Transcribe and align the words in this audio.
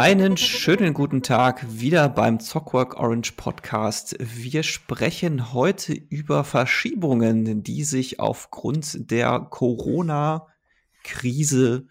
Einen 0.00 0.36
schönen 0.38 0.94
guten 0.94 1.22
Tag 1.22 1.66
wieder 1.68 2.08
beim 2.08 2.40
Zockwork 2.40 2.98
Orange 2.98 3.32
Podcast. 3.32 4.16
Wir 4.18 4.62
sprechen 4.62 5.52
heute 5.52 5.92
über 5.92 6.42
Verschiebungen, 6.42 7.62
die 7.62 7.84
sich 7.84 8.18
aufgrund 8.18 9.10
der 9.10 9.40
Corona-Krise 9.40 11.86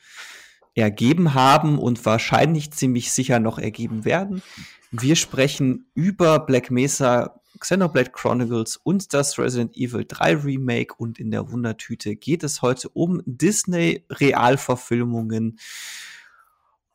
ergeben 0.74 1.36
haben 1.36 1.78
und 1.78 2.04
wahrscheinlich 2.04 2.72
ziemlich 2.72 3.12
sicher 3.12 3.40
noch 3.40 3.60
ergeben 3.60 4.06
werden. 4.06 4.42
Wir 4.90 5.16
sprechen 5.16 5.92
über 5.94 6.40
Black 6.40 6.72
Mesa, 6.72 7.40
Xenoblade 7.60 8.10
Chronicles 8.10 8.76
und 8.76 9.14
das 9.14 9.38
Resident 9.38 9.78
Evil 9.78 10.06
3 10.08 10.36
Remake 10.38 10.96
und 10.98 11.20
in 11.20 11.30
der 11.30 11.52
Wundertüte 11.52 12.16
geht 12.16 12.44
es 12.44 12.64
heute 12.64 12.90
um 12.90 13.22
Disney 13.28 14.04
Realverfilmungen 14.10 15.60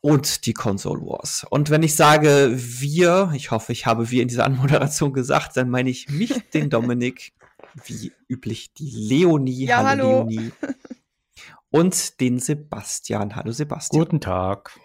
und 0.04 0.44
die 0.44 0.52
Console 0.52 1.00
Wars. 1.00 1.46
Und 1.48 1.70
wenn 1.70 1.82
ich 1.82 1.96
sage 1.96 2.52
wir, 2.54 3.32
ich 3.34 3.50
hoffe, 3.50 3.72
ich 3.72 3.86
habe 3.86 4.10
wir 4.10 4.20
in 4.20 4.28
dieser 4.28 4.44
Anmoderation 4.44 5.14
gesagt, 5.14 5.56
dann 5.56 5.70
meine 5.70 5.88
ich 5.88 6.10
mich, 6.10 6.34
den 6.52 6.68
Dominik, 6.70 7.32
wie 7.86 8.12
üblich 8.28 8.74
die 8.74 8.90
Leonie, 8.90 9.64
ja, 9.64 9.78
hallo, 9.78 9.86
hallo. 9.86 10.28
Leonie, 10.28 10.52
und 11.70 12.20
den 12.20 12.38
Sebastian. 12.38 13.34
Hallo 13.34 13.52
Sebastian. 13.52 14.04
Guten 14.04 14.20
Tag. 14.20 14.78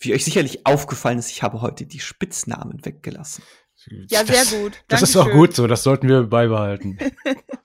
Wie 0.00 0.12
euch 0.12 0.24
sicherlich 0.24 0.66
aufgefallen 0.66 1.20
ist, 1.20 1.30
ich 1.30 1.44
habe 1.44 1.60
heute 1.60 1.86
die 1.86 2.00
Spitznamen 2.00 2.84
weggelassen. 2.84 3.44
Ja, 4.08 4.26
sehr 4.26 4.44
gut. 4.60 4.82
Das, 4.88 5.02
das 5.02 5.10
ist 5.10 5.16
auch 5.16 5.30
gut 5.30 5.54
so, 5.54 5.68
das 5.68 5.84
sollten 5.84 6.08
wir 6.08 6.24
beibehalten. 6.24 6.98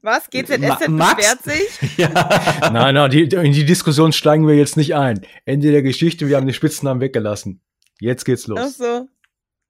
Was? 0.00 0.30
GZSZ 0.30 0.88
Ma 0.88 1.14
beschwert 1.14 1.42
sich? 1.42 1.96
Ja. 1.98 2.70
nein, 2.72 2.94
nein, 2.94 3.10
die, 3.10 3.22
in 3.22 3.52
die 3.52 3.64
Diskussion 3.64 4.12
steigen 4.12 4.46
wir 4.46 4.54
jetzt 4.54 4.76
nicht 4.76 4.94
ein. 4.94 5.26
Ende 5.44 5.70
der 5.70 5.82
Geschichte, 5.82 6.28
wir 6.28 6.36
haben 6.36 6.46
die 6.46 6.54
Spitznamen 6.54 7.00
weggelassen. 7.00 7.60
Jetzt 8.00 8.24
geht's 8.24 8.46
los. 8.46 8.58
Ach 8.60 8.68
so. 8.68 9.08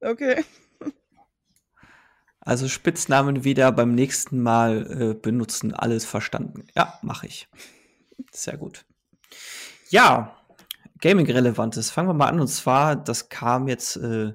Okay. 0.00 0.44
Also 2.44 2.66
Spitznamen 2.66 3.44
wieder 3.44 3.70
beim 3.70 3.94
nächsten 3.94 4.42
Mal 4.42 5.12
äh, 5.12 5.14
benutzen, 5.14 5.74
alles 5.74 6.05
verstanden. 6.05 6.66
Ja, 6.75 6.98
mache 7.00 7.28
ich. 7.28 7.48
Sehr 8.32 8.56
gut. 8.56 8.84
Ja, 9.91 10.36
Gaming-Relevantes. 11.00 11.92
Fangen 11.92 12.08
wir 12.08 12.14
mal 12.14 12.27
an. 12.27 12.41
Und 12.41 12.48
zwar, 12.48 12.97
das 12.97 13.28
kam 13.28 13.69
jetzt 13.69 13.97
äh, 13.97 14.32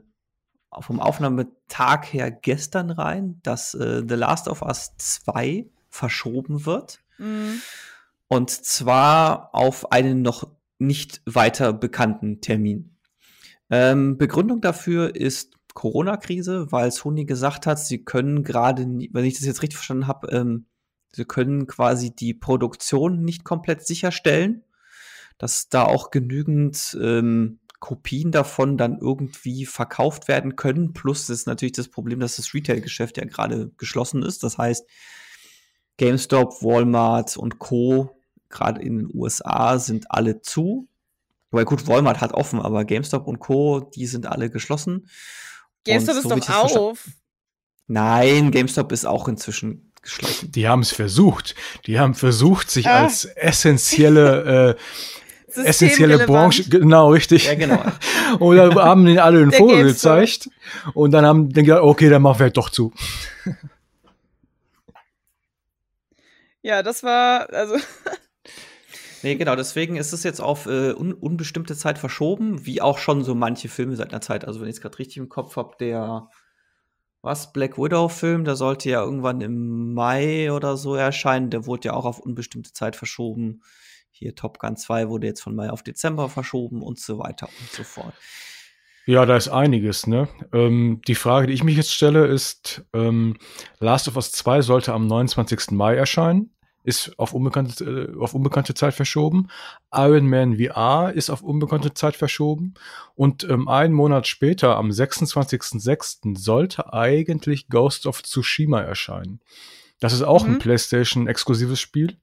vom 0.79 0.99
Aufnahmetag 1.01 2.05
her 2.13 2.31
gestern 2.31 2.91
rein, 2.91 3.39
dass 3.43 3.73
äh, 3.73 4.03
The 4.07 4.15
Last 4.15 4.47
of 4.47 4.61
Us 4.61 4.95
2 4.97 5.65
verschoben 5.97 6.65
wird. 6.65 6.99
Mhm. 7.17 7.61
Und 8.27 8.51
zwar 8.51 9.53
auf 9.53 9.91
einen 9.91 10.21
noch 10.21 10.47
nicht 10.79 11.21
weiter 11.25 11.73
bekannten 11.73 12.39
Termin. 12.41 12.97
Ähm, 13.69 14.17
Begründung 14.17 14.61
dafür 14.61 15.15
ist 15.15 15.55
Corona-Krise, 15.73 16.71
weil 16.71 16.91
Sony 16.91 17.25
gesagt 17.25 17.65
hat, 17.67 17.79
sie 17.79 18.03
können 18.03 18.43
gerade, 18.43 18.83
wenn 18.83 19.25
ich 19.25 19.35
das 19.35 19.45
jetzt 19.45 19.61
richtig 19.61 19.77
verstanden 19.77 20.07
habe, 20.07 20.27
ähm, 20.31 20.65
sie 21.11 21.25
können 21.25 21.67
quasi 21.67 22.15
die 22.15 22.33
Produktion 22.33 23.23
nicht 23.23 23.43
komplett 23.43 23.85
sicherstellen, 23.85 24.63
dass 25.37 25.69
da 25.69 25.83
auch 25.83 26.11
genügend 26.11 26.97
ähm, 27.01 27.59
Kopien 27.79 28.31
davon 28.31 28.77
dann 28.77 28.97
irgendwie 28.99 29.65
verkauft 29.65 30.27
werden 30.27 30.55
können. 30.55 30.93
Plus 30.93 31.29
ist 31.29 31.45
natürlich 31.45 31.73
das 31.73 31.89
Problem, 31.89 32.19
dass 32.19 32.37
das 32.37 32.53
Retail-Geschäft 32.53 33.17
ja 33.17 33.25
gerade 33.25 33.71
geschlossen 33.77 34.23
ist. 34.23 34.43
Das 34.43 34.57
heißt, 34.57 34.87
GameStop, 35.97 36.61
Walmart 36.61 37.37
und 37.37 37.59
Co. 37.59 38.15
gerade 38.49 38.81
in 38.81 38.97
den 38.97 39.09
USA 39.13 39.79
sind 39.79 40.05
alle 40.09 40.41
zu. 40.41 40.87
Weil 41.51 41.65
gut, 41.65 41.87
Walmart 41.87 42.21
hat 42.21 42.33
offen, 42.33 42.61
aber 42.61 42.85
GameStop 42.85 43.27
und 43.27 43.39
Co. 43.39 43.79
die 43.79 44.05
sind 44.05 44.27
alle 44.27 44.49
geschlossen. 44.49 45.07
GameStop 45.85 46.15
so 46.15 46.35
ist 46.35 46.49
doch 46.49 46.75
auf. 46.75 47.07
Nein, 47.87 48.51
GameStop 48.51 48.91
ist 48.91 49.05
auch 49.05 49.27
inzwischen 49.27 49.93
geschlossen. 50.01 50.51
Die 50.51 50.67
haben 50.67 50.81
es 50.81 50.91
versucht. 50.91 51.55
Die 51.85 51.99
haben 51.99 52.13
versucht, 52.13 52.69
sich 52.69 52.87
ah. 52.87 53.03
als 53.03 53.25
essentielle 53.25 54.75
äh, 54.77 54.81
essentielle 55.63 56.25
Branche, 56.25 56.69
genau, 56.69 57.11
richtig. 57.11 57.45
Ja, 57.45 57.55
genau. 57.55 57.81
und 58.39 58.57
dann 58.57 58.75
haben 58.75 59.05
den 59.05 59.19
alle 59.19 59.39
den 59.39 59.51
Vogel 59.51 59.83
gezeigt. 59.85 60.49
Und 60.93 61.11
dann 61.11 61.25
haben 61.25 61.51
dann 61.51 61.63
gedacht, 61.63 61.81
okay, 61.81 62.09
dann 62.09 62.21
machen 62.21 62.39
wir 62.39 62.43
halt 62.45 62.57
doch 62.57 62.69
zu. 62.69 62.93
Ja, 66.67 66.83
das 66.83 67.01
war, 67.01 67.49
also. 67.53 67.77
nee, 69.23 69.35
genau, 69.35 69.55
deswegen 69.55 69.95
ist 69.95 70.11
es 70.11 70.23
jetzt 70.23 70.41
auf 70.41 70.65
äh, 70.65 70.91
un 70.91 71.13
unbestimmte 71.13 71.77
Zeit 71.77 71.97
verschoben, 71.97 72.65
wie 72.65 72.81
auch 72.81 72.97
schon 72.97 73.23
so 73.23 73.35
manche 73.35 73.69
Filme 73.69 73.95
seit 73.95 74.11
einer 74.11 74.19
Zeit. 74.19 74.43
Also, 74.43 74.59
wenn 74.59 74.67
ich 74.67 74.75
es 74.75 74.81
gerade 74.81 74.99
richtig 74.99 75.15
im 75.15 75.29
Kopf 75.29 75.55
habe, 75.55 75.77
der 75.79 76.27
was, 77.21 77.53
Black 77.53 77.77
Widow-Film, 77.77 78.43
der 78.43 78.57
sollte 78.57 78.89
ja 78.89 79.01
irgendwann 79.01 79.39
im 79.39 79.93
Mai 79.93 80.51
oder 80.51 80.75
so 80.75 80.95
erscheinen. 80.95 81.51
Der 81.51 81.65
wurde 81.65 81.87
ja 81.87 81.93
auch 81.93 82.03
auf 82.03 82.19
unbestimmte 82.19 82.73
Zeit 82.73 82.97
verschoben. 82.97 83.61
Hier 84.11 84.35
Top 84.35 84.59
Gun 84.59 84.75
2 84.75 85.07
wurde 85.07 85.27
jetzt 85.27 85.43
von 85.43 85.55
Mai 85.55 85.69
auf 85.69 85.83
Dezember 85.83 86.27
verschoben 86.27 86.81
und 86.81 86.99
so 86.99 87.17
weiter 87.17 87.47
und 87.47 87.71
so 87.71 87.83
fort. 87.83 88.13
Ja, 89.05 89.25
da 89.25 89.37
ist 89.37 89.47
einiges. 89.47 90.05
Ne? 90.05 90.27
Ähm, 90.51 90.99
die 91.07 91.15
Frage, 91.15 91.47
die 91.47 91.53
ich 91.53 91.63
mich 91.63 91.77
jetzt 91.77 91.93
stelle, 91.93 92.27
ist, 92.27 92.83
ähm, 92.91 93.37
Last 93.79 94.09
of 94.09 94.17
Us 94.17 94.33
2 94.33 94.61
sollte 94.61 94.91
am 94.91 95.07
29. 95.07 95.71
Mai 95.71 95.95
erscheinen 95.95 96.51
ist 96.87 97.19
auf 97.19 97.33
unbekannte, 97.33 97.83
äh, 97.83 98.19
auf 98.19 98.33
unbekannte 98.33 98.73
Zeit 98.73 98.93
verschoben. 98.93 99.49
Iron 99.93 100.27
Man 100.27 100.57
VR 100.57 101.11
ist 101.13 101.29
auf 101.29 101.43
unbekannte 101.43 101.93
Zeit 101.93 102.15
verschoben. 102.15 102.75
Und 103.13 103.43
ähm, 103.43 103.67
einen 103.67 103.93
Monat 103.93 104.25
später, 104.25 104.77
am 104.77 104.89
26.06., 104.89 106.37
sollte 106.37 106.93
eigentlich 106.93 107.67
Ghost 107.67 108.07
of 108.07 108.23
Tsushima 108.23 108.81
erscheinen. 108.81 109.41
Das 109.99 110.13
ist 110.13 110.21
auch 110.21 110.45
mhm. 110.45 110.53
ein 110.53 110.59
PlayStation-exklusives 110.59 111.79
Spiel. 111.79 112.17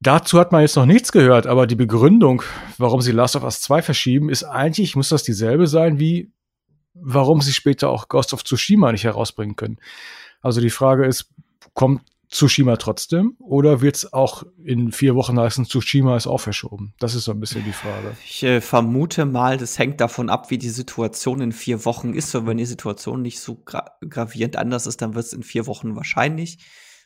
Dazu 0.00 0.40
hat 0.40 0.50
man 0.50 0.62
jetzt 0.62 0.74
noch 0.74 0.86
nichts 0.86 1.12
gehört, 1.12 1.46
aber 1.46 1.68
die 1.68 1.76
Begründung, 1.76 2.42
warum 2.76 3.00
sie 3.02 3.12
Last 3.12 3.36
of 3.36 3.44
Us 3.44 3.60
2 3.60 3.82
verschieben, 3.82 4.30
ist 4.30 4.42
eigentlich, 4.42 4.96
muss 4.96 5.10
das 5.10 5.22
dieselbe 5.22 5.68
sein 5.68 6.00
wie 6.00 6.32
warum 6.94 7.40
sie 7.40 7.54
später 7.54 7.88
auch 7.88 8.08
Ghost 8.08 8.34
of 8.34 8.44
Tsushima 8.44 8.92
nicht 8.92 9.04
herausbringen 9.04 9.56
können. 9.56 9.78
Also 10.42 10.60
die 10.60 10.70
Frage 10.70 11.06
ist, 11.06 11.30
kommt 11.72 12.02
Tsushima 12.32 12.76
trotzdem? 12.78 13.36
Oder 13.38 13.82
wird 13.82 13.96
es 13.96 14.12
auch 14.12 14.44
in 14.64 14.90
vier 14.90 15.14
Wochen 15.14 15.38
heißen, 15.38 15.66
Tsushima 15.66 16.16
ist 16.16 16.26
auch 16.26 16.40
verschoben? 16.40 16.94
Das 16.98 17.14
ist 17.14 17.24
so 17.24 17.32
ein 17.32 17.40
bisschen 17.40 17.62
die 17.64 17.72
Frage. 17.72 18.16
Ich 18.24 18.42
äh, 18.42 18.60
vermute 18.62 19.26
mal, 19.26 19.58
das 19.58 19.78
hängt 19.78 20.00
davon 20.00 20.30
ab, 20.30 20.50
wie 20.50 20.58
die 20.58 20.70
Situation 20.70 21.42
in 21.42 21.52
vier 21.52 21.84
Wochen 21.84 22.14
ist. 22.14 22.34
Und 22.34 22.46
wenn 22.46 22.56
die 22.56 22.64
Situation 22.64 23.20
nicht 23.20 23.38
so 23.38 23.56
gra 23.56 23.92
gravierend 24.08 24.56
anders 24.56 24.86
ist, 24.86 25.02
dann 25.02 25.14
wird 25.14 25.26
es 25.26 25.34
in 25.34 25.42
vier 25.42 25.66
Wochen 25.66 25.94
wahrscheinlich 25.94 26.58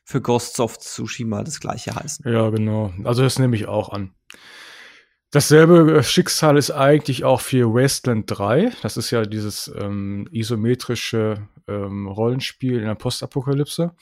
für 0.04 0.20
Ghosts 0.20 0.60
of 0.60 0.78
Tsushima 0.78 1.42
das 1.42 1.58
gleiche 1.58 1.94
heißen. 1.96 2.30
Ja, 2.30 2.48
genau. 2.50 2.92
Also 3.02 3.22
das 3.22 3.40
nehme 3.40 3.56
ich 3.56 3.66
auch 3.66 3.88
an. 3.88 4.12
Dasselbe 5.32 6.04
Schicksal 6.04 6.56
ist 6.56 6.70
eigentlich 6.70 7.24
auch 7.24 7.40
für 7.40 7.74
Wasteland 7.74 8.26
3. 8.28 8.70
Das 8.82 8.96
ist 8.96 9.10
ja 9.10 9.22
dieses 9.22 9.70
ähm, 9.76 10.28
isometrische 10.30 11.48
ähm, 11.66 12.06
Rollenspiel 12.06 12.78
in 12.78 12.86
der 12.86 12.94
Postapokalypse. 12.94 13.92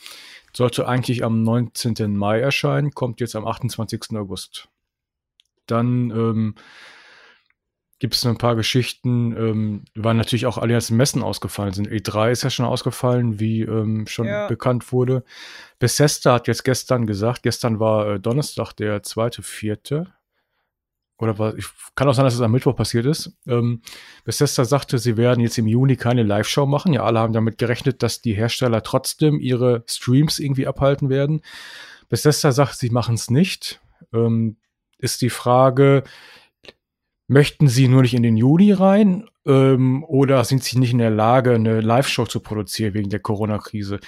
Sollte 0.56 0.86
eigentlich 0.86 1.24
am 1.24 1.42
19. 1.42 2.16
Mai 2.16 2.40
erscheinen, 2.40 2.92
kommt 2.92 3.20
jetzt 3.20 3.34
am 3.36 3.46
28. 3.46 4.16
August. 4.16 4.68
Dann 5.66 6.10
ähm, 6.10 6.54
gibt 7.98 8.14
es 8.14 8.26
ein 8.26 8.38
paar 8.38 8.54
Geschichten, 8.54 9.36
ähm, 9.36 9.84
weil 9.94 10.14
natürlich 10.14 10.46
auch 10.46 10.58
alle 10.58 10.72
ganzen 10.72 10.96
Messen 10.96 11.22
ausgefallen 11.22 11.72
sind. 11.72 11.88
E3 11.88 12.30
ist 12.30 12.42
ja 12.42 12.50
schon 12.50 12.66
ausgefallen, 12.66 13.40
wie 13.40 13.62
ähm, 13.62 14.06
schon 14.06 14.26
ja. 14.26 14.46
bekannt 14.46 14.92
wurde. 14.92 15.24
Bethesda 15.78 16.34
hat 16.34 16.46
jetzt 16.46 16.64
gestern 16.64 17.06
gesagt, 17.06 17.42
gestern 17.42 17.80
war 17.80 18.08
äh, 18.08 18.20
Donnerstag, 18.20 18.74
der 18.74 19.02
zweite, 19.02 19.42
vierte, 19.42 20.12
oder 21.18 21.38
was, 21.38 21.54
ich, 21.54 21.66
kann 21.94 22.08
auch 22.08 22.14
sein, 22.14 22.24
dass 22.24 22.34
es 22.34 22.40
am 22.40 22.52
Mittwoch 22.52 22.74
passiert 22.74 23.06
ist. 23.06 23.32
Ähm, 23.46 23.82
Bethesda 24.24 24.64
sagte, 24.64 24.98
sie 24.98 25.16
werden 25.16 25.40
jetzt 25.40 25.58
im 25.58 25.66
Juni 25.66 25.96
keine 25.96 26.22
Live-Show 26.22 26.66
machen. 26.66 26.92
Ja, 26.92 27.04
alle 27.04 27.20
haben 27.20 27.32
damit 27.32 27.58
gerechnet, 27.58 28.02
dass 28.02 28.20
die 28.20 28.34
Hersteller 28.34 28.82
trotzdem 28.82 29.38
ihre 29.38 29.84
Streams 29.86 30.38
irgendwie 30.38 30.66
abhalten 30.66 31.08
werden. 31.08 31.42
Bethesda 32.08 32.52
sagt, 32.52 32.78
sie 32.78 32.90
machen 32.90 33.14
es 33.14 33.30
nicht. 33.30 33.80
Ähm, 34.12 34.56
ist 34.98 35.22
die 35.22 35.30
Frage, 35.30 36.02
möchten 37.28 37.68
sie 37.68 37.88
nur 37.88 38.02
nicht 38.02 38.14
in 38.14 38.22
den 38.22 38.36
Juni 38.36 38.72
rein 38.72 39.28
ähm, 39.46 40.04
oder 40.04 40.44
sind 40.44 40.64
sie 40.64 40.78
nicht 40.78 40.92
in 40.92 40.98
der 40.98 41.10
Lage, 41.10 41.54
eine 41.54 41.80
Live-Show 41.80 42.26
zu 42.26 42.40
produzieren 42.40 42.94
wegen 42.94 43.10
der 43.10 43.20
Corona-Krise? 43.20 44.00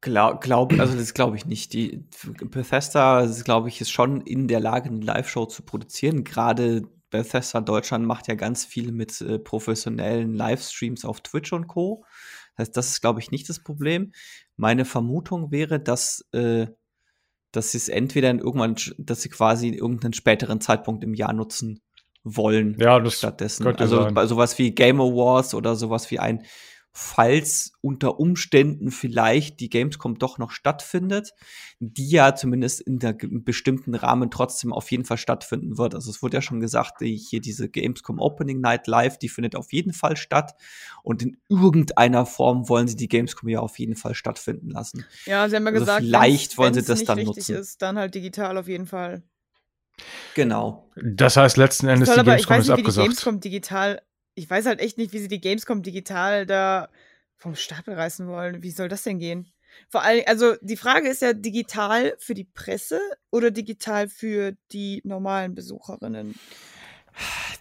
Glaub, 0.00 0.40
glaub, 0.40 0.78
also 0.78 0.96
das 0.96 1.12
glaube 1.12 1.36
ich 1.36 1.44
nicht. 1.44 1.72
Die 1.72 2.04
Bethesda, 2.44 3.26
glaube 3.44 3.68
ich, 3.68 3.80
ist 3.80 3.90
schon 3.90 4.20
in 4.20 4.46
der 4.46 4.60
Lage, 4.60 4.90
eine 4.90 5.00
Live-Show 5.00 5.46
zu 5.46 5.62
produzieren. 5.62 6.22
Gerade 6.22 6.82
Bethesda 7.10 7.60
Deutschland 7.60 8.06
macht 8.06 8.28
ja 8.28 8.34
ganz 8.34 8.64
viel 8.64 8.92
mit 8.92 9.20
äh, 9.20 9.38
professionellen 9.38 10.34
Livestreams 10.34 11.04
auf 11.04 11.20
Twitch 11.20 11.52
und 11.52 11.66
Co. 11.66 12.04
Das 12.56 12.68
heißt, 12.68 12.76
das 12.76 12.88
ist, 12.90 13.00
glaube 13.00 13.20
ich, 13.20 13.30
nicht 13.30 13.48
das 13.48 13.60
Problem. 13.60 14.12
Meine 14.56 14.84
Vermutung 14.84 15.50
wäre, 15.50 15.80
dass, 15.80 16.24
äh, 16.32 16.66
dass 17.50 17.72
sie 17.72 17.78
es 17.78 17.88
entweder 17.88 18.30
in 18.30 18.38
irgendwann, 18.38 18.76
dass 18.98 19.22
sie 19.22 19.30
quasi 19.30 19.70
irgendeinen 19.70 20.12
späteren 20.12 20.60
Zeitpunkt 20.60 21.02
im 21.02 21.14
Jahr 21.14 21.32
nutzen 21.32 21.80
wollen. 22.22 22.76
Ja, 22.78 23.00
das 23.00 23.18
stattdessen. 23.18 23.66
Also 23.66 24.02
sein. 24.02 24.14
bei 24.14 24.26
sowas 24.26 24.58
wie 24.58 24.74
Game 24.74 25.00
Awards 25.00 25.54
oder 25.54 25.76
sowas 25.76 26.10
wie 26.10 26.18
ein 26.18 26.44
falls 27.00 27.74
unter 27.80 28.18
Umständen 28.18 28.90
vielleicht 28.90 29.60
die 29.60 29.70
Gamescom 29.70 30.18
doch 30.18 30.38
noch 30.38 30.50
stattfindet, 30.50 31.32
die 31.78 32.10
ja 32.10 32.34
zumindest 32.34 32.80
in 32.80 32.98
der 32.98 33.14
bestimmten 33.14 33.94
Rahmen 33.94 34.32
trotzdem 34.32 34.72
auf 34.72 34.90
jeden 34.90 35.04
Fall 35.04 35.16
stattfinden 35.16 35.78
wird. 35.78 35.94
Also 35.94 36.10
es 36.10 36.22
wurde 36.22 36.38
ja 36.38 36.42
schon 36.42 36.58
gesagt, 36.58 37.00
hier 37.00 37.40
diese 37.40 37.68
Gamescom 37.68 38.18
Opening 38.18 38.60
Night 38.60 38.88
Live, 38.88 39.16
die 39.16 39.28
findet 39.28 39.54
auf 39.54 39.72
jeden 39.72 39.92
Fall 39.92 40.16
statt 40.16 40.56
und 41.04 41.22
in 41.22 41.36
irgendeiner 41.48 42.26
Form 42.26 42.68
wollen 42.68 42.88
sie 42.88 42.96
die 42.96 43.08
Gamescom 43.08 43.48
ja 43.48 43.60
auf 43.60 43.78
jeden 43.78 43.94
Fall 43.94 44.14
stattfinden 44.14 44.70
lassen. 44.70 45.06
Ja, 45.24 45.48
sie 45.48 45.54
haben 45.54 45.66
ja 45.66 45.70
also 45.70 45.84
gesagt, 45.84 46.02
vielleicht 46.02 46.58
wollen 46.58 46.74
sie 46.74 46.82
das 46.82 47.04
dann 47.04 47.22
nutzen. 47.22 47.54
Ist, 47.54 47.80
dann 47.80 47.96
halt 47.96 48.16
digital 48.16 48.58
auf 48.58 48.66
jeden 48.66 48.86
Fall. 48.86 49.22
Genau. 50.34 50.90
Das 50.96 51.36
heißt 51.36 51.56
letzten 51.58 51.86
Endes 51.86 52.10
die 52.10 52.22
Gamescom 52.24 52.58
ist 52.58 52.70
abgesagt. 52.70 52.96
Die 52.96 53.08
Gamescom 53.08 53.40
digital 53.40 54.02
ich 54.38 54.48
weiß 54.48 54.66
halt 54.66 54.80
echt 54.80 54.98
nicht, 54.98 55.12
wie 55.12 55.18
sie 55.18 55.28
die 55.28 55.40
Gamescom 55.40 55.82
digital 55.82 56.46
da 56.46 56.88
vom 57.36 57.56
Stapel 57.56 57.94
reißen 57.94 58.28
wollen. 58.28 58.62
Wie 58.62 58.70
soll 58.70 58.88
das 58.88 59.02
denn 59.02 59.18
gehen? 59.18 59.52
Vor 59.88 60.02
allem, 60.02 60.22
also 60.26 60.54
die 60.62 60.76
Frage 60.76 61.08
ist 61.08 61.22
ja 61.22 61.32
digital 61.32 62.14
für 62.18 62.34
die 62.34 62.44
Presse 62.44 63.00
oder 63.30 63.50
digital 63.50 64.08
für 64.08 64.56
die 64.72 65.02
normalen 65.04 65.54
Besucherinnen? 65.54 66.34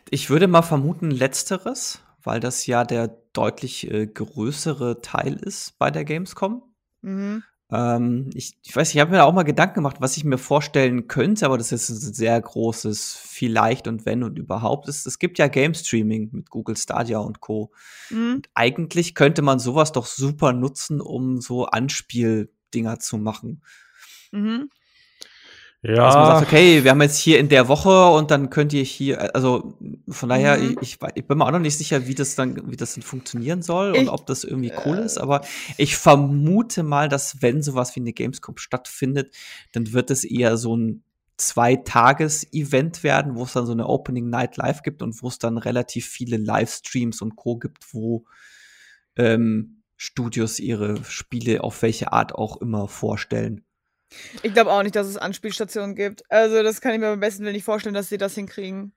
Ich 0.09 0.29
würde 0.29 0.47
mal 0.47 0.61
vermuten, 0.61 1.11
letzteres, 1.11 2.01
weil 2.23 2.39
das 2.39 2.65
ja 2.67 2.83
der 2.83 3.07
deutlich 3.33 3.91
äh, 3.91 4.05
größere 4.05 5.01
Teil 5.01 5.33
ist 5.33 5.77
bei 5.79 5.91
der 5.91 6.05
Gamescom. 6.05 6.63
Mhm. 7.01 7.43
Ähm, 7.69 8.29
ich, 8.33 8.57
ich 8.63 8.75
weiß, 8.75 8.93
ich 8.93 8.99
habe 8.99 9.11
mir 9.11 9.17
da 9.17 9.23
auch 9.25 9.33
mal 9.33 9.43
Gedanken 9.43 9.75
gemacht, 9.75 9.97
was 9.99 10.15
ich 10.15 10.23
mir 10.23 10.37
vorstellen 10.37 11.07
könnte, 11.07 11.45
aber 11.45 11.57
das 11.57 11.71
ist 11.71 11.89
ein 11.89 12.13
sehr 12.13 12.39
großes 12.39 13.13
Vielleicht 13.21 13.87
und 13.87 14.05
wenn 14.05 14.23
und 14.23 14.39
überhaupt. 14.39 14.87
Es, 14.87 15.05
es 15.05 15.19
gibt 15.19 15.37
ja 15.37 15.47
Game 15.47 15.73
Streaming 15.73 16.29
mit 16.31 16.49
Google 16.49 16.77
Stadia 16.77 17.19
und 17.19 17.41
Co. 17.41 17.71
Mhm. 18.09 18.35
Und 18.35 18.49
eigentlich 18.53 19.15
könnte 19.15 19.41
man 19.41 19.59
sowas 19.59 19.91
doch 19.91 20.05
super 20.05 20.53
nutzen, 20.53 21.01
um 21.01 21.41
so 21.41 21.65
Anspieldinger 21.65 22.99
zu 22.99 23.17
machen. 23.17 23.61
Mhm. 24.31 24.69
Ja. 25.87 25.95
Dass 25.95 26.15
man 26.15 26.25
sagt, 26.25 26.47
okay, 26.47 26.83
wir 26.83 26.91
haben 26.91 27.01
jetzt 27.01 27.17
hier 27.17 27.39
in 27.39 27.47
der 27.47 27.69
Woche 27.69 28.07
und 28.07 28.29
dann 28.29 28.49
könnt 28.49 28.73
ihr 28.73 28.83
hier, 28.83 29.33
also 29.33 29.77
von 30.09 30.27
daher, 30.27 30.57
mhm. 30.57 30.77
ich, 30.81 30.99
ich, 31.15 31.27
bin 31.27 31.37
mir 31.37 31.45
auch 31.45 31.51
noch 31.51 31.59
nicht 31.59 31.77
sicher, 31.77 32.07
wie 32.07 32.15
das 32.15 32.35
dann, 32.35 32.69
wie 32.69 32.75
das 32.75 32.95
dann 32.95 33.03
funktionieren 33.03 33.61
soll 33.61 33.95
ich, 33.95 34.01
und 34.01 34.09
ob 34.09 34.25
das 34.25 34.43
irgendwie 34.43 34.73
cool 34.85 34.97
äh, 34.97 35.05
ist, 35.05 35.17
aber 35.17 35.41
ich 35.77 35.95
vermute 35.95 36.83
mal, 36.83 37.07
dass 37.07 37.41
wenn 37.41 37.63
sowas 37.63 37.95
wie 37.95 38.01
eine 38.01 38.11
Gamescom 38.11 38.57
stattfindet, 38.57 39.33
dann 39.71 39.93
wird 39.93 40.11
es 40.11 40.25
eher 40.25 40.57
so 40.57 40.75
ein 40.75 41.03
Zwei-Tages-Event 41.37 43.03
werden, 43.03 43.35
wo 43.35 43.43
es 43.43 43.53
dann 43.53 43.65
so 43.65 43.71
eine 43.71 43.87
Opening 43.87 44.29
Night 44.29 44.57
Live 44.57 44.81
gibt 44.81 45.01
und 45.01 45.21
wo 45.21 45.29
es 45.29 45.39
dann 45.39 45.57
relativ 45.57 46.05
viele 46.05 46.35
Livestreams 46.35 47.21
und 47.21 47.37
Co. 47.37 47.57
gibt, 47.57 47.93
wo 47.93 48.25
ähm, 49.15 49.83
Studios 49.95 50.59
ihre 50.59 51.01
Spiele 51.05 51.63
auf 51.63 51.81
welche 51.81 52.11
Art 52.11 52.35
auch 52.35 52.59
immer 52.59 52.87
vorstellen. 52.87 53.63
Ich 54.41 54.53
glaube 54.53 54.71
auch 54.71 54.83
nicht, 54.83 54.95
dass 54.95 55.07
es 55.07 55.17
Anspielstationen 55.17 55.95
gibt. 55.95 56.23
Also, 56.31 56.63
das 56.63 56.81
kann 56.81 56.93
ich 56.93 56.99
mir 56.99 57.07
am 57.07 57.19
besten 57.19 57.43
nicht 57.43 57.63
vorstellen, 57.63 57.95
dass 57.95 58.09
sie 58.09 58.17
das 58.17 58.35
hinkriegen. 58.35 58.93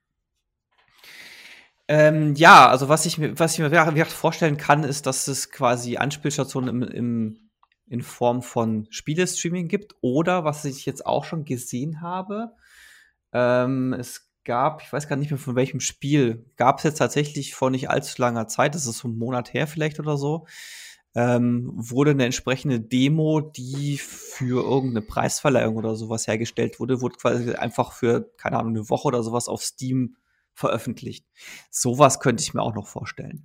Ähm, 1.87 2.35
ja, 2.35 2.69
also 2.69 2.87
was 2.87 3.05
ich 3.05 3.17
mir, 3.17 3.37
was 3.37 3.53
ich 3.53 3.59
mir 3.59 4.05
vorstellen 4.05 4.55
kann, 4.55 4.85
ist, 4.85 5.05
dass 5.07 5.27
es 5.27 5.51
quasi 5.51 5.97
Anspielstationen 5.97 6.69
im, 6.69 6.83
im, 6.83 7.49
in 7.87 8.01
Form 8.01 8.41
von 8.41 8.87
Spielestreaming 8.91 9.67
gibt. 9.67 9.95
Oder 9.99 10.45
was 10.45 10.63
ich 10.63 10.85
jetzt 10.85 11.05
auch 11.05 11.25
schon 11.25 11.43
gesehen 11.43 11.99
habe, 11.99 12.53
ähm, 13.33 13.91
es 13.91 14.31
gab, 14.45 14.81
ich 14.81 14.91
weiß 14.91 15.07
gar 15.07 15.17
nicht 15.17 15.31
mehr 15.31 15.37
von 15.37 15.55
welchem 15.55 15.81
Spiel, 15.81 16.45
gab 16.55 16.77
es 16.77 16.83
jetzt 16.83 16.97
tatsächlich 16.97 17.53
vor 17.55 17.69
nicht 17.69 17.89
allzu 17.89 18.21
langer 18.21 18.47
Zeit, 18.47 18.73
das 18.73 18.87
ist 18.87 18.99
so 18.99 19.07
ein 19.07 19.17
Monat 19.17 19.53
her 19.53 19.67
vielleicht 19.67 19.99
oder 19.99 20.17
so, 20.17 20.47
ähm, 21.13 21.71
wurde 21.73 22.11
eine 22.11 22.25
entsprechende 22.25 22.79
Demo, 22.79 23.41
die 23.41 23.97
für 23.97 24.63
irgendeine 24.63 25.05
Preisverleihung 25.05 25.75
oder 25.75 25.95
sowas 25.95 26.27
hergestellt 26.27 26.79
wurde, 26.79 27.01
wurde 27.01 27.17
quasi 27.17 27.53
einfach 27.53 27.91
für, 27.91 28.31
keine 28.37 28.57
Ahnung, 28.57 28.75
eine 28.75 28.89
Woche 28.89 29.07
oder 29.09 29.23
sowas 29.23 29.47
auf 29.47 29.61
Steam 29.61 30.15
veröffentlicht. 30.53 31.25
Sowas 31.69 32.19
könnte 32.19 32.43
ich 32.43 32.53
mir 32.53 32.61
auch 32.61 32.75
noch 32.75 32.87
vorstellen. 32.87 33.43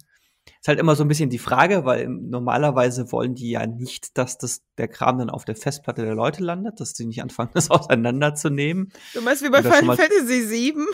Ist 0.61 0.69
halt 0.69 0.79
immer 0.79 0.95
so 0.95 1.05
ein 1.05 1.09
bisschen 1.09 1.31
die 1.31 1.39
Frage, 1.39 1.85
weil 1.85 2.09
normalerweise 2.09 3.11
wollen 3.11 3.35
die 3.35 3.51
ja 3.51 3.67
nicht, 3.67 4.17
dass 4.17 4.39
das 4.39 4.63
der 4.79 4.89
Kram 4.89 5.19
dann 5.19 5.31
auf 5.31 5.45
der 5.45 5.57
Festplatte 5.57 6.05
der 6.05 6.15
Leute 6.15 6.43
landet, 6.45 6.79
dass 6.81 6.93
die 6.93 7.05
nicht 7.05 7.23
anfangen, 7.23 7.51
das 7.55 7.71
auseinanderzunehmen. 7.71 8.93
Du 9.15 9.23
meinst 9.23 9.43
wie 9.43 9.51
bei 9.51 9.63
Final 9.63 9.97
Fantasy 9.97 10.43
7? 10.43 10.87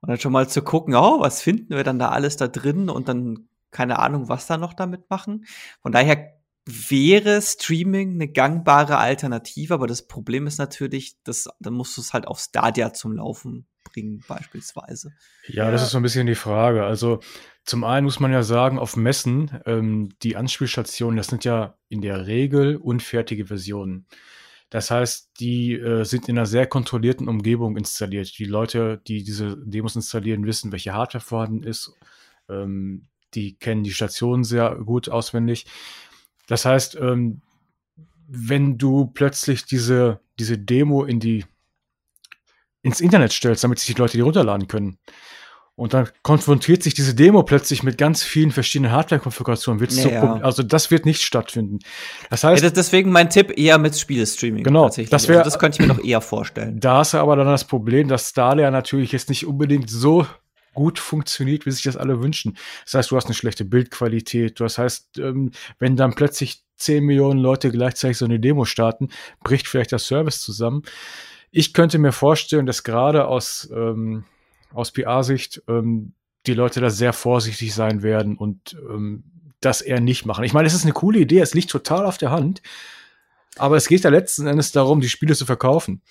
Und 0.00 0.08
dann 0.08 0.18
schon 0.18 0.32
mal 0.32 0.48
zu 0.48 0.62
gucken, 0.62 0.94
oh, 0.94 1.20
was 1.20 1.42
finden 1.42 1.74
wir 1.74 1.82
dann 1.82 1.98
da 1.98 2.10
alles 2.10 2.36
da 2.36 2.46
drin 2.46 2.88
und 2.88 3.08
dann 3.08 3.48
keine 3.70 3.98
Ahnung, 3.98 4.28
was 4.28 4.46
da 4.46 4.56
noch 4.56 4.74
damit 4.74 5.08
machen. 5.10 5.46
Von 5.80 5.92
daher 5.92 6.38
wäre 6.68 7.40
Streaming 7.40 8.14
eine 8.14 8.28
gangbare 8.28 8.98
Alternative, 8.98 9.72
aber 9.72 9.86
das 9.86 10.06
Problem 10.06 10.46
ist 10.46 10.58
natürlich, 10.58 11.16
dass 11.22 11.48
dann 11.60 11.72
musst 11.72 11.96
du 11.96 12.02
es 12.02 12.12
halt 12.12 12.26
auf 12.26 12.40
Stadia 12.40 12.92
zum 12.92 13.12
Laufen 13.12 13.66
bringen, 13.84 14.22
beispielsweise. 14.28 15.12
Ja, 15.46 15.70
das 15.70 15.82
ist 15.82 15.90
so 15.90 15.96
ein 15.98 16.02
bisschen 16.02 16.26
die 16.26 16.34
Frage. 16.34 16.84
Also 16.84 17.20
zum 17.64 17.84
einen 17.84 18.04
muss 18.04 18.20
man 18.20 18.32
ja 18.32 18.42
sagen, 18.42 18.78
auf 18.78 18.96
Messen, 18.96 19.60
ähm, 19.64 20.10
die 20.22 20.36
Anspielstationen, 20.36 21.16
das 21.16 21.28
sind 21.28 21.44
ja 21.44 21.78
in 21.88 22.02
der 22.02 22.26
Regel 22.26 22.76
unfertige 22.76 23.46
Versionen. 23.46 24.06
Das 24.70 24.90
heißt, 24.90 25.40
die 25.40 25.72
äh, 25.72 26.04
sind 26.04 26.28
in 26.28 26.36
einer 26.36 26.46
sehr 26.46 26.66
kontrollierten 26.66 27.28
Umgebung 27.28 27.78
installiert. 27.78 28.38
Die 28.38 28.44
Leute, 28.44 29.00
die 29.06 29.24
diese 29.24 29.56
Demos 29.64 29.96
installieren, 29.96 30.44
wissen, 30.44 30.72
welche 30.72 30.92
Hardware 30.92 31.24
vorhanden 31.24 31.62
ist. 31.62 31.94
Ähm, 32.50 33.06
die 33.34 33.56
kennen 33.56 33.84
die 33.84 33.92
Station 33.92 34.44
sehr 34.44 34.76
gut 34.76 35.08
auswendig. 35.08 35.66
Das 36.46 36.64
heißt, 36.64 36.96
ähm, 36.96 37.42
wenn 38.26 38.78
du 38.78 39.06
plötzlich 39.06 39.64
diese, 39.64 40.20
diese 40.38 40.58
Demo 40.58 41.04
in 41.04 41.20
die, 41.20 41.44
ins 42.82 43.00
Internet 43.00 43.32
stellst, 43.32 43.64
damit 43.64 43.78
sich 43.78 43.94
die 43.94 44.00
Leute 44.00 44.16
die 44.16 44.22
runterladen 44.22 44.68
können, 44.68 44.98
und 45.78 45.94
dann 45.94 46.08
konfrontiert 46.24 46.82
sich 46.82 46.94
diese 46.94 47.14
Demo 47.14 47.44
plötzlich 47.44 47.84
mit 47.84 47.98
ganz 47.98 48.24
vielen 48.24 48.50
verschiedenen 48.50 48.90
Hardware-Konfigurationen. 48.90 49.80
Ja, 49.90 50.34
Also 50.42 50.64
das 50.64 50.90
wird 50.90 51.06
nicht 51.06 51.22
stattfinden. 51.22 51.78
Das 52.30 52.42
heißt, 52.42 52.64
ja, 52.64 52.70
deswegen 52.70 53.12
mein 53.12 53.30
Tipp 53.30 53.56
eher 53.56 53.78
mit 53.78 53.96
Spielestreaming. 53.96 54.64
Genau, 54.64 54.88
das, 54.88 55.28
wär, 55.28 55.38
also 55.38 55.50
das 55.50 55.60
könnte 55.60 55.76
ich 55.76 55.86
mir 55.88 55.94
noch 55.94 56.02
eher 56.02 56.20
vorstellen. 56.20 56.80
Da 56.80 56.96
hast 56.96 57.14
du 57.14 57.18
aber 57.18 57.36
dann 57.36 57.46
das 57.46 57.62
Problem, 57.62 58.08
dass 58.08 58.30
Stadia 58.30 58.72
natürlich 58.72 59.12
jetzt 59.12 59.28
nicht 59.28 59.46
unbedingt 59.46 59.88
so 59.88 60.26
gut 60.78 61.00
funktioniert, 61.00 61.66
wie 61.66 61.72
sich 61.72 61.82
das 61.82 61.96
alle 61.96 62.22
wünschen. 62.22 62.56
Das 62.84 62.94
heißt, 62.94 63.10
du 63.10 63.16
hast 63.16 63.24
eine 63.24 63.34
schlechte 63.34 63.64
Bildqualität. 63.64 64.60
Das 64.60 64.78
heißt, 64.78 65.18
ähm, 65.18 65.50
wenn 65.80 65.96
dann 65.96 66.14
plötzlich 66.14 66.62
10 66.76 67.02
Millionen 67.02 67.40
Leute 67.40 67.72
gleichzeitig 67.72 68.16
so 68.16 68.26
eine 68.26 68.38
Demo 68.38 68.64
starten, 68.64 69.08
bricht 69.42 69.66
vielleicht 69.66 69.90
der 69.90 69.98
Service 69.98 70.40
zusammen. 70.40 70.82
Ich 71.50 71.74
könnte 71.74 71.98
mir 71.98 72.12
vorstellen, 72.12 72.64
dass 72.64 72.84
gerade 72.84 73.26
aus, 73.26 73.68
ähm, 73.74 74.24
aus 74.72 74.92
PR-Sicht 74.92 75.64
ähm, 75.66 76.12
die 76.46 76.54
Leute 76.54 76.80
da 76.80 76.90
sehr 76.90 77.12
vorsichtig 77.12 77.74
sein 77.74 78.04
werden 78.04 78.36
und 78.36 78.76
ähm, 78.88 79.24
das 79.60 79.80
eher 79.80 79.98
nicht 79.98 80.26
machen. 80.26 80.44
Ich 80.44 80.52
meine, 80.52 80.68
es 80.68 80.74
ist 80.74 80.84
eine 80.84 80.92
coole 80.92 81.18
Idee, 81.18 81.40
es 81.40 81.54
liegt 81.54 81.70
total 81.70 82.06
auf 82.06 82.18
der 82.18 82.30
Hand, 82.30 82.62
aber 83.56 83.76
es 83.76 83.88
geht 83.88 84.04
ja 84.04 84.10
letzten 84.10 84.46
Endes 84.46 84.70
darum, 84.70 85.00
die 85.00 85.08
Spiele 85.08 85.34
zu 85.34 85.44
verkaufen. 85.44 86.02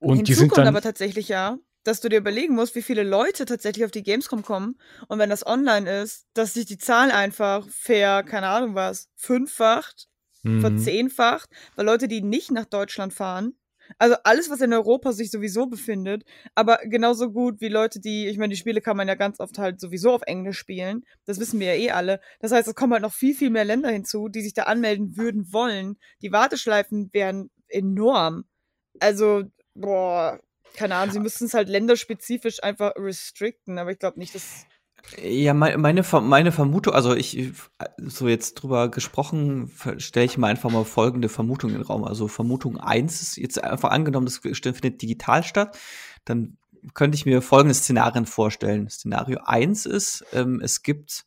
Und 0.00 0.16
Hinzu 0.16 0.24
die 0.24 0.34
sind 0.34 0.58
dann 0.58 0.68
aber 0.68 0.82
tatsächlich 0.82 1.28
ja, 1.28 1.56
dass 1.84 2.00
du 2.00 2.08
dir 2.08 2.18
überlegen 2.18 2.54
musst, 2.54 2.74
wie 2.74 2.82
viele 2.82 3.02
Leute 3.02 3.44
tatsächlich 3.44 3.84
auf 3.84 3.90
die 3.90 4.02
Gamescom 4.02 4.42
kommen. 4.42 4.76
Und 5.08 5.18
wenn 5.18 5.30
das 5.30 5.46
online 5.46 6.02
ist, 6.02 6.26
dass 6.34 6.54
sich 6.54 6.66
die 6.66 6.78
Zahl 6.78 7.10
einfach 7.10 7.66
fair, 7.68 8.22
keine 8.22 8.48
Ahnung 8.48 8.74
was, 8.74 9.08
fünffacht, 9.14 10.08
mhm. 10.42 10.60
verzehnfacht, 10.60 11.48
weil 11.76 11.86
Leute, 11.86 12.08
die 12.08 12.22
nicht 12.22 12.50
nach 12.50 12.64
Deutschland 12.64 13.12
fahren, 13.12 13.54
also 13.98 14.16
alles, 14.24 14.50
was 14.50 14.60
in 14.60 14.72
Europa 14.72 15.12
sich 15.12 15.30
sowieso 15.30 15.66
befindet, 15.66 16.24
aber 16.54 16.78
genauso 16.84 17.30
gut 17.30 17.60
wie 17.60 17.68
Leute, 17.68 18.00
die, 18.00 18.28
ich 18.28 18.38
meine, 18.38 18.52
die 18.52 18.58
Spiele 18.58 18.80
kann 18.80 18.96
man 18.96 19.08
ja 19.08 19.14
ganz 19.14 19.40
oft 19.40 19.58
halt 19.58 19.80
sowieso 19.80 20.12
auf 20.12 20.22
Englisch 20.22 20.58
spielen. 20.58 21.04
Das 21.26 21.38
wissen 21.38 21.60
wir 21.60 21.74
ja 21.74 21.80
eh 21.80 21.90
alle. 21.90 22.20
Das 22.40 22.52
heißt, 22.52 22.68
es 22.68 22.74
kommen 22.74 22.94
halt 22.94 23.02
noch 23.02 23.12
viel, 23.12 23.34
viel 23.34 23.50
mehr 23.50 23.64
Länder 23.64 23.90
hinzu, 23.90 24.28
die 24.28 24.40
sich 24.40 24.54
da 24.54 24.64
anmelden 24.64 25.16
würden 25.16 25.52
wollen. 25.52 25.98
Die 26.22 26.32
Warteschleifen 26.32 27.10
wären 27.12 27.50
enorm. 27.68 28.44
Also, 29.00 29.44
boah, 29.74 30.40
keine 30.74 30.96
Ahnung, 30.96 31.12
sie 31.12 31.20
müssten 31.20 31.46
es 31.46 31.54
halt 31.54 31.68
länderspezifisch 31.68 32.62
einfach 32.62 32.92
restricten, 32.96 33.78
aber 33.78 33.92
ich 33.92 33.98
glaube 33.98 34.18
nicht, 34.18 34.34
dass. 34.34 34.66
Ja, 35.22 35.52
meine, 35.52 35.76
meine 35.76 36.52
Vermutung, 36.52 36.94
also 36.94 37.14
ich, 37.14 37.52
so 37.98 38.26
jetzt 38.26 38.54
drüber 38.54 38.90
gesprochen, 38.90 39.70
stelle 39.98 40.24
ich 40.24 40.38
mal 40.38 40.48
einfach 40.48 40.70
mal 40.70 40.86
folgende 40.86 41.28
Vermutung 41.28 41.70
in 41.70 41.76
den 41.76 41.84
Raum. 41.84 42.04
Also 42.04 42.26
Vermutung 42.26 42.78
eins 42.78 43.20
ist 43.20 43.36
jetzt 43.36 43.62
einfach 43.62 43.90
angenommen, 43.90 44.24
das 44.24 44.38
findet 44.38 45.02
digital 45.02 45.44
statt, 45.44 45.78
dann 46.24 46.56
könnte 46.94 47.16
ich 47.16 47.26
mir 47.26 47.42
folgende 47.42 47.74
Szenarien 47.74 48.24
vorstellen. 48.24 48.88
Szenario 48.88 49.40
eins 49.44 49.84
ist, 49.84 50.24
ähm, 50.32 50.60
es 50.62 50.82
gibt 50.82 51.26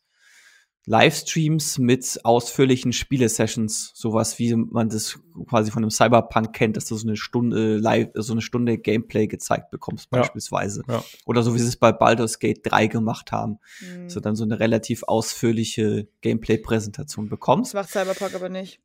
Livestreams 0.88 1.76
mit 1.76 2.18
ausführlichen 2.24 2.94
Spielesessions, 2.94 3.92
sowas 3.94 4.38
wie 4.38 4.54
man 4.54 4.88
das 4.88 5.18
quasi 5.46 5.70
von 5.70 5.82
einem 5.82 5.90
Cyberpunk 5.90 6.54
kennt, 6.54 6.78
dass 6.78 6.86
du 6.86 6.96
so 6.96 7.06
eine 7.06 7.16
Stunde 7.16 7.76
live, 7.76 8.08
so 8.14 8.32
eine 8.32 8.40
Stunde 8.40 8.78
Gameplay 8.78 9.26
gezeigt 9.26 9.70
bekommst, 9.70 10.08
beispielsweise. 10.08 10.82
Ja, 10.88 10.94
ja. 10.94 11.04
Oder 11.26 11.42
so 11.42 11.54
wie 11.54 11.58
sie 11.58 11.68
es 11.68 11.76
bei 11.76 11.92
Baldur's 11.92 12.38
Gate 12.38 12.60
3 12.64 12.86
gemacht 12.86 13.32
haben. 13.32 13.58
Mhm. 13.80 14.08
So 14.08 14.20
dann 14.20 14.34
so 14.34 14.44
eine 14.44 14.60
relativ 14.60 15.02
ausführliche 15.02 16.08
Gameplay-Präsentation 16.22 17.28
bekommst. 17.28 17.74
Das 17.74 17.82
macht 17.82 17.92
Cyberpunk 17.92 18.34
aber 18.34 18.48
nicht. 18.48 18.80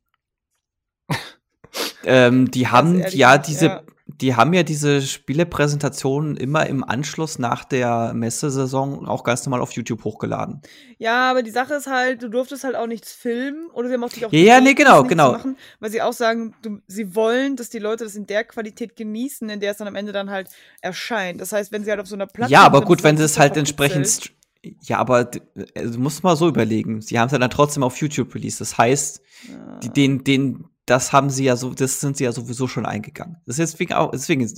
ähm, 2.04 2.50
die 2.50 2.68
haben 2.68 3.02
ja 3.12 3.38
diese, 3.38 3.66
ja 3.66 3.82
die 4.06 4.34
haben 4.34 4.52
ja 4.52 4.62
diese 4.62 5.00
Spielepräsentationen 5.00 6.36
immer 6.36 6.66
im 6.66 6.84
Anschluss 6.84 7.38
nach 7.38 7.64
der 7.64 8.12
Messesaison 8.12 9.06
auch 9.06 9.24
ganz 9.24 9.46
normal 9.46 9.62
auf 9.62 9.72
YouTube 9.72 10.04
hochgeladen. 10.04 10.60
Ja, 10.98 11.30
aber 11.30 11.42
die 11.42 11.50
Sache 11.50 11.74
ist 11.74 11.86
halt, 11.86 12.22
du 12.22 12.28
durftest 12.28 12.64
halt 12.64 12.76
auch 12.76 12.86
nichts 12.86 13.12
filmen 13.12 13.70
oder 13.72 13.88
sie 13.88 13.94
haben 13.94 14.04
auch 14.04 14.10
dich 14.10 14.26
auch 14.26 14.32
Ja, 14.32 14.38
ja 14.38 14.60
nee, 14.60 14.74
genau, 14.74 15.04
genau. 15.04 15.32
Machen, 15.32 15.56
weil 15.80 15.90
sie 15.90 16.02
auch 16.02 16.12
sagen, 16.12 16.54
du, 16.60 16.80
sie 16.86 17.14
wollen, 17.14 17.56
dass 17.56 17.70
die 17.70 17.78
Leute 17.78 18.04
das 18.04 18.14
in 18.14 18.26
der 18.26 18.44
Qualität 18.44 18.94
genießen, 18.94 19.48
in 19.48 19.60
der 19.60 19.70
es 19.70 19.78
dann 19.78 19.88
am 19.88 19.96
Ende 19.96 20.12
dann 20.12 20.30
halt 20.30 20.48
erscheint. 20.82 21.40
Das 21.40 21.52
heißt, 21.52 21.72
wenn 21.72 21.84
sie 21.84 21.90
halt 21.90 22.00
auf 22.00 22.06
so 22.06 22.14
einer 22.14 22.26
Plattform 22.26 22.52
Ja, 22.52 22.64
aber 22.64 22.82
gut, 22.82 23.02
wenn 23.04 23.16
sie 23.16 23.24
es 23.24 23.38
halt 23.38 23.56
entsprechend 23.56 24.32
ja, 24.80 24.98
aber 24.98 25.30
also, 25.74 25.92
du 25.92 26.00
musst 26.00 26.22
mal 26.24 26.36
so 26.36 26.48
überlegen. 26.48 27.02
Sie 27.02 27.18
haben 27.18 27.26
es 27.26 27.32
ja 27.32 27.38
dann 27.38 27.50
trotzdem 27.50 27.82
auf 27.82 27.98
YouTube 27.98 28.34
released. 28.34 28.62
Das 28.62 28.78
heißt, 28.78 29.20
ja. 29.48 29.78
die, 29.80 29.90
den, 29.90 30.24
den, 30.24 30.64
das 30.86 31.12
haben 31.12 31.30
sie 31.30 31.44
ja 31.44 31.56
so, 31.56 31.72
das 31.72 32.00
sind 32.00 32.16
sie 32.16 32.24
ja 32.24 32.32
sowieso 32.32 32.68
schon 32.68 32.84
eingegangen. 32.84 33.36
Das 33.46 33.58
ist 33.58 33.72
deswegen 33.72 33.94
auch, 33.94 34.10
deswegen, 34.10 34.50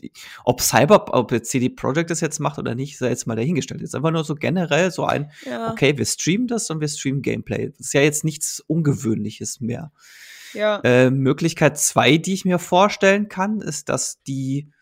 ob 0.44 0.60
Cyber, 0.60 1.14
ob 1.14 1.30
jetzt 1.30 1.50
CD 1.50 1.68
Projekt 1.68 2.10
das 2.10 2.20
jetzt 2.20 2.40
macht 2.40 2.58
oder 2.58 2.74
nicht, 2.74 2.98
sei 2.98 3.10
jetzt 3.10 3.26
mal 3.26 3.36
dahingestellt. 3.36 3.80
Ist 3.80 3.94
einfach 3.94 4.10
nur 4.10 4.24
so 4.24 4.34
generell 4.34 4.90
so 4.90 5.04
ein, 5.04 5.30
ja. 5.48 5.70
okay, 5.70 5.96
wir 5.96 6.04
streamen 6.04 6.48
das 6.48 6.68
und 6.70 6.80
wir 6.80 6.88
streamen 6.88 7.22
Gameplay. 7.22 7.68
Das 7.68 7.80
ist 7.80 7.94
ja 7.94 8.00
jetzt 8.00 8.24
nichts 8.24 8.60
Ungewöhnliches 8.60 9.60
mehr. 9.60 9.92
Ja. 10.52 10.80
Äh, 10.80 11.10
Möglichkeit 11.10 11.78
zwei, 11.78 12.16
die 12.16 12.32
ich 12.32 12.44
mir 12.44 12.58
vorstellen 12.58 13.28
kann, 13.28 13.60
ist, 13.60 13.88
dass 13.88 14.22
die, 14.24 14.72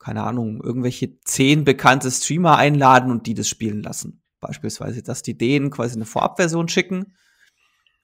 keine 0.00 0.24
Ahnung, 0.24 0.60
irgendwelche 0.62 1.20
zehn 1.20 1.64
bekannte 1.64 2.10
Streamer 2.10 2.56
einladen 2.56 3.12
und 3.12 3.26
die 3.26 3.34
das 3.34 3.48
spielen 3.48 3.82
lassen. 3.82 4.22
Beispielsweise, 4.40 5.04
dass 5.04 5.22
die 5.22 5.38
denen 5.38 5.70
quasi 5.70 5.94
eine 5.94 6.06
Vorabversion 6.06 6.68
schicken 6.68 7.14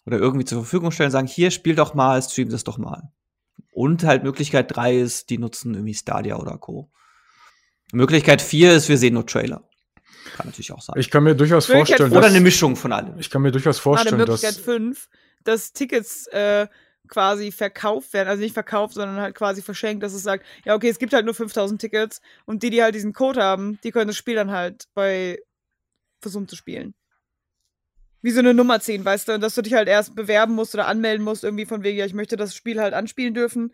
oder 0.07 0.19
irgendwie 0.19 0.45
zur 0.45 0.63
Verfügung 0.63 0.91
stellen, 0.91 1.11
sagen, 1.11 1.27
hier, 1.27 1.51
spiel 1.51 1.75
doch 1.75 1.95
mal, 1.95 2.23
stream 2.23 2.49
das 2.49 2.65
doch 2.65 2.79
mal. 2.79 3.13
Und 3.71 4.05
halt 4.05 4.25
Möglichkeit 4.25 4.75
drei 4.75 4.99
ist, 4.99 5.31
die 5.31 5.39
nutzen 5.39 5.75
irgendwie 5.75 5.95
Stadia 5.95 6.37
oder 6.37 6.59
Co. 6.59 6.91
Möglichkeit 7.93 8.43
vier 8.43 8.73
ist, 8.73 8.89
wir 8.89 8.99
sehen 8.99 9.15
nur 9.15 9.27
Trailer. 9.27 9.69
Kann 10.37 10.47
natürlich 10.47 10.73
auch 10.73 10.83
sein. 10.83 10.97
Ich 10.99 11.11
kann 11.11 11.25
mir 11.25 11.35
durchaus 11.35 11.67
vorstellen, 11.67 12.13
oder 12.13 12.27
eine 12.27 12.41
Mischung 12.41 12.77
von 12.77 12.93
allem. 12.93 13.19
Ich 13.19 13.31
kann 13.31 13.43
mir 13.43 13.53
durchaus 13.53 13.79
vorstellen, 13.79 14.15
ah, 14.15 14.19
Möglichkeit 14.19 14.57
dass 14.57 14.63
fünf, 14.63 15.09
dass 15.45 15.73
Tickets 15.73 16.27
äh, 16.29 16.67
quasi 17.09 17.51
verkauft 17.51 18.13
werden, 18.13 18.29
also 18.29 18.43
nicht 18.43 18.53
verkauft, 18.53 18.95
sondern 18.95 19.17
halt 19.17 19.35
quasi 19.35 19.63
verschenkt, 19.63 20.03
dass 20.03 20.13
es 20.13 20.23
sagt, 20.23 20.45
ja 20.65 20.75
okay, 20.75 20.89
es 20.89 20.99
gibt 20.99 21.13
halt 21.13 21.25
nur 21.25 21.35
5000 21.35 21.81
Tickets 21.81 22.21
und 22.45 22.63
die, 22.63 22.71
die 22.71 22.83
halt 22.83 22.95
diesen 22.95 23.13
Code 23.13 23.43
haben, 23.43 23.79
die 23.83 23.91
können 23.91 24.09
das 24.09 24.17
Spiel 24.17 24.35
dann 24.35 24.51
halt 24.51 24.85
bei 24.95 25.39
versuchen 26.21 26.49
zu 26.49 26.57
spielen 26.57 26.95
wie 28.23 28.31
so 28.31 28.41
eine 28.41 28.55
Nummer 28.55 28.81
ziehen, 28.81 29.05
weißt 29.05 29.29
du, 29.29 29.35
und 29.35 29.41
dass 29.41 29.55
du 29.55 29.63
dich 29.63 29.75
halt 29.75 29.89
erst 29.89 30.15
bewerben 30.15 30.55
musst 30.55 30.75
oder 30.75 30.87
anmelden 30.87 31.25
musst, 31.25 31.45
irgendwie 31.45 31.67
von 31.67 31.83
wegen, 31.83 31.99
ja, 31.99 32.07
ich 32.07 32.15
möchte 32.15 32.37
das 32.37 32.55
Spiel 32.55 32.81
halt 32.81 32.95
anspielen 32.95 33.35
dürfen. 33.35 33.73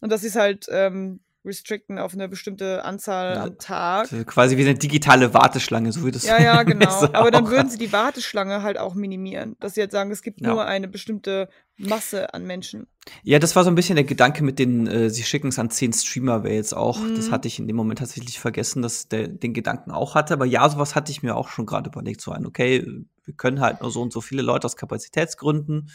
Und 0.00 0.10
dass 0.12 0.20
sie 0.20 0.28
es 0.28 0.36
halt 0.36 0.66
ähm, 0.70 1.20
restricten 1.46 1.98
auf 1.98 2.12
eine 2.12 2.28
bestimmte 2.28 2.84
Anzahl 2.84 3.34
ja, 3.34 3.44
am 3.44 3.58
Tag. 3.58 4.08
Quasi 4.26 4.56
wie 4.56 4.62
eine 4.62 4.74
digitale 4.74 5.32
Warteschlange, 5.32 5.92
so 5.92 6.04
wie 6.04 6.10
das. 6.10 6.24
Ja, 6.24 6.40
ja, 6.40 6.62
genau. 6.64 7.04
Aber 7.12 7.30
dann 7.30 7.48
würden 7.48 7.70
sie 7.70 7.78
die 7.78 7.92
Warteschlange 7.92 8.62
halt 8.62 8.78
auch 8.78 8.94
minimieren, 8.94 9.56
dass 9.60 9.74
sie 9.74 9.80
jetzt 9.80 9.92
sagen, 9.92 10.10
es 10.10 10.22
gibt 10.22 10.40
ja. 10.40 10.48
nur 10.48 10.66
eine 10.66 10.88
bestimmte 10.88 11.48
Masse 11.78 12.32
an 12.34 12.44
Menschen. 12.44 12.86
Ja, 13.22 13.38
das 13.38 13.54
war 13.54 13.62
so 13.62 13.70
ein 13.70 13.74
bisschen 13.74 13.96
der 13.96 14.04
Gedanke 14.04 14.42
mit 14.42 14.58
den, 14.58 14.86
äh, 14.86 15.10
sie 15.10 15.22
schicken 15.22 15.48
es 15.48 15.58
an 15.58 15.70
zehn 15.70 15.92
Streamer, 15.92 16.42
wäre 16.42 16.54
jetzt 16.54 16.74
auch, 16.74 17.00
mhm. 17.00 17.14
das 17.14 17.30
hatte 17.30 17.48
ich 17.48 17.58
in 17.58 17.66
dem 17.66 17.76
Moment 17.76 17.98
tatsächlich 17.98 18.40
vergessen, 18.40 18.82
dass 18.82 19.08
der 19.08 19.28
den 19.28 19.54
Gedanken 19.54 19.90
auch 19.90 20.14
hatte. 20.14 20.34
Aber 20.34 20.46
ja, 20.46 20.68
sowas 20.68 20.94
hatte 20.94 21.12
ich 21.12 21.22
mir 21.22 21.36
auch 21.36 21.48
schon 21.48 21.66
gerade 21.66 21.90
überlegt, 21.90 22.20
so 22.20 22.32
ein, 22.32 22.46
okay, 22.46 22.84
wir 23.24 23.34
können 23.34 23.60
halt 23.60 23.82
nur 23.82 23.90
so 23.90 24.00
und 24.02 24.12
so 24.12 24.20
viele 24.20 24.42
Leute 24.42 24.64
aus 24.64 24.76
Kapazitätsgründen 24.76 25.90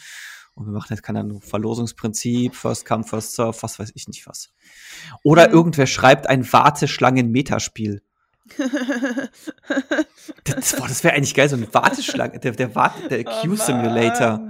und 0.54 0.66
wir 0.66 0.72
machen 0.72 0.88
jetzt 0.90 1.02
keine 1.02 1.20
Ahnung, 1.20 1.40
Verlosungsprinzip, 1.40 2.54
First 2.54 2.84
Come, 2.84 3.04
First 3.04 3.34
Serve, 3.34 3.56
was 3.62 3.78
weiß 3.78 3.92
ich 3.94 4.06
nicht 4.08 4.26
was. 4.26 4.50
Oder 5.22 5.48
mhm. 5.48 5.54
irgendwer 5.54 5.86
schreibt 5.86 6.28
ein 6.28 6.50
Warteschlangen-Metaspiel. 6.50 8.02
das, 10.44 10.72
das 10.72 11.04
wäre 11.04 11.14
eigentlich 11.14 11.34
geil, 11.34 11.48
so 11.48 11.56
ein 11.56 11.72
Warteschlange, 11.72 12.38
der, 12.38 12.52
der, 12.52 12.74
Warte, 12.74 13.08
der 13.08 13.24
oh 13.26 13.42
Q-Simulator. 13.42 14.40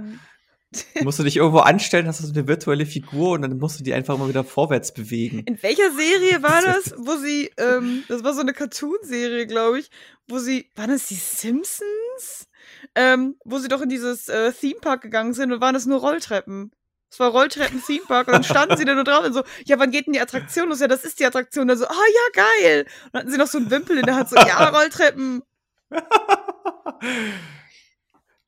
musst 1.03 1.19
du 1.19 1.23
dich 1.23 1.37
irgendwo 1.37 1.59
anstellen, 1.59 2.07
hast 2.07 2.19
du 2.19 2.25
so 2.25 2.33
eine 2.33 2.47
virtuelle 2.47 2.85
Figur 2.85 3.31
und 3.31 3.43
dann 3.43 3.57
musst 3.57 3.79
du 3.79 3.83
die 3.83 3.93
einfach 3.93 4.17
mal 4.17 4.27
wieder 4.27 4.43
vorwärts 4.43 4.93
bewegen. 4.93 5.43
In 5.45 5.61
welcher 5.61 5.91
Serie 5.91 6.41
war 6.41 6.61
das, 6.61 6.95
wo 6.97 7.15
sie, 7.17 7.51
ähm, 7.57 8.03
das 8.07 8.23
war 8.23 8.33
so 8.33 8.41
eine 8.41 8.53
Cartoon-Serie, 8.53 9.47
glaube 9.47 9.79
ich, 9.79 9.89
wo 10.27 10.39
sie, 10.39 10.69
waren 10.75 10.89
das 10.89 11.07
die 11.07 11.15
Simpsons? 11.15 12.47
Ähm, 12.95 13.35
wo 13.43 13.59
sie 13.59 13.67
doch 13.67 13.81
in 13.81 13.89
dieses 13.89 14.29
äh, 14.29 14.51
Theme 14.51 14.79
Park 14.79 15.01
gegangen 15.01 15.33
sind 15.33 15.51
und 15.51 15.61
waren 15.61 15.75
es 15.75 15.85
nur 15.85 15.99
Rolltreppen. 15.99 16.71
Es 17.09 17.19
war 17.19 17.29
Rolltreppen 17.29 17.83
Theme 17.85 18.05
Park 18.07 18.27
und 18.27 18.33
dann 18.33 18.43
standen 18.43 18.75
sie 18.75 18.85
da 18.85 18.95
nur 18.95 19.03
drauf 19.03 19.23
und 19.23 19.33
so, 19.33 19.43
ja, 19.65 19.77
wann 19.77 19.91
geht 19.91 20.07
denn 20.07 20.13
die 20.13 20.19
Attraktion 20.19 20.69
los? 20.69 20.79
Ja, 20.79 20.87
das 20.87 21.03
ist 21.03 21.19
die 21.19 21.25
Attraktion. 21.25 21.63
Und 21.63 21.67
dann 21.67 21.77
so, 21.77 21.85
ah 21.85 21.93
oh, 21.93 22.11
ja, 22.35 22.43
geil. 22.43 22.85
Und 23.05 23.13
dann 23.13 23.19
hatten 23.21 23.31
sie 23.31 23.37
noch 23.37 23.47
so 23.47 23.59
einen 23.59 23.69
Wimpel 23.69 23.99
in 23.99 24.05
der 24.05 24.15
Hand, 24.15 24.29
so, 24.29 24.35
ja, 24.35 24.69
Rolltreppen. 24.73 25.43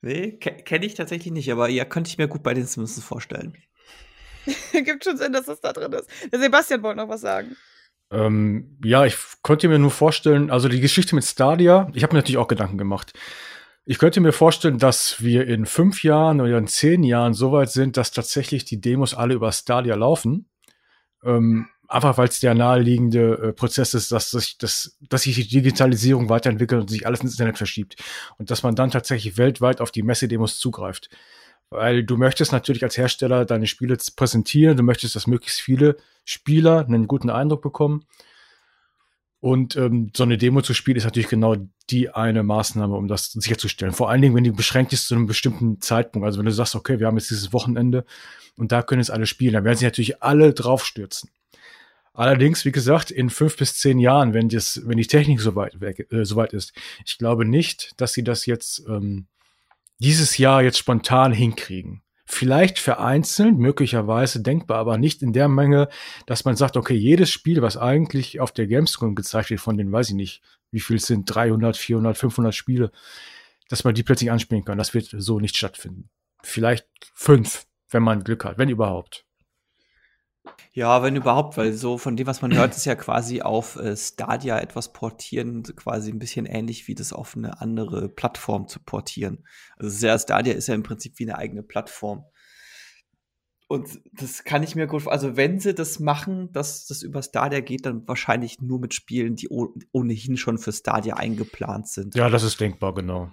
nee, 0.02 0.32
kenne 0.38 0.86
ich 0.86 0.96
tatsächlich 0.96 1.32
nicht, 1.32 1.52
aber 1.52 1.70
ja, 1.70 1.86
könnte 1.86 2.10
ich 2.10 2.18
mir 2.18 2.28
gut 2.28 2.42
bei 2.42 2.56
den 2.56 2.66
Simpsons 2.66 3.06
vorstellen. 3.06 3.56
Gibt 4.72 5.04
schon 5.04 5.18
Sinn, 5.18 5.34
dass 5.34 5.46
das 5.46 5.62
da 5.62 5.72
drin 5.72 5.94
ist. 5.94 6.10
Der 6.32 6.40
Sebastian 6.40 6.82
wollte 6.82 7.02
noch 7.02 7.10
was 7.10 7.22
sagen. 7.22 7.56
Ähm, 8.12 8.80
ja, 8.84 9.06
ich 9.06 9.16
konnte 9.42 9.68
mir 9.68 9.80
nur 9.80 9.92
vorstellen, 9.92 10.50
also 10.50 10.70
die 10.70 10.82
Geschichte 10.82 11.16
mit 11.16 11.24
Stadia, 11.24 11.92
ich 11.94 12.04
habe 12.04 12.14
mir 12.14 12.20
natürlich 12.20 12.38
auch 12.38 12.48
Gedanken 12.48 12.78
gemacht. 12.78 13.14
Ich 13.88 14.00
könnte 14.00 14.20
mir 14.20 14.32
vorstellen, 14.32 14.80
dass 14.80 15.22
wir 15.22 15.48
in 15.48 15.68
fünf 15.68 16.04
Jahren 16.04 16.42
oder 16.42 16.58
in 16.58 16.68
zehn 16.68 17.04
Jahren 17.04 17.36
so 17.36 17.51
weit 17.51 17.70
sind, 17.70 17.98
dass 17.98 18.12
tatsächlich 18.12 18.65
die 18.65 18.82
Demos 18.82 19.13
alle 19.13 19.36
über 19.36 19.51
Stadia 19.51 19.94
laufen. 19.96 20.50
Ähm, 21.24 21.68
einfach 21.88 22.18
weil 22.18 22.27
es 22.27 22.39
der 22.39 22.56
naheliegende 22.56 23.34
äh, 23.38 23.54
Prozess 23.54 23.94
ist, 23.94 24.12
dass 24.12 24.32
sich, 24.32 24.58
dass, 24.58 24.98
dass 25.01 25.22
sich 25.22 25.36
die 25.36 25.48
Digitalisierung 25.48 26.30
weiterentwickelt 26.30 26.82
und 26.82 26.89
sich 26.89 27.06
alles 27.06 27.22
ins 27.22 27.34
Internet 27.34 27.58
verschiebt. 27.58 28.01
Und 28.39 28.50
dass 28.50 28.63
man 28.63 28.74
dann 28.74 28.89
tatsächlich 28.89 29.38
weltweit 29.38 29.82
auf 29.82 29.92
die 29.92 30.01
Messedemos 30.01 30.58
zugreift. 30.58 31.10
Weil 31.70 32.04
du 32.04 32.18
möchtest 32.18 32.51
natürlich 32.51 32.84
als 32.84 32.98
Hersteller 32.98 33.46
deine 33.46 33.68
Spiele 33.68 33.98
präsentieren, 34.15 34.77
du 34.77 34.84
möchtest, 34.84 35.15
dass 35.15 35.27
möglichst 35.27 35.62
viele 35.62 35.98
Spieler 36.24 36.86
einen 36.86 37.08
guten 37.08 37.30
Eindruck 37.30 37.62
bekommen. 37.62 38.06
Und 39.39 39.75
ähm, 39.75 40.12
so 40.15 40.24
eine 40.24 40.38
Demo 40.38 40.62
zu 40.62 40.74
spielen 40.74 40.98
ist 40.98 41.04
natürlich 41.04 41.30
genau 41.30 41.56
die 41.89 42.10
eine 42.10 42.42
Maßnahme, 42.42 42.96
um 42.96 43.08
das 43.08 43.32
sicherzustellen. 43.32 43.94
Vor 43.94 44.10
allen 44.10 44.22
Dingen, 44.22 44.36
wenn 44.36 44.44
die 44.44 44.51
beschränkt 44.51 44.92
ist 44.94 45.08
zu 45.08 45.15
einem 45.15 45.27
bestimmten 45.27 45.82
Zeitpunkt. 45.82 46.25
Also 46.25 46.39
wenn 46.39 46.46
du 46.46 46.51
sagst, 46.51 46.75
okay, 46.75 47.00
wir 47.00 47.08
haben 47.08 47.18
jetzt 47.18 47.30
dieses 47.30 47.54
Wochenende 47.54 48.06
und 48.58 48.72
da 48.72 48.82
können 48.82 49.01
jetzt 49.01 49.12
alle 49.12 49.27
spielen, 49.27 49.54
dann 49.54 49.63
werden 49.63 49.77
sich 49.77 49.86
natürlich 49.86 50.24
alle 50.24 50.54
draufstürzen. 50.54 51.30
Allerdings, 52.15 52.63
wie 52.63 52.72
gesagt, 52.72 53.12
in 53.12 53.30
fünf 53.30 53.58
bis 53.58 53.77
zehn 53.77 54.00
Jahren, 54.00 54.34
wenn, 54.34 54.48
das, 54.48 54.82
wenn 54.86 54.98
die 54.98 55.06
Technik 55.06 55.42
soweit 55.42 55.82
weg, 55.82 56.08
äh, 56.12 56.24
soweit 56.24 56.54
ist, 56.54 56.74
ich 57.06 57.18
glaube 57.18 57.44
nicht, 57.46 57.92
dass 57.98 58.13
sie 58.13 58.24
das 58.24 58.46
jetzt 58.46 58.86
ähm, 58.88 59.27
dieses 60.00 60.38
Jahr 60.38 60.63
jetzt 60.63 60.77
spontan 60.77 61.34
hinkriegen. 61.34 62.01
Vielleicht 62.25 62.79
vereinzelt, 62.79 63.58
möglicherweise 63.58 64.41
denkbar, 64.41 64.79
aber 64.79 64.98
nicht 64.98 65.22
in 65.22 65.32
der 65.32 65.48
Menge, 65.48 65.89
dass 66.25 66.44
man 66.44 66.55
sagt, 66.55 66.75
okay, 66.75 66.96
jedes 66.96 67.29
Spiel, 67.29 67.62
was 67.62 67.77
eigentlich 67.77 68.39
auf 68.39 68.51
der 68.51 68.65
Gamescom 68.65 69.13
gezeigt 69.13 69.51
wird, 69.51 69.62
von 69.62 69.77
den, 69.77 69.91
weiß 69.91 70.10
ich 70.10 70.15
nicht, 70.15 70.41
wie 70.72 70.79
viel 70.79 70.96
es 70.96 71.05
sind, 71.05 71.25
300, 71.25 71.77
400, 71.77 72.17
500 72.17 72.55
Spiele, 72.55 72.91
dass 73.70 73.84
man 73.84 73.94
die 73.94 74.03
plötzlich 74.03 74.32
anspielen 74.32 74.65
kann. 74.65 74.77
Das 74.77 74.94
wird 74.94 75.13
so 75.17 75.39
nicht 75.39 75.55
stattfinden. 75.55 76.10
Vielleicht 76.41 76.88
fünf, 77.13 77.65
wenn 77.89 78.03
man 78.03 78.24
Glück 78.24 78.44
hat, 78.44 78.58
wenn 78.58 78.70
überhaupt. 78.70 79.25
Ja, 80.75 81.01
wenn 81.03 81.15
überhaupt, 81.15 81.55
weil 81.55 81.72
so 81.72 81.98
von 81.98 82.17
dem, 82.17 82.27
was 82.27 82.41
man 82.41 82.53
hört, 82.53 82.75
ist 82.75 82.84
ja 82.84 82.96
quasi 82.96 83.41
auf 83.41 83.77
äh, 83.77 83.96
Stadia 83.96 84.60
etwas 84.60 84.91
portieren, 84.91 85.63
quasi 85.63 86.12
ein 86.12 86.20
bisschen 86.20 86.46
ähnlich 86.46 86.89
wie 86.89 86.96
das 86.96 87.13
auf 87.13 87.38
eine 87.38 87.62
andere 87.62 88.10
Plattform 88.10 88.67
zu 88.67 88.82
portieren. 88.82 89.46
Also 89.77 90.17
Stadia 90.17 90.53
ist 90.53 90.67
ja 90.67 90.75
im 90.75 90.84
Prinzip 90.84 91.17
wie 91.17 91.24
eine 91.24 91.38
eigene 91.38 91.63
Plattform. 91.63 92.25
Und 93.67 94.01
das 94.12 94.44
kann 94.44 94.63
ich 94.63 94.75
mir 94.75 94.86
gut, 94.86 95.08
also 95.08 95.38
wenn 95.38 95.62
sie 95.62 95.74
das 95.74 96.01
machen, 96.01 96.51
dass 96.51 96.86
das 96.88 97.03
über 97.03 97.24
Stadia 97.24 97.62
geht, 97.62 97.86
dann 97.86 98.05
wahrscheinlich 98.05 98.60
nur 98.60 98.79
mit 98.82 98.94
Spielen, 98.94 99.38
die 99.38 99.48
ohnehin 99.48 100.36
schon 100.36 100.58
für 100.58 100.74
Stadia 100.74 101.15
eingeplant 101.15 101.88
sind. 101.88 102.15
Ja, 102.15 102.29
das 102.29 102.44
ist 102.44 102.60
denkbar, 102.60 102.94
genau. 102.94 103.32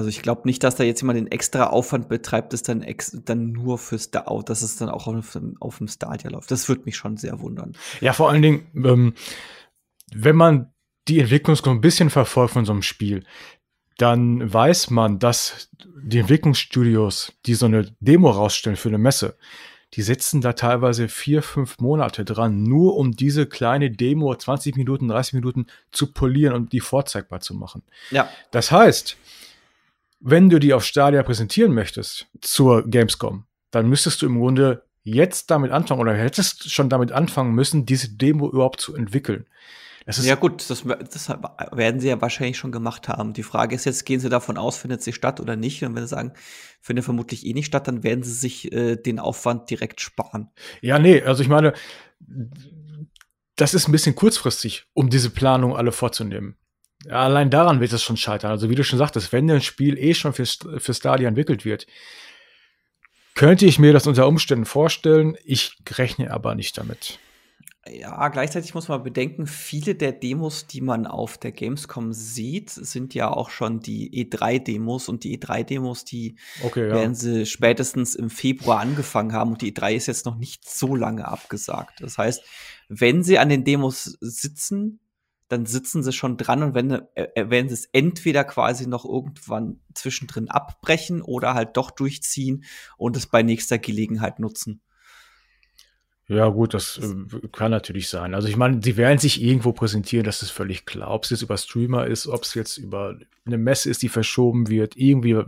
Also 0.00 0.08
ich 0.08 0.22
glaube 0.22 0.42
nicht, 0.46 0.64
dass 0.64 0.76
da 0.76 0.82
jetzt 0.82 1.02
jemand 1.02 1.18
den 1.18 1.30
extra 1.30 1.66
Aufwand 1.66 2.08
betreibt, 2.08 2.54
das 2.54 2.62
dann, 2.62 2.82
dann 3.26 3.52
nur 3.52 3.76
fürs 3.76 4.10
da 4.10 4.24
dass 4.46 4.62
es 4.62 4.76
dann 4.76 4.88
auch 4.88 5.06
auf, 5.06 5.38
auf 5.60 5.76
dem 5.76 5.88
Stadia 5.88 6.30
läuft. 6.30 6.50
Das 6.50 6.70
würde 6.70 6.84
mich 6.86 6.96
schon 6.96 7.18
sehr 7.18 7.38
wundern. 7.40 7.74
Ja, 8.00 8.14
vor 8.14 8.30
allen 8.30 8.40
Dingen, 8.40 8.66
ähm, 8.74 9.12
wenn 10.10 10.36
man 10.36 10.72
die 11.06 11.20
Entwicklung 11.20 11.54
so 11.54 11.68
ein 11.68 11.82
bisschen 11.82 12.08
verfolgt 12.08 12.54
von 12.54 12.64
so 12.64 12.72
einem 12.72 12.80
Spiel, 12.80 13.24
dann 13.98 14.50
weiß 14.50 14.88
man, 14.88 15.18
dass 15.18 15.68
die 16.02 16.20
Entwicklungsstudios, 16.20 17.34
die 17.44 17.52
so 17.52 17.66
eine 17.66 17.94
Demo 18.00 18.30
rausstellen 18.30 18.78
für 18.78 18.88
eine 18.88 18.96
Messe, 18.96 19.36
die 19.92 20.00
sitzen 20.00 20.40
da 20.40 20.54
teilweise 20.54 21.08
vier, 21.08 21.42
fünf 21.42 21.78
Monate 21.78 22.24
dran, 22.24 22.62
nur 22.62 22.96
um 22.96 23.12
diese 23.12 23.44
kleine 23.44 23.90
Demo 23.90 24.34
20 24.34 24.76
Minuten, 24.76 25.08
30 25.08 25.34
Minuten 25.34 25.66
zu 25.92 26.10
polieren 26.10 26.54
und 26.54 26.72
die 26.72 26.80
vorzeigbar 26.80 27.40
zu 27.40 27.52
machen. 27.52 27.82
Ja. 28.10 28.30
Das 28.50 28.72
heißt, 28.72 29.18
wenn 30.20 30.48
du 30.48 30.58
die 30.58 30.74
auf 30.74 30.84
Stadia 30.84 31.22
präsentieren 31.22 31.72
möchtest 31.72 32.28
zur 32.40 32.88
Gamescom, 32.88 33.44
dann 33.70 33.88
müsstest 33.88 34.22
du 34.22 34.26
im 34.26 34.38
Grunde 34.38 34.84
jetzt 35.02 35.50
damit 35.50 35.72
anfangen 35.72 36.00
oder 36.00 36.14
hättest 36.14 36.70
schon 36.70 36.88
damit 36.88 37.10
anfangen 37.12 37.54
müssen, 37.54 37.86
diese 37.86 38.10
Demo 38.10 38.48
überhaupt 38.48 38.80
zu 38.80 38.94
entwickeln 38.94 39.46
ja 40.22 40.34
gut, 40.34 40.68
das, 40.70 40.84
das, 41.12 41.28
werden 41.28 42.00
sie 42.00 42.08
ja 42.08 42.20
wahrscheinlich 42.20 42.58
schon 42.58 42.72
gemacht 42.72 43.08
haben. 43.08 43.32
Die 43.32 43.42
Frage 43.42 43.74
ist 43.74 43.84
jetzt, 43.84 44.04
gehen 44.04 44.20
sie 44.20 44.28
davon 44.28 44.56
aus, 44.56 44.76
findet 44.76 45.02
sie 45.02 45.12
statt 45.12 45.40
oder 45.40 45.56
nicht? 45.56 45.82
Und 45.84 45.94
wenn 45.94 46.02
sie 46.02 46.08
sagen, 46.08 46.32
findet 46.80 47.04
vermutlich 47.04 47.46
eh 47.46 47.52
nicht 47.52 47.66
statt, 47.66 47.86
dann 47.86 48.02
werden 48.02 48.22
sie 48.22 48.32
sich 48.32 48.72
äh, 48.72 48.96
den 48.96 49.18
Aufwand 49.18 49.70
direkt 49.70 50.00
sparen. 50.00 50.50
Ja, 50.80 50.98
nee, 50.98 51.22
also 51.22 51.42
ich 51.42 51.48
meine, 51.48 51.74
das 53.56 53.74
ist 53.74 53.88
ein 53.88 53.92
bisschen 53.92 54.14
kurzfristig, 54.14 54.86
um 54.94 55.10
diese 55.10 55.30
Planung 55.30 55.76
alle 55.76 55.92
vorzunehmen. 55.92 56.56
Ja, 57.06 57.22
allein 57.24 57.50
daran 57.50 57.80
wird 57.80 57.92
es 57.92 58.02
schon 58.02 58.16
scheitern. 58.16 58.50
Also 58.50 58.68
wie 58.68 58.74
du 58.74 58.84
schon 58.84 58.98
sagtest, 58.98 59.32
wenn 59.32 59.50
ein 59.50 59.62
Spiel 59.62 59.98
eh 59.98 60.14
schon 60.14 60.32
für, 60.32 60.46
für 60.46 60.94
Stadia 60.94 61.28
entwickelt 61.28 61.64
wird, 61.64 61.86
könnte 63.34 63.64
ich 63.64 63.78
mir 63.78 63.92
das 63.92 64.06
unter 64.06 64.26
Umständen 64.26 64.66
vorstellen. 64.66 65.36
Ich 65.44 65.76
rechne 65.96 66.32
aber 66.32 66.54
nicht 66.54 66.76
damit. 66.76 67.18
Ja, 67.88 68.28
gleichzeitig 68.28 68.74
muss 68.74 68.88
man 68.88 69.02
bedenken, 69.02 69.46
viele 69.46 69.94
der 69.94 70.12
Demos, 70.12 70.66
die 70.66 70.82
man 70.82 71.06
auf 71.06 71.38
der 71.38 71.50
Gamescom 71.50 72.12
sieht, 72.12 72.68
sind 72.68 73.14
ja 73.14 73.30
auch 73.30 73.48
schon 73.48 73.80
die 73.80 74.26
E3-Demos 74.26 75.08
und 75.08 75.24
die 75.24 75.38
E3-Demos, 75.38 76.04
die 76.04 76.36
okay, 76.62 76.88
ja. 76.88 76.94
werden 76.94 77.14
sie 77.14 77.46
spätestens 77.46 78.14
im 78.14 78.28
Februar 78.28 78.80
angefangen 78.80 79.32
haben 79.32 79.52
und 79.52 79.62
die 79.62 79.72
E3 79.72 79.94
ist 79.94 80.06
jetzt 80.06 80.26
noch 80.26 80.36
nicht 80.36 80.68
so 80.68 80.94
lange 80.94 81.26
abgesagt. 81.26 82.02
Das 82.02 82.18
heißt, 82.18 82.44
wenn 82.88 83.22
sie 83.22 83.38
an 83.38 83.48
den 83.48 83.64
Demos 83.64 84.18
sitzen, 84.20 85.00
dann 85.50 85.66
sitzen 85.66 86.02
sie 86.04 86.12
schon 86.12 86.36
dran 86.36 86.62
und 86.62 86.74
wenn, 86.74 86.90
äh, 86.90 87.26
äh 87.34 87.50
werden 87.50 87.68
sie 87.68 87.74
es 87.74 87.86
entweder 87.92 88.44
quasi 88.44 88.86
noch 88.86 89.04
irgendwann 89.04 89.80
zwischendrin 89.94 90.48
abbrechen 90.48 91.22
oder 91.22 91.54
halt 91.54 91.76
doch 91.76 91.90
durchziehen 91.90 92.64
und 92.96 93.16
es 93.16 93.26
bei 93.26 93.42
nächster 93.42 93.78
Gelegenheit 93.78 94.38
nutzen. 94.38 94.80
Ja, 96.28 96.48
gut, 96.48 96.74
das 96.74 96.98
äh, 96.98 97.48
kann 97.50 97.72
natürlich 97.72 98.08
sein. 98.08 98.34
Also 98.34 98.46
ich 98.46 98.56
meine, 98.56 98.80
sie 98.80 98.96
werden 98.96 99.18
sich 99.18 99.42
irgendwo 99.42 99.72
präsentieren, 99.72 100.24
das 100.24 100.42
ist 100.42 100.50
völlig 100.50 100.86
klar. 100.86 101.10
Ob 101.10 101.24
es 101.24 101.30
jetzt 101.30 101.42
über 101.42 101.58
Streamer 101.58 102.06
ist, 102.06 102.28
ob 102.28 102.44
es 102.44 102.54
jetzt 102.54 102.76
über 102.78 103.18
eine 103.44 103.58
Messe 103.58 103.90
ist, 103.90 104.02
die 104.02 104.08
verschoben 104.08 104.68
wird, 104.68 104.96
irgendwie, 104.96 105.42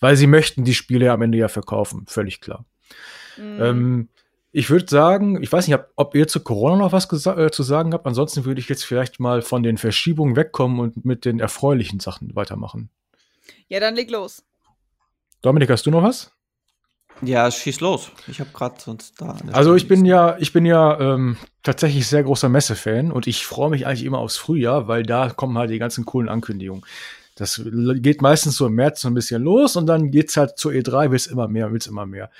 weil 0.00 0.16
sie 0.16 0.26
möchten 0.26 0.64
die 0.64 0.74
Spiele 0.74 1.12
am 1.12 1.20
Ende 1.20 1.36
ja 1.36 1.48
verkaufen, 1.48 2.06
völlig 2.06 2.40
klar. 2.40 2.64
Mhm. 3.36 3.58
Ähm, 3.60 4.08
ich 4.56 4.70
würde 4.70 4.86
sagen, 4.88 5.42
ich 5.42 5.52
weiß 5.52 5.68
nicht, 5.68 5.78
ob, 5.96 6.14
ihr 6.14 6.28
zu 6.28 6.40
Corona 6.40 6.76
noch 6.76 6.92
was 6.92 7.04
äh, 7.26 7.50
zu 7.50 7.62
sagen 7.62 7.92
habt. 7.92 8.06
Ansonsten 8.06 8.46
würde 8.46 8.58
ich 8.58 8.70
jetzt 8.70 8.86
vielleicht 8.86 9.20
mal 9.20 9.42
von 9.42 9.62
den 9.62 9.76
Verschiebungen 9.76 10.34
wegkommen 10.34 10.80
und 10.80 11.04
mit 11.04 11.26
den 11.26 11.40
erfreulichen 11.40 12.00
Sachen 12.00 12.34
weitermachen. 12.34 12.88
Ja, 13.68 13.80
dann 13.80 13.94
leg 13.94 14.10
los. 14.10 14.44
Dominik, 15.42 15.68
hast 15.68 15.84
du 15.84 15.90
noch 15.90 16.02
was? 16.02 16.32
Ja, 17.20 17.50
schieß 17.50 17.80
los. 17.80 18.10
Ich 18.28 18.40
habe 18.40 18.48
gerade 18.54 18.80
sonst 18.80 19.20
da. 19.20 19.36
Also 19.52 19.74
ich 19.74 19.88
bin 19.88 20.06
ja, 20.06 20.38
ich 20.38 20.54
bin 20.54 20.64
ja 20.64 20.98
ähm, 21.00 21.36
tatsächlich 21.62 22.06
sehr 22.06 22.22
großer 22.22 22.48
Messe-Fan 22.48 23.12
und 23.12 23.26
ich 23.26 23.44
freue 23.44 23.68
mich 23.68 23.86
eigentlich 23.86 24.04
immer 24.04 24.20
aufs 24.20 24.38
Frühjahr, 24.38 24.88
weil 24.88 25.02
da 25.02 25.28
kommen 25.28 25.58
halt 25.58 25.68
die 25.68 25.78
ganzen 25.78 26.06
coolen 26.06 26.30
Ankündigungen. 26.30 26.82
Das 27.34 27.60
geht 27.66 28.22
meistens 28.22 28.56
so 28.56 28.68
im 28.68 28.74
März 28.74 29.02
so 29.02 29.08
ein 29.08 29.14
bisschen 29.14 29.42
los 29.42 29.76
und 29.76 29.84
dann 29.84 30.10
geht's 30.10 30.38
halt 30.38 30.56
zur 30.56 30.72
E3, 30.72 31.10
wird's 31.10 31.26
immer 31.26 31.46
mehr, 31.46 31.70
wird's 31.72 31.86
immer 31.86 32.06
mehr. 32.06 32.30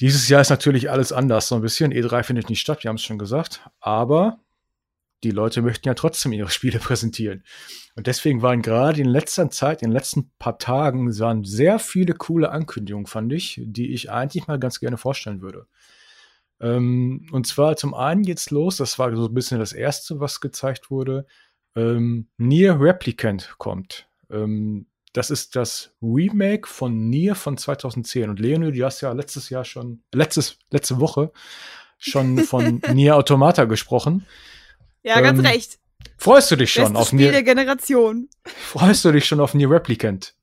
Dieses 0.00 0.28
Jahr 0.28 0.40
ist 0.40 0.50
natürlich 0.50 0.90
alles 0.90 1.12
anders, 1.12 1.48
so 1.48 1.54
ein 1.56 1.60
bisschen. 1.60 1.92
E3 1.92 2.22
findet 2.22 2.48
nicht 2.48 2.60
statt, 2.60 2.82
wir 2.82 2.88
haben 2.88 2.96
es 2.96 3.02
schon 3.02 3.18
gesagt, 3.18 3.68
aber 3.80 4.40
die 5.22 5.30
Leute 5.30 5.60
möchten 5.60 5.86
ja 5.86 5.94
trotzdem 5.94 6.32
ihre 6.32 6.48
Spiele 6.50 6.78
präsentieren. 6.78 7.44
Und 7.96 8.06
deswegen 8.06 8.40
waren 8.40 8.62
gerade 8.62 9.00
in 9.00 9.08
letzter 9.08 9.50
Zeit, 9.50 9.82
in 9.82 9.90
den 9.90 9.96
letzten 9.96 10.30
paar 10.38 10.58
Tagen, 10.58 11.18
waren 11.18 11.44
sehr 11.44 11.78
viele 11.78 12.14
coole 12.14 12.50
Ankündigungen, 12.50 13.06
fand 13.06 13.32
ich, 13.32 13.60
die 13.62 13.92
ich 13.92 14.10
eigentlich 14.10 14.46
mal 14.46 14.58
ganz 14.58 14.80
gerne 14.80 14.96
vorstellen 14.96 15.42
würde. 15.42 15.66
Ähm, 16.60 17.28
und 17.32 17.46
zwar 17.46 17.76
zum 17.76 17.94
einen 17.94 18.22
geht's 18.22 18.50
los, 18.50 18.76
das 18.76 18.98
war 18.98 19.14
so 19.14 19.26
ein 19.26 19.34
bisschen 19.34 19.58
das 19.58 19.72
erste, 19.72 20.20
was 20.20 20.40
gezeigt 20.40 20.90
wurde. 20.90 21.26
Ähm, 21.76 22.28
Nier 22.38 22.80
Replicant 22.80 23.54
kommt. 23.58 24.08
Ähm, 24.30 24.86
das 25.12 25.30
ist 25.30 25.56
das 25.56 25.92
Remake 26.02 26.68
von 26.68 27.08
Nier 27.08 27.34
von 27.34 27.56
2010. 27.56 28.30
Und 28.30 28.40
Leonie, 28.40 28.72
du 28.72 28.84
hast 28.84 29.00
ja 29.00 29.12
letztes 29.12 29.50
Jahr 29.50 29.64
schon, 29.64 30.02
letztes, 30.12 30.58
letzte 30.70 31.00
Woche 31.00 31.32
schon 31.98 32.38
von 32.44 32.80
Nier 32.92 33.16
Automata 33.16 33.64
gesprochen. 33.64 34.26
Ja, 35.02 35.20
ganz 35.20 35.38
ähm, 35.38 35.46
recht. 35.46 35.78
Freust 36.16 36.50
du 36.50 36.56
dich 36.56 36.72
schon 36.72 36.84
Bestes 36.84 37.00
auf 37.00 37.08
Spiel 37.08 37.18
Nier? 37.20 37.32
der 37.32 37.42
Generation. 37.42 38.28
Freust 38.44 39.04
du 39.04 39.12
dich 39.12 39.24
schon 39.24 39.40
auf 39.40 39.54
Nier 39.54 39.70
Replicant? 39.70 40.34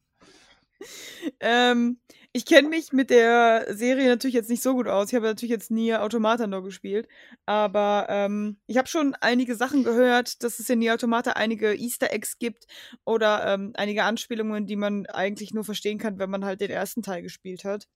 ähm, 1.40 1.98
ich 2.38 2.46
kenne 2.46 2.70
mich 2.70 2.94
mit 2.94 3.10
der 3.10 3.66
Serie 3.70 4.08
natürlich 4.08 4.36
jetzt 4.36 4.50
nicht 4.52 4.62
so 4.62 4.76
gut 4.76 4.88
aus. 4.88 5.08
Ich 5.08 5.16
habe 5.16 5.26
natürlich 5.26 5.50
jetzt 5.50 5.72
Nier 5.72 6.04
Automata 6.04 6.46
noch 6.46 6.62
gespielt. 6.62 7.08
Aber 7.48 8.06
ähm, 8.10 8.58
ich 8.68 8.78
habe 8.78 8.88
schon 8.88 9.16
einige 9.22 9.56
Sachen 9.56 9.84
gehört, 9.84 10.44
dass 10.44 10.60
es 10.60 10.70
in 10.70 10.78
Nier 10.78 10.94
Automata 10.94 11.32
einige 11.32 11.74
Easter 11.74 12.14
Eggs 12.14 12.38
gibt 12.38 12.68
oder 13.06 13.54
ähm, 13.54 13.74
einige 13.74 14.04
Anspielungen, 14.04 14.68
die 14.68 14.76
man 14.76 15.08
eigentlich 15.08 15.52
nur 15.56 15.64
verstehen 15.64 15.98
kann, 15.98 16.20
wenn 16.20 16.30
man 16.30 16.46
halt 16.46 16.62
den 16.62 16.70
ersten 16.70 17.02
Teil 17.02 17.24
gespielt 17.24 17.64
hat. 17.64 17.88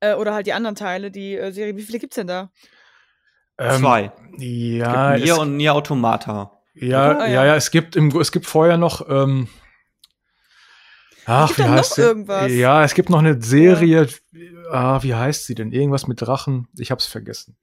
Äh, 0.00 0.14
oder 0.14 0.34
halt 0.34 0.48
die 0.48 0.52
anderen 0.52 0.74
Teile, 0.74 1.12
die 1.12 1.36
äh, 1.36 1.52
Serie. 1.52 1.76
Wie 1.76 1.82
viele 1.82 2.00
gibt's 2.00 2.16
denn 2.16 2.26
da? 2.26 2.50
Ähm, 3.56 3.82
Zwei. 3.82 4.12
Ja. 4.38 5.16
Nier 5.16 5.38
und 5.38 5.56
Nier 5.56 5.74
Automata. 5.74 6.60
Ja, 6.74 7.18
ah, 7.18 7.26
ja, 7.26 7.32
ja, 7.32 7.46
ja, 7.46 7.56
es 7.56 7.70
gibt 7.70 7.94
im, 7.94 8.08
es 8.18 8.32
gibt 8.32 8.46
vorher 8.46 8.78
noch, 8.78 9.08
ähm, 9.08 9.46
Ach, 11.26 11.56
wie 11.56 11.62
heißt 11.62 11.94
sie? 11.94 12.02
Irgendwas. 12.02 12.52
Ja, 12.52 12.84
es 12.84 12.94
gibt 12.94 13.10
noch 13.10 13.20
eine 13.20 13.40
Serie, 13.40 14.08
ja. 14.32 14.40
ah, 14.70 15.02
wie 15.02 15.14
heißt 15.14 15.46
sie 15.46 15.54
denn? 15.54 15.72
Irgendwas 15.72 16.06
mit 16.06 16.20
Drachen. 16.20 16.68
Ich 16.76 16.90
hab's 16.90 17.06
vergessen. 17.06 17.56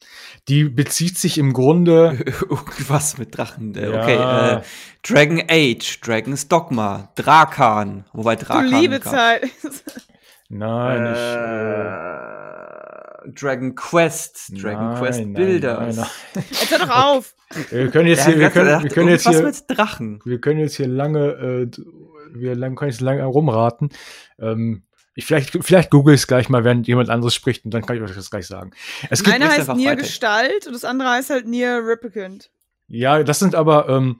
Die 0.48 0.66
bezieht 0.66 1.18
sich 1.18 1.38
im 1.38 1.54
Grunde. 1.54 2.20
Was 2.88 3.18
mit 3.18 3.38
Drachen? 3.38 3.76
Äh, 3.76 3.92
ja. 3.92 4.02
Okay, 4.02 4.16
äh, 4.16 4.62
Dragon 5.04 5.44
Age, 5.50 6.00
Dragon's 6.02 6.48
Dogma, 6.48 7.12
Drakan. 7.16 8.06
Wobei 8.14 8.36
Drakan. 8.36 8.70
Du 8.70 8.78
liebe 8.78 9.02
Zeit. 9.02 9.50
Nein, 10.50 11.06
äh, 11.06 11.12
ich. 11.12 12.30
Dragon 13.36 13.76
Quest, 13.76 14.54
Dragon 14.62 14.92
nein, 14.92 15.00
Quest 15.00 15.34
Builders. 15.34 15.96
Nein, 15.98 16.08
nein, 16.34 16.44
Jetzt 16.50 16.72
hör 16.72 16.80
doch 16.80 16.90
auf! 16.90 17.36
Wir 17.70 17.90
können 17.90 18.08
jetzt 18.08 18.26
hier, 18.26 18.40
wir 18.40 18.50
können, 18.50 18.84
wir 18.84 18.90
können 18.90 19.10
jetzt 19.10 19.28
hier, 19.28 19.44
mit 19.44 19.64
Drachen. 19.68 20.22
Wir 20.24 20.40
können 20.40 20.60
jetzt 20.60 20.76
hier 20.76 20.88
lange, 20.88 21.20
äh, 21.20 21.68
wir 22.34 22.56
lang, 22.56 22.76
können 22.76 22.92
jetzt 22.92 23.02
lange 23.02 23.24
rumraten. 23.24 23.90
Ähm, 24.40 24.84
ich, 25.16 25.26
vielleicht, 25.26 25.58
vielleicht 25.62 25.92
google 25.92 26.16
ich 26.16 26.22
es 26.22 26.28
gleich 26.28 26.50
mal, 26.50 26.64
während 26.64 26.88
jemand 26.88 27.10
anderes 27.10 27.36
spricht 27.36 27.66
und 27.66 27.74
dann 27.74 27.86
kann 27.86 27.98
ich 27.98 28.02
euch 28.02 28.16
das 28.16 28.32
gleich 28.32 28.48
sagen. 28.48 28.72
Es 29.10 29.24
gibt 29.24 29.36
eine 29.36 29.50
heißt 29.50 29.74
Nier 29.76 29.96
Gestalt 29.96 30.66
und 30.66 30.74
das 30.74 30.86
andere 30.86 31.10
heißt 31.10 31.30
halt 31.30 31.48
Nier 31.48 31.82
Replicant. 31.84 32.52
Ja, 32.88 33.22
das 33.24 33.40
sind 33.40 33.54
aber, 33.54 33.90
ähm, 33.90 34.20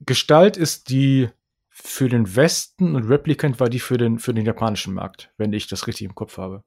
Gestalt 0.00 0.56
ist 0.56 0.90
die 0.90 1.28
für 1.70 2.08
den 2.08 2.36
Westen 2.36 2.94
und 2.94 3.08
Replicant 3.08 3.58
war 3.58 3.68
die 3.68 3.80
für 3.80 3.96
den, 3.96 4.18
für 4.18 4.32
den 4.32 4.44
japanischen 4.44 4.94
Markt, 4.94 5.30
wenn 5.36 5.52
ich 5.52 5.66
das 5.66 5.86
richtig 5.86 6.06
im 6.06 6.14
Kopf 6.14 6.38
habe. 6.38 6.62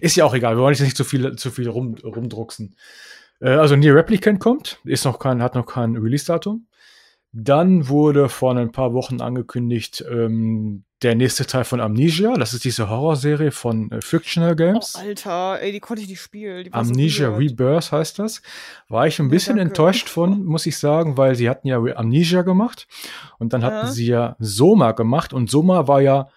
Ist 0.00 0.16
ja 0.16 0.24
auch 0.24 0.34
egal, 0.34 0.56
wir 0.56 0.62
wollen 0.62 0.74
jetzt 0.74 0.82
nicht 0.82 0.96
zu 0.96 1.04
viel, 1.04 1.36
zu 1.36 1.50
viel 1.50 1.68
rum, 1.68 1.96
rumdrucksen. 2.02 2.76
Äh, 3.40 3.50
also 3.50 3.76
Nier 3.76 3.94
Replicant 3.94 4.40
kommt, 4.40 4.80
ist 4.84 5.04
noch 5.04 5.18
kein, 5.18 5.42
hat 5.42 5.54
noch 5.54 5.66
kein 5.66 5.96
Release-Datum. 5.96 6.66
Dann 7.32 7.88
wurde 7.88 8.28
vor 8.28 8.56
ein 8.56 8.72
paar 8.72 8.92
Wochen 8.92 9.20
angekündigt, 9.20 10.04
ähm, 10.10 10.84
der 11.02 11.14
nächste 11.14 11.46
Teil 11.46 11.64
von 11.64 11.80
Amnesia. 11.80 12.34
Das 12.34 12.52
ist 12.52 12.64
diese 12.64 12.90
Horrorserie 12.90 13.52
von 13.52 13.90
äh, 13.90 14.00
Fictional 14.02 14.54
Games. 14.54 14.96
Oh, 14.96 15.00
Alter, 15.00 15.60
ey, 15.60 15.72
die 15.72 15.80
konnte 15.80 16.02
ich 16.02 16.08
nicht 16.08 16.20
spielen. 16.20 16.68
Amnesia 16.72 17.30
so 17.30 17.36
Rebirth 17.36 17.92
heißt 17.92 18.18
das. 18.18 18.42
War 18.88 19.06
ich 19.06 19.18
ein 19.18 19.30
bisschen 19.30 19.56
ja, 19.56 19.62
enttäuscht 19.62 20.08
von, 20.10 20.44
muss 20.44 20.66
ich 20.66 20.76
sagen, 20.76 21.16
weil 21.16 21.34
sie 21.36 21.48
hatten 21.48 21.68
ja 21.68 21.78
Amnesia 21.78 22.42
gemacht 22.42 22.86
und 23.38 23.52
dann 23.52 23.62
hatten 23.62 23.86
ja. 23.86 23.92
sie 23.92 24.06
ja 24.06 24.36
Soma 24.40 24.92
gemacht 24.92 25.32
und 25.32 25.48
Soma 25.50 25.88
war 25.88 26.00
ja 26.00 26.28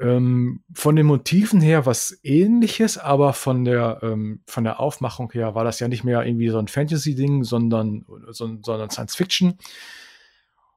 ähm, 0.00 0.62
von 0.72 0.96
den 0.96 1.06
Motiven 1.06 1.60
her 1.60 1.84
was 1.84 2.18
ähnliches, 2.22 2.96
aber 2.96 3.32
von 3.32 3.64
der, 3.64 3.98
ähm, 4.02 4.40
von 4.46 4.64
der 4.64 4.80
Aufmachung 4.80 5.30
her 5.32 5.54
war 5.54 5.64
das 5.64 5.80
ja 5.80 5.88
nicht 5.88 6.04
mehr 6.04 6.24
irgendwie 6.24 6.48
so 6.48 6.58
ein 6.58 6.68
Fantasy-Ding, 6.68 7.44
sondern, 7.44 8.06
so, 8.30 8.56
sondern 8.62 8.90
Science 8.90 9.14
Fiction. 9.14 9.58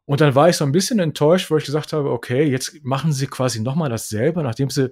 Und 0.06 0.22
dann 0.22 0.36
war 0.36 0.50
ich 0.50 0.58
so 0.58 0.66
ein 0.66 0.72
bisschen 0.72 1.00
enttäuscht, 1.00 1.50
wo 1.50 1.58
ich 1.58 1.66
gesagt 1.66 1.94
habe, 1.94 2.12
okay, 2.12 2.44
jetzt 2.44 2.84
machen 2.84 3.14
sie 3.14 3.28
quasi 3.28 3.62
nochmal 3.62 3.90
dasselbe, 3.90 4.44
nachdem 4.44 4.70
sie, 4.70 4.92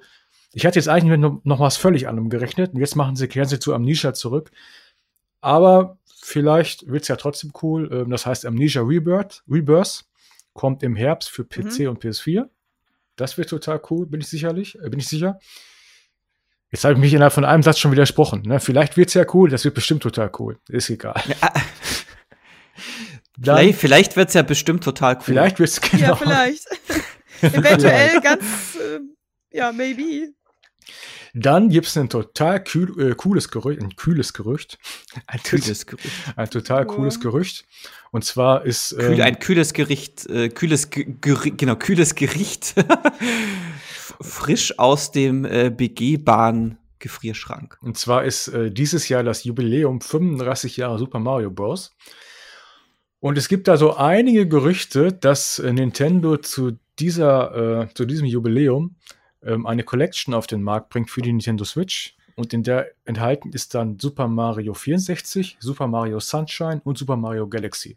ich 0.53 0.65
hatte 0.65 0.79
jetzt 0.79 0.87
eigentlich 0.87 1.19
mit 1.19 1.45
noch 1.45 1.59
was 1.59 1.77
völlig 1.77 2.07
anderem 2.07 2.29
gerechnet 2.29 2.73
und 2.73 2.79
jetzt 2.79 2.95
machen 2.95 3.15
sie, 3.15 3.27
kehren 3.27 3.47
sie 3.47 3.59
zu 3.59 3.73
Amnesia 3.73 4.13
zurück. 4.13 4.51
Aber 5.41 5.97
vielleicht 6.21 6.87
wird 6.87 7.01
es 7.01 7.07
ja 7.07 7.15
trotzdem 7.17 7.51
cool. 7.61 7.89
Ähm, 7.91 8.09
das 8.09 8.25
heißt 8.25 8.45
Amnesia 8.45 8.81
Rebirth, 8.81 9.43
Rebirth. 9.49 10.05
kommt 10.53 10.83
im 10.83 10.95
Herbst 10.95 11.29
für 11.29 11.43
PC 11.43 11.81
mhm. 11.81 11.87
und 11.89 12.03
PS4. 12.03 12.47
Das 13.15 13.37
wird 13.37 13.49
total 13.49 13.81
cool, 13.89 14.05
bin 14.05 14.21
ich 14.21 14.27
sicherlich, 14.27 14.79
äh, 14.79 14.89
bin 14.89 14.99
ich 14.99 15.07
sicher. 15.07 15.39
Jetzt 16.71 16.85
habe 16.85 16.93
ich 16.93 16.99
mich 16.99 17.13
innerhalb 17.13 17.33
von 17.33 17.43
einem 17.43 17.63
Satz 17.63 17.79
schon 17.79 17.91
widersprochen. 17.91 18.43
Ne? 18.43 18.61
Vielleicht 18.61 18.95
wird 18.95 19.09
es 19.09 19.13
ja 19.13 19.25
cool, 19.33 19.49
das 19.49 19.65
wird 19.65 19.75
bestimmt 19.75 20.03
total 20.03 20.31
cool. 20.39 20.57
Ist 20.69 20.89
egal. 20.89 21.21
Ja. 21.27 21.53
Dann, 23.37 23.57
vielleicht 23.57 23.79
vielleicht 23.79 24.15
wird 24.15 24.27
es 24.29 24.33
ja 24.33 24.41
bestimmt 24.41 24.83
total 24.83 25.15
cool. 25.15 25.23
Vielleicht 25.23 25.59
wird 25.59 25.69
es 25.69 25.81
genau. 25.81 26.03
Ja, 26.03 26.15
vielleicht. 26.15 26.65
Eventuell 27.41 28.21
ganz, 28.21 28.75
äh, 28.75 28.99
ja, 29.57 29.71
maybe. 29.71 30.33
Dann 31.33 31.69
gibt 31.69 31.87
es 31.87 31.97
ein 31.97 32.09
total 32.09 32.63
kühl, 32.63 33.11
äh, 33.11 33.15
cooles 33.15 33.49
Gerücht, 33.49 33.81
ein 33.81 33.95
kühles 33.95 34.33
Gerücht. 34.33 34.77
Ein 35.27 35.41
kühles 35.41 35.85
Gerücht. 35.85 36.09
Ein 36.35 36.49
total 36.49 36.83
oh. 36.83 36.95
cooles 36.95 37.19
Gerücht. 37.19 37.65
Und 38.11 38.25
zwar 38.25 38.65
ist. 38.65 38.91
Ähm, 38.93 38.99
Kühl, 38.99 39.21
ein 39.21 39.39
kühles 39.39 39.73
Gericht, 39.73 40.25
äh, 40.27 40.49
kühles, 40.49 40.89
Gericht, 40.89 41.57
genau, 41.57 41.75
kühles 41.77 42.15
Gericht. 42.15 42.75
Frisch 44.19 44.77
aus 44.77 45.11
dem 45.11 45.45
äh, 45.45 45.69
BG-Bahn 45.69 46.77
Gefrierschrank. 46.99 47.77
Und 47.81 47.97
zwar 47.97 48.25
ist 48.25 48.49
äh, 48.49 48.71
dieses 48.71 49.07
Jahr 49.09 49.23
das 49.23 49.43
Jubiläum 49.43 50.01
35 50.01 50.77
Jahre 50.77 50.99
Super 50.99 51.19
Mario 51.19 51.49
Bros. 51.49 51.95
Und 53.21 53.37
es 53.37 53.47
gibt 53.47 53.67
da 53.67 53.77
so 53.77 53.95
einige 53.95 54.47
Gerüchte, 54.47 55.13
dass 55.13 55.59
äh, 55.59 55.71
Nintendo 55.71 56.37
zu 56.37 56.79
dieser, 56.99 57.83
äh, 57.83 57.93
zu 57.93 58.05
diesem 58.05 58.25
Jubiläum 58.25 58.95
ähm, 59.43 59.67
eine 59.67 59.83
Collection 59.83 60.33
auf 60.33 60.47
den 60.47 60.63
Markt 60.63 60.89
bringt 60.89 61.11
für 61.11 61.21
die 61.21 61.31
Nintendo 61.31 61.63
Switch. 61.63 62.17
Und 62.35 62.51
in 62.51 62.63
der 62.63 62.89
enthalten 63.05 63.51
ist 63.53 63.75
dann 63.75 63.99
Super 63.99 64.27
Mario 64.27 64.73
64, 64.73 65.57
Super 65.59 65.85
Mario 65.85 66.19
Sunshine 66.19 66.81
und 66.83 66.97
Super 66.97 67.15
Mario 67.15 67.47
Galaxy. 67.47 67.95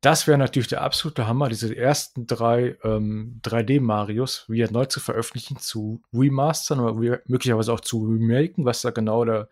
Das 0.00 0.26
wäre 0.26 0.36
natürlich 0.36 0.66
der 0.66 0.82
absolute 0.82 1.28
Hammer, 1.28 1.48
diese 1.48 1.76
ersten 1.76 2.26
drei 2.26 2.76
ähm, 2.82 3.40
3D-Marios 3.44 4.46
wieder 4.48 4.68
neu 4.72 4.86
zu 4.86 4.98
veröffentlichen, 4.98 5.58
zu 5.58 6.02
remastern 6.12 6.80
oder 6.80 7.20
möglicherweise 7.26 7.72
auch 7.72 7.80
zu 7.80 8.04
remaken. 8.04 8.64
Was 8.64 8.82
da 8.82 8.90
genau 8.90 9.24
da 9.24 9.46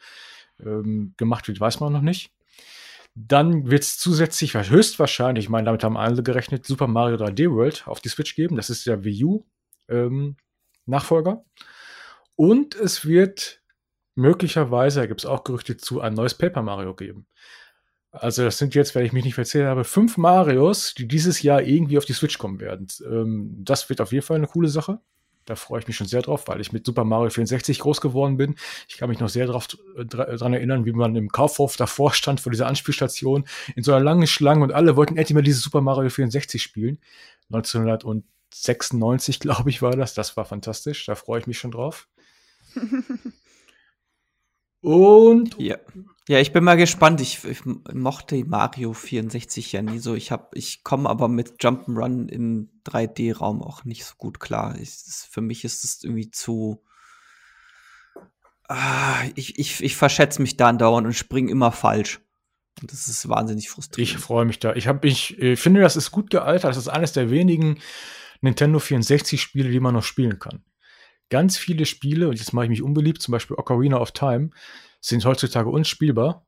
ähm, 0.58 1.14
gemacht 1.16 1.46
wird, 1.46 1.60
weiß 1.60 1.78
man 1.78 1.92
noch 1.92 2.00
nicht. 2.00 2.32
Dann 3.14 3.70
wird 3.70 3.82
es 3.82 3.98
zusätzlich, 3.98 4.54
höchstwahrscheinlich, 4.54 5.46
ich 5.46 5.48
meine, 5.48 5.66
damit 5.66 5.84
haben 5.84 5.96
alle 5.96 6.22
gerechnet, 6.22 6.64
Super 6.64 6.86
Mario 6.86 7.16
3D 7.16 7.50
World 7.50 7.86
auf 7.86 8.00
die 8.00 8.08
Switch 8.08 8.34
geben. 8.34 8.56
Das 8.56 8.70
ist 8.70 8.86
der 8.86 9.04
Wii 9.04 9.24
U 9.24 9.44
ähm, 9.88 10.36
Nachfolger. 10.86 11.44
Und 12.36 12.74
es 12.74 13.04
wird 13.04 13.60
möglicherweise, 14.14 15.00
da 15.00 15.06
gibt 15.06 15.20
es 15.20 15.26
auch 15.26 15.44
Gerüchte 15.44 15.76
zu, 15.76 16.00
ein 16.00 16.14
neues 16.14 16.34
Paper 16.34 16.62
Mario 16.62 16.94
geben. 16.94 17.26
Also 18.12 18.42
das 18.42 18.58
sind 18.58 18.74
jetzt, 18.74 18.94
wenn 18.94 19.04
ich 19.04 19.12
mich 19.12 19.24
nicht 19.24 19.34
verzählt 19.34 19.66
habe, 19.66 19.84
fünf 19.84 20.16
Marios, 20.16 20.94
die 20.94 21.06
dieses 21.06 21.42
Jahr 21.42 21.62
irgendwie 21.62 21.98
auf 21.98 22.04
die 22.04 22.12
Switch 22.12 22.38
kommen 22.38 22.60
werden. 22.60 22.88
Ähm, 23.04 23.56
das 23.64 23.88
wird 23.88 24.00
auf 24.00 24.12
jeden 24.12 24.24
Fall 24.24 24.36
eine 24.36 24.48
coole 24.48 24.68
Sache. 24.68 25.00
Da 25.46 25.57
freue 25.57 25.81
ich 25.81 25.87
mich 25.87 25.96
schon 25.96 26.07
sehr 26.07 26.22
drauf, 26.22 26.46
weil 26.48 26.61
ich 26.61 26.72
mit 26.72 26.87
Super 26.87 27.05
Mario 27.05 27.31
64 27.31 27.79
groß 27.81 28.00
geworden 28.00 28.37
bin. 28.37 28.57
Ich 28.88 28.98
kann 28.98 29.09
mich 29.09 29.18
noch 29.18 29.29
sehr 29.29 29.46
darauf 29.46 29.66
dran 29.96 30.53
erinnern, 30.53 30.85
wie 30.85 30.92
man 30.92 31.16
im 31.16 31.31
Kaufhof 31.31 31.76
davor 31.76 32.12
stand 32.12 32.40
vor 32.40 32.53
dieser 32.53 32.66
Anspielstation 32.66 33.44
in 33.74 33.83
so 33.83 33.92
einer 33.92 34.05
langen 34.05 34.26
Schlange 34.26 34.62
und 34.62 34.72
alle 34.72 34.96
wollten 34.96 35.16
endlich 35.16 35.35
mal 35.35 35.42
dieses 35.42 35.62
Super 35.62 35.81
Mario 35.81 36.11
64 36.11 36.62
spielen. 36.62 36.98
1996, 37.53 39.40
glaube 39.40 39.70
ich, 39.70 39.83
war 39.83 39.96
das. 39.96 40.14
Das 40.14 40.37
war 40.37 40.44
fantastisch. 40.44 41.07
Da 41.07 41.14
freue 41.14 41.40
ich 41.40 41.46
mich 41.46 41.59
schon 41.59 41.72
drauf. 41.72 42.07
Und 44.80 45.58
ja. 45.58 45.76
ja, 46.26 46.40
ich 46.40 46.52
bin 46.52 46.64
mal 46.64 46.76
gespannt. 46.76 47.20
Ich, 47.20 47.44
ich 47.44 47.64
mochte 47.64 48.44
Mario 48.44 48.92
64 48.92 49.72
ja 49.72 49.82
nie 49.82 49.98
so. 49.98 50.14
Ich 50.14 50.30
habe, 50.30 50.48
ich 50.54 50.82
komme 50.84 51.08
aber 51.08 51.28
mit 51.28 51.60
Jump'n'Run 51.60 52.28
im 52.28 52.70
3D-Raum 52.86 53.62
auch 53.62 53.84
nicht 53.84 54.04
so 54.04 54.14
gut 54.16 54.40
klar. 54.40 54.76
Ich, 54.80 54.90
das, 54.90 55.28
für 55.30 55.42
mich 55.42 55.64
ist 55.64 55.84
es 55.84 56.02
irgendwie 56.02 56.30
zu. 56.30 56.82
Ah, 58.68 59.24
ich, 59.34 59.58
ich, 59.58 59.82
ich 59.82 59.96
verschätze 59.96 60.40
mich 60.40 60.56
da 60.56 60.68
andauernd 60.68 61.06
und 61.06 61.14
springe 61.14 61.50
immer 61.50 61.72
falsch. 61.72 62.20
Und 62.80 62.92
das 62.92 63.08
ist 63.08 63.28
wahnsinnig 63.28 63.68
frustrierend. 63.68 64.14
Ich 64.14 64.18
freue 64.18 64.46
mich 64.46 64.60
da. 64.60 64.74
Ich, 64.74 64.86
hab, 64.86 65.04
ich, 65.04 65.38
ich 65.38 65.60
finde, 65.60 65.80
das 65.80 65.96
ist 65.96 66.10
gut 66.10 66.30
gealtert. 66.30 66.70
Das 66.70 66.76
ist 66.78 66.88
eines 66.88 67.12
der 67.12 67.30
wenigen 67.30 67.78
Nintendo 68.40 68.78
64-Spiele, 68.78 69.70
die 69.70 69.80
man 69.80 69.92
noch 69.92 70.04
spielen 70.04 70.38
kann 70.38 70.64
ganz 71.30 71.56
viele 71.56 71.86
Spiele, 71.86 72.28
und 72.28 72.38
jetzt 72.38 72.52
mache 72.52 72.66
ich 72.66 72.70
mich 72.70 72.82
unbeliebt, 72.82 73.22
zum 73.22 73.32
Beispiel 73.32 73.56
Ocarina 73.56 73.98
of 73.98 74.12
Time, 74.12 74.50
sind 75.00 75.24
heutzutage 75.24 75.70
unspielbar. 75.70 76.46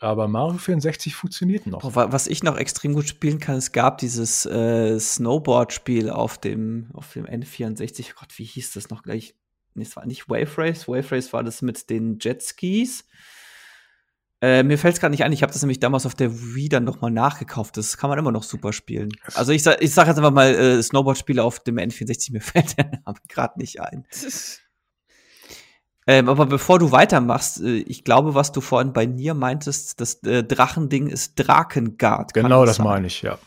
Aber 0.00 0.26
Mario 0.28 0.58
64 0.58 1.14
funktioniert 1.14 1.66
noch. 1.66 1.80
Boah, 1.80 2.12
was 2.12 2.26
ich 2.26 2.42
noch 2.42 2.56
extrem 2.56 2.94
gut 2.94 3.08
spielen 3.08 3.38
kann, 3.38 3.56
es 3.56 3.72
gab 3.72 3.98
dieses 3.98 4.44
äh, 4.44 4.98
Snowboard-Spiel 4.98 6.10
auf 6.10 6.38
dem, 6.38 6.88
auf 6.94 7.12
dem 7.12 7.26
N64. 7.26 8.10
Oh 8.10 8.20
Gott, 8.20 8.38
wie 8.38 8.44
hieß 8.44 8.72
das 8.72 8.90
noch 8.90 9.02
gleich? 9.02 9.34
Nee, 9.74 9.84
es 9.84 9.96
war 9.96 10.06
nicht 10.06 10.28
Wave 10.28 10.58
Race. 10.58 10.88
Wave 10.88 11.12
Race 11.12 11.32
war 11.32 11.42
das 11.42 11.62
mit 11.62 11.90
den 11.90 12.18
Jetskis. 12.20 13.04
Äh, 14.44 14.62
mir 14.62 14.76
fällt 14.76 14.92
es 14.92 15.00
gerade 15.00 15.12
nicht 15.12 15.24
ein, 15.24 15.32
ich 15.32 15.42
habe 15.42 15.54
das 15.54 15.62
nämlich 15.62 15.80
damals 15.80 16.04
auf 16.04 16.14
der 16.14 16.30
Wii 16.30 16.68
dann 16.68 16.84
nochmal 16.84 17.10
nachgekauft. 17.10 17.78
Das 17.78 17.96
kann 17.96 18.10
man 18.10 18.18
immer 18.18 18.30
noch 18.30 18.42
super 18.42 18.74
spielen. 18.74 19.08
Also 19.32 19.52
ich, 19.52 19.62
sag, 19.62 19.80
ich 19.80 19.94
sag 19.94 20.06
jetzt 20.06 20.18
einfach 20.18 20.32
mal 20.32 20.54
äh, 20.54 20.82
Snowboard-Spiele 20.82 21.42
auf 21.42 21.60
dem 21.60 21.76
N64, 21.76 22.30
mir 22.30 22.40
fällt 22.42 22.76
der 22.76 22.90
Name 23.06 23.16
gerade 23.26 23.58
nicht 23.58 23.80
ein. 23.80 24.04
ähm, 26.06 26.28
aber 26.28 26.44
bevor 26.44 26.78
du 26.78 26.92
weitermachst, 26.92 27.62
äh, 27.62 27.76
ich 27.76 28.04
glaube, 28.04 28.34
was 28.34 28.52
du 28.52 28.60
vorhin 28.60 28.92
bei 28.92 29.06
Nier 29.06 29.32
meintest, 29.32 29.98
das 30.02 30.22
äh, 30.24 30.44
Drachending 30.44 31.06
ist 31.06 31.36
Drakengard. 31.36 32.34
Genau, 32.34 32.66
das, 32.66 32.76
das 32.76 32.84
meine 32.84 33.06
ich, 33.06 33.22
ja. 33.22 33.38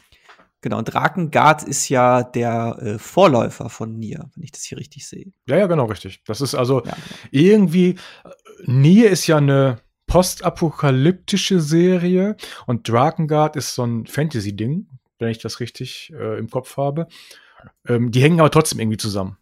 Genau, 0.62 0.81
Drakengard 0.81 1.62
ist 1.62 1.89
ja 1.89 2.23
der 2.23 2.75
äh, 2.81 2.97
Vorläufer 2.97 3.69
von 3.69 3.99
Nier, 3.99 4.31
wenn 4.33 4.43
ich 4.43 4.51
das 4.51 4.63
hier 4.63 4.79
richtig 4.79 5.07
sehe. 5.07 5.31
Ja, 5.47 5.57
ja, 5.57 5.67
genau, 5.67 5.86
richtig. 5.86 6.23
Das 6.23 6.41
ist 6.41 6.55
also 6.55 6.77
ja, 6.77 6.93
genau. 6.93 6.97
irgendwie, 7.29 7.89
äh, 7.91 8.29
Nier 8.65 9.12
ist 9.12 9.27
ja 9.27 9.38
eine 9.38 9.77
postapokalyptische 10.07 11.59
Serie 11.59 12.35
und 12.65 12.89
Drakengard 12.89 13.55
ist 13.55 13.75
so 13.75 13.83
ein 13.83 14.07
Fantasy-Ding, 14.07 14.87
wenn 15.19 15.29
ich 15.29 15.39
das 15.39 15.59
richtig 15.59 16.11
äh, 16.13 16.39
im 16.39 16.49
Kopf 16.49 16.77
habe. 16.77 17.07
Ähm, 17.87 18.11
die 18.11 18.21
hängen 18.21 18.39
aber 18.39 18.51
trotzdem 18.51 18.79
irgendwie 18.79 18.97
zusammen. 18.97 19.37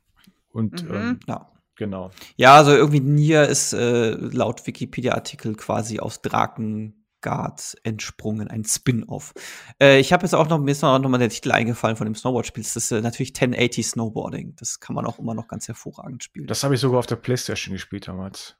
Und 0.52 0.84
mhm. 0.84 0.96
ähm, 0.96 1.20
ja. 1.28 1.52
Genau. 1.78 2.12
Ja, 2.38 2.56
also 2.56 2.72
irgendwie 2.72 3.02
Nier 3.02 3.48
ist 3.48 3.74
äh, 3.74 4.12
laut 4.12 4.66
Wikipedia-Artikel 4.66 5.56
quasi 5.56 6.00
aus 6.00 6.22
Drakengard 6.22 7.76
entsprungen, 7.84 8.48
ein 8.48 8.64
Spin-off. 8.64 9.34
Äh, 9.82 10.00
ich 10.00 10.14
habe 10.14 10.24
jetzt 10.24 10.34
auch 10.34 10.48
noch, 10.48 10.58
mir 10.58 10.72
ist 10.72 10.84
noch, 10.84 10.98
noch 11.00 11.10
mal 11.10 11.18
der 11.18 11.30
Titel 11.30 11.52
eingefallen 11.52 11.98
von 11.98 12.06
dem 12.06 12.16
Snowboard-Spiel. 12.16 12.64
Das 12.64 12.78
ist 12.78 12.92
äh, 12.92 13.02
natürlich 13.02 13.32
1080 13.32 13.88
Snowboarding. 13.88 14.56
Das 14.56 14.80
kann 14.80 14.96
man 14.96 15.06
auch 15.06 15.20
immer 15.20 15.34
noch 15.34 15.50
ganz 15.50 15.68
hervorragend 15.68 16.24
spielen. 16.24 16.48
Das 16.48 16.64
habe 16.64 16.76
ich 16.76 16.80
sogar 16.80 17.00
auf 17.00 17.08
der 17.08 17.18
Playstation 17.18 17.74
gespielt 17.74 18.08
damals. 18.08 18.56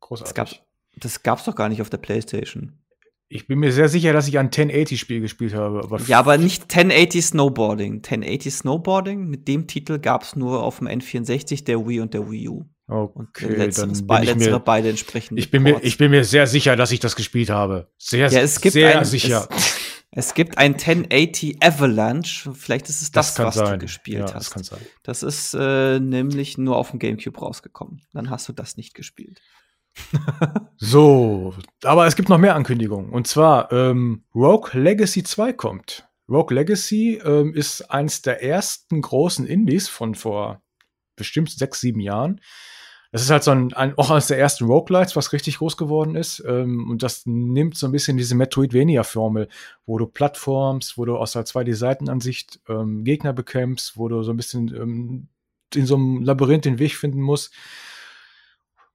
Großartig. 0.00 0.30
Es 0.30 0.34
gab, 0.34 0.66
das 0.96 1.22
gab's 1.22 1.44
doch 1.44 1.56
gar 1.56 1.68
nicht 1.68 1.82
auf 1.82 1.90
der 1.90 1.98
PlayStation. 1.98 2.78
Ich 3.28 3.46
bin 3.46 3.58
mir 3.58 3.72
sehr 3.72 3.88
sicher, 3.88 4.12
dass 4.12 4.28
ich 4.28 4.38
ein 4.38 4.50
1080-Spiel 4.50 5.20
gespielt 5.20 5.54
habe. 5.54 5.82
Aber 5.82 6.00
ja, 6.02 6.18
aber 6.18 6.38
nicht 6.38 6.64
1080 6.64 7.24
Snowboarding. 7.26 7.94
1080 7.96 8.54
Snowboarding, 8.54 9.26
mit 9.26 9.48
dem 9.48 9.66
Titel 9.66 9.98
gab's 9.98 10.36
nur 10.36 10.62
auf 10.62 10.78
dem 10.78 10.88
N64, 10.88 11.64
der 11.64 11.86
Wii 11.86 12.00
und 12.00 12.14
der 12.14 12.30
Wii 12.30 12.48
U. 12.48 12.64
Okay, 12.86 13.46
und 13.46 13.56
letzteres, 13.56 14.06
dann 14.06 14.24
bin 14.24 14.42
ich 14.42 14.50
mir, 14.50 14.58
beide 14.60 14.90
entsprechend. 14.90 15.38
Ich 15.38 15.50
bin, 15.50 15.62
mir, 15.62 15.82
ich 15.82 15.96
bin 15.96 16.10
mir 16.10 16.22
sehr 16.22 16.46
sicher, 16.46 16.76
dass 16.76 16.92
ich 16.92 17.00
das 17.00 17.16
gespielt 17.16 17.48
habe. 17.48 17.88
Sehr, 17.96 18.28
ja, 18.28 18.40
es 18.40 18.60
gibt 18.60 18.74
sehr 18.74 18.98
ein, 18.98 19.04
sicher. 19.06 19.48
Es, 19.50 19.78
es, 20.10 20.34
gibt 20.34 20.58
ein 20.58 20.74
1080 20.74 21.62
Avalanche. 21.62 22.52
Vielleicht 22.52 22.90
ist 22.90 23.00
es 23.00 23.10
das, 23.10 23.34
das 23.34 23.46
was 23.46 23.54
sein. 23.54 23.78
du 23.80 23.86
gespielt 23.86 24.28
ja, 24.28 24.34
hast. 24.34 24.34
Das 24.34 24.50
kann 24.50 24.64
sein. 24.64 24.80
Das 25.02 25.22
ist 25.22 25.54
äh, 25.58 25.98
nämlich 25.98 26.58
nur 26.58 26.76
auf 26.76 26.90
dem 26.90 26.98
GameCube 26.98 27.40
rausgekommen. 27.40 28.02
Dann 28.12 28.28
hast 28.28 28.48
du 28.50 28.52
das 28.52 28.76
nicht 28.76 28.94
gespielt 28.94 29.40
so, 30.76 31.54
aber 31.82 32.06
es 32.06 32.16
gibt 32.16 32.28
noch 32.28 32.38
mehr 32.38 32.56
Ankündigungen. 32.56 33.10
Und 33.10 33.26
zwar, 33.26 33.72
ähm, 33.72 34.24
Rogue 34.34 34.70
Legacy 34.72 35.22
2 35.22 35.52
kommt. 35.52 36.08
Rogue 36.28 36.54
Legacy 36.54 37.20
ähm, 37.24 37.54
ist 37.54 37.90
eins 37.90 38.22
der 38.22 38.42
ersten 38.42 39.02
großen 39.02 39.46
Indies 39.46 39.88
von 39.88 40.14
vor 40.14 40.62
bestimmt 41.16 41.50
sechs, 41.50 41.80
sieben 41.80 42.00
Jahren. 42.00 42.40
Das 43.14 43.22
ist 43.22 43.30
halt 43.30 43.44
so 43.44 43.52
ein, 43.52 43.72
ein 43.74 43.96
auch 43.96 44.10
eines 44.10 44.26
der 44.26 44.40
ersten 44.40 44.64
Roguelites, 44.64 45.14
was 45.14 45.32
richtig 45.32 45.58
groß 45.58 45.76
geworden 45.76 46.16
ist. 46.16 46.42
Ähm, 46.48 46.90
und 46.90 47.04
das 47.04 47.22
nimmt 47.26 47.76
so 47.76 47.86
ein 47.86 47.92
bisschen 47.92 48.16
diese 48.16 48.34
Metroidvania-Formel, 48.34 49.48
wo 49.86 49.98
du 49.98 50.06
Plattforms, 50.06 50.98
wo 50.98 51.04
du 51.04 51.16
aus 51.16 51.30
der 51.30 51.44
2D-Seitenansicht 51.44 52.58
ähm, 52.68 53.04
Gegner 53.04 53.32
bekämpfst, 53.32 53.96
wo 53.96 54.08
du 54.08 54.24
so 54.24 54.32
ein 54.32 54.36
bisschen 54.36 54.74
ähm, 54.74 55.28
in 55.72 55.86
so 55.86 55.94
einem 55.94 56.22
Labyrinth 56.24 56.64
den 56.64 56.80
Weg 56.80 56.96
finden 56.96 57.20
musst. 57.20 57.54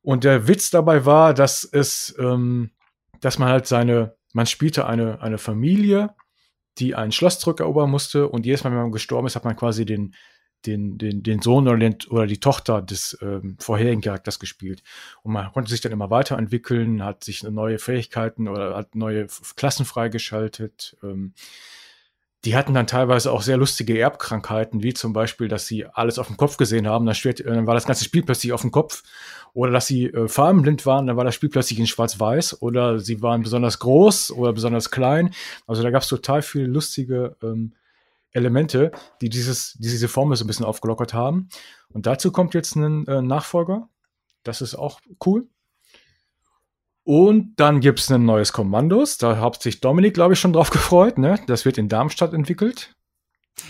Und 0.01 0.23
der 0.23 0.47
Witz 0.47 0.69
dabei 0.69 1.05
war, 1.05 1.33
dass 1.33 1.63
es, 1.63 2.15
ähm, 2.19 2.71
dass 3.21 3.37
man 3.37 3.49
halt 3.49 3.67
seine, 3.67 4.15
man 4.33 4.45
spielte 4.45 4.85
eine, 4.85 5.21
eine 5.21 5.37
Familie, 5.37 6.15
die 6.77 6.95
ein 6.95 7.11
Schloss 7.11 7.39
zurückerobern 7.39 7.89
musste 7.89 8.29
und 8.29 8.45
jedes 8.45 8.63
Mal, 8.63 8.71
wenn 8.71 8.79
man 8.79 8.91
gestorben 8.91 9.27
ist, 9.27 9.35
hat 9.35 9.43
man 9.43 9.55
quasi 9.55 9.85
den, 9.85 10.15
den, 10.65 10.97
den, 10.97 11.23
den 11.23 11.41
Sohn 11.41 11.67
oder, 11.67 11.77
den, 11.77 11.97
oder 12.09 12.27
die 12.27 12.39
Tochter 12.39 12.81
des 12.81 13.17
ähm, 13.21 13.57
vorherigen 13.59 14.01
Charakters 14.01 14.39
gespielt. 14.39 14.83
Und 15.23 15.33
man 15.33 15.51
konnte 15.51 15.69
sich 15.69 15.81
dann 15.81 15.91
immer 15.91 16.09
weiterentwickeln, 16.09 17.03
hat 17.03 17.23
sich 17.23 17.43
neue 17.43 17.79
Fähigkeiten 17.79 18.47
oder 18.47 18.75
hat 18.75 18.95
neue 18.95 19.27
Klassen 19.55 19.85
freigeschaltet. 19.85 20.97
Ähm, 21.03 21.33
die 22.45 22.55
hatten 22.55 22.73
dann 22.73 22.87
teilweise 22.87 23.31
auch 23.31 23.41
sehr 23.41 23.57
lustige 23.57 23.99
Erbkrankheiten, 23.99 24.81
wie 24.81 24.93
zum 24.93 25.11
Beispiel, 25.11 25.49
dass 25.49 25.67
sie 25.67 25.85
alles 25.85 26.17
auf 26.19 26.27
dem 26.27 26.37
Kopf 26.37 26.55
gesehen 26.55 26.87
haben, 26.87 27.05
dann, 27.05 27.15
schwer, 27.15 27.33
dann 27.33 27.67
war 27.67 27.73
das 27.73 27.85
ganze 27.85 28.05
Spiel 28.05 28.23
plötzlich 28.23 28.53
auf 28.53 28.61
dem 28.61 28.71
Kopf. 28.71 29.03
Oder 29.53 29.71
dass 29.71 29.87
sie 29.87 30.05
äh, 30.05 30.27
farbenblind 30.27 30.85
waren, 30.85 31.07
dann 31.07 31.17
war 31.17 31.25
das 31.25 31.35
Spiel 31.35 31.49
plötzlich 31.49 31.79
in 31.79 31.87
Schwarz-Weiß. 31.87 32.61
Oder 32.61 32.99
sie 32.99 33.21
waren 33.21 33.41
besonders 33.41 33.79
groß 33.79 34.31
oder 34.31 34.53
besonders 34.53 34.89
klein. 34.89 35.33
Also 35.67 35.83
da 35.83 35.89
gab 35.89 36.03
es 36.03 36.07
total 36.07 36.41
viele 36.41 36.67
lustige 36.67 37.35
ähm, 37.43 37.73
Elemente, 38.31 38.91
die, 39.21 39.29
dieses, 39.29 39.73
die 39.73 39.89
diese 39.89 40.07
Formel 40.07 40.37
so 40.37 40.45
ein 40.45 40.47
bisschen 40.47 40.65
aufgelockert 40.65 41.13
haben. 41.13 41.49
Und 41.89 42.05
dazu 42.05 42.31
kommt 42.31 42.53
jetzt 42.53 42.75
ein 42.75 43.05
äh, 43.07 43.21
Nachfolger. 43.21 43.89
Das 44.43 44.61
ist 44.61 44.75
auch 44.75 45.01
cool. 45.25 45.47
Und 47.03 47.59
dann 47.59 47.79
gibt 47.79 47.99
es 47.99 48.11
ein 48.11 48.25
neues 48.25 48.53
Kommandos. 48.53 49.17
Da 49.17 49.39
hat 49.39 49.61
sich 49.61 49.81
Dominik, 49.81 50.13
glaube 50.13 50.33
ich, 50.33 50.39
schon 50.39 50.53
drauf 50.53 50.69
gefreut. 50.69 51.17
Ne? 51.17 51.39
Das 51.47 51.65
wird 51.65 51.77
in 51.77 51.89
Darmstadt 51.89 52.33
entwickelt. 52.33 52.95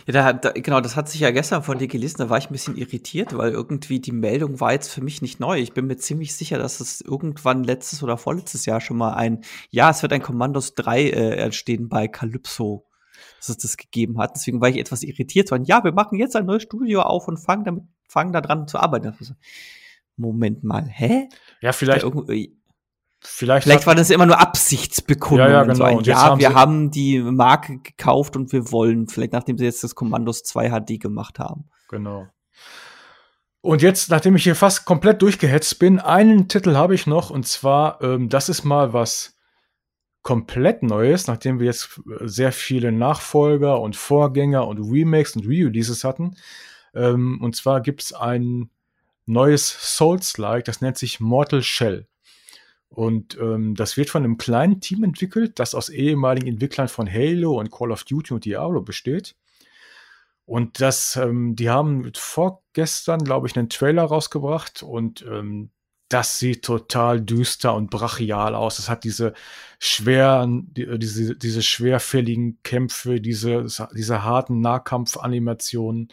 Ja, 0.05 0.13
da, 0.13 0.33
da, 0.33 0.51
genau, 0.51 0.81
das 0.81 0.95
hat 0.95 1.09
sich 1.09 1.21
ja 1.21 1.31
gestern 1.31 1.63
von 1.63 1.79
dir 1.79 1.87
gelesen, 1.87 2.17
da 2.19 2.29
war 2.29 2.37
ich 2.37 2.47
ein 2.47 2.53
bisschen 2.53 2.77
irritiert, 2.77 3.35
weil 3.35 3.51
irgendwie 3.51 3.99
die 3.99 4.11
Meldung 4.11 4.59
war 4.59 4.71
jetzt 4.71 4.93
für 4.93 5.01
mich 5.01 5.23
nicht 5.23 5.39
neu. 5.39 5.57
Ich 5.57 5.73
bin 5.73 5.87
mir 5.87 5.97
ziemlich 5.97 6.35
sicher, 6.35 6.59
dass 6.59 6.79
es 6.79 7.01
irgendwann 7.01 7.63
letztes 7.63 8.03
oder 8.03 8.17
vorletztes 8.17 8.67
Jahr 8.67 8.81
schon 8.81 8.97
mal 8.97 9.13
ein, 9.13 9.41
ja, 9.71 9.89
es 9.89 10.03
wird 10.03 10.13
ein 10.13 10.21
Commandos 10.21 10.75
3 10.75 11.01
äh, 11.01 11.35
entstehen 11.37 11.89
bei 11.89 12.07
Calypso 12.07 12.85
dass 13.37 13.49
es 13.49 13.57
das 13.57 13.77
gegeben 13.77 14.17
hat. 14.19 14.35
Deswegen 14.35 14.61
war 14.61 14.69
ich 14.69 14.77
etwas 14.77 15.03
irritiert. 15.03 15.51
Und 15.51 15.67
ja, 15.67 15.83
wir 15.83 15.91
machen 15.91 16.17
jetzt 16.17 16.35
ein 16.35 16.45
neues 16.45 16.63
Studio 16.63 17.01
auf 17.01 17.27
und 17.27 17.37
fangen 17.37 17.63
damit, 17.63 17.83
fangen 18.07 18.33
da 18.33 18.41
dran 18.41 18.67
zu 18.67 18.77
arbeiten. 18.79 19.13
Moment 20.15 20.63
mal, 20.63 20.85
hä? 20.87 21.29
Ja, 21.61 21.71
vielleicht. 21.71 22.05
Vielleicht, 23.21 23.63
vielleicht 23.63 23.85
war 23.85 23.95
das 23.95 24.09
immer 24.09 24.25
nur 24.25 24.39
Absichtsbekundung. 24.39 25.47
Ja, 25.47 25.51
ja, 25.51 25.63
genau. 25.63 25.75
So 25.75 25.83
ein, 25.83 25.99
ja, 26.01 26.21
haben 26.21 26.39
wir 26.39 26.53
haben 26.53 26.91
die 26.91 27.19
Marke 27.19 27.79
gekauft 27.79 28.37
und 28.37 28.53
wir 28.53 28.71
wollen, 28.71 29.07
vielleicht 29.07 29.33
nachdem 29.33 29.57
sie 29.57 29.65
jetzt 29.65 29.83
das 29.83 29.93
Kommandos 29.93 30.43
2 30.43 30.69
HD 30.69 30.99
gemacht 30.99 31.37
haben. 31.39 31.69
Genau. 31.89 32.27
Und 33.61 33.81
jetzt, 33.81 34.09
nachdem 34.09 34.37
ich 34.37 34.43
hier 34.43 34.55
fast 34.55 34.85
komplett 34.85 35.21
durchgehetzt 35.21 35.79
bin, 35.79 35.99
einen 35.99 36.47
Titel 36.47 36.75
habe 36.75 36.95
ich 36.95 37.07
noch 37.07 37.29
und 37.29 37.45
zwar, 37.45 38.01
ähm, 38.01 38.29
das 38.29 38.47
ist 38.47 38.63
mal 38.63 38.93
was 38.93 39.37
komplett 40.21 40.81
Neues, 40.81 41.27
nachdem 41.27 41.59
wir 41.59 41.65
jetzt 41.65 41.99
äh, 42.07 42.27
sehr 42.27 42.53
viele 42.53 42.93
Nachfolger 42.93 43.81
und 43.81 43.97
Vorgänger 43.97 44.65
und 44.65 44.79
Remakes 44.79 45.35
und 45.35 45.45
Re-Releases 45.45 46.05
hatten. 46.05 46.37
Ähm, 46.93 47.39
und 47.41 47.55
zwar 47.55 47.81
gibt 47.81 48.01
es 48.01 48.13
ein 48.13 48.69
neues 49.25 49.97
Souls-like, 49.97 50.65
das 50.65 50.79
nennt 50.81 50.97
sich 50.97 51.19
Mortal 51.19 51.61
Shell. 51.61 52.07
Und 52.89 53.37
ähm, 53.39 53.75
das 53.75 53.97
wird 53.97 54.09
von 54.09 54.23
einem 54.23 54.37
kleinen 54.37 54.81
Team 54.81 55.03
entwickelt, 55.03 55.59
das 55.59 55.75
aus 55.75 55.89
ehemaligen 55.89 56.47
Entwicklern 56.47 56.87
von 56.87 57.11
Halo 57.11 57.59
und 57.59 57.71
Call 57.71 57.91
of 57.91 58.03
Duty 58.03 58.33
und 58.33 58.45
Diablo 58.45 58.81
besteht. 58.81 59.35
Und 60.45 60.81
das, 60.81 61.15
ähm, 61.15 61.55
die 61.55 61.69
haben 61.69 62.11
vorgestern, 62.15 63.23
glaube 63.23 63.47
ich, 63.47 63.55
einen 63.55 63.69
Trailer 63.69 64.03
rausgebracht 64.03 64.81
und 64.81 65.23
ähm, 65.29 65.69
das 66.09 66.39
sieht 66.39 66.65
total 66.65 67.21
düster 67.21 67.75
und 67.75 67.91
brachial 67.91 68.55
aus. 68.55 68.79
Es 68.79 68.89
hat 68.89 69.03
diese 69.03 69.33
schweren, 69.77 70.73
die, 70.73 70.97
diese, 70.97 71.35
diese 71.35 71.61
schwerfälligen 71.61 72.63
Kämpfe, 72.63 73.21
diese, 73.21 73.67
diese 73.95 74.23
harten 74.23 74.59
Nahkampfanimationen. 74.59 76.09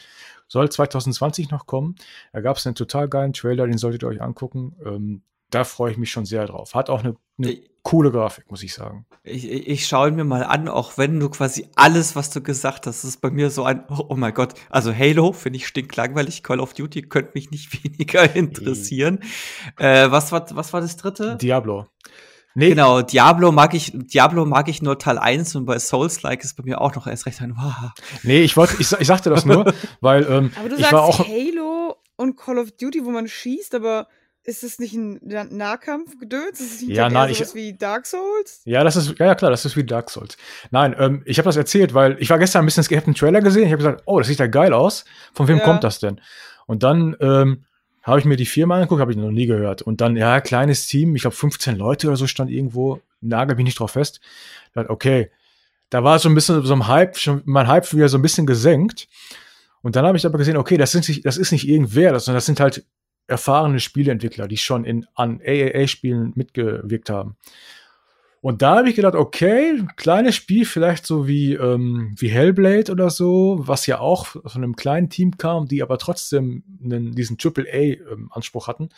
Soll 0.48 0.70
2020 0.70 1.50
noch 1.50 1.66
kommen. 1.66 1.96
Da 2.34 2.42
gab 2.42 2.58
es 2.58 2.66
einen 2.66 2.74
total 2.74 3.08
geilen 3.08 3.32
Trailer, 3.32 3.66
den 3.66 3.78
solltet 3.78 4.02
ihr 4.02 4.08
euch 4.08 4.20
angucken. 4.20 4.76
Ähm, 4.84 5.22
da 5.50 5.64
freue 5.64 5.92
ich 5.92 5.98
mich 5.98 6.10
schon 6.10 6.26
sehr 6.26 6.46
drauf. 6.46 6.74
Hat 6.74 6.90
auch 6.90 7.00
eine, 7.00 7.16
eine 7.38 7.58
coole 7.82 8.10
Grafik, 8.10 8.50
muss 8.50 8.62
ich 8.62 8.74
sagen. 8.74 9.06
Ich, 9.22 9.48
ich 9.48 9.86
schaue 9.86 10.08
ihn 10.08 10.16
mir 10.16 10.24
mal 10.24 10.42
an, 10.42 10.68
auch 10.68 10.98
wenn 10.98 11.20
du 11.20 11.28
quasi 11.28 11.68
alles, 11.76 12.16
was 12.16 12.30
du 12.30 12.42
gesagt 12.42 12.86
hast, 12.86 13.04
ist 13.04 13.20
bei 13.20 13.30
mir 13.30 13.50
so 13.50 13.64
ein, 13.64 13.84
oh, 13.88 14.06
oh 14.08 14.16
mein 14.16 14.34
Gott, 14.34 14.54
also 14.70 14.92
Halo 14.92 15.32
finde 15.32 15.58
ich 15.58 15.68
stinklangweilig, 15.68 16.42
Call 16.42 16.58
of 16.58 16.74
Duty 16.74 17.02
könnte 17.02 17.32
mich 17.34 17.50
nicht 17.50 17.84
weniger 17.84 18.34
interessieren. 18.34 19.20
Äh, 19.78 20.10
was, 20.10 20.32
war, 20.32 20.46
was 20.56 20.72
war 20.72 20.80
das 20.80 20.96
dritte? 20.96 21.36
Diablo. 21.36 21.86
Nee. 22.58 22.70
Genau, 22.70 23.02
Diablo 23.02 23.52
mag 23.52 23.74
ich, 23.74 23.92
Diablo 23.94 24.46
mag 24.46 24.68
ich 24.68 24.80
nur 24.80 24.98
Teil 24.98 25.18
1 25.18 25.54
und 25.56 25.66
bei 25.66 25.78
Souls-like 25.78 26.42
ist 26.42 26.56
bei 26.56 26.64
mir 26.64 26.80
auch 26.80 26.94
noch 26.94 27.06
erst 27.06 27.26
recht 27.26 27.42
ein 27.42 27.54
wow. 27.54 27.92
Nee, 28.22 28.40
ich 28.40 28.56
wollte, 28.56 28.76
ich, 28.80 28.90
ich 28.92 29.06
sagte 29.06 29.28
das 29.28 29.44
nur, 29.44 29.74
weil 30.00 30.24
ähm, 30.24 30.50
aber 30.58 30.70
du 30.70 30.74
ich 30.76 30.80
sagst 30.80 30.92
war 30.94 31.02
auch 31.02 31.18
Halo 31.18 31.96
und 32.16 32.36
Call 32.36 32.58
of 32.58 32.72
Duty, 32.72 33.04
wo 33.04 33.10
man 33.10 33.28
schießt, 33.28 33.74
aber 33.74 34.08
ist 34.46 34.62
es 34.62 34.78
nicht 34.78 34.94
ein 34.94 35.20
Nahkampfgedöns? 35.22 36.60
Ist 36.60 36.74
es 36.76 36.80
nicht 36.82 36.96
ja, 36.96 37.08
nein, 37.08 37.30
ich, 37.30 37.54
wie 37.54 37.72
Dark 37.72 38.06
Souls? 38.06 38.62
Ja, 38.64 38.84
das 38.84 38.96
ist, 38.96 39.18
ja, 39.18 39.34
klar, 39.34 39.50
das 39.50 39.64
ist 39.64 39.76
wie 39.76 39.84
Dark 39.84 40.08
Souls. 40.08 40.36
Nein, 40.70 40.94
ähm, 40.98 41.22
ich 41.24 41.38
habe 41.38 41.46
das 41.46 41.56
erzählt, 41.56 41.94
weil 41.94 42.16
ich 42.20 42.30
war 42.30 42.38
gestern 42.38 42.62
ein 42.62 42.66
bisschen, 42.66 42.84
ich 42.88 42.96
habe 42.96 43.06
einen 43.06 43.14
Trailer 43.14 43.40
gesehen, 43.40 43.64
ich 43.64 43.72
habe 43.72 43.78
gesagt, 43.78 44.02
oh, 44.06 44.18
das 44.18 44.28
sieht 44.28 44.38
ja 44.38 44.46
geil 44.46 44.72
aus. 44.72 45.04
Von 45.34 45.48
wem 45.48 45.58
ja. 45.58 45.64
kommt 45.64 45.82
das 45.82 45.98
denn? 45.98 46.20
Und 46.66 46.84
dann 46.84 47.16
ähm, 47.20 47.64
habe 48.02 48.20
ich 48.20 48.24
mir 48.24 48.36
die 48.36 48.46
Firma 48.46 48.76
angeguckt, 48.76 49.00
habe 49.00 49.10
ich 49.10 49.18
noch 49.18 49.30
nie 49.30 49.46
gehört. 49.46 49.82
Und 49.82 50.00
dann, 50.00 50.16
ja, 50.16 50.40
kleines 50.40 50.86
Team, 50.86 51.16
ich 51.16 51.22
glaube 51.22 51.36
15 51.36 51.76
Leute 51.76 52.06
oder 52.06 52.16
so 52.16 52.28
stand 52.28 52.50
irgendwo, 52.50 53.00
nagel 53.20 53.56
mich 53.56 53.64
nicht 53.64 53.80
drauf 53.80 53.92
fest. 53.92 54.20
Dachte, 54.74 54.90
okay, 54.90 55.30
da 55.90 56.04
war 56.04 56.18
so 56.20 56.28
ein 56.28 56.34
bisschen 56.34 56.64
so 56.64 56.74
ein 56.74 56.86
Hype, 56.86 57.18
schon 57.18 57.42
mein 57.44 57.66
Hype 57.66 57.92
wieder 57.92 58.08
so 58.08 58.18
ein 58.18 58.22
bisschen 58.22 58.46
gesenkt. 58.46 59.08
Und 59.82 59.96
dann 59.96 60.06
habe 60.06 60.16
ich 60.16 60.24
aber 60.24 60.38
gesehen, 60.38 60.56
okay, 60.56 60.76
das, 60.76 60.92
sind 60.92 61.24
das 61.24 61.36
ist 61.36 61.52
nicht 61.52 61.68
irgendwer, 61.68 62.18
sondern 62.20 62.36
das 62.36 62.46
sind 62.46 62.60
halt 62.60 62.84
erfahrene 63.26 63.80
Spieleentwickler, 63.80 64.48
die 64.48 64.56
schon 64.56 64.84
in, 64.84 65.06
an 65.14 65.40
AAA-Spielen 65.44 66.32
mitgewirkt 66.34 67.10
haben. 67.10 67.36
Und 68.40 68.62
da 68.62 68.76
habe 68.76 68.88
ich 68.88 68.94
gedacht, 68.94 69.16
okay, 69.16 69.82
kleines 69.96 70.36
Spiel, 70.36 70.64
vielleicht 70.64 71.04
so 71.04 71.26
wie, 71.26 71.54
ähm, 71.54 72.14
wie 72.16 72.28
Hellblade 72.28 72.92
oder 72.92 73.10
so, 73.10 73.58
was 73.58 73.86
ja 73.86 73.98
auch 73.98 74.26
von 74.26 74.62
einem 74.62 74.76
kleinen 74.76 75.10
Team 75.10 75.36
kam, 75.36 75.66
die 75.66 75.82
aber 75.82 75.98
trotzdem 75.98 76.62
einen, 76.80 77.12
diesen 77.12 77.38
AAA-Anspruch 77.42 78.68
ähm, 78.68 78.72
hatten, 78.72 78.88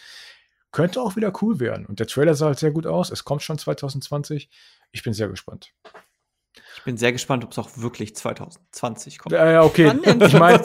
könnte 0.70 1.00
auch 1.00 1.16
wieder 1.16 1.32
cool 1.40 1.60
werden. 1.60 1.86
Und 1.86 1.98
der 1.98 2.06
Trailer 2.06 2.34
sah 2.34 2.46
halt 2.46 2.58
sehr 2.58 2.72
gut 2.72 2.86
aus. 2.86 3.10
Es 3.10 3.24
kommt 3.24 3.42
schon 3.42 3.56
2020. 3.56 4.50
Ich 4.92 5.02
bin 5.02 5.14
sehr 5.14 5.28
gespannt. 5.28 5.72
Ich 6.88 6.90
bin 6.90 6.96
sehr 6.96 7.12
gespannt, 7.12 7.44
ob 7.44 7.52
es 7.52 7.58
auch 7.58 7.68
wirklich 7.76 8.16
2020 8.16 9.18
kommt. 9.18 9.34
Ja, 9.34 9.50
ja 9.50 9.62
okay. 9.62 9.92
Ich 10.24 10.32
meine, 10.32 10.62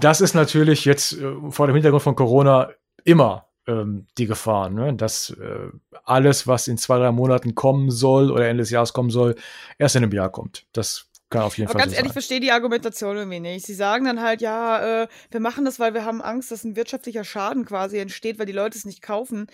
das 0.00 0.20
ist 0.20 0.34
natürlich 0.34 0.84
jetzt 0.84 1.12
äh, 1.12 1.34
vor 1.50 1.68
dem 1.68 1.76
Hintergrund 1.76 2.02
von 2.02 2.16
Corona 2.16 2.70
immer 3.04 3.46
ähm, 3.68 4.08
die 4.18 4.26
Gefahr, 4.26 4.70
ne? 4.70 4.92
dass 4.92 5.30
äh, 5.30 5.68
alles, 6.02 6.48
was 6.48 6.66
in 6.66 6.78
zwei, 6.78 6.98
drei 6.98 7.12
Monaten 7.12 7.54
kommen 7.54 7.92
soll 7.92 8.32
oder 8.32 8.48
Ende 8.48 8.62
des 8.62 8.70
Jahres 8.70 8.92
kommen 8.92 9.10
soll, 9.10 9.36
erst 9.78 9.94
in 9.94 10.02
einem 10.02 10.12
Jahr 10.12 10.30
kommt. 10.30 10.66
Das 10.72 11.06
kann 11.28 11.42
auf 11.42 11.56
jeden 11.58 11.68
Aber 11.68 11.74
Fall 11.74 11.82
ganz 11.82 11.92
so 11.92 11.96
ehrlich, 11.98 12.10
ich 12.10 12.14
verstehe 12.14 12.40
die 12.40 12.50
Argumentation 12.50 13.16
irgendwie 13.16 13.38
nicht. 13.38 13.64
Sie 13.64 13.74
sagen 13.74 14.06
dann 14.06 14.20
halt, 14.20 14.40
ja, 14.40 15.02
äh, 15.02 15.08
wir 15.30 15.38
machen 15.38 15.64
das, 15.64 15.78
weil 15.78 15.94
wir 15.94 16.04
haben 16.04 16.20
Angst, 16.22 16.50
dass 16.50 16.64
ein 16.64 16.74
wirtschaftlicher 16.74 17.22
Schaden 17.22 17.64
quasi 17.66 17.98
entsteht, 17.98 18.40
weil 18.40 18.46
die 18.46 18.52
Leute 18.52 18.76
es 18.76 18.84
nicht 18.84 19.00
kaufen. 19.00 19.46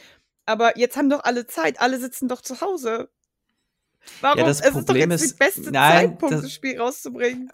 Aber 0.47 0.79
jetzt 0.79 0.97
haben 0.97 1.11
doch 1.11 1.25
alle 1.25 1.47
Zeit, 1.47 1.83
alle 1.83 1.99
sitzen 1.99 2.29
doch 2.29 2.41
zu 2.41 2.63
Hause. 2.63 3.11
Warum? 4.21 4.39
Ja, 4.39 4.47
das 4.47 4.61
es 4.61 4.73
Problem 4.73 5.11
ist, 5.11 5.23
ist 5.23 5.41
der 5.41 5.47
beste 5.47 5.71
nein, 5.71 6.11
Zeitpunkt, 6.11 6.35
das, 6.35 6.43
das, 6.43 6.53
Spiel 6.53 6.79
rauszubringen. 6.79 7.51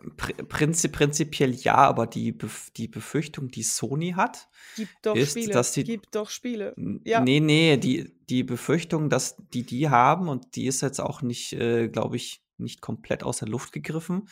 Prinzip, 0.49 0.93
prinzipiell 0.93 1.53
ja, 1.53 1.77
aber 1.77 2.07
die, 2.07 2.37
die 2.77 2.89
Befürchtung, 2.89 3.49
die 3.49 3.63
Sony 3.63 4.13
hat, 4.13 4.49
Gibt 4.77 4.91
doch 5.03 5.17
ist, 5.17 5.33
Spiele. 5.33 5.53
dass 5.53 5.73
die. 5.73 5.85
Gibt 5.85 6.15
doch 6.15 6.31
Spiele. 6.31 6.75
Ja. 7.05 7.21
Nee, 7.21 7.41
nee, 7.41 7.77
die, 7.77 8.15
die 8.29 8.43
Befürchtung, 8.45 9.11
dass 9.11 9.37
die 9.53 9.65
die 9.65 9.91
haben, 9.91 10.29
und 10.29 10.57
die 10.57 10.67
ist 10.67 10.81
jetzt 10.83 11.01
auch 11.01 11.23
nicht, 11.23 11.53
äh, 11.55 11.89
glaube 11.89 12.17
ich, 12.17 12.43
nicht 12.59 12.81
komplett 12.81 13.25
aus 13.25 13.39
der 13.39 13.49
Luft 13.49 13.73
gegriffen, 13.73 14.29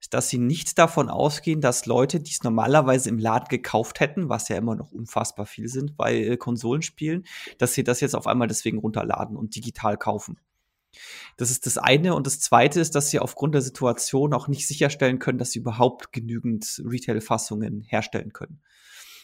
ist, 0.00 0.14
dass 0.14 0.28
sie 0.28 0.38
nicht 0.38 0.78
davon 0.78 1.08
ausgehen, 1.08 1.60
dass 1.60 1.86
Leute, 1.86 2.20
die 2.20 2.30
es 2.30 2.42
normalerweise 2.42 3.08
im 3.08 3.18
Laden 3.18 3.48
gekauft 3.48 4.00
hätten, 4.00 4.28
was 4.28 4.48
ja 4.48 4.56
immer 4.56 4.74
noch 4.74 4.92
unfassbar 4.92 5.46
viel 5.46 5.68
sind 5.68 5.96
bei 5.96 6.16
äh, 6.16 6.36
Konsolenspielen, 6.36 7.24
dass 7.58 7.74
sie 7.74 7.84
das 7.84 8.00
jetzt 8.00 8.14
auf 8.14 8.26
einmal 8.26 8.48
deswegen 8.48 8.78
runterladen 8.78 9.36
und 9.36 9.54
digital 9.54 9.96
kaufen. 9.96 10.38
Das 11.36 11.50
ist 11.50 11.66
das 11.66 11.78
eine. 11.78 12.14
Und 12.14 12.26
das 12.26 12.40
zweite 12.40 12.80
ist, 12.80 12.94
dass 12.94 13.10
sie 13.10 13.18
aufgrund 13.18 13.54
der 13.54 13.62
Situation 13.62 14.34
auch 14.34 14.48
nicht 14.48 14.66
sicherstellen 14.66 15.18
können, 15.18 15.38
dass 15.38 15.52
sie 15.52 15.60
überhaupt 15.60 16.12
genügend 16.12 16.82
Retail-Fassungen 16.84 17.82
herstellen 17.82 18.32
können. 18.32 18.60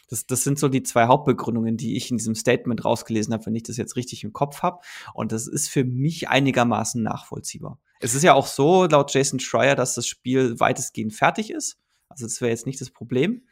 Das, 0.09 0.27
das 0.27 0.43
sind 0.43 0.59
so 0.59 0.69
die 0.69 0.83
zwei 0.83 1.07
Hauptbegründungen, 1.07 1.77
die 1.77 1.97
ich 1.97 2.11
in 2.11 2.17
diesem 2.17 2.35
Statement 2.35 2.85
rausgelesen 2.85 3.35
habe, 3.35 3.45
wenn 3.47 3.55
ich 3.55 3.65
das 3.65 3.77
jetzt 3.77 3.97
richtig 3.97 4.25
im 4.25 4.33
Kopf 4.33 4.63
habe. 4.63 4.81
Und 5.13 5.33
das 5.33 5.47
ist 5.47 5.69
für 5.69 5.85
mich 5.85 6.29
einigermaßen 6.29 7.03
nachvollziehbar. 7.03 7.79
Es 8.01 8.15
ist 8.15 8.23
ja 8.23 8.33
auch 8.33 8.47
so, 8.47 8.87
laut 8.87 9.13
Jason 9.13 9.41
Schreier, 9.41 9.75
dass 9.75 9.95
das 9.95 10.07
Spiel 10.07 10.59
weitestgehend 10.61 11.13
fertig 11.13 11.51
ist. 11.51 11.79
Also 12.09 12.25
das 12.25 12.41
wäre 12.41 12.51
jetzt 12.51 12.65
nicht 12.65 12.81
das 12.81 12.91
Problem. 12.91 13.43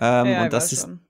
Ähm, 0.00 0.26
ja, 0.26 0.44
und 0.44 0.52
das 0.52 0.72
ist, 0.72 0.82
schon. 0.82 1.00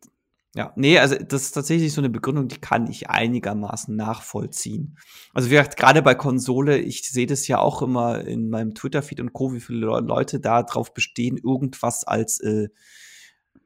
Ja, 0.54 0.72
nee, 0.74 0.98
also 0.98 1.16
das 1.16 1.42
ist 1.42 1.52
tatsächlich 1.52 1.92
so 1.92 2.00
eine 2.00 2.09
Begründung, 2.09 2.48
die 2.48 2.59
kann 2.59 2.87
ich 2.87 3.11
einigermaßen 3.11 3.94
nachvollziehen. 3.94 4.96
Also 5.35 5.50
wie 5.50 5.54
gesagt, 5.54 5.76
gerade 5.76 6.00
bei 6.00 6.14
Konsole, 6.14 6.78
ich 6.78 7.06
sehe 7.11 7.26
das 7.26 7.46
ja 7.46 7.59
auch 7.59 7.82
immer 7.82 8.24
in 8.24 8.48
meinem 8.48 8.74
Twitter-Feed 8.74 9.20
und 9.20 9.35
Co., 9.35 9.52
wie 9.52 9.61
viele 9.61 9.80
Leute 10.00 10.40
da 10.40 10.62
drauf 10.62 10.94
bestehen, 10.94 11.37
irgendwas 11.37 12.04
als, 12.04 12.40
äh, 12.40 12.68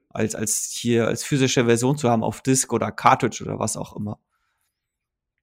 als, 0.09 0.35
als 0.35 0.75
hier, 0.77 1.07
als 1.07 1.23
physische 1.23 1.67
Version 1.67 1.97
zu 1.97 2.11
haben 2.11 2.25
auf 2.25 2.41
Disk 2.41 2.73
oder 2.73 2.91
Cartridge 2.91 3.45
oder 3.45 3.61
was 3.61 3.77
auch 3.77 3.95
immer. 3.95 4.19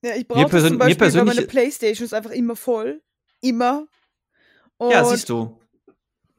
Ja, 0.03 0.15
ich 0.15 0.27
brauche 0.27 0.49
das 0.49 0.67
zum 0.67 0.77
Beispiel, 0.77 1.13
weil 1.13 1.23
meine 1.23 1.43
Playstation 1.43 2.05
ist 2.05 2.13
einfach 2.13 2.31
immer 2.31 2.57
voll. 2.57 3.01
Immer. 3.41 3.87
Und 4.77 4.91
ja, 4.91 5.05
siehst 5.05 5.29
du. 5.29 5.59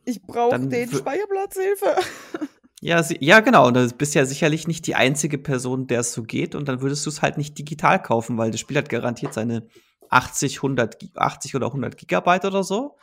Ich 0.05 0.23
brauche 0.23 0.59
den 0.59 0.91
Speicherplatz, 0.91 1.55
Hilfe. 1.55 1.97
Ja, 2.81 3.05
ja, 3.21 3.41
genau. 3.41 3.67
Und 3.67 3.75
du 3.75 3.89
bist 3.91 4.15
ja 4.15 4.25
sicherlich 4.25 4.69
nicht 4.69 4.87
die 4.87 4.95
einzige 4.95 5.39
Person, 5.39 5.87
der 5.87 6.01
es 6.01 6.13
so 6.13 6.23
geht. 6.23 6.55
Und 6.55 6.69
dann 6.69 6.81
würdest 6.81 7.05
du 7.07 7.11
es 7.11 7.23
halt 7.23 7.37
nicht 7.37 7.59
digital 7.59 8.01
kaufen, 8.01 8.39
weil 8.39 8.51
das 8.51 8.61
Spiel 8.61 8.77
hat 8.77 8.89
garantiert 8.89 9.35
seine 9.35 9.67
80, 10.11 10.59
100, 10.59 11.17
80 11.17 11.57
oder 11.57 11.67
100 11.67 11.97
Gigabyte 11.97 12.45
oder 12.45 12.63
so. 12.63 12.97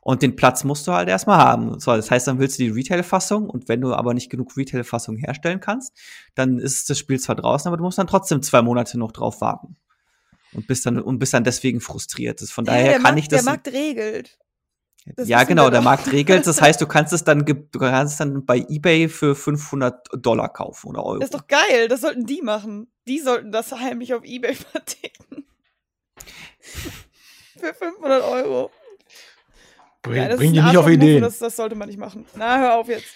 Und 0.00 0.22
den 0.22 0.36
Platz 0.36 0.62
musst 0.62 0.86
du 0.86 0.92
halt 0.92 1.08
erstmal 1.08 1.38
haben. 1.38 1.80
So, 1.80 1.94
das 1.94 2.10
heißt, 2.10 2.28
dann 2.28 2.38
willst 2.38 2.58
du 2.58 2.62
die 2.62 2.70
Retail-Fassung 2.70 3.50
und 3.50 3.68
wenn 3.68 3.80
du 3.80 3.92
aber 3.92 4.14
nicht 4.14 4.30
genug 4.30 4.56
Retail-Fassung 4.56 5.16
herstellen 5.16 5.58
kannst, 5.58 5.92
dann 6.36 6.60
ist 6.60 6.88
das 6.88 6.98
Spiel 6.98 7.18
zwar 7.18 7.34
draußen, 7.34 7.68
aber 7.68 7.76
du 7.76 7.82
musst 7.82 7.98
dann 7.98 8.06
trotzdem 8.06 8.40
zwei 8.40 8.62
Monate 8.62 8.98
noch 8.98 9.10
drauf 9.10 9.40
warten. 9.40 9.76
Und 10.52 10.68
bist 10.68 10.86
dann, 10.86 11.00
und 11.02 11.18
bist 11.18 11.34
dann 11.34 11.42
deswegen 11.42 11.80
frustriert. 11.80 12.40
Von 12.40 12.66
ja, 12.66 12.72
daher 12.72 12.92
kann 12.94 13.02
Markt, 13.02 13.18
ich 13.18 13.28
das. 13.28 13.42
Der 13.42 13.52
Markt 13.52 13.66
regelt. 13.66 14.38
Das 15.14 15.28
ja, 15.28 15.44
genau, 15.44 15.70
der 15.70 15.82
Markt 15.82 16.10
regelt. 16.10 16.46
Das 16.46 16.60
heißt, 16.60 16.80
du 16.80 16.86
kannst 16.86 17.12
es 17.12 17.22
dann, 17.22 17.44
du 17.44 17.78
kannst 17.78 18.14
es 18.14 18.18
dann 18.18 18.44
bei 18.44 18.58
eBay 18.58 19.08
für 19.08 19.36
500 19.36 20.08
Dollar 20.14 20.52
kaufen 20.52 20.88
oder 20.88 21.04
Euro. 21.04 21.18
Das 21.18 21.30
ist 21.30 21.34
doch 21.34 21.46
geil. 21.46 21.86
Das 21.88 22.00
sollten 22.00 22.26
die 22.26 22.42
machen. 22.42 22.90
Die 23.06 23.20
sollten 23.20 23.52
das 23.52 23.70
heimlich 23.72 24.14
auf 24.14 24.24
eBay 24.24 24.54
verticken. 24.72 25.46
für 27.58 27.72
500 27.72 28.22
Euro. 28.24 28.70
Bring, 30.02 30.16
ja, 30.16 30.36
bring 30.36 30.52
die 30.52 30.60
nicht 30.60 30.76
auf 30.76 30.88
Ideen. 30.88 31.22
Das, 31.22 31.38
das, 31.38 31.56
sollte 31.56 31.76
man 31.76 31.88
nicht 31.88 31.98
machen. 31.98 32.26
Na, 32.34 32.58
hör 32.58 32.74
auf 32.74 32.88
jetzt. 32.88 33.06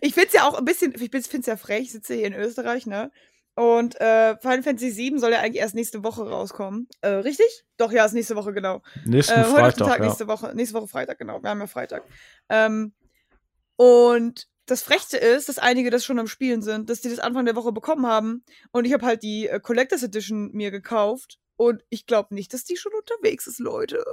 Ich 0.00 0.14
find's 0.14 0.34
ja 0.34 0.46
auch 0.46 0.58
ein 0.58 0.64
bisschen, 0.64 0.94
ich 0.94 1.10
find's 1.26 1.46
ja 1.46 1.56
frech, 1.56 1.82
ich 1.82 1.92
sitze 1.92 2.14
hier 2.14 2.26
in 2.26 2.34
Österreich, 2.34 2.86
ne? 2.86 3.10
Und 3.56 4.00
äh, 4.00 4.36
Final 4.38 4.62
Fantasy 4.62 4.96
VII 4.96 5.18
soll 5.18 5.32
ja 5.32 5.40
eigentlich 5.40 5.60
erst 5.60 5.74
nächste 5.74 6.02
Woche 6.04 6.22
rauskommen. 6.28 6.88
Äh, 7.00 7.08
richtig? 7.08 7.64
Doch, 7.76 7.92
ja, 7.92 8.04
ist 8.04 8.12
nächste 8.12 8.36
Woche, 8.36 8.52
genau. 8.52 8.82
Nächsten 9.04 9.40
äh, 9.40 9.44
Freitag, 9.44 9.76
Tag, 9.76 9.98
ja. 9.98 10.06
nächste 10.06 10.28
Woche, 10.28 10.52
nächste 10.54 10.76
Woche 10.76 10.88
Freitag, 10.88 11.18
genau. 11.18 11.42
Wir 11.42 11.50
haben 11.50 11.60
ja 11.60 11.66
Freitag. 11.66 12.04
Ähm, 12.48 12.92
und 13.76 14.46
das 14.66 14.82
Frechste 14.82 15.16
ist, 15.16 15.48
dass 15.48 15.58
einige 15.58 15.90
das 15.90 16.04
schon 16.04 16.18
am 16.18 16.28
Spielen 16.28 16.62
sind, 16.62 16.90
dass 16.90 17.00
die 17.00 17.10
das 17.10 17.18
Anfang 17.18 17.44
der 17.44 17.56
Woche 17.56 17.72
bekommen 17.72 18.06
haben. 18.06 18.44
Und 18.70 18.86
ich 18.86 18.92
habe 18.92 19.04
halt 19.04 19.22
die 19.22 19.48
äh, 19.48 19.58
Collectors 19.60 20.02
Edition 20.02 20.52
mir 20.52 20.70
gekauft. 20.70 21.38
Und 21.56 21.84
ich 21.90 22.06
glaube 22.06 22.34
nicht, 22.34 22.54
dass 22.54 22.64
die 22.64 22.76
schon 22.76 22.92
unterwegs 22.94 23.46
ist, 23.46 23.58
Leute. 23.58 24.04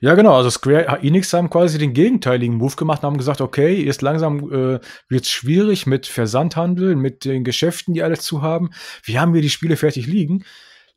Ja, 0.00 0.14
genau. 0.14 0.34
Also 0.36 0.50
Square 0.50 0.98
Enix 1.02 1.32
haben 1.32 1.50
quasi 1.50 1.78
den 1.78 1.92
gegenteiligen 1.92 2.56
Move 2.56 2.76
gemacht 2.76 3.02
und 3.02 3.06
haben 3.06 3.18
gesagt, 3.18 3.40
okay, 3.40 3.82
jetzt 3.82 4.02
langsam 4.02 4.50
äh, 4.50 4.80
wird 5.08 5.24
es 5.24 5.30
schwierig 5.30 5.86
mit 5.86 6.06
Versandhandel, 6.06 6.96
mit 6.96 7.24
den 7.24 7.44
Geschäften, 7.44 7.94
die 7.94 8.02
alle 8.02 8.18
zu 8.18 8.42
haben. 8.42 8.70
Wir 9.04 9.20
haben 9.20 9.32
hier 9.32 9.42
die 9.42 9.50
Spiele 9.50 9.76
fertig 9.76 10.06
liegen. 10.06 10.44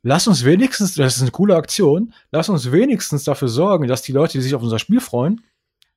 Lass 0.02 0.26
uns 0.26 0.44
wenigstens, 0.44 0.94
das 0.94 1.16
ist 1.16 1.22
eine 1.22 1.30
coole 1.30 1.56
Aktion, 1.56 2.14
lass 2.30 2.48
uns 2.48 2.72
wenigstens 2.72 3.24
dafür 3.24 3.48
sorgen, 3.48 3.86
dass 3.86 4.02
die 4.02 4.12
Leute, 4.12 4.38
die 4.38 4.42
sich 4.42 4.54
auf 4.54 4.62
unser 4.62 4.78
Spiel 4.78 5.00
freuen, 5.00 5.42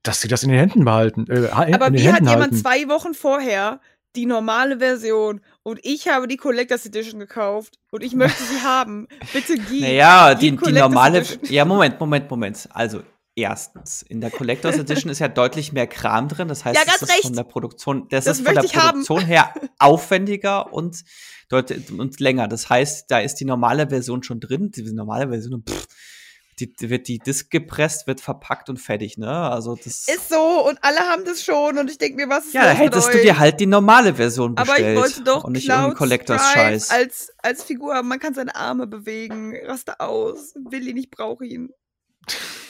dass 0.04 0.20
sie 0.20 0.28
das 0.28 0.44
in 0.44 0.50
den 0.50 0.60
Händen 0.60 0.84
behalten. 0.84 1.26
Äh, 1.30 1.48
Aber 1.48 1.94
wie 1.94 2.12
hat 2.12 2.20
jemand 2.20 2.30
halten. 2.30 2.56
zwei 2.56 2.90
Wochen 2.90 3.14
vorher 3.14 3.80
die 4.16 4.26
normale 4.26 4.80
Version 4.80 5.42
und 5.64 5.80
ich 5.84 6.08
habe 6.08 6.28
die 6.28 6.38
Collectors 6.38 6.86
Edition 6.86 7.20
gekauft 7.20 7.80
und 7.92 8.04
ich 8.04 8.14
möchte 8.14 8.44
sie 8.44 8.62
haben. 8.64 9.08
Bitte 9.32 9.56
gib. 9.56 9.82
Naja, 9.82 10.36
die, 10.36 10.52
die, 10.52 10.58
die 10.58 10.72
normale. 10.74 11.20
Edition. 11.20 11.52
Ja, 11.52 11.66
Moment, 11.66 12.00
Moment, 12.00 12.30
Moment. 12.30 12.70
Also, 12.72 13.02
erstens, 13.36 14.02
in 14.04 14.22
der 14.22 14.32
Collectors 14.32 14.78
Edition 14.78 15.12
ist 15.12 15.20
ja 15.20 15.28
deutlich 15.28 15.72
mehr 15.72 15.88
Kram 15.88 16.28
drin. 16.28 16.48
Das 16.48 16.66
heißt, 16.66 16.78
ja, 16.78 16.86
das 16.86 17.02
ist 17.02 17.22
von 17.24 17.36
der 17.36 17.44
Produktion, 17.44 18.08
das, 18.10 18.26
das 18.26 18.40
ist 18.40 18.46
von 18.46 18.56
der 18.56 18.62
Produktion 18.64 19.22
haben. 19.22 19.28
her 19.28 19.54
aufwendiger 19.80 20.72
und, 20.74 21.04
und 21.52 22.20
länger. 22.20 22.48
Das 22.48 22.70
heißt, 22.70 23.10
da 23.10 23.20
ist 23.20 23.36
die 23.36 23.46
normale 23.46 23.90
Version 23.90 24.24
schon 24.24 24.40
drin. 24.40 24.72
Die 24.72 24.84
normale 24.92 25.30
Version, 25.30 25.64
pff, 25.68 25.88
die, 26.60 26.74
wird 26.90 27.08
die 27.08 27.20
Disk 27.20 27.50
gepresst, 27.50 28.08
wird 28.08 28.22
verpackt 28.22 28.70
und 28.70 28.78
fertig, 28.78 29.18
ne? 29.18 29.30
Also 29.30 29.76
das 29.76 30.08
ist 30.08 30.30
so 30.30 30.68
und 30.68 30.78
alle 30.82 31.00
haben 31.00 31.26
das 31.26 31.44
schon 31.44 31.78
und 31.78 31.90
ich 31.90 31.98
denke 31.98 32.16
mir, 32.16 32.30
was 32.30 32.46
ist 32.46 32.54
Ja, 32.54 32.64
da 32.64 32.72
hättest 32.72 33.14
du 33.14 33.22
dir 33.22 33.38
halt 33.40 33.60
die 33.60 33.66
normale 33.66 34.16
Version 34.16 34.56
bestellt. 34.56 34.80
Aber 34.80 34.90
ich 34.90 34.98
wollte 34.98 35.24
doch 35.24 35.44
und 35.44 35.54
nicht 35.54 35.66
Cloud 35.66 35.96
Collectors 35.96 36.52
Scheiß. 36.52 36.90
als 36.90 37.34
als 37.42 37.64
Figur, 37.64 38.02
man 38.04 38.20
kann 38.20 38.34
seine 38.34 38.56
Arme 38.56 38.88
bewegen, 38.88 39.56
raste 39.66 40.00
aus, 40.00 40.54
will 40.70 40.88
ihn 40.88 40.96
nicht, 40.96 41.12
brauche 41.12 41.46
ihn. 41.46 41.70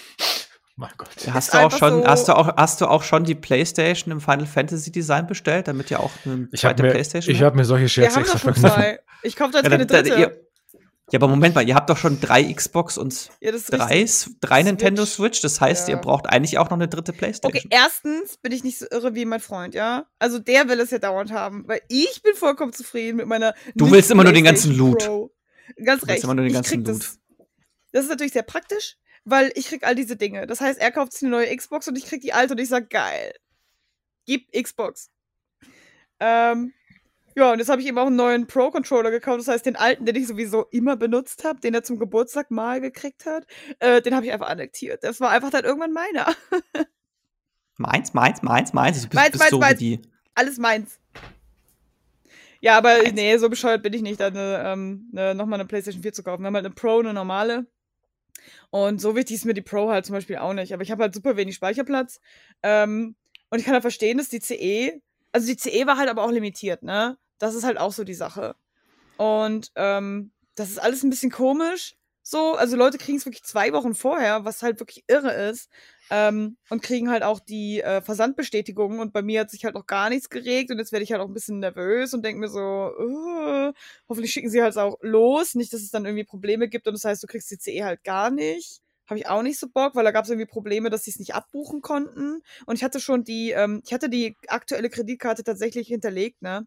Mein 0.75 0.91
Gott. 0.97 1.09
Hast 1.31 1.53
du 1.53 1.59
auch 1.59 1.71
schon, 1.71 2.01
so 2.01 2.07
hast 2.07 2.27
du 2.27 2.35
auch, 2.35 2.57
hast 2.57 2.81
du 2.81 2.87
auch 2.87 3.03
schon 3.03 3.25
die 3.25 3.35
PlayStation 3.35 4.11
im 4.11 4.19
Final 4.19 4.47
Fantasy 4.47 4.91
Design 4.91 5.27
bestellt, 5.27 5.67
damit 5.67 5.91
ihr 5.91 5.99
auch 5.99 6.11
eine 6.25 6.49
zweite 6.49 6.81
mir, 6.81 6.89
PlayStation 6.89 7.35
Ich 7.35 7.43
habe 7.43 7.55
mir 7.55 7.65
solche 7.65 7.87
Scherze 7.89 8.19
extra 8.21 8.39
verknüpft. 8.39 8.79
Ich 9.21 9.35
kaufe 9.35 9.51
da 9.51 9.59
jetzt 9.59 9.65
ja, 9.65 9.69
keine 9.69 9.85
dritte. 9.85 10.19
Ihr, 10.19 10.47
ja, 11.11 11.19
aber 11.19 11.27
Moment 11.27 11.53
mal, 11.53 11.67
ihr 11.67 11.75
habt 11.75 11.89
doch 11.89 11.97
schon 11.97 12.19
drei 12.21 12.51
Xbox 12.51 12.97
und 12.97 13.29
ja, 13.41 13.51
drei, 13.51 14.05
drei 14.39 14.63
Nintendo 14.63 15.05
Switch. 15.05 15.41
Das 15.41 15.59
heißt, 15.59 15.87
ja. 15.87 15.95
ihr 15.95 16.01
braucht 16.01 16.27
eigentlich 16.27 16.57
auch 16.57 16.69
noch 16.69 16.77
eine 16.77 16.87
dritte 16.87 17.11
Playstation. 17.11 17.61
Okay, 17.65 17.67
erstens 17.69 18.37
bin 18.37 18.51
ich 18.51 18.63
nicht 18.63 18.79
so 18.79 18.85
irre 18.89 19.13
wie 19.13 19.25
mein 19.25 19.41
Freund, 19.41 19.75
ja? 19.75 20.05
Also 20.17 20.39
der 20.39 20.69
will 20.69 20.79
es 20.79 20.91
ja 20.91 20.99
dauernd 20.99 21.31
haben, 21.31 21.67
weil 21.67 21.81
ich 21.89 22.21
bin 22.23 22.33
vollkommen 22.35 22.73
zufrieden 22.73 23.17
mit 23.17 23.27
meiner 23.27 23.53
Du 23.75 23.91
willst 23.91 24.11
immer 24.11 24.23
nur 24.23 24.33
den 24.33 24.45
ganzen 24.45 24.75
Loot. 24.75 25.05
Pro. 25.05 25.31
Ganz 25.83 26.07
recht. 26.07 26.23
immer 26.23 26.35
nur 26.35 26.45
den 26.45 26.53
ganzen 26.53 26.83
Loot. 26.83 26.87
Das, 26.87 27.19
das 27.91 28.03
ist 28.05 28.09
natürlich 28.09 28.33
sehr 28.33 28.43
praktisch, 28.43 28.97
weil 29.25 29.51
ich 29.55 29.67
krieg 29.67 29.85
all 29.85 29.95
diese 29.95 30.15
Dinge. 30.15 30.47
Das 30.47 30.61
heißt, 30.61 30.79
er 30.79 30.91
kauft 30.91 31.13
sich 31.13 31.23
eine 31.23 31.31
neue 31.31 31.55
Xbox 31.55 31.87
und 31.87 31.97
ich 31.97 32.05
krieg 32.05 32.21
die 32.21 32.33
alte 32.33 32.53
und 32.53 32.59
ich 32.59 32.69
sag, 32.69 32.89
geil. 32.89 33.33
Gib 34.25 34.51
Xbox. 34.53 35.11
Ähm, 36.19 36.73
ja, 37.35 37.51
und 37.51 37.59
jetzt 37.59 37.69
habe 37.69 37.81
ich 37.81 37.87
eben 37.87 37.97
auch 37.97 38.07
einen 38.07 38.15
neuen 38.15 38.47
Pro-Controller 38.47 39.11
gekauft. 39.11 39.39
Das 39.39 39.47
heißt, 39.47 39.65
den 39.65 39.75
alten, 39.75 40.05
den 40.05 40.15
ich 40.15 40.27
sowieso 40.27 40.65
immer 40.71 40.95
benutzt 40.95 41.43
habe, 41.43 41.59
den 41.59 41.73
er 41.73 41.83
zum 41.83 41.99
Geburtstag 41.99 42.51
mal 42.51 42.81
gekriegt 42.81 43.25
hat, 43.25 43.45
äh, 43.79 44.01
den 44.01 44.15
habe 44.15 44.25
ich 44.25 44.31
einfach 44.31 44.49
annektiert. 44.49 45.03
Das 45.03 45.19
war 45.19 45.29
einfach 45.29 45.49
dann 45.49 45.65
irgendwann 45.65 45.93
meiner. 45.93 46.33
meins, 47.77 48.13
meins, 48.13 48.41
meins, 48.41 48.73
meins. 48.73 49.01
Du 49.01 49.09
bist, 49.09 49.15
meins, 49.15 49.31
bist 49.31 49.41
meins, 49.41 49.51
so 49.51 49.59
meins. 49.59 49.79
Die... 49.79 50.01
Alles 50.35 50.57
meins. 50.57 50.99
Ja, 52.61 52.77
aber 52.77 52.97
meins. 52.97 53.13
nee, 53.13 53.37
so 53.37 53.49
bescheuert 53.49 53.83
bin 53.83 53.93
ich 53.93 54.01
nicht, 54.01 54.19
da 54.19 54.27
eine, 54.27 54.63
ähm, 54.65 55.09
nochmal 55.11 55.59
eine 55.59 55.67
PlayStation 55.67 56.03
4 56.03 56.13
zu 56.13 56.23
kaufen. 56.23 56.43
Wir 56.43 56.47
haben 56.47 56.55
halt 56.55 56.65
eine 56.65 56.75
Pro, 56.75 56.99
eine 56.99 57.13
normale. 57.13 57.65
Und 58.69 59.01
so 59.01 59.15
wichtig 59.15 59.37
ist 59.37 59.45
mir 59.45 59.53
die 59.53 59.61
Pro 59.61 59.89
halt 59.89 60.05
zum 60.05 60.13
Beispiel 60.13 60.37
auch 60.37 60.53
nicht. 60.53 60.73
Aber 60.73 60.83
ich 60.83 60.91
habe 60.91 61.03
halt 61.03 61.13
super 61.13 61.35
wenig 61.35 61.55
Speicherplatz. 61.55 62.19
Ähm, 62.61 63.15
und 63.49 63.59
ich 63.59 63.65
kann 63.65 63.73
halt 63.73 63.83
verstehen, 63.83 64.17
dass 64.17 64.29
die 64.29 64.39
CE, 64.39 65.01
also 65.31 65.47
die 65.47 65.57
CE 65.57 65.85
war 65.85 65.97
halt 65.97 66.09
aber 66.09 66.23
auch 66.23 66.31
limitiert, 66.31 66.83
ne? 66.83 67.17
Das 67.43 67.55
ist 67.55 67.65
halt 67.65 67.77
auch 67.77 67.91
so 67.91 68.05
die 68.05 68.13
Sache. 68.13 68.55
Und 69.17 69.73
ähm, 69.75 70.31
das 70.55 70.69
ist 70.69 70.79
alles 70.81 71.03
ein 71.03 71.09
bisschen 71.09 71.29
komisch. 71.29 71.97
So, 72.21 72.53
also 72.53 72.77
Leute 72.77 72.97
kriegen 72.97 73.17
es 73.17 73.25
wirklich 73.25 73.43
zwei 73.43 73.73
Wochen 73.73 73.95
vorher, 73.95 74.45
was 74.45 74.63
halt 74.63 74.79
wirklich 74.79 75.03
irre 75.09 75.33
ist. 75.49 75.69
Ähm, 76.09 76.55
und 76.69 76.81
kriegen 76.81 77.09
halt 77.09 77.21
auch 77.21 77.41
die 77.41 77.81
äh, 77.81 78.01
Versandbestätigung. 78.01 78.99
Und 78.99 79.11
bei 79.11 79.21
mir 79.21 79.41
hat 79.41 79.51
sich 79.51 79.65
halt 79.65 79.75
noch 79.75 79.87
gar 79.87 80.09
nichts 80.09 80.29
geregt. 80.29 80.71
Und 80.71 80.77
jetzt 80.77 80.93
werde 80.93 81.03
ich 81.03 81.11
halt 81.11 81.21
auch 81.21 81.27
ein 81.27 81.33
bisschen 81.33 81.59
nervös 81.59 82.13
und 82.13 82.23
denke 82.23 82.39
mir 82.39 82.47
so, 82.47 82.61
uh, 82.61 83.73
hoffentlich 84.07 84.31
schicken 84.31 84.49
sie 84.49 84.61
halt 84.61 84.77
auch 84.77 84.97
los. 85.01 85.53
Nicht, 85.53 85.73
dass 85.73 85.81
es 85.81 85.91
dann 85.91 86.05
irgendwie 86.05 86.23
Probleme 86.23 86.69
gibt 86.69 86.87
und 86.87 86.93
das 86.93 87.03
heißt, 87.03 87.21
du 87.21 87.27
kriegst 87.27 87.51
die 87.51 87.57
CE 87.59 87.83
halt 87.83 88.05
gar 88.05 88.31
nicht. 88.31 88.79
Habe 89.07 89.19
ich 89.19 89.27
auch 89.27 89.41
nicht 89.41 89.59
so 89.59 89.67
Bock, 89.67 89.95
weil 89.95 90.05
da 90.05 90.11
gab 90.11 90.23
es 90.23 90.31
irgendwie 90.31 90.47
Probleme, 90.47 90.89
dass 90.89 91.03
sie 91.03 91.11
es 91.11 91.19
nicht 91.19 91.35
abbuchen 91.35 91.81
konnten. 91.81 92.41
Und 92.65 92.75
ich 92.77 92.85
hatte 92.85 93.01
schon 93.01 93.25
die, 93.25 93.51
ähm, 93.51 93.81
ich 93.85 93.91
hatte 93.93 94.07
die 94.09 94.37
aktuelle 94.47 94.89
Kreditkarte 94.89 95.43
tatsächlich 95.43 95.89
hinterlegt, 95.89 96.41
ne? 96.41 96.65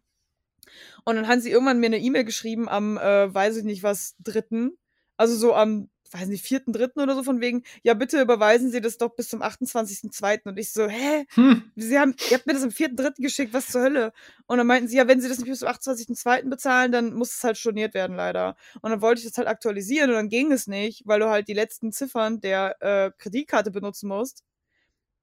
Und 1.05 1.15
dann 1.15 1.27
haben 1.27 1.41
sie 1.41 1.51
irgendwann 1.51 1.79
mir 1.79 1.87
eine 1.87 1.99
E-Mail 1.99 2.23
geschrieben 2.23 2.69
am, 2.69 2.97
äh, 2.97 3.33
weiß 3.33 3.57
ich 3.57 3.63
nicht 3.63 3.83
was, 3.83 4.15
dritten. 4.19 4.77
Also 5.17 5.35
so 5.35 5.55
am, 5.55 5.89
weiß 6.11 6.27
nicht, 6.27 6.45
vierten, 6.45 6.73
dritten 6.73 6.99
oder 6.99 7.15
so 7.15 7.23
von 7.23 7.41
wegen, 7.41 7.63
ja, 7.83 7.93
bitte 7.93 8.21
überweisen 8.21 8.71
Sie 8.71 8.81
das 8.81 8.97
doch 8.97 9.15
bis 9.15 9.29
zum 9.29 9.41
28.2. 9.41 10.47
Und 10.47 10.57
ich 10.57 10.71
so, 10.71 10.87
hä? 10.87 11.25
Hm. 11.33 11.71
Sie 11.75 11.99
haben, 11.99 12.15
ihr 12.29 12.37
habt 12.37 12.47
mir 12.47 12.53
das 12.53 12.63
am 12.63 12.71
vierten, 12.71 12.95
dritten 12.95 13.21
geschickt, 13.21 13.53
was 13.53 13.67
zur 13.67 13.81
Hölle? 13.81 14.13
Und 14.45 14.57
dann 14.57 14.67
meinten 14.67 14.87
sie, 14.87 14.97
ja, 14.97 15.07
wenn 15.07 15.21
Sie 15.21 15.29
das 15.29 15.39
nicht 15.39 15.49
bis 15.49 15.59
zum 15.59 15.69
28.2. 15.69 16.49
bezahlen, 16.49 16.91
dann 16.91 17.13
muss 17.13 17.35
es 17.35 17.43
halt 17.43 17.57
storniert 17.57 17.93
werden, 17.93 18.15
leider. 18.15 18.55
Und 18.81 18.91
dann 18.91 19.01
wollte 19.01 19.19
ich 19.19 19.27
das 19.27 19.37
halt 19.37 19.47
aktualisieren 19.47 20.09
und 20.09 20.15
dann 20.15 20.29
ging 20.29 20.51
es 20.51 20.67
nicht, 20.67 21.03
weil 21.05 21.19
du 21.19 21.29
halt 21.29 21.47
die 21.47 21.53
letzten 21.53 21.91
Ziffern 21.91 22.41
der 22.41 22.75
äh, 22.81 23.11
Kreditkarte 23.17 23.71
benutzen 23.71 24.07
musst 24.07 24.43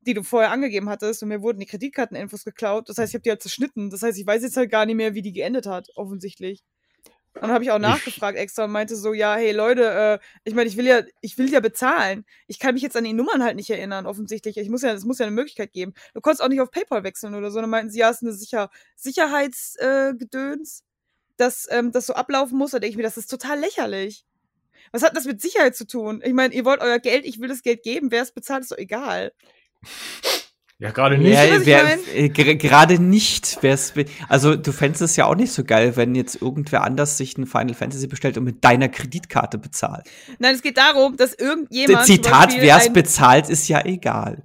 die 0.06 0.14
du 0.14 0.22
vorher 0.22 0.50
angegeben 0.50 0.88
hattest 0.88 1.22
und 1.22 1.28
mir 1.28 1.42
wurden 1.42 1.60
die 1.60 1.66
Kreditkarteninfos 1.66 2.44
geklaut. 2.44 2.88
Das 2.88 2.98
heißt, 2.98 3.10
ich 3.10 3.14
habe 3.14 3.22
die 3.22 3.30
halt 3.30 3.42
zerschnitten. 3.42 3.90
Das 3.90 4.02
heißt, 4.02 4.18
ich 4.18 4.26
weiß 4.26 4.42
jetzt 4.42 4.56
halt 4.56 4.70
gar 4.70 4.86
nicht 4.86 4.96
mehr, 4.96 5.14
wie 5.14 5.22
die 5.22 5.32
geendet 5.32 5.66
hat, 5.66 5.88
offensichtlich. 5.96 6.62
Und 7.34 7.42
dann 7.42 7.52
habe 7.52 7.64
ich 7.64 7.72
auch 7.72 7.80
nachgefragt 7.80 8.38
extra 8.38 8.64
und 8.64 8.70
meinte 8.70 8.94
so, 8.94 9.12
ja, 9.12 9.34
hey 9.34 9.50
Leute, 9.50 9.90
äh, 9.90 10.18
ich 10.44 10.54
meine, 10.54 10.68
ich 10.68 10.76
will 10.76 10.86
ja, 10.86 11.02
ich 11.20 11.36
will 11.36 11.50
ja 11.50 11.58
bezahlen. 11.58 12.24
Ich 12.46 12.60
kann 12.60 12.74
mich 12.74 12.82
jetzt 12.82 12.96
an 12.96 13.02
die 13.02 13.12
Nummern 13.12 13.42
halt 13.42 13.56
nicht 13.56 13.70
erinnern, 13.70 14.06
offensichtlich. 14.06 14.56
Ich 14.56 14.70
muss 14.70 14.82
ja, 14.82 14.92
es 14.92 15.04
muss 15.04 15.18
ja 15.18 15.26
eine 15.26 15.34
Möglichkeit 15.34 15.72
geben. 15.72 15.94
Du 16.14 16.20
konntest 16.20 16.42
auch 16.42 16.48
nicht 16.48 16.60
auf 16.60 16.70
PayPal 16.70 17.02
wechseln 17.02 17.34
oder 17.34 17.50
so. 17.50 17.58
Und 17.58 17.64
dann 17.64 17.70
meinten 17.70 17.90
sie, 17.90 17.98
ja, 17.98 18.10
es 18.10 18.18
ist 18.18 18.22
eine 18.22 18.32
Sicher 18.34 18.70
Sicherheitsgedöns, 18.94 20.80
äh, 20.80 20.82
dass 21.36 21.66
ähm, 21.70 21.90
das 21.90 22.06
so 22.06 22.14
ablaufen 22.14 22.56
muss. 22.56 22.70
Da 22.70 22.78
denke 22.78 22.92
ich 22.92 22.96
mir, 22.96 23.02
das 23.02 23.16
ist 23.16 23.30
total 23.30 23.58
lächerlich. 23.58 24.24
Was 24.92 25.02
hat 25.02 25.16
das 25.16 25.24
mit 25.24 25.42
Sicherheit 25.42 25.74
zu 25.74 25.88
tun? 25.88 26.22
Ich 26.24 26.34
meine, 26.34 26.54
ihr 26.54 26.64
wollt 26.64 26.80
euer 26.80 27.00
Geld, 27.00 27.24
ich 27.24 27.40
will 27.40 27.48
das 27.48 27.62
Geld 27.62 27.82
geben, 27.82 28.12
wer 28.12 28.22
es 28.22 28.30
bezahlt, 28.30 28.62
ist 28.62 28.70
doch 28.70 28.78
egal. 28.78 29.32
Ja, 30.78 30.90
gerade 30.90 31.16
nicht. 31.16 31.32
Ja, 31.66 31.96
äh, 32.12 32.28
gerade 32.28 32.98
nicht. 32.98 33.58
Also, 34.28 34.56
du 34.56 34.72
fändest 34.72 35.02
es 35.02 35.16
ja 35.16 35.26
auch 35.26 35.36
nicht 35.36 35.52
so 35.52 35.62
geil, 35.62 35.96
wenn 35.96 36.14
jetzt 36.14 36.42
irgendwer 36.42 36.82
anders 36.82 37.16
sich 37.16 37.38
ein 37.38 37.46
Final 37.46 37.74
Fantasy 37.74 38.08
bestellt 38.08 38.36
und 38.36 38.44
mit 38.44 38.64
deiner 38.64 38.88
Kreditkarte 38.88 39.58
bezahlt. 39.58 40.08
Nein, 40.40 40.54
es 40.54 40.62
geht 40.62 40.76
darum, 40.76 41.16
dass 41.16 41.32
irgendjemand. 41.32 42.04
Zitat, 42.06 42.54
wer 42.58 42.76
es 42.78 42.92
bezahlt, 42.92 43.48
ist 43.48 43.68
ja 43.68 43.84
egal. 43.84 44.42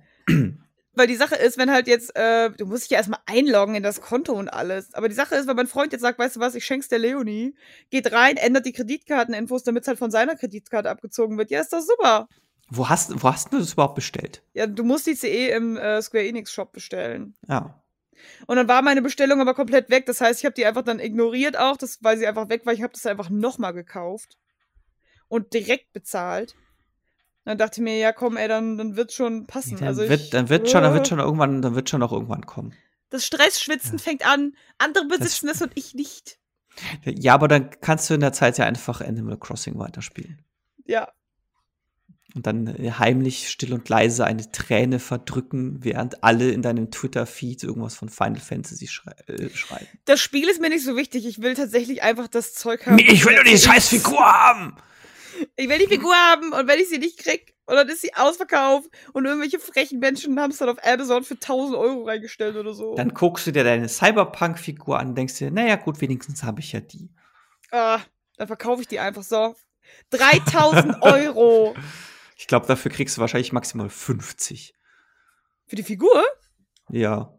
Weil 0.93 1.07
die 1.07 1.15
Sache 1.15 1.35
ist, 1.35 1.57
wenn 1.57 1.71
halt 1.71 1.87
jetzt, 1.87 2.15
äh, 2.15 2.51
du 2.51 2.65
musst 2.65 2.83
dich 2.83 2.91
ja 2.91 2.97
erstmal 2.97 3.21
einloggen 3.25 3.75
in 3.75 3.83
das 3.83 4.01
Konto 4.01 4.33
und 4.33 4.49
alles. 4.49 4.93
Aber 4.93 5.07
die 5.07 5.15
Sache 5.15 5.35
ist, 5.35 5.47
wenn 5.47 5.55
mein 5.55 5.67
Freund 5.67 5.93
jetzt 5.93 6.01
sagt, 6.01 6.19
weißt 6.19 6.35
du 6.35 6.39
was, 6.39 6.55
ich 6.55 6.65
schenk's 6.65 6.89
der 6.89 6.99
Leonie, 6.99 7.55
geht 7.89 8.11
rein, 8.11 8.37
ändert 8.37 8.65
die 8.65 8.73
Kreditkarteninfos, 8.73 9.63
damit 9.63 9.83
es 9.83 9.87
halt 9.87 9.97
von 9.97 10.11
seiner 10.11 10.35
Kreditkarte 10.35 10.89
abgezogen 10.89 11.37
wird. 11.37 11.51
Ja, 11.51 11.61
ist 11.61 11.73
das 11.73 11.87
super. 11.87 12.27
Wo 12.69 12.89
hast, 12.89 13.23
wo 13.23 13.31
hast 13.31 13.51
du 13.51 13.57
das 13.57 13.73
überhaupt 13.73 13.95
bestellt? 13.95 14.43
Ja, 14.53 14.67
du 14.67 14.83
musst 14.83 15.07
die 15.07 15.15
CE 15.15 15.49
im 15.49 15.77
äh, 15.77 16.01
Square 16.01 16.27
Enix 16.27 16.53
Shop 16.53 16.71
bestellen. 16.71 17.35
Ja. 17.47 17.81
Und 18.47 18.57
dann 18.57 18.67
war 18.67 18.81
meine 18.81 19.01
Bestellung 19.01 19.41
aber 19.41 19.53
komplett 19.53 19.89
weg. 19.89 20.05
Das 20.05 20.21
heißt, 20.21 20.39
ich 20.39 20.45
habe 20.45 20.53
die 20.53 20.65
einfach 20.65 20.83
dann 20.83 20.99
ignoriert 20.99 21.57
auch, 21.57 21.77
das, 21.77 21.99
weil 22.01 22.17
sie 22.17 22.27
einfach 22.27 22.49
weg 22.49 22.65
war. 22.65 22.73
Ich 22.73 22.81
habe 22.81 22.93
das 22.93 23.05
einfach 23.05 23.29
nochmal 23.29 23.73
gekauft 23.73 24.37
und 25.27 25.53
direkt 25.53 25.93
bezahlt. 25.93 26.55
Dann 27.45 27.57
dachte 27.57 27.79
ich 27.79 27.83
mir, 27.83 27.97
ja 27.97 28.11
komm, 28.11 28.37
ey, 28.37 28.47
dann, 28.47 28.77
dann 28.77 28.95
wird 28.95 29.13
schon 29.13 29.47
passen. 29.47 29.77
Dann 29.77 29.87
also 29.87 30.07
wird, 30.07 30.21
ich, 30.21 30.29
dann 30.29 30.49
wird 30.49 30.69
schon, 30.69 30.83
dann 30.83 30.93
wird 30.93 31.07
schon 31.07 31.19
irgendwann, 31.19 31.61
dann 31.61 31.75
wird 31.75 31.89
schon 31.89 32.03
auch 32.03 32.11
irgendwann 32.11 32.45
kommen. 32.45 32.73
Das 33.09 33.25
Stressschwitzen 33.25 33.97
ja. 33.97 34.03
fängt 34.03 34.25
an. 34.25 34.53
Andere 34.77 35.05
besitzen 35.05 35.47
das, 35.47 35.59
das 35.59 35.67
und 35.67 35.77
ich 35.77 35.95
nicht. 35.95 36.37
Ja, 37.03 37.33
aber 37.33 37.47
dann 37.47 37.71
kannst 37.81 38.09
du 38.09 38.13
in 38.13 38.21
der 38.21 38.33
Zeit 38.33 38.57
ja 38.57 38.65
einfach 38.65 39.01
Animal 39.01 39.37
Crossing 39.37 39.79
weiterspielen. 39.79 40.43
Ja. 40.85 41.11
Und 42.35 42.45
dann 42.45 42.67
äh, 42.67 42.91
heimlich, 42.91 43.49
still 43.49 43.73
und 43.73 43.89
leise 43.89 44.25
eine 44.25 44.51
Träne 44.51 44.99
verdrücken, 44.99 45.83
während 45.83 46.23
alle 46.23 46.51
in 46.51 46.61
deinem 46.61 46.91
Twitter-Feed 46.91 47.63
irgendwas 47.63 47.95
von 47.95 48.09
Final 48.09 48.39
Fantasy 48.39 48.87
schrei 48.87 49.13
äh, 49.27 49.49
schreiben. 49.49 49.87
Das 50.05 50.19
Spiel 50.19 50.47
ist 50.47 50.61
mir 50.61 50.69
nicht 50.69 50.85
so 50.85 50.95
wichtig. 50.95 51.25
Ich 51.25 51.41
will 51.41 51.55
tatsächlich 51.55 52.03
einfach 52.03 52.27
das 52.27 52.53
Zeug 52.53 52.85
haben. 52.85 52.99
Ich 52.99 53.25
will 53.25 53.35
nur 53.35 53.43
die 53.43 53.57
scheiß 53.57 53.89
Figur 53.89 54.19
haben! 54.19 54.75
Ich 55.55 55.69
will 55.69 55.77
die 55.79 55.87
Figur 55.87 56.13
haben 56.13 56.51
und 56.51 56.67
wenn 56.67 56.79
ich 56.79 56.89
sie 56.89 56.97
nicht 56.97 57.17
krieg, 57.17 57.55
und 57.69 57.75
dann 57.75 57.87
ist 57.87 58.01
sie 58.01 58.15
ausverkauft 58.15 58.89
und 59.13 59.25
irgendwelche 59.25 59.59
frechen 59.59 59.99
Menschen 59.99 60.39
haben 60.39 60.49
es 60.49 60.57
dann 60.57 60.69
auf 60.69 60.83
Amazon 60.83 61.23
für 61.23 61.35
1000 61.35 61.77
Euro 61.77 62.03
reingestellt 62.03 62.55
oder 62.55 62.73
so. 62.73 62.95
Dann 62.95 63.13
guckst 63.13 63.45
du 63.45 63.51
dir 63.51 63.63
deine 63.63 63.87
Cyberpunk-Figur 63.87 64.97
an 64.97 65.09
und 65.09 65.15
denkst 65.15 65.35
dir, 65.35 65.51
naja, 65.51 65.75
gut, 65.75 66.01
wenigstens 66.01 66.41
habe 66.41 66.61
ich 66.61 66.71
ja 66.71 66.79
die. 66.79 67.11
Ah, 67.71 67.99
dann 68.37 68.47
verkaufe 68.47 68.81
ich 68.81 68.87
die 68.87 68.99
einfach 68.99 69.21
so. 69.21 69.55
3000 70.09 71.01
Euro! 71.03 71.75
Ich 72.39 72.47
glaube, 72.47 72.65
dafür 72.67 72.89
kriegst 72.89 73.17
du 73.17 73.21
wahrscheinlich 73.21 73.51
maximal 73.51 73.89
50. 73.89 74.73
Für 75.67 75.75
die 75.75 75.83
Figur? 75.83 76.23
Ja. 76.89 77.33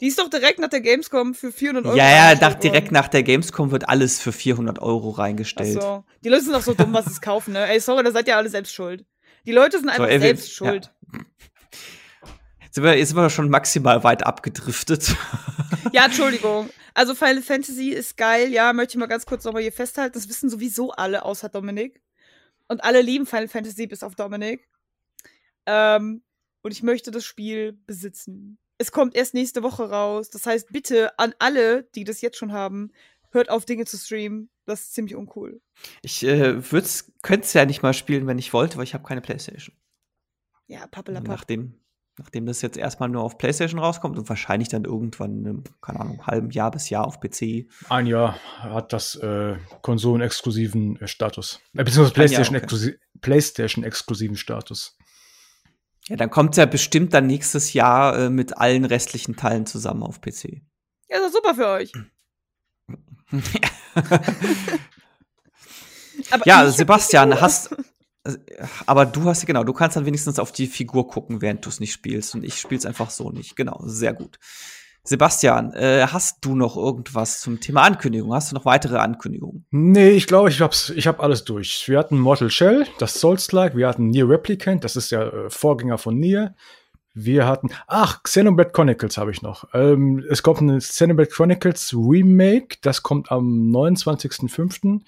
Die 0.00 0.06
ist 0.06 0.20
doch 0.20 0.30
direkt 0.30 0.60
nach 0.60 0.68
der 0.68 0.80
Gamescom 0.80 1.34
für 1.34 1.50
400 1.50 1.86
Euro. 1.86 1.96
Ja, 1.96 2.08
ja, 2.08 2.38
nach, 2.40 2.54
direkt 2.54 2.92
nach 2.92 3.08
der 3.08 3.24
Gamescom 3.24 3.72
wird 3.72 3.88
alles 3.88 4.20
für 4.20 4.30
400 4.30 4.78
Euro 4.78 5.10
reingestellt. 5.10 5.78
Ach 5.78 5.82
so. 5.82 6.04
Die 6.22 6.28
Leute 6.28 6.44
sind 6.44 6.52
doch 6.52 6.62
so 6.62 6.72
dumm, 6.72 6.92
was 6.92 7.06
sie 7.06 7.10
es 7.10 7.20
kaufen, 7.20 7.52
ne? 7.52 7.66
Ey, 7.66 7.80
sorry, 7.80 8.04
da 8.04 8.12
seid 8.12 8.28
ihr 8.28 8.36
alle 8.36 8.48
selbst 8.48 8.72
schuld. 8.72 9.04
Die 9.44 9.50
Leute 9.50 9.80
sind 9.80 9.88
einfach 9.88 10.04
so, 10.04 10.10
ey, 10.10 10.20
selbst 10.20 10.48
wir, 10.60 10.68
schuld. 10.68 10.92
Ja. 11.12 11.18
Jetzt 12.64 12.74
sind, 12.76 12.84
wir, 12.84 12.98
jetzt 12.98 13.08
sind 13.08 13.16
wir 13.16 13.30
schon 13.30 13.50
maximal 13.50 14.02
weit 14.02 14.26
abgedriftet. 14.26 15.14
Ja, 15.92 16.04
Entschuldigung. 16.06 16.70
Also 16.92 17.14
Final 17.14 17.42
Fantasy 17.42 17.90
ist 17.90 18.16
geil, 18.16 18.52
ja, 18.52 18.72
möchte 18.72 18.92
ich 18.92 18.98
mal 18.98 19.06
ganz 19.06 19.26
kurz 19.26 19.44
nochmal 19.44 19.62
hier 19.62 19.72
festhalten. 19.72 20.14
Das 20.14 20.28
wissen 20.28 20.50
sowieso 20.50 20.90
alle, 20.90 21.24
außer 21.24 21.48
Dominik. 21.48 22.00
Und 22.68 22.82
alle 22.82 23.02
lieben 23.02 23.26
Final 23.26 23.48
Fantasy 23.48 23.86
bis 23.86 24.02
auf 24.02 24.14
Dominik. 24.14 24.68
Ähm, 25.66 26.22
und 26.62 26.70
ich 26.70 26.82
möchte 26.82 27.10
das 27.10 27.24
Spiel 27.24 27.78
besitzen. 27.86 28.58
Es 28.78 28.90
kommt 28.90 29.14
erst 29.14 29.34
nächste 29.34 29.62
Woche 29.62 29.88
raus. 29.88 30.30
Das 30.30 30.46
heißt, 30.46 30.72
bitte 30.72 31.18
an 31.18 31.34
alle, 31.38 31.84
die 31.94 32.04
das 32.04 32.20
jetzt 32.20 32.38
schon 32.38 32.52
haben, 32.52 32.90
hört 33.30 33.50
auf, 33.50 33.64
Dinge 33.64 33.84
zu 33.84 33.98
streamen. 33.98 34.50
Das 34.64 34.80
ist 34.80 34.94
ziemlich 34.94 35.14
uncool. 35.14 35.60
Ich 36.02 36.24
äh, 36.24 36.60
könnte 37.22 37.46
es 37.46 37.52
ja 37.52 37.66
nicht 37.66 37.82
mal 37.82 37.92
spielen, 37.92 38.26
wenn 38.26 38.38
ich 38.38 38.52
wollte, 38.52 38.78
weil 38.78 38.84
ich 38.84 38.94
habe 38.94 39.04
keine 39.06 39.20
Playstation. 39.20 39.76
Ja, 40.66 40.86
pappelapapp. 40.86 41.28
Nachdem, 41.28 41.78
nachdem 42.18 42.46
das 42.46 42.62
jetzt 42.62 42.76
erstmal 42.76 43.08
nur 43.08 43.22
auf 43.22 43.38
Playstation 43.38 43.80
rauskommt 43.80 44.18
und 44.18 44.28
wahrscheinlich 44.28 44.68
dann 44.68 44.84
irgendwann, 44.84 45.44
in, 45.44 45.64
keine 45.80 46.00
Ahnung, 46.00 46.26
halben 46.26 46.50
Jahr 46.50 46.70
bis 46.70 46.90
Jahr 46.90 47.06
auf 47.06 47.20
PC. 47.20 47.66
Ein 47.88 48.06
Jahr 48.06 48.38
hat 48.60 48.92
das 48.92 49.16
äh, 49.16 49.56
konsolenexklusiven 49.82 51.00
äh, 51.00 51.08
Status. 51.08 51.60
Äh, 51.74 51.84
beziehungsweise 51.84 52.14
Playstation-exklusiven 52.14 52.94
okay. 52.94 53.20
PlayStation 53.20 54.36
Status. 54.36 54.96
Ja, 56.08 56.16
dann 56.16 56.30
kommt 56.30 56.50
es 56.52 56.58
ja 56.58 56.66
bestimmt 56.66 57.14
dann 57.14 57.26
nächstes 57.26 57.72
Jahr 57.72 58.18
äh, 58.18 58.30
mit 58.30 58.58
allen 58.58 58.84
restlichen 58.84 59.36
Teilen 59.36 59.66
zusammen 59.66 60.02
auf 60.02 60.20
PC. 60.20 60.60
Ja, 61.08 61.18
ist 61.18 61.34
doch 61.34 61.42
super 61.42 61.54
für 61.54 61.68
euch. 61.68 61.92
ja, 66.44 66.70
Sebastian, 66.70 67.40
hast. 67.40 67.74
Aber 68.86 69.04
du 69.06 69.24
hast 69.24 69.44
genau, 69.46 69.64
du 69.64 69.72
kannst 69.72 69.96
dann 69.96 70.06
wenigstens 70.06 70.38
auf 70.38 70.52
die 70.52 70.66
Figur 70.66 71.08
gucken, 71.08 71.42
während 71.42 71.64
du 71.64 71.68
es 71.68 71.80
nicht 71.80 71.92
spielst. 71.92 72.34
Und 72.34 72.44
ich 72.44 72.58
spiel's 72.58 72.86
einfach 72.86 73.10
so 73.10 73.30
nicht. 73.30 73.56
Genau, 73.56 73.80
sehr 73.84 74.14
gut. 74.14 74.38
Sebastian, 75.06 75.74
äh, 75.74 76.06
hast 76.10 76.42
du 76.46 76.56
noch 76.56 76.78
irgendwas 76.78 77.40
zum 77.40 77.60
Thema 77.60 77.82
Ankündigung? 77.82 78.32
Hast 78.32 78.50
du 78.50 78.54
noch 78.54 78.64
weitere 78.64 78.96
Ankündigungen? 78.96 79.66
Nee, 79.70 80.12
ich 80.12 80.26
glaube, 80.26 80.48
ich 80.48 80.62
hab's, 80.62 80.88
ich 80.88 81.06
hab 81.06 81.22
alles 81.22 81.44
durch. 81.44 81.86
Wir 81.88 81.98
hatten 81.98 82.18
Mortal 82.18 82.48
Shell, 82.48 82.86
das 82.98 83.20
Souls-like, 83.20 83.76
wir 83.76 83.86
hatten 83.86 84.08
Nier 84.08 84.26
Replicant, 84.26 84.82
das 84.82 84.96
ist 84.96 85.10
ja 85.10 85.28
äh, 85.28 85.50
Vorgänger 85.50 85.98
von 85.98 86.18
Nier. 86.18 86.54
Wir 87.12 87.46
hatten, 87.46 87.68
ach, 87.86 88.22
Xenoblade 88.22 88.70
Chronicles 88.70 89.18
habe 89.18 89.30
ich 89.30 89.42
noch. 89.42 89.68
Ähm, 89.74 90.24
es 90.30 90.42
kommt 90.42 90.62
ein 90.62 90.78
Xenoblade 90.78 91.30
Chronicles 91.30 91.94
Remake, 91.94 92.78
das 92.80 93.02
kommt 93.02 93.30
am 93.30 93.70
29.05. 93.70 95.02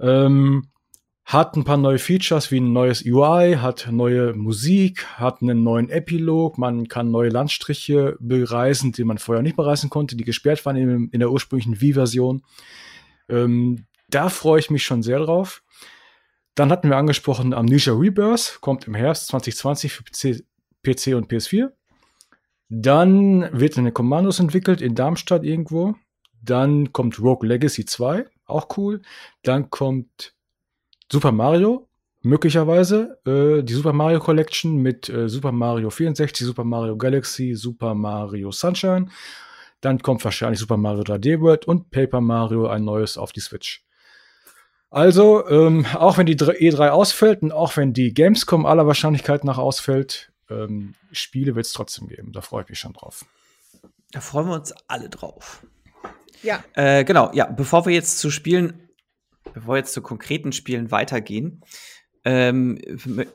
Ähm, 0.00 0.66
hat 1.24 1.56
ein 1.56 1.64
paar 1.64 1.76
neue 1.76 1.98
Features 1.98 2.50
wie 2.50 2.58
ein 2.58 2.72
neues 2.72 3.04
UI, 3.04 3.56
hat 3.58 3.88
neue 3.90 4.34
Musik, 4.34 5.06
hat 5.18 5.40
einen 5.40 5.62
neuen 5.62 5.88
Epilog, 5.88 6.58
man 6.58 6.88
kann 6.88 7.10
neue 7.10 7.30
Landstriche 7.30 8.16
bereisen, 8.20 8.92
die 8.92 9.04
man 9.04 9.18
vorher 9.18 9.42
nicht 9.42 9.56
bereisen 9.56 9.88
konnte, 9.88 10.16
die 10.16 10.24
gesperrt 10.24 10.64
waren 10.66 10.76
in, 10.76 11.08
in 11.10 11.20
der 11.20 11.30
ursprünglichen 11.30 11.80
Wii-Version. 11.80 12.42
Ähm, 13.28 13.86
da 14.08 14.28
freue 14.28 14.60
ich 14.60 14.70
mich 14.70 14.84
schon 14.84 15.02
sehr 15.02 15.20
drauf. 15.20 15.62
Dann 16.54 16.70
hatten 16.70 16.90
wir 16.90 16.96
angesprochen 16.96 17.54
Amnesia 17.54 17.94
Rebirth, 17.94 18.58
kommt 18.60 18.86
im 18.86 18.94
Herbst 18.94 19.28
2020 19.28 19.92
für 19.92 20.02
PC, 20.02 20.44
PC 20.82 21.14
und 21.16 21.30
PS4. 21.30 21.70
Dann 22.68 23.48
wird 23.58 23.78
eine 23.78 23.92
Kommandos 23.92 24.38
entwickelt 24.40 24.82
in 24.82 24.94
Darmstadt 24.94 25.44
irgendwo. 25.44 25.94
Dann 26.42 26.92
kommt 26.92 27.20
Rogue 27.20 27.48
Legacy 27.48 27.84
2, 27.84 28.26
auch 28.46 28.76
cool. 28.76 29.02
Dann 29.42 29.70
kommt 29.70 30.34
Super 31.12 31.30
Mario, 31.30 31.90
möglicherweise. 32.22 33.18
Äh, 33.26 33.62
die 33.62 33.74
Super 33.74 33.92
Mario 33.92 34.18
Collection 34.18 34.78
mit 34.78 35.10
äh, 35.10 35.28
Super 35.28 35.52
Mario 35.52 35.90
64, 35.90 36.46
Super 36.46 36.64
Mario 36.64 36.96
Galaxy, 36.96 37.52
Super 37.54 37.94
Mario 37.94 38.50
Sunshine. 38.50 39.10
Dann 39.82 39.98
kommt 39.98 40.24
wahrscheinlich 40.24 40.58
Super 40.58 40.78
Mario 40.78 41.02
3D 41.02 41.38
World 41.42 41.66
und 41.66 41.90
Paper 41.90 42.22
Mario 42.22 42.66
ein 42.66 42.84
neues 42.84 43.18
auf 43.18 43.32
die 43.32 43.40
Switch. 43.40 43.84
Also, 44.88 45.46
ähm, 45.50 45.84
auch 45.96 46.16
wenn 46.16 46.24
die 46.24 46.34
E3 46.34 46.88
ausfällt 46.88 47.42
und 47.42 47.52
auch 47.52 47.76
wenn 47.76 47.92
die 47.92 48.14
Gamescom 48.14 48.64
aller 48.64 48.86
Wahrscheinlichkeit 48.86 49.44
nach 49.44 49.58
ausfällt, 49.58 50.32
ähm, 50.48 50.94
Spiele 51.12 51.54
wird 51.54 51.66
es 51.66 51.74
trotzdem 51.74 52.08
geben. 52.08 52.32
Da 52.32 52.40
freue 52.40 52.62
ich 52.62 52.70
mich 52.70 52.78
schon 52.78 52.94
drauf. 52.94 53.26
Da 54.12 54.22
freuen 54.22 54.46
wir 54.48 54.54
uns 54.54 54.72
alle 54.88 55.10
drauf. 55.10 55.62
Ja. 56.42 56.64
Äh, 56.72 57.04
genau, 57.04 57.30
ja, 57.34 57.44
bevor 57.44 57.84
wir 57.84 57.92
jetzt 57.92 58.18
zu 58.18 58.30
Spielen 58.30 58.88
bevor 59.52 59.74
wir 59.74 59.78
jetzt 59.78 59.92
zu 59.92 60.02
konkreten 60.02 60.52
Spielen 60.52 60.90
weitergehen, 60.90 61.62
ähm, 62.24 62.78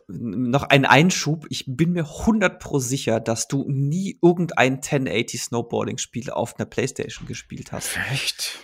noch 0.08 0.64
ein 0.64 0.86
Einschub. 0.86 1.46
Ich 1.50 1.66
bin 1.68 1.92
mir 1.92 2.06
100 2.06 2.60
pro 2.60 2.80
sicher, 2.80 3.20
dass 3.20 3.48
du 3.48 3.66
nie 3.68 4.18
irgendein 4.22 4.76
1080 4.76 5.42
Snowboarding-Spiel 5.42 6.30
auf 6.30 6.58
einer 6.58 6.66
Playstation 6.66 7.28
gespielt 7.28 7.72
hast. 7.72 7.98
Echt? 8.12 8.60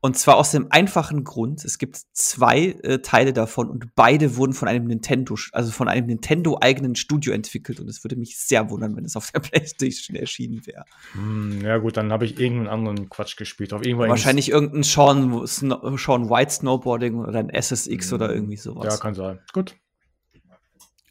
Und 0.00 0.18
zwar 0.18 0.36
aus 0.36 0.50
dem 0.50 0.66
einfachen 0.70 1.24
Grund, 1.24 1.64
es 1.64 1.78
gibt 1.78 2.00
zwei 2.12 2.76
äh, 2.82 2.98
Teile 3.00 3.32
davon 3.32 3.68
und 3.68 3.94
beide 3.94 4.36
wurden 4.36 4.52
von 4.52 4.68
einem 4.68 4.86
Nintendo, 4.86 5.36
also 5.52 5.70
von 5.70 5.88
einem 5.88 6.06
Nintendo-eigenen 6.06 6.96
Studio 6.96 7.32
entwickelt. 7.32 7.80
Und 7.80 7.88
es 7.88 8.04
würde 8.04 8.16
mich 8.16 8.38
sehr 8.38 8.70
wundern, 8.70 8.96
wenn 8.96 9.04
es 9.04 9.16
auf 9.16 9.30
der 9.30 9.40
Playstation 9.40 10.16
erschienen 10.16 10.66
wäre. 10.66 10.84
Hm, 11.12 11.62
ja 11.62 11.78
gut, 11.78 11.96
dann 11.96 12.12
habe 12.12 12.24
ich 12.24 12.38
irgendeinen 12.38 12.68
anderen 12.68 13.08
Quatsch 13.08 13.36
gespielt. 13.36 13.72
Auf 13.72 13.82
Wahrscheinlich 13.82 14.50
irgendein 14.50 14.82
Sean, 14.82 15.46
Sean 15.46 16.30
White 16.30 16.52
Snowboarding 16.52 17.16
oder 17.16 17.38
ein 17.38 17.50
SSX 17.50 18.10
hm, 18.10 18.14
oder 18.14 18.34
irgendwie 18.34 18.56
sowas. 18.56 18.94
Ja, 18.94 18.96
kann 18.98 19.14
sein. 19.14 19.38
Gut. 19.52 19.76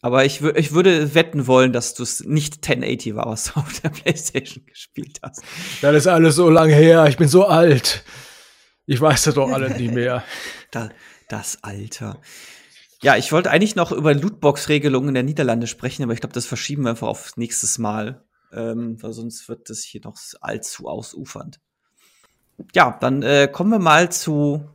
Aber 0.01 0.23
ich, 0.23 0.41
ich 0.41 0.71
würde 0.71 1.13
wetten 1.13 1.45
wollen, 1.47 1.73
dass 1.73 1.93
du 1.93 2.03
es 2.03 2.23
nicht 2.23 2.67
1080 2.67 3.15
war, 3.15 3.25
was 3.25 3.45
du 3.45 3.59
auf 3.59 3.81
der 3.81 3.89
Playstation 3.89 4.65
gespielt 4.65 5.19
hast. 5.21 5.43
Das 5.81 5.95
ist 5.95 6.07
alles 6.07 6.35
so 6.35 6.49
lange 6.49 6.73
her. 6.73 7.05
Ich 7.07 7.17
bin 7.17 7.27
so 7.27 7.45
alt. 7.45 8.03
Ich 8.89 8.99
weiß 8.99 9.25
das 9.25 9.35
doch 9.35 9.51
alle 9.51 9.69
nicht 9.77 9.93
mehr. 9.93 10.23
Da, 10.71 10.89
das 11.27 11.63
Alter. 11.63 12.21
Ja, 13.01 13.17
ich 13.17 13.31
wollte 13.31 13.49
eigentlich 13.49 13.75
noch 13.75 13.91
über 13.91 14.13
Lootbox-Regelungen 14.13 15.13
der 15.13 15.23
Niederlande 15.23 15.67
sprechen, 15.67 16.03
aber 16.03 16.13
ich 16.13 16.19
glaube, 16.19 16.33
das 16.33 16.45
verschieben 16.45 16.83
wir 16.83 16.91
einfach 16.91 17.07
aufs 17.07 17.37
nächstes 17.37 17.77
Mal. 17.77 18.23
Ähm, 18.51 19.01
weil 19.01 19.13
sonst 19.13 19.47
wird 19.47 19.69
das 19.69 19.83
hier 19.83 20.01
noch 20.03 20.17
allzu 20.41 20.87
ausufernd. 20.87 21.59
Ja, 22.75 22.97
dann 22.99 23.21
äh, 23.21 23.47
kommen 23.51 23.71
wir 23.71 23.79
mal 23.79 24.11
zu 24.11 24.67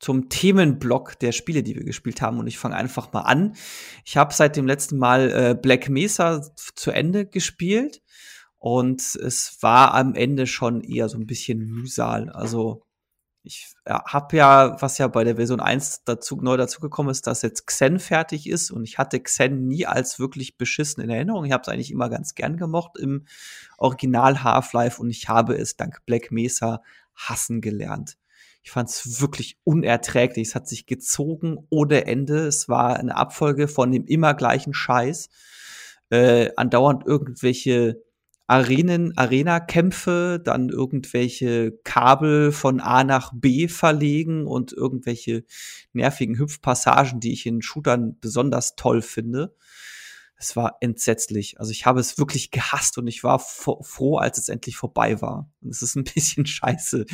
zum 0.00 0.28
Themenblock 0.28 1.18
der 1.18 1.32
Spiele, 1.32 1.62
die 1.62 1.76
wir 1.76 1.84
gespielt 1.84 2.20
haben. 2.20 2.38
Und 2.38 2.46
ich 2.46 2.58
fange 2.58 2.76
einfach 2.76 3.12
mal 3.12 3.22
an. 3.22 3.56
Ich 4.04 4.18
habe 4.18 4.34
seit 4.34 4.54
dem 4.56 4.66
letzten 4.66 4.98
Mal 4.98 5.30
äh, 5.30 5.54
Black 5.54 5.88
Mesa 5.88 6.42
zu 6.74 6.90
Ende 6.90 7.26
gespielt. 7.26 8.02
Und 8.58 9.00
es 9.00 9.58
war 9.60 9.94
am 9.94 10.14
Ende 10.14 10.46
schon 10.46 10.82
eher 10.82 11.08
so 11.08 11.18
ein 11.18 11.26
bisschen 11.26 11.58
Mühsal. 11.58 12.28
Also 12.30 12.82
ich 13.48 13.72
ja, 13.86 14.04
habe 14.04 14.36
ja, 14.36 14.76
was 14.80 14.98
ja 14.98 15.08
bei 15.08 15.24
der 15.24 15.36
Version 15.36 15.60
1 15.60 16.04
dazu, 16.04 16.36
neu 16.36 16.56
dazugekommen 16.56 17.10
ist, 17.10 17.26
dass 17.26 17.42
jetzt 17.42 17.66
Xen 17.66 17.98
fertig 17.98 18.48
ist. 18.48 18.70
Und 18.70 18.84
ich 18.84 18.98
hatte 18.98 19.18
Xen 19.18 19.66
nie 19.66 19.86
als 19.86 20.18
wirklich 20.20 20.58
beschissen 20.58 21.02
in 21.02 21.10
Erinnerung. 21.10 21.44
Ich 21.46 21.52
habe 21.52 21.62
es 21.62 21.68
eigentlich 21.68 21.90
immer 21.90 22.10
ganz 22.10 22.34
gern 22.34 22.58
gemocht 22.58 22.98
im 22.98 23.24
Original 23.78 24.44
Half-Life. 24.44 25.00
Und 25.00 25.10
ich 25.10 25.28
habe 25.28 25.56
es 25.56 25.76
dank 25.76 26.04
Black 26.04 26.30
Mesa 26.30 26.82
hassen 27.14 27.60
gelernt. 27.62 28.18
Ich 28.62 28.70
fand 28.70 28.90
es 28.90 29.20
wirklich 29.22 29.58
unerträglich. 29.64 30.48
Es 30.48 30.54
hat 30.54 30.68
sich 30.68 30.84
gezogen 30.84 31.66
ohne 31.70 32.06
Ende. 32.06 32.46
Es 32.46 32.68
war 32.68 32.96
eine 32.96 33.16
Abfolge 33.16 33.66
von 33.66 33.90
dem 33.90 34.04
immer 34.04 34.34
gleichen 34.34 34.74
Scheiß. 34.74 35.30
Äh, 36.10 36.50
andauernd 36.56 37.06
irgendwelche 37.06 38.02
Arenen, 38.48 39.16
Arena-Kämpfe, 39.16 40.40
dann 40.42 40.68
irgendwelche 40.68 41.78
Kabel 41.84 42.50
von 42.50 42.80
A 42.80 43.04
nach 43.04 43.32
B 43.32 43.68
verlegen 43.68 44.46
und 44.46 44.72
irgendwelche 44.72 45.44
nervigen 45.92 46.38
Hüpfpassagen, 46.38 47.20
die 47.20 47.32
ich 47.32 47.46
in 47.46 47.62
Shootern 47.62 48.18
besonders 48.20 48.74
toll 48.74 49.02
finde. 49.02 49.54
Es 50.36 50.56
war 50.56 50.78
entsetzlich. 50.80 51.60
Also 51.60 51.70
ich 51.70 51.86
habe 51.86 52.00
es 52.00 52.18
wirklich 52.18 52.50
gehasst 52.50 52.98
und 52.98 53.06
ich 53.06 53.22
war 53.22 53.38
froh, 53.38 54.16
als 54.16 54.38
es 54.38 54.48
endlich 54.48 54.76
vorbei 54.76 55.20
war. 55.20 55.50
Und 55.60 55.70
es 55.70 55.82
ist 55.82 55.94
ein 55.94 56.04
bisschen 56.14 56.46
scheiße 56.46 57.06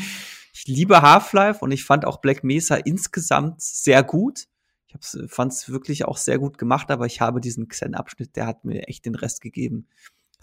ich 0.54 0.66
liebe 0.68 1.02
Half-Life 1.02 1.64
und 1.64 1.72
ich 1.72 1.84
fand 1.84 2.04
auch 2.04 2.18
Black 2.18 2.44
Mesa 2.44 2.76
insgesamt 2.76 3.60
sehr 3.60 4.04
gut. 4.04 4.44
Ich 4.86 4.96
fand 5.28 5.52
es 5.52 5.68
wirklich 5.68 6.04
auch 6.04 6.16
sehr 6.16 6.38
gut 6.38 6.58
gemacht, 6.58 6.92
aber 6.92 7.06
ich 7.06 7.20
habe 7.20 7.40
diesen 7.40 7.66
Xen-Abschnitt, 7.66 8.36
der 8.36 8.46
hat 8.46 8.64
mir 8.64 8.86
echt 8.86 9.04
den 9.04 9.16
Rest 9.16 9.40
gegeben. 9.40 9.88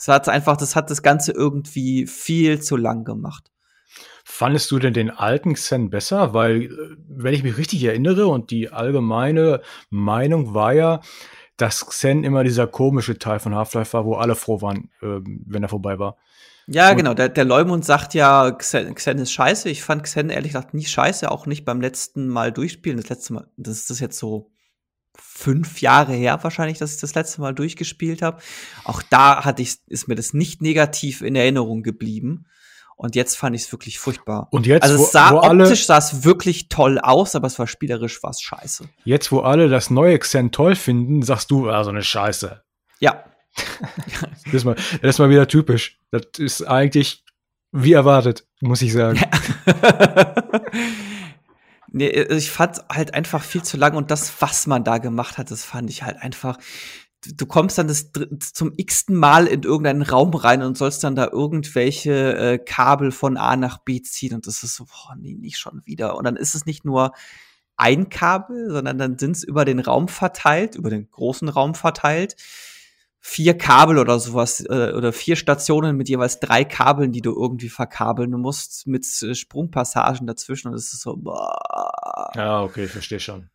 Das 0.02 0.08
hat 0.08 0.30
einfach, 0.30 0.58
das 0.58 0.76
hat 0.76 0.90
das 0.90 1.04
Ganze 1.04 1.32
irgendwie 1.32 2.08
viel 2.08 2.60
zu 2.60 2.76
lang 2.76 3.04
gemacht. 3.04 3.52
Fandest 4.24 4.72
du 4.72 4.80
denn 4.80 4.94
den 4.94 5.12
alten 5.12 5.54
Xen 5.54 5.92
besser? 5.92 6.34
Weil, 6.34 6.64
äh, 6.64 6.70
wenn 7.08 7.36
ich 7.36 7.44
mich 7.44 7.58
richtig 7.58 7.84
erinnere 7.84 8.26
und 8.26 8.50
die 8.50 8.72
allgemeine 8.72 9.62
Meinung 9.92 10.56
war 10.56 10.74
ja, 10.74 11.02
dass 11.58 11.86
Xen 11.86 12.24
immer 12.24 12.44
dieser 12.44 12.66
komische 12.66 13.20
Teil 13.20 13.40
von 13.40 13.54
Half-Life 13.54 13.94
war, 13.94 14.06
wo 14.06 14.16
alle 14.16 14.36
froh 14.36 14.62
waren, 14.62 14.90
äh, 15.04 15.20
wenn 15.46 15.62
er 15.62 15.70
vorbei 15.70 16.00
war. 16.00 16.18
Ja, 16.66 16.92
und 16.92 16.98
genau. 16.98 17.14
Der, 17.14 17.30
der 17.30 17.46
Leumund 17.46 17.86
sagt 17.86 18.16
ja, 18.16 18.52
Xen, 18.52 18.96
Xen 18.96 19.20
ist 19.20 19.32
scheiße. 19.32 19.70
Ich 19.70 19.84
fand 19.84 20.04
Xen 20.04 20.30
ehrlich 20.30 20.54
gesagt 20.54 20.74
nie 20.74 20.86
scheiße, 20.86 21.30
auch 21.30 21.46
nicht 21.46 21.64
beim 21.64 21.80
letzten 21.80 22.28
Mal 22.28 22.52
durchspielen. 22.52 22.98
Das 22.98 23.10
letzte 23.10 23.34
Mal, 23.34 23.48
das 23.58 23.78
ist 23.78 23.90
das 23.92 24.00
jetzt 24.00 24.18
so 24.18 24.51
fünf 25.18 25.82
Jahre 25.82 26.14
her 26.14 26.40
wahrscheinlich, 26.42 26.78
dass 26.78 26.94
ich 26.94 27.02
das 27.02 27.16
letzte 27.16 27.42
Mal 27.42 27.54
durchgespielt 27.54 28.22
habe. 28.22 28.42
Auch 28.84 29.02
da 29.02 29.44
hatte 29.44 29.62
ich, 29.62 29.78
ist 29.88 30.08
mir 30.08 30.16
das 30.16 30.34
nicht 30.34 30.62
negativ 30.62 31.22
in 31.22 31.36
Erinnerung 31.36 31.84
geblieben. 31.84 32.46
Und 32.96 33.16
jetzt 33.16 33.36
fand 33.36 33.56
ich 33.56 33.64
es 33.64 33.72
wirklich 33.72 33.98
furchtbar. 33.98 34.48
Und 34.52 34.68
jetzt, 34.68 34.84
also 34.84 35.04
es 35.04 35.12
sah 35.12 35.32
wo, 35.32 35.38
wo 35.38 35.64
optisch 35.64 35.88
sah 35.88 35.98
es 35.98 36.24
wirklich 36.24 36.70
toll 36.70 37.00
aus, 37.00 37.36
aber 37.36 37.48
es 37.48 37.58
war 37.58 37.66
spielerisch 37.66 38.22
was 38.22 38.42
scheiße. 38.42 38.88
Jetzt, 39.06 39.32
wo 39.32 39.40
alle 39.40 39.70
das 39.70 39.90
neue 39.90 40.20
Xen 40.20 40.52
toll 40.52 40.76
finden, 40.76 41.24
sagst 41.24 41.50
du, 41.50 41.68
ah, 41.68 41.84
so 41.84 41.90
eine 41.90 42.04
Scheiße. 42.04 42.62
Ja, 43.00 43.24
das, 44.46 44.54
ist 44.54 44.66
mal, 44.66 44.76
das 44.76 45.16
ist 45.16 45.20
mal 45.20 45.32
wieder 45.32 45.48
typisch. 45.48 46.00
Das 46.12 46.28
ist 46.38 46.62
eigentlich 46.62 47.24
wie 47.72 47.94
erwartet, 47.94 48.46
muss 48.60 48.82
ich 48.82 48.94
sagen. 48.94 49.20
nee, 51.92 52.10
ich 52.10 52.52
fand 52.52 52.80
halt 52.90 53.14
einfach 53.14 53.44
viel 53.44 53.64
zu 53.64 53.78
lang 53.78 53.96
und 53.96 54.12
das, 54.12 54.42
was 54.42 54.68
man 54.68 54.84
da 54.84 54.98
gemacht 54.98 55.38
hat, 55.38 55.52
das 55.52 55.64
fand 55.64 55.90
ich 55.90 56.04
halt 56.04 56.18
einfach. 56.18 56.58
Du, 57.24 57.34
du 57.36 57.46
kommst 57.46 57.78
dann 57.78 57.88
das, 57.88 58.12
zum 58.54 58.74
x-ten 58.76 59.16
Mal 59.16 59.46
in 59.48 59.64
irgendeinen 59.64 60.02
Raum 60.02 60.34
rein 60.34 60.64
und 60.64 60.78
sollst 60.78 61.04
dann 61.04 61.16
da 61.16 61.28
irgendwelche 61.28 62.36
äh, 62.36 62.58
Kabel 62.58 63.12
von 63.12 63.38
A 63.38 63.56
nach 63.56 63.78
B 63.80 64.02
ziehen 64.02 64.34
und 64.34 64.48
das 64.48 64.64
ist 64.64 64.76
so, 64.76 64.86
boah, 64.86 65.16
nee, 65.18 65.36
nicht 65.36 65.60
schon 65.60 65.82
wieder. 65.86 66.18
Und 66.18 66.24
dann 66.24 66.36
ist 66.36 66.56
es 66.56 66.66
nicht 66.66 66.84
nur 66.84 67.12
ein 67.78 68.10
Kabel, 68.10 68.70
sondern 68.72 68.98
dann 68.98 69.18
sind 69.20 69.36
es 69.36 69.44
über 69.44 69.66
den 69.66 69.80
Raum 69.80 70.08
verteilt, 70.08 70.76
über 70.76 70.90
den 70.90 71.10
großen 71.12 71.50
Raum 71.50 71.76
verteilt 71.76 72.36
vier 73.24 73.56
Kabel 73.56 74.00
oder 74.00 74.20
sowas 74.20 74.66
äh, 74.68 74.92
oder 74.94 75.14
vier 75.14 75.36
Stationen 75.36 75.96
mit 75.96 76.10
jeweils 76.10 76.40
drei 76.40 76.66
Kabeln, 76.66 77.12
die 77.12 77.22
du 77.22 77.32
irgendwie 77.32 77.70
verkabeln 77.70 78.32
musst 78.32 78.88
mit 78.88 79.06
äh, 79.22 79.36
Sprungpassagen 79.36 80.26
dazwischen 80.26 80.70
und 80.70 80.74
das 80.74 80.92
ist 80.92 81.02
so 81.02 81.16
boah. 81.16 82.32
Ja, 82.36 82.64
okay, 82.64 82.86
ich 82.86 82.92
verstehe 82.92 83.20
schon. 83.20 83.50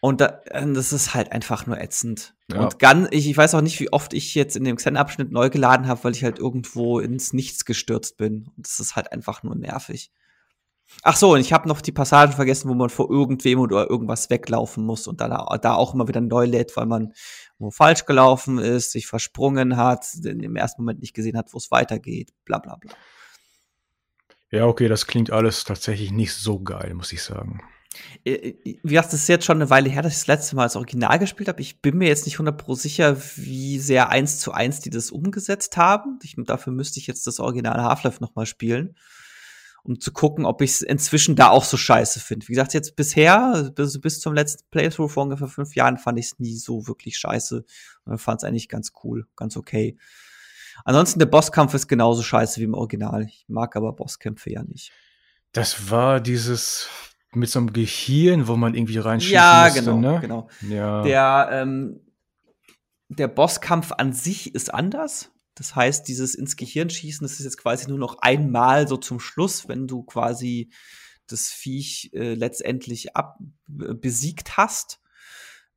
Und 0.00 0.20
da, 0.20 0.40
äh, 0.46 0.70
das 0.72 0.92
ist 0.92 1.14
halt 1.14 1.32
einfach 1.32 1.66
nur 1.66 1.78
ätzend. 1.78 2.34
Ja. 2.50 2.60
Und 2.60 2.78
ganz, 2.78 3.08
ich, 3.10 3.28
ich 3.28 3.36
weiß 3.36 3.54
auch 3.54 3.62
nicht, 3.62 3.80
wie 3.80 3.92
oft 3.92 4.12
ich 4.12 4.34
jetzt 4.34 4.56
in 4.56 4.64
dem 4.64 4.76
Xen-Abschnitt 4.76 5.32
neu 5.32 5.48
geladen 5.48 5.88
habe, 5.88 6.04
weil 6.04 6.12
ich 6.12 6.24
halt 6.24 6.38
irgendwo 6.38 7.00
ins 7.00 7.32
Nichts 7.32 7.64
gestürzt 7.64 8.18
bin. 8.18 8.50
Und 8.56 8.66
das 8.66 8.80
ist 8.80 8.96
halt 8.96 9.12
einfach 9.12 9.42
nur 9.42 9.54
nervig. 9.54 10.10
Ach 11.02 11.16
so, 11.16 11.32
und 11.32 11.40
ich 11.40 11.52
habe 11.52 11.68
noch 11.68 11.80
die 11.80 11.92
Passagen 11.92 12.32
vergessen, 12.32 12.68
wo 12.68 12.74
man 12.74 12.90
vor 12.90 13.10
irgendwem 13.10 13.60
oder 13.60 13.88
irgendwas 13.88 14.28
weglaufen 14.28 14.84
muss 14.84 15.06
und 15.06 15.20
da, 15.20 15.28
da 15.60 15.74
auch 15.74 15.94
immer 15.94 16.08
wieder 16.08 16.20
neu 16.20 16.44
lädt, 16.44 16.76
weil 16.76 16.86
man 16.86 17.12
wo 17.58 17.70
falsch 17.70 18.04
gelaufen 18.06 18.58
ist, 18.58 18.92
sich 18.92 19.06
versprungen 19.06 19.76
hat, 19.76 20.06
im 20.24 20.56
ersten 20.56 20.82
Moment 20.82 21.00
nicht 21.00 21.14
gesehen 21.14 21.36
hat, 21.36 21.52
wo 21.52 21.58
es 21.58 21.70
weitergeht, 21.70 22.32
bla 22.44 22.58
bla 22.58 22.76
bla. 22.76 22.92
Ja, 24.50 24.66
okay, 24.66 24.88
das 24.88 25.06
klingt 25.06 25.30
alles 25.30 25.64
tatsächlich 25.64 26.10
nicht 26.10 26.34
so 26.34 26.60
geil, 26.60 26.92
muss 26.94 27.12
ich 27.12 27.22
sagen. 27.22 27.62
Äh, 28.24 28.32
äh, 28.32 28.78
wie 28.82 28.94
gesagt, 28.94 29.12
das 29.12 29.22
ist 29.22 29.28
jetzt 29.28 29.44
schon 29.44 29.58
eine 29.58 29.70
Weile 29.70 29.88
her, 29.88 30.02
dass 30.02 30.12
ich 30.12 30.18
das 30.20 30.26
letzte 30.26 30.56
Mal 30.56 30.64
als 30.64 30.76
Original 30.76 31.18
gespielt 31.18 31.48
habe. 31.48 31.60
Ich 31.60 31.80
bin 31.80 31.98
mir 31.98 32.08
jetzt 32.08 32.26
nicht 32.26 32.38
100% 32.38 32.76
sicher, 32.76 33.16
wie 33.36 33.78
sehr 33.78 34.10
eins 34.10 34.38
zu 34.38 34.52
eins 34.52 34.80
die 34.80 34.90
das 34.90 35.10
umgesetzt 35.10 35.76
haben. 35.76 36.18
Ich, 36.22 36.34
dafür 36.36 36.72
müsste 36.72 36.98
ich 36.98 37.06
jetzt 37.06 37.26
das 37.26 37.40
Original 37.40 37.82
Half-Life 37.82 38.20
noch 38.20 38.34
mal 38.34 38.46
spielen 38.46 38.96
um 39.82 40.00
zu 40.00 40.12
gucken, 40.12 40.44
ob 40.44 40.62
ich 40.62 40.70
es 40.70 40.82
inzwischen 40.82 41.36
da 41.36 41.48
auch 41.50 41.64
so 41.64 41.76
scheiße 41.76 42.20
finde. 42.20 42.48
Wie 42.48 42.52
gesagt, 42.52 42.74
jetzt 42.74 42.96
bisher, 42.96 43.70
bis, 43.74 44.00
bis 44.00 44.20
zum 44.20 44.34
letzten 44.34 44.68
Playthrough 44.70 45.12
vor 45.12 45.24
ungefähr 45.24 45.48
fünf 45.48 45.74
Jahren, 45.74 45.98
fand 45.98 46.18
ich 46.18 46.26
es 46.26 46.38
nie 46.38 46.56
so 46.56 46.86
wirklich 46.86 47.18
scheiße. 47.18 47.64
Und 48.04 48.18
fand 48.18 48.42
es 48.42 48.44
eigentlich 48.44 48.68
ganz 48.68 48.92
cool, 49.04 49.26
ganz 49.36 49.56
okay. 49.56 49.96
Ansonsten, 50.84 51.18
der 51.18 51.26
Bosskampf 51.26 51.74
ist 51.74 51.88
genauso 51.88 52.22
scheiße 52.22 52.60
wie 52.60 52.64
im 52.64 52.74
Original. 52.74 53.24
Ich 53.24 53.44
mag 53.48 53.76
aber 53.76 53.92
Bosskämpfe 53.92 54.50
ja 54.50 54.62
nicht. 54.62 54.92
Das 55.52 55.90
war 55.90 56.20
dieses 56.20 56.88
mit 57.32 57.48
so 57.48 57.58
einem 57.60 57.72
Gehirn, 57.72 58.48
wo 58.48 58.56
man 58.56 58.74
irgendwie 58.74 58.98
reinschießen 58.98 59.34
ja, 59.34 59.64
musste, 59.64 59.80
genau, 59.80 59.98
ne? 59.98 60.18
genau. 60.20 60.48
Ja. 60.68 61.02
Der, 61.02 61.48
ähm, 61.52 62.00
der 63.08 63.28
Bosskampf 63.28 63.92
an 63.92 64.12
sich 64.12 64.54
ist 64.54 64.72
anders. 64.72 65.30
Das 65.60 65.76
heißt, 65.76 66.08
dieses 66.08 66.34
ins 66.34 66.56
Gehirn 66.56 66.88
schießen, 66.88 67.22
das 67.22 67.32
ist 67.32 67.44
jetzt 67.44 67.58
quasi 67.58 67.86
nur 67.86 67.98
noch 67.98 68.16
einmal 68.22 68.88
so 68.88 68.96
zum 68.96 69.20
Schluss, 69.20 69.68
wenn 69.68 69.86
du 69.86 70.02
quasi 70.02 70.70
das 71.26 71.48
Viech 71.48 72.12
äh, 72.14 72.32
letztendlich 72.32 73.14
ab, 73.14 73.38
äh, 73.68 73.92
besiegt 73.92 74.56
hast. 74.56 75.02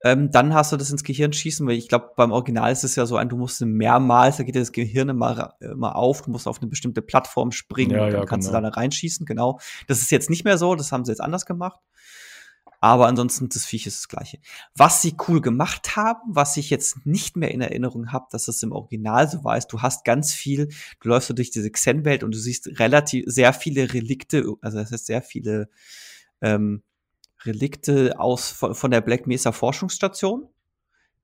Ähm, 0.01 0.31
dann 0.31 0.53
hast 0.53 0.71
du 0.71 0.77
das 0.77 0.89
ins 0.89 1.03
Gehirn 1.03 1.33
schießen, 1.33 1.67
weil 1.67 1.75
ich 1.75 1.89
glaube, 1.89 2.11
beim 2.15 2.31
Original 2.31 2.71
ist 2.71 2.85
es 2.85 2.95
ja 2.95 3.05
so 3.05 3.17
ein, 3.17 3.27
du 3.27 3.35
musst 3.35 3.59
mehrmals, 3.59 4.37
da 4.37 4.43
geht 4.43 4.55
das 4.55 4.71
Gehirn 4.71 5.09
immer, 5.09 5.55
immer 5.59 5.97
auf, 5.97 6.21
du 6.21 6.31
musst 6.31 6.47
auf 6.47 6.61
eine 6.61 6.69
bestimmte 6.69 7.01
Plattform 7.01 7.51
springen, 7.51 7.91
ja, 7.91 8.05
dann 8.09 8.21
ja, 8.21 8.25
kannst 8.25 8.47
genau. 8.47 8.61
du 8.61 8.69
da 8.69 8.73
reinschießen, 8.75 9.25
genau. 9.25 9.59
Das 9.89 9.99
ist 9.99 10.11
jetzt 10.11 10.29
nicht 10.29 10.45
mehr 10.45 10.57
so, 10.57 10.75
das 10.75 10.93
haben 10.93 11.03
sie 11.03 11.11
jetzt 11.11 11.21
anders 11.21 11.45
gemacht. 11.45 11.81
Aber 12.83 13.07
ansonsten, 13.07 13.47
das 13.47 13.63
Viech 13.63 13.87
ist 13.87 13.99
das 13.99 14.07
gleiche. 14.09 14.39
Was 14.75 15.01
sie 15.01 15.15
cool 15.29 15.39
gemacht 15.39 15.95
haben, 15.95 16.19
was 16.35 16.57
ich 16.57 16.69
jetzt 16.69 17.05
nicht 17.05 17.37
mehr 17.37 17.51
in 17.51 17.61
Erinnerung 17.61 18.11
habe, 18.11 18.25
dass 18.29 18.49
es 18.49 18.61
im 18.61 18.73
Original 18.73 19.29
so 19.29 19.45
war, 19.45 19.57
ist, 19.57 19.67
du 19.67 19.81
hast 19.81 20.03
ganz 20.03 20.33
viel, 20.33 20.67
du 20.99 21.07
läufst 21.07 21.29
durch 21.29 21.49
diese 21.49 21.71
Xen-Welt 21.71 22.25
und 22.25 22.35
du 22.35 22.37
siehst 22.37 22.77
relativ 22.81 23.23
sehr 23.27 23.53
viele 23.53 23.93
Relikte, 23.93 24.43
also 24.59 24.79
das 24.79 24.91
heißt 24.91 25.05
sehr 25.05 25.21
viele 25.21 25.69
ähm, 26.41 26.83
Relikte 27.45 28.19
aus 28.19 28.51
von, 28.51 28.75
von 28.75 28.91
der 28.91 28.99
Black 28.99 29.27
Mesa 29.27 29.53
Forschungsstation. 29.53 30.49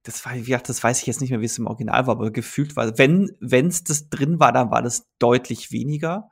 Das 0.03 0.25
war, 0.25 0.35
wie 0.35 0.43
gesagt, 0.43 0.69
das 0.69 0.81
weiß 0.81 1.01
ich 1.01 1.07
jetzt 1.07 1.19
nicht 1.19 1.31
mehr, 1.31 1.41
wie 1.41 1.45
es 1.45 1.57
im 1.57 1.67
Original 1.67 2.07
war, 2.07 2.15
aber 2.15 2.31
gefühlt 2.31 2.77
war, 2.77 2.97
wenn 2.97 3.35
es 3.51 3.83
das 3.83 4.07
drin 4.07 4.39
war, 4.39 4.53
dann 4.53 4.71
war 4.71 4.81
das 4.81 5.09
deutlich 5.19 5.73
weniger. 5.73 6.29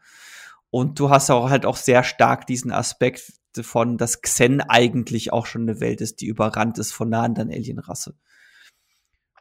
Und 0.69 1.01
du 1.01 1.09
hast 1.09 1.29
auch 1.29 1.49
halt 1.49 1.65
auch 1.65 1.75
sehr 1.75 2.05
stark 2.05 2.47
diesen 2.47 2.71
Aspekt, 2.71 3.33
von, 3.63 3.97
dass 3.97 4.21
Xen 4.21 4.61
eigentlich 4.61 5.33
auch 5.33 5.45
schon 5.45 5.63
eine 5.63 5.79
Welt 5.79 6.01
ist, 6.01 6.21
die 6.21 6.27
überrannt 6.27 6.77
ist 6.77 6.91
von 6.91 7.13
einer 7.13 7.23
anderen 7.23 7.51
Alienrasse. 7.51 8.15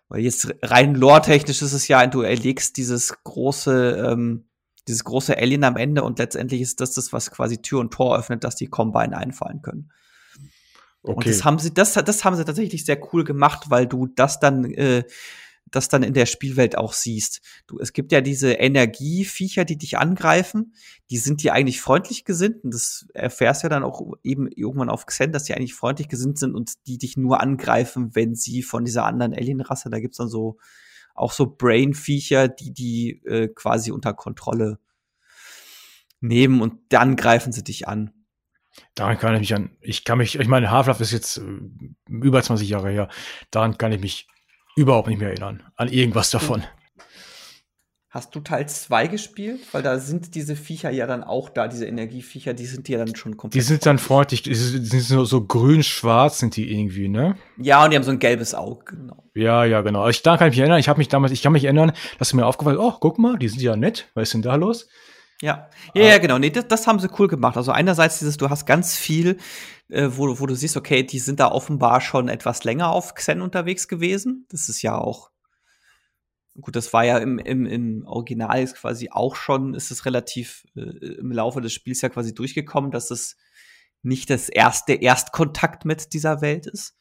Weil 0.08 0.20
jetzt 0.20 0.54
rein 0.62 0.94
lore-technisch 0.94 1.62
ist 1.62 1.72
es 1.72 1.88
ja, 1.88 2.06
du 2.06 2.22
erlegst 2.22 2.76
dieses 2.76 3.22
große, 3.24 4.06
ähm, 4.08 4.48
dieses 4.86 5.04
große 5.04 5.36
Alien 5.36 5.64
am 5.64 5.76
Ende 5.76 6.04
und 6.04 6.18
letztendlich 6.18 6.60
ist 6.60 6.80
das 6.80 6.92
das, 6.92 7.12
was 7.12 7.30
quasi 7.30 7.60
Tür 7.60 7.80
und 7.80 7.92
Tor 7.92 8.16
öffnet, 8.16 8.44
dass 8.44 8.54
die 8.54 8.68
Combine 8.68 9.16
einfallen 9.16 9.62
können. 9.62 9.90
Okay. 11.02 11.14
Und 11.14 11.26
das 11.26 11.44
haben 11.44 11.58
sie, 11.58 11.72
das, 11.72 11.94
das 11.94 12.24
haben 12.24 12.36
sie 12.36 12.44
tatsächlich 12.44 12.84
sehr 12.84 13.00
cool 13.12 13.24
gemacht, 13.24 13.64
weil 13.68 13.86
du 13.86 14.06
das 14.06 14.40
dann 14.40 14.64
äh, 14.64 15.04
das 15.76 15.88
dann 15.88 16.02
in 16.02 16.14
der 16.14 16.26
Spielwelt 16.26 16.76
auch 16.76 16.92
siehst. 16.92 17.40
Du, 17.66 17.78
es 17.78 17.92
gibt 17.92 18.12
ja 18.12 18.20
diese 18.20 18.52
Energieviecher, 18.52 19.64
die 19.64 19.76
dich 19.76 19.98
angreifen, 19.98 20.74
die 21.10 21.18
sind 21.18 21.42
dir 21.42 21.52
eigentlich 21.52 21.80
freundlich 21.80 22.24
gesinnt 22.24 22.64
und 22.64 22.74
das 22.74 23.06
erfährst 23.14 23.62
ja 23.62 23.68
dann 23.68 23.84
auch 23.84 24.14
eben 24.24 24.48
irgendwann 24.48 24.90
auf 24.90 25.06
Xen, 25.06 25.32
dass 25.32 25.44
die 25.44 25.54
eigentlich 25.54 25.74
freundlich 25.74 26.08
gesinnt 26.08 26.38
sind 26.38 26.54
und 26.54 26.86
die 26.86 26.98
dich 26.98 27.16
nur 27.16 27.40
angreifen, 27.40 28.14
wenn 28.14 28.34
sie 28.34 28.62
von 28.62 28.84
dieser 28.84 29.04
anderen 29.04 29.34
Alienrasse, 29.34 29.90
da 29.90 30.00
gibt's 30.00 30.18
dann 30.18 30.28
so 30.28 30.58
auch 31.14 31.32
so 31.32 31.46
Brain-Viecher, 31.46 32.48
die 32.48 32.72
die 32.72 33.22
äh, 33.24 33.48
quasi 33.48 33.90
unter 33.90 34.12
Kontrolle 34.14 34.78
nehmen 36.20 36.60
und 36.60 36.80
dann 36.90 37.16
greifen 37.16 37.52
sie 37.52 37.64
dich 37.64 37.88
an. 37.88 38.12
Daran 38.94 39.18
kann 39.18 39.34
ich 39.34 39.40
mich 39.40 39.54
an, 39.54 39.70
ich 39.80 40.04
kann 40.04 40.18
mich, 40.18 40.38
ich 40.38 40.48
meine, 40.48 40.70
Half-Life 40.70 41.02
ist 41.02 41.12
jetzt 41.12 41.38
äh, 41.38 41.42
über 42.08 42.42
20 42.42 42.68
Jahre 42.68 42.90
her, 42.90 43.08
daran 43.50 43.78
kann 43.78 43.92
ich 43.92 44.00
mich 44.00 44.28
überhaupt 44.76 45.08
nicht 45.08 45.18
mehr 45.18 45.30
erinnern, 45.30 45.62
an 45.76 45.88
irgendwas 45.88 46.30
davon. 46.30 46.62
Hast 48.08 48.34
du 48.34 48.40
Teil 48.40 48.66
2 48.66 49.08
gespielt? 49.08 49.60
Weil 49.72 49.82
da 49.82 49.98
sind 49.98 50.34
diese 50.34 50.56
Viecher 50.56 50.90
ja 50.90 51.06
dann 51.06 51.22
auch 51.22 51.50
da, 51.50 51.68
diese 51.68 51.84
Energieviecher, 51.86 52.54
die 52.54 52.64
sind 52.64 52.88
ja 52.88 52.96
dann 52.96 53.14
schon 53.14 53.36
komplett. 53.36 53.60
Die 53.60 53.66
sind 53.66 53.84
dann 53.84 53.98
freundlich, 53.98 54.42
die 54.42 54.54
sind 54.54 55.02
so, 55.02 55.26
so 55.26 55.44
grün-schwarz 55.44 56.38
sind 56.38 56.56
die 56.56 56.72
irgendwie, 56.72 57.08
ne? 57.08 57.36
Ja, 57.58 57.84
und 57.84 57.90
die 57.90 57.96
haben 57.96 58.04
so 58.04 58.12
ein 58.12 58.18
gelbes 58.18 58.54
Auge, 58.54 58.96
genau. 58.96 59.24
Ja, 59.34 59.64
ja, 59.64 59.82
genau. 59.82 60.08
Ich, 60.08 60.22
da 60.22 60.38
kann 60.38 60.48
ich 60.48 60.52
mich 60.52 60.60
erinnern, 60.60 60.78
ich 60.78 60.88
habe 60.88 60.98
mich 60.98 61.08
damals, 61.08 61.32
ich 61.32 61.42
kann 61.42 61.52
mich 61.52 61.64
erinnern, 61.64 61.92
dass 62.18 62.32
mir 62.32 62.46
aufgefallen 62.46 62.78
oh, 62.78 62.94
guck 62.98 63.18
mal, 63.18 63.36
die 63.38 63.48
sind 63.48 63.60
ja 63.60 63.76
nett, 63.76 64.08
was 64.14 64.28
ist 64.28 64.34
denn 64.34 64.42
da 64.42 64.54
los? 64.54 64.88
Ja, 65.42 65.68
ja, 65.94 66.04
ja, 66.04 66.18
genau. 66.18 66.38
Nee, 66.38 66.50
das, 66.50 66.66
das 66.66 66.86
haben 66.86 66.98
sie 66.98 67.10
cool 67.18 67.28
gemacht. 67.28 67.56
Also 67.56 67.70
einerseits 67.70 68.18
dieses, 68.18 68.38
du 68.38 68.48
hast 68.48 68.64
ganz 68.64 68.96
viel, 68.96 69.36
äh, 69.88 70.08
wo, 70.12 70.40
wo 70.40 70.46
du 70.46 70.54
siehst, 70.54 70.76
okay, 70.76 71.02
die 71.02 71.18
sind 71.18 71.40
da 71.40 71.50
offenbar 71.50 72.00
schon 72.00 72.28
etwas 72.28 72.64
länger 72.64 72.90
auf 72.90 73.14
Xen 73.14 73.42
unterwegs 73.42 73.86
gewesen. 73.86 74.46
Das 74.48 74.70
ist 74.70 74.80
ja 74.80 74.96
auch, 74.96 75.30
gut, 76.58 76.74
das 76.74 76.92
war 76.94 77.04
ja 77.04 77.18
im, 77.18 77.38
im, 77.38 77.66
im 77.66 78.06
Original 78.06 78.62
ist 78.62 78.76
quasi 78.76 79.10
auch 79.10 79.36
schon, 79.36 79.74
ist 79.74 79.90
es 79.90 80.06
relativ 80.06 80.64
äh, 80.74 80.80
im 80.80 81.32
Laufe 81.32 81.60
des 81.60 81.74
Spiels 81.74 82.00
ja 82.00 82.08
quasi 82.08 82.34
durchgekommen, 82.34 82.90
dass 82.90 83.10
es 83.10 83.36
nicht 84.02 84.30
das 84.30 84.48
erste 84.48 84.94
Erstkontakt 84.94 85.84
mit 85.84 86.14
dieser 86.14 86.40
Welt 86.40 86.66
ist 86.66 86.96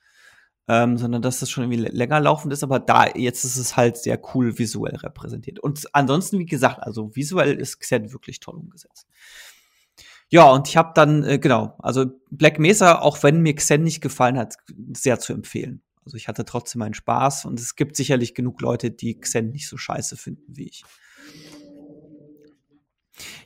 ähm, 0.68 0.97
sondern 0.97 1.22
dass 1.22 1.39
das 1.39 1.49
schon 1.49 1.63
irgendwie 1.63 1.95
länger 1.95 2.20
laufend 2.20 2.51
ist, 2.51 2.63
aber 2.63 2.80
da 2.80 3.07
jetzt 3.07 3.43
ist 3.43 3.57
es 3.57 3.78
halt 3.78 3.97
sehr 3.97 4.20
cool 4.34 4.57
visuell 4.57 4.95
repräsentiert. 4.95 5.59
Und 5.59 5.88
ansonsten, 5.93 6.39
wie 6.39 6.45
gesagt, 6.45 6.82
also 6.82 7.16
visuell 7.16 7.55
ist 7.55 7.80
Xen 7.80 8.11
wirklich 8.11 8.39
toll 8.39 8.55
umgesetzt. 8.55 9.07
Ja, 10.30 10.49
und 10.49 10.68
ich 10.68 10.76
habe 10.76 10.91
dann, 10.95 11.24
äh, 11.24 11.38
genau, 11.38 11.76
also 11.80 12.05
Black 12.32 12.57
Mesa, 12.57 12.99
auch 12.99 13.22
wenn 13.22 13.41
mir 13.41 13.55
Xen 13.55 13.84
nicht 13.84 14.01
gefallen 14.01 14.38
hat, 14.38 14.55
sehr 14.93 15.20
zu 15.20 15.34
empfehlen. 15.34 15.82
Also 16.03 16.18
ich 16.18 16.28
hatte 16.28 16.45
trotzdem 16.45 16.80
meinen 16.80 16.93
Spaß 16.93 17.45
und 17.45 17.59
es 17.59 17.76
gibt 17.76 17.95
sicherlich 17.95 18.34
genug 18.34 18.61
Leute, 18.61 18.91
die 18.91 19.20
Xen 19.20 19.51
nicht 19.51 19.68
so 19.68 19.78
scheiße 19.78 20.18
finden 20.18 20.55
wie 20.55 20.68
ich. 20.68 20.84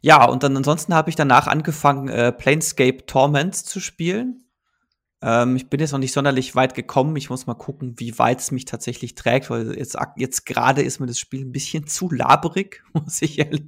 Ja, 0.01 0.25
und 0.25 0.43
dann 0.43 0.55
ansonsten 0.57 0.93
habe 0.93 1.09
ich 1.09 1.15
danach 1.15 1.47
angefangen, 1.47 2.07
äh, 2.07 2.31
Planescape 2.31 3.05
Torments 3.05 3.65
zu 3.65 3.79
spielen. 3.79 4.45
Ähm, 5.21 5.57
ich 5.57 5.69
bin 5.69 5.81
jetzt 5.81 5.91
noch 5.91 5.99
nicht 5.99 6.13
sonderlich 6.13 6.55
weit 6.55 6.75
gekommen. 6.75 7.15
Ich 7.17 7.29
muss 7.29 7.45
mal 7.45 7.53
gucken, 7.53 7.95
wie 7.97 8.17
weit 8.19 8.39
es 8.39 8.51
mich 8.51 8.63
tatsächlich 8.63 9.15
trägt, 9.15 9.49
weil 9.49 9.77
jetzt, 9.77 9.97
jetzt 10.15 10.45
gerade 10.45 10.81
ist 10.81 10.99
mir 10.99 11.07
das 11.07 11.19
Spiel 11.19 11.41
ein 11.41 11.51
bisschen 11.51 11.87
zu 11.87 12.09
laberig, 12.09 12.83
muss 12.93 13.21
ich 13.21 13.39
ehrlich, 13.39 13.63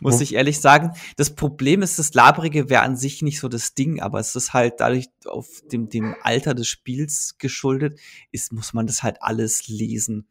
muss 0.00 0.20
ich 0.20 0.34
ehrlich 0.34 0.60
sagen. 0.60 0.92
Das 1.16 1.34
Problem 1.34 1.82
ist, 1.82 1.98
das 1.98 2.14
Laberige 2.14 2.70
wäre 2.70 2.82
an 2.82 2.96
sich 2.96 3.22
nicht 3.22 3.40
so 3.40 3.48
das 3.48 3.74
Ding, 3.74 4.00
aber 4.00 4.20
es 4.20 4.36
ist 4.36 4.52
halt 4.52 4.74
dadurch 4.78 5.08
auf 5.26 5.62
dem, 5.72 5.88
dem 5.88 6.14
Alter 6.22 6.54
des 6.54 6.68
Spiels 6.68 7.36
geschuldet, 7.38 7.98
ist, 8.30 8.52
muss 8.52 8.72
man 8.72 8.86
das 8.86 9.02
halt 9.02 9.20
alles 9.20 9.66
lesen. 9.66 10.28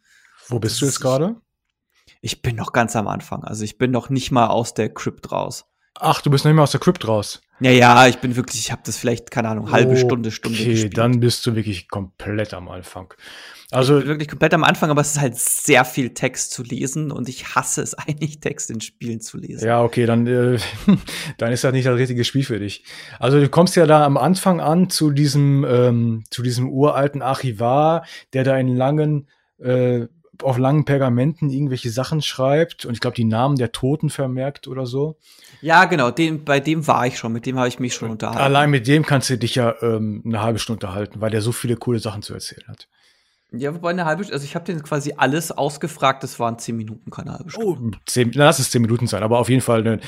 Wo 0.48 0.60
bist 0.60 0.82
du 0.82 0.86
jetzt 0.86 1.02
gerade? 1.02 1.36
Ich 2.22 2.42
bin 2.42 2.56
noch 2.56 2.72
ganz 2.72 2.96
am 2.96 3.08
Anfang. 3.08 3.44
Also 3.44 3.66
ich 3.66 3.78
bin 3.78 3.92
noch 3.92 4.10
nicht 4.10 4.32
mal 4.32 4.48
aus 4.48 4.74
der 4.74 4.94
Crypt 4.94 5.34
raus. 5.34 5.66
Ach, 6.00 6.22
du 6.22 6.30
bist 6.30 6.44
noch 6.44 6.52
nicht 6.52 6.58
mal 6.58 6.64
aus 6.64 6.72
der 6.72 6.80
Crypt 6.80 7.08
raus. 7.08 7.42
Ja, 7.60 7.72
ja, 7.72 8.08
ich 8.08 8.18
bin 8.18 8.36
wirklich, 8.36 8.60
ich 8.60 8.72
habe 8.72 8.82
das 8.84 8.98
vielleicht, 8.98 9.32
keine 9.32 9.50
Ahnung, 9.50 9.72
halbe 9.72 9.96
Stunde, 9.96 10.32
Stunde 10.32 10.58
okay, 10.60 10.72
gespielt. 10.72 10.98
dann 10.98 11.20
bist 11.20 11.46
du 11.46 11.56
wirklich 11.56 11.88
komplett 11.88 12.54
am 12.54 12.68
Anfang. 12.68 13.14
Also 13.72 14.06
wirklich 14.06 14.28
komplett 14.28 14.54
am 14.54 14.64
Anfang, 14.64 14.90
aber 14.90 15.02
es 15.02 15.12
ist 15.12 15.22
halt 15.22 15.38
sehr 15.38 15.86
viel 15.86 16.14
Text 16.14 16.52
zu 16.52 16.62
lesen 16.64 17.12
und 17.12 17.30
ich 17.30 17.56
hasse 17.56 17.82
es 17.82 17.94
eigentlich, 17.98 18.40
Text 18.40 18.70
in 18.70 18.82
Spielen 18.82 19.22
zu 19.22 19.38
lesen. 19.38 19.66
Ja, 19.66 19.82
okay, 19.82 20.06
dann, 20.06 20.28
äh, 20.28 20.60
dann 21.38 21.52
ist 21.52 21.64
das 21.64 21.72
nicht 21.72 21.86
das 21.86 21.98
richtige 21.98 22.24
Spiel 22.24 22.44
für 22.44 22.60
dich. 22.60 22.84
Also 23.20 23.40
du 23.40 23.48
kommst 23.48 23.76
ja 23.76 23.86
da 23.86 24.04
am 24.04 24.18
Anfang 24.18 24.60
an 24.60 24.90
zu 24.90 25.12
diesem, 25.12 25.64
ähm, 25.64 26.24
zu 26.30 26.42
diesem 26.44 26.70
uralten 26.70 27.22
Archivar, 27.22 28.06
der 28.34 28.44
da 28.44 28.58
in 28.58 28.76
langen 28.76 29.28
äh, 29.60 30.08
auf 30.42 30.58
langen 30.58 30.86
Pergamenten 30.86 31.50
irgendwelche 31.50 31.92
Sachen 31.92 32.22
schreibt 32.22 32.86
und 32.86 32.94
ich 32.94 33.00
glaube, 33.00 33.16
die 33.16 33.24
Namen 33.24 33.58
der 33.58 33.72
Toten 33.72 34.10
vermerkt 34.10 34.68
oder 34.68 34.86
so. 34.86 35.18
Ja, 35.62 35.86
genau, 35.86 36.10
den, 36.12 36.44
bei 36.44 36.60
dem 36.60 36.88
war 36.88 37.06
ich 37.06 37.18
schon, 37.18 37.34
mit 37.34 37.46
dem 37.46 37.58
habe 37.58 37.68
ich 37.68 37.80
mich 37.80 37.94
schon 37.94 38.10
unterhalten. 38.10 38.42
Allein 38.42 38.70
mit 38.72 38.88
dem 38.88 39.06
kannst 39.06 39.30
du 39.30 39.38
dich 39.38 39.56
ja 39.56 39.76
ähm, 39.82 40.24
eine 40.26 40.42
halbe 40.42 40.60
Stunde 40.60 40.86
unterhalten, 40.86 41.22
weil 41.22 41.30
der 41.30 41.42
so 41.42 41.52
viele 41.52 41.76
coole 41.76 42.00
Sachen 42.00 42.24
zu 42.24 42.34
erzählen 42.34 42.68
hat. 42.68 42.88
Ja, 43.52 43.76
wobei 43.76 43.92
eine 43.92 44.06
halbe 44.06 44.24
Stunde, 44.24 44.36
also 44.36 44.46
ich 44.46 44.56
habe 44.56 44.66
den 44.66 44.82
quasi 44.82 45.14
alles 45.16 45.52
ausgefragt, 45.52 46.24
das 46.24 46.40
waren 46.40 46.58
zehn 46.58 46.76
Minuten, 46.76 47.12
keine 47.12 47.34
halbe 47.34 47.52
Stunde. 47.52 47.98
Oh, 47.98 48.00
zehn, 48.08 48.32
lass 48.34 48.58
es 48.58 48.72
zehn 48.72 48.82
Minuten 48.82 49.06
sein, 49.06 49.22
aber 49.22 49.38
auf 49.38 49.50
jeden 49.50 49.62
Fall 49.62 49.82
eine, 49.82 50.00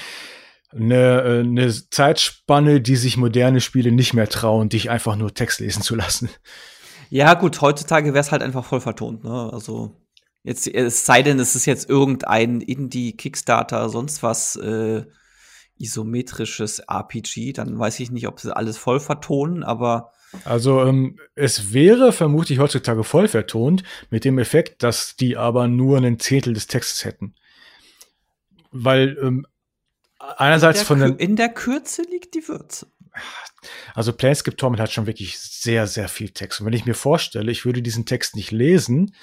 eine, 0.71 1.43
eine 1.45 1.71
Zeitspanne, 1.71 2.81
die 2.81 2.95
sich 2.95 3.17
moderne 3.17 3.61
Spiele 3.61 3.91
nicht 3.91 4.15
mehr 4.15 4.27
trauen, 4.27 4.69
dich 4.69 4.89
einfach 4.89 5.15
nur 5.15 5.33
Text 5.33 5.59
lesen 5.59 5.83
zu 5.83 5.95
lassen. 5.95 6.29
Ja, 7.11 7.35
gut, 7.35 7.61
heutzutage 7.61 8.13
wäre 8.13 8.21
es 8.21 8.31
halt 8.31 8.41
einfach 8.41 8.65
voll 8.65 8.81
vertont, 8.81 9.23
ne? 9.23 9.49
Also 9.53 9.95
Jetzt, 10.45 10.67
es 10.67 11.05
sei 11.07 11.23
denn, 11.23 11.39
es 11.39 11.55
ist 11.55 11.65
jetzt 11.65 11.89
irgendein 11.89 12.61
Indie, 12.61 13.17
Kickstarter, 13.17 13.89
sonst 13.89 14.21
was 14.21 14.55
äh, 14.57 15.03
isometrisches 15.79 16.79
RPG, 16.79 17.53
dann 17.53 17.79
weiß 17.79 17.99
ich 17.99 18.11
nicht, 18.11 18.27
ob 18.27 18.39
sie 18.39 18.55
alles 18.55 18.77
voll 18.77 18.99
vertonen, 18.99 19.63
aber 19.63 20.11
also 20.43 20.83
ähm, 20.83 21.17
es 21.33 21.73
wäre 21.73 22.11
vermutlich 22.11 22.59
heutzutage 22.59 23.03
voll 23.03 23.27
vertont, 23.27 23.83
mit 24.09 24.23
dem 24.25 24.37
Effekt, 24.37 24.83
dass 24.83 25.15
die 25.15 25.35
aber 25.35 25.67
nur 25.67 25.97
einen 25.97 26.19
Zehntel 26.19 26.53
des 26.53 26.67
Textes 26.67 27.05
hätten. 27.05 27.35
Weil 28.71 29.17
ähm, 29.21 29.47
einerseits 30.19 30.81
in 30.81 30.85
von 30.85 30.99
den 30.99 31.15
In 31.17 31.35
der 31.37 31.49
Kürze 31.49 32.03
liegt 32.03 32.35
die 32.35 32.47
Würze. 32.47 32.87
Also 33.93 34.11
Planescape 34.11 34.57
Torment 34.57 34.81
hat 34.81 34.91
schon 34.91 35.07
wirklich 35.07 35.39
sehr, 35.39 35.87
sehr 35.87 36.09
viel 36.09 36.29
Text. 36.29 36.59
Und 36.59 36.65
wenn 36.65 36.73
ich 36.73 36.85
mir 36.85 36.95
vorstelle, 36.95 37.51
ich 37.51 37.65
würde 37.65 37.81
diesen 37.81 38.05
Text 38.05 38.35
nicht 38.35 38.51
lesen, 38.51 39.15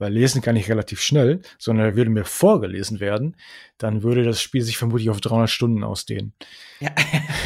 weil 0.00 0.12
lesen 0.12 0.40
kann 0.40 0.56
ich 0.56 0.68
relativ 0.68 1.00
schnell, 1.00 1.42
sondern 1.58 1.86
er 1.86 1.96
würde 1.96 2.10
mir 2.10 2.24
vorgelesen 2.24 3.00
werden, 3.00 3.36
dann 3.78 4.02
würde 4.02 4.24
das 4.24 4.40
Spiel 4.40 4.62
sich 4.62 4.78
vermutlich 4.78 5.10
auf 5.10 5.20
300 5.20 5.48
Stunden 5.48 5.84
ausdehnen. 5.84 6.32
Ja. 6.80 6.90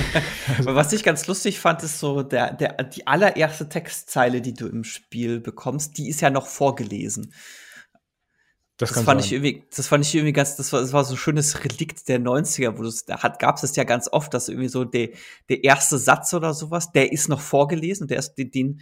also. 0.59 0.74
Was 0.74 0.92
ich 0.92 1.02
ganz 1.02 1.26
lustig 1.26 1.59
fand, 1.59 1.82
ist 1.82 1.98
so, 1.98 2.22
der, 2.22 2.55
der, 2.55 2.84
die 2.84 3.07
allererste 3.07 3.68
Textzeile, 3.68 4.40
die 4.40 4.55
du 4.55 4.68
im 4.68 4.84
Spiel 4.84 5.40
bekommst, 5.40 5.98
die 5.98 6.09
ist 6.09 6.20
ja 6.20 6.30
noch 6.30 6.46
vorgelesen. 6.46 7.34
Das, 8.76 8.92
das 8.92 9.05
fand 9.05 9.20
sein. 9.20 9.26
ich 9.26 9.32
irgendwie, 9.32 9.64
das 9.74 9.86
fand 9.86 10.05
ich 10.05 10.14
irgendwie 10.14 10.32
ganz, 10.32 10.57
das 10.57 10.72
war, 10.72 10.80
das 10.80 10.92
war 10.92 11.05
so 11.05 11.14
ein 11.14 11.18
schönes 11.18 11.64
Relikt 11.64 12.09
der 12.09 12.20
90er, 12.20 12.78
wo 12.78 12.82
das, 12.82 13.05
da 13.05 13.22
hat, 13.22 13.38
gab's 13.38 13.61
das 13.61 13.74
ja 13.76 13.84
ganz 13.84 14.09
oft, 14.11 14.32
dass 14.32 14.48
irgendwie 14.48 14.68
so 14.68 14.84
der, 14.84 15.11
der 15.48 15.62
erste 15.62 15.98
Satz 15.98 16.34
oder 16.34 16.55
sowas, 16.55 16.92
der 16.92 17.12
ist 17.12 17.28
noch 17.28 17.40
vorgelesen, 17.40 18.09
der 18.09 18.18
ist, 18.18 18.34
den, 18.34 18.50
den 18.50 18.80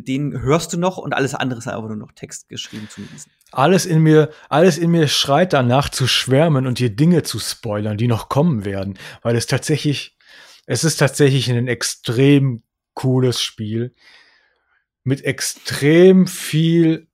den 0.00 0.40
hörst 0.40 0.72
du 0.72 0.78
noch 0.78 0.98
und 0.98 1.12
alles 1.12 1.34
andere 1.34 1.58
ist 1.58 1.66
einfach 1.66 1.88
nur 1.88 1.96
noch 1.96 2.12
Text 2.12 2.48
geschrieben 2.48 2.88
zu 2.88 3.00
lesen. 3.00 3.30
Alles 3.50 3.86
in 3.86 4.00
mir, 4.02 4.30
alles 4.48 4.78
in 4.78 4.90
mir 4.90 5.08
schreit 5.08 5.52
danach 5.52 5.88
zu 5.88 6.06
schwärmen 6.06 6.66
und 6.66 6.78
dir 6.78 6.90
Dinge 6.90 7.22
zu 7.22 7.38
spoilern, 7.38 7.98
die 7.98 8.08
noch 8.08 8.28
kommen 8.28 8.64
werden, 8.64 8.98
weil 9.22 9.36
es 9.36 9.46
tatsächlich, 9.46 10.16
es 10.66 10.84
ist 10.84 10.96
tatsächlich 10.96 11.50
ein 11.50 11.68
extrem 11.68 12.62
cooles 12.94 13.40
Spiel 13.40 13.94
mit 15.04 15.24
extrem 15.24 16.26
viel 16.26 17.08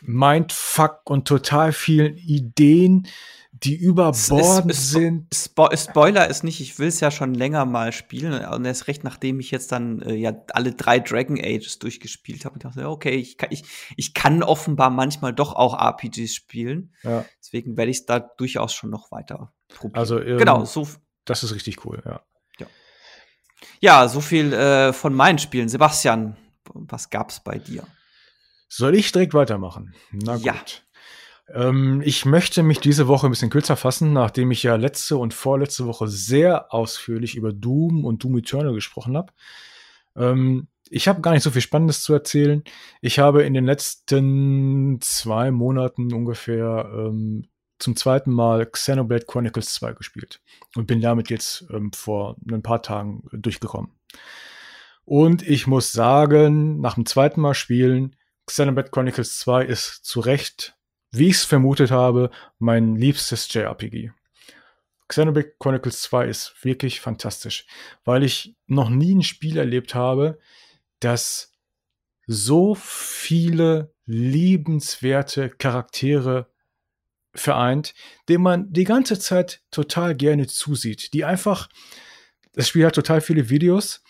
Mindfuck 0.00 1.00
und 1.04 1.26
total 1.26 1.72
vielen 1.72 2.16
Ideen, 2.16 3.06
die 3.52 3.76
über 3.76 4.12
Bord 4.12 4.74
sind. 4.74 5.34
Spo 5.34 5.68
Spoiler 5.74 6.28
ist 6.28 6.44
nicht, 6.44 6.60
ich 6.60 6.78
will 6.78 6.88
es 6.88 7.00
ja 7.00 7.10
schon 7.10 7.34
länger 7.34 7.64
mal 7.64 7.92
spielen 7.92 8.44
und 8.44 8.64
erst 8.64 8.86
recht, 8.88 9.04
nachdem 9.04 9.40
ich 9.40 9.50
jetzt 9.50 9.72
dann 9.72 10.00
äh, 10.02 10.14
ja 10.14 10.32
alle 10.52 10.72
drei 10.72 11.00
Dragon 11.00 11.38
Ages 11.38 11.78
durchgespielt 11.78 12.44
habe 12.44 12.54
und 12.54 12.64
dachte, 12.64 12.88
okay, 12.88 13.16
ich 13.16 13.38
kann, 13.38 13.50
ich, 13.50 13.64
ich 13.96 14.14
kann 14.14 14.42
offenbar 14.42 14.90
manchmal 14.90 15.32
doch 15.32 15.54
auch 15.54 15.74
RPGs 15.74 16.34
spielen. 16.34 16.94
Ja. 17.02 17.24
Deswegen 17.40 17.76
werde 17.76 17.90
ich 17.90 17.98
es 17.98 18.06
da 18.06 18.20
durchaus 18.20 18.74
schon 18.74 18.90
noch 18.90 19.10
weiter 19.10 19.52
probieren. 19.68 19.98
Also, 19.98 20.20
ähm, 20.20 20.38
genau, 20.38 20.64
so. 20.64 20.86
Das 21.24 21.42
ist 21.42 21.54
richtig 21.54 21.84
cool, 21.84 22.02
ja. 22.04 22.22
Ja, 22.58 22.66
ja 23.80 24.08
so 24.08 24.20
viel 24.20 24.52
äh, 24.52 24.92
von 24.92 25.14
meinen 25.14 25.38
Spielen. 25.38 25.68
Sebastian, 25.68 26.36
was 26.72 27.10
gab's 27.10 27.40
bei 27.40 27.58
dir? 27.58 27.84
Soll 28.68 28.94
ich 28.94 29.10
direkt 29.12 29.32
weitermachen? 29.32 29.94
Na 30.12 30.36
gut. 30.36 30.44
Ja. 30.44 30.54
Ähm, 31.52 32.02
ich 32.04 32.24
möchte 32.24 32.62
mich 32.62 32.80
diese 32.80 33.08
Woche 33.08 33.26
ein 33.26 33.30
bisschen 33.30 33.50
kürzer 33.50 33.76
fassen, 33.76 34.12
nachdem 34.12 34.50
ich 34.50 34.62
ja 34.62 34.76
letzte 34.76 35.16
und 35.16 35.34
vorletzte 35.34 35.86
Woche 35.86 36.08
sehr 36.08 36.72
ausführlich 36.72 37.36
über 37.36 37.52
Doom 37.52 38.04
und 38.04 38.22
Doom 38.22 38.38
Eternal 38.38 38.74
gesprochen 38.74 39.16
habe. 39.16 39.32
Ähm, 40.16 40.68
ich 40.90 41.08
habe 41.08 41.20
gar 41.20 41.32
nicht 41.32 41.42
so 41.42 41.50
viel 41.50 41.62
Spannendes 41.62 42.02
zu 42.02 42.12
erzählen. 42.12 42.62
Ich 43.00 43.18
habe 43.18 43.42
in 43.42 43.54
den 43.54 43.64
letzten 43.64 44.98
zwei 45.00 45.50
Monaten 45.50 46.12
ungefähr 46.12 46.90
ähm, 46.92 47.48
zum 47.78 47.94
zweiten 47.94 48.32
Mal 48.32 48.66
Xenoblade 48.66 49.26
Chronicles 49.26 49.74
2 49.74 49.92
gespielt 49.92 50.40
und 50.74 50.86
bin 50.86 51.00
damit 51.00 51.30
jetzt 51.30 51.66
ähm, 51.70 51.92
vor 51.92 52.36
ein 52.50 52.62
paar 52.62 52.82
Tagen 52.82 53.22
durchgekommen. 53.32 53.92
Und 55.04 55.46
ich 55.46 55.66
muss 55.66 55.92
sagen, 55.92 56.80
nach 56.80 56.94
dem 56.94 57.06
zweiten 57.06 57.40
Mal 57.40 57.54
spielen, 57.54 58.16
Xenoblade 58.46 58.90
Chronicles 58.90 59.38
2 59.38 59.64
ist 59.64 60.04
zu 60.04 60.20
Recht, 60.20 60.77
wie 61.10 61.28
ich 61.28 61.36
es 61.36 61.44
vermutet 61.44 61.90
habe, 61.90 62.30
mein 62.58 62.96
liebstes 62.96 63.52
JRPG. 63.52 64.10
Xenoblade 65.08 65.54
Chronicles 65.58 66.02
2 66.02 66.26
ist 66.26 66.54
wirklich 66.62 67.00
fantastisch, 67.00 67.66
weil 68.04 68.22
ich 68.22 68.54
noch 68.66 68.90
nie 68.90 69.14
ein 69.14 69.22
Spiel 69.22 69.56
erlebt 69.56 69.94
habe, 69.94 70.38
das 71.00 71.52
so 72.26 72.74
viele 72.74 73.94
liebenswerte 74.04 75.48
Charaktere 75.48 76.50
vereint, 77.34 77.94
dem 78.28 78.42
man 78.42 78.70
die 78.72 78.84
ganze 78.84 79.18
Zeit 79.18 79.62
total 79.70 80.14
gerne 80.14 80.46
zusieht, 80.46 81.14
die 81.14 81.24
einfach, 81.24 81.68
das 82.52 82.68
Spiel 82.68 82.84
hat 82.84 82.94
total 82.94 83.22
viele 83.22 83.48
Videos, 83.48 84.02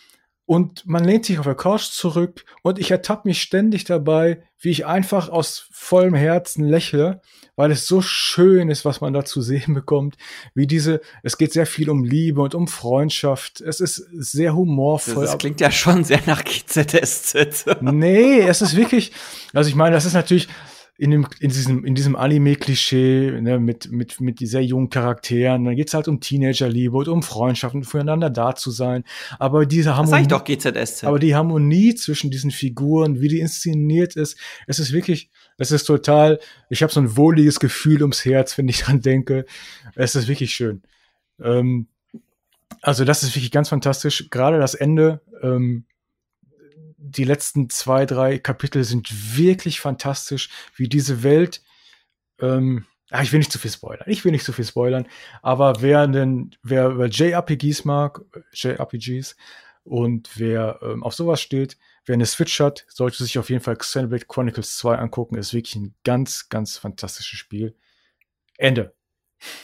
und 0.49 0.87
man 0.87 1.05
lehnt 1.05 1.27
sich 1.27 1.39
auf 1.39 1.45
der 1.45 1.55
Couch 1.55 1.91
zurück 1.91 2.47
und 2.63 2.79
ich 2.79 2.91
ertappe 2.91 3.29
mich 3.29 3.43
ständig 3.43 3.85
dabei, 3.85 4.43
wie 4.59 4.71
ich 4.71 4.87
einfach 4.87 5.29
aus 5.29 5.69
vollem 5.71 6.15
Herzen 6.15 6.65
lächle, 6.65 7.21
weil 7.55 7.71
es 7.71 7.87
so 7.87 8.01
schön 8.01 8.71
ist, 8.71 8.87
was 8.87 9.03
man 9.03 9.13
da 9.13 9.27
zu 9.27 9.43
sehen 9.43 9.75
bekommt. 9.75 10.17
Wie 10.55 10.67
diese, 10.67 11.03
es 11.23 11.37
geht 11.37 11.53
sehr 11.53 11.67
viel 11.67 11.91
um 11.91 12.03
Liebe 12.03 12.41
und 12.41 12.55
um 12.55 12.67
Freundschaft. 12.67 13.61
Es 13.61 13.81
ist 13.81 13.97
sehr 14.11 14.57
humorvoll. 14.57 15.25
Das, 15.25 15.33
das 15.33 15.39
klingt 15.39 15.61
ja 15.61 15.71
schon 15.71 16.03
sehr 16.05 16.23
nach 16.25 16.43
GZSZ. 16.43 17.67
nee, 17.83 18.41
es 18.41 18.63
ist 18.63 18.75
wirklich, 18.75 19.13
also 19.53 19.69
ich 19.69 19.77
meine, 19.77 19.97
das 19.97 20.07
ist 20.07 20.15
natürlich, 20.15 20.49
in, 20.99 21.13
dem, 21.13 21.27
in 21.39 21.51
diesem, 21.51 21.85
in 21.85 21.95
diesem 21.95 22.17
Anime-Klischee 22.17 23.41
ne, 23.41 23.61
mit, 23.61 23.91
mit, 23.93 24.21
mit 24.21 24.41
sehr 24.41 24.65
jungen 24.65 24.91
Charakteren. 24.91 25.65
Dann 25.65 25.77
geht's 25.77 25.95
halt 25.95 26.09
um 26.09 26.19
Teenagerliebe 26.21 26.97
und 26.97 27.07
um 27.07 27.23
Freundschaften, 27.23 27.85
füreinander 27.85 28.31
da 28.31 28.57
zu 28.57 28.73
sein. 28.73 29.05
Aber 29.39 29.65
diese 29.65 29.97
Harmonie. 29.97 30.27
Das 30.29 30.45
sag 30.45 30.51
ich 30.51 30.59
doch 30.59 30.73
GZSZ. 30.73 31.05
Aber 31.05 31.21
die 31.21 31.37
Harmonie 31.37 31.95
zwischen 31.95 32.33
diesen 32.33 32.51
Figuren, 32.51 33.21
wie 33.21 33.29
die 33.29 33.39
inszeniert 33.39 34.17
ist, 34.17 34.37
es 34.67 34.81
ist 34.81 34.93
wirklich, 34.93 35.31
es 35.57 35.71
ist 35.71 35.85
total, 35.85 36.41
ich 36.69 36.83
habe 36.83 36.93
so 36.93 37.01
ein 37.01 37.17
wohliges 37.17 37.61
Gefühl 37.61 38.03
ums 38.03 38.25
Herz, 38.25 38.59
wenn 38.59 38.67
ich 38.67 38.81
dran 38.83 39.01
denke. 39.01 39.47
Es 39.95 40.17
ist 40.17 40.27
wirklich 40.27 40.53
schön. 40.53 40.83
Ähm, 41.41 41.87
also, 42.83 43.05
das 43.05 43.23
ist 43.23 43.37
wirklich 43.37 43.53
ganz 43.53 43.69
fantastisch. 43.69 44.29
Gerade 44.31 44.59
das 44.59 44.75
Ende, 44.75 45.21
ähm, 45.43 45.85
die 46.99 47.25
letzten 47.25 47.71
zwei, 47.71 48.05
drei 48.07 48.39
Kapitel 48.39 48.85
sind 48.85 49.37
wirklich 49.37 49.81
fantastisch, 49.81 50.51
wie 50.75 50.89
diese 50.89 51.23
Welt. 51.23 51.63
Ähm, 52.41 52.87
ach, 53.11 53.23
ich 53.23 53.33
will 53.33 53.39
nicht 53.39 53.53
zu 53.53 53.59
viel 53.59 53.71
spoilern. 53.71 54.05
Ich 54.07 54.25
will 54.25 54.33
nicht 54.33 54.45
zu 54.45 54.53
viel 54.53 54.65
spoilern. 54.65 55.07
Aber 55.41 55.81
wer 55.81 56.07
denn, 56.09 56.57
wer 56.63 56.89
über 56.89 57.07
JRPGs 57.07 57.85
mag, 57.85 58.21
JRPGs 58.53 59.37
und 59.85 60.31
wer 60.37 60.81
ähm, 60.83 61.05
auf 61.05 61.15
sowas 61.15 61.41
steht, 61.41 61.79
wer 62.05 62.15
eine 62.15 62.27
Switch 62.27 62.59
hat, 62.61 62.85
sollte 62.89 63.23
sich 63.23 63.39
auf 63.39 63.49
jeden 63.49 63.63
Fall 63.63 63.77
Xenoblade 63.77 64.27
Chronicles 64.27 64.77
2 64.79 64.97
angucken. 64.97 65.37
Ist 65.37 65.55
wirklich 65.55 65.77
ein 65.77 65.95
ganz, 66.05 66.49
ganz 66.49 66.79
fantastisches 66.79 67.39
Spiel. 67.39 67.77
Ende. 68.57 68.98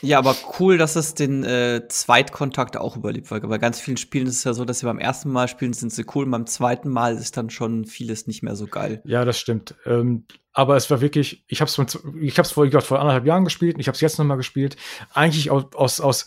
Ja, 0.03 0.19
aber 0.19 0.37
cool, 0.59 0.79
dass 0.79 0.97
es 0.97 1.15
den 1.15 1.45
äh, 1.45 1.83
Zweitkontakt 1.89 2.77
auch 2.77 2.97
überlebt, 2.97 3.31
weil 3.31 3.41
bei 3.41 3.59
ganz 3.59 3.81
vielen 3.81 3.97
Spielen 3.97 4.27
ist 4.27 4.39
es 4.39 4.45
ja 4.45 4.55
so, 4.55 4.65
dass 4.65 4.81
sie 4.81 4.87
beim 4.87 4.99
ersten 4.99 5.31
Mal 5.31 5.49
spielen, 5.49 5.73
sind 5.73 5.93
sie 5.93 6.05
cool, 6.15 6.25
und 6.25 6.31
beim 6.31 6.47
zweiten 6.47 6.89
Mal 6.89 7.17
ist 7.17 7.37
dann 7.37 7.51
schon 7.51 7.85
vieles 7.85 8.27
nicht 8.27 8.43
mehr 8.43 8.57
so 8.57 8.67
geil. 8.67 9.03
Ja, 9.05 9.25
das 9.25 9.39
stimmt. 9.39 9.75
Ähm, 9.87 10.25
aber 10.53 10.77
es 10.77 10.89
war 10.91 11.01
wirklich, 11.01 11.45
ich 11.49 11.61
habe 11.61 11.69
es 11.69 11.99
ich 12.21 12.39
hab's 12.39 12.53
vor, 12.53 12.71
vor 12.83 13.01
anderthalb 13.01 13.27
Jahren 13.27 13.45
gespielt 13.45 13.75
und 13.75 13.81
ich 13.81 13.89
habe 13.89 13.97
es 13.97 14.01
jetzt 14.01 14.19
noch 14.19 14.25
mal 14.25 14.37
gespielt. 14.37 14.77
Eigentlich 15.13 15.51
aus, 15.51 16.01
aus, 16.01 16.27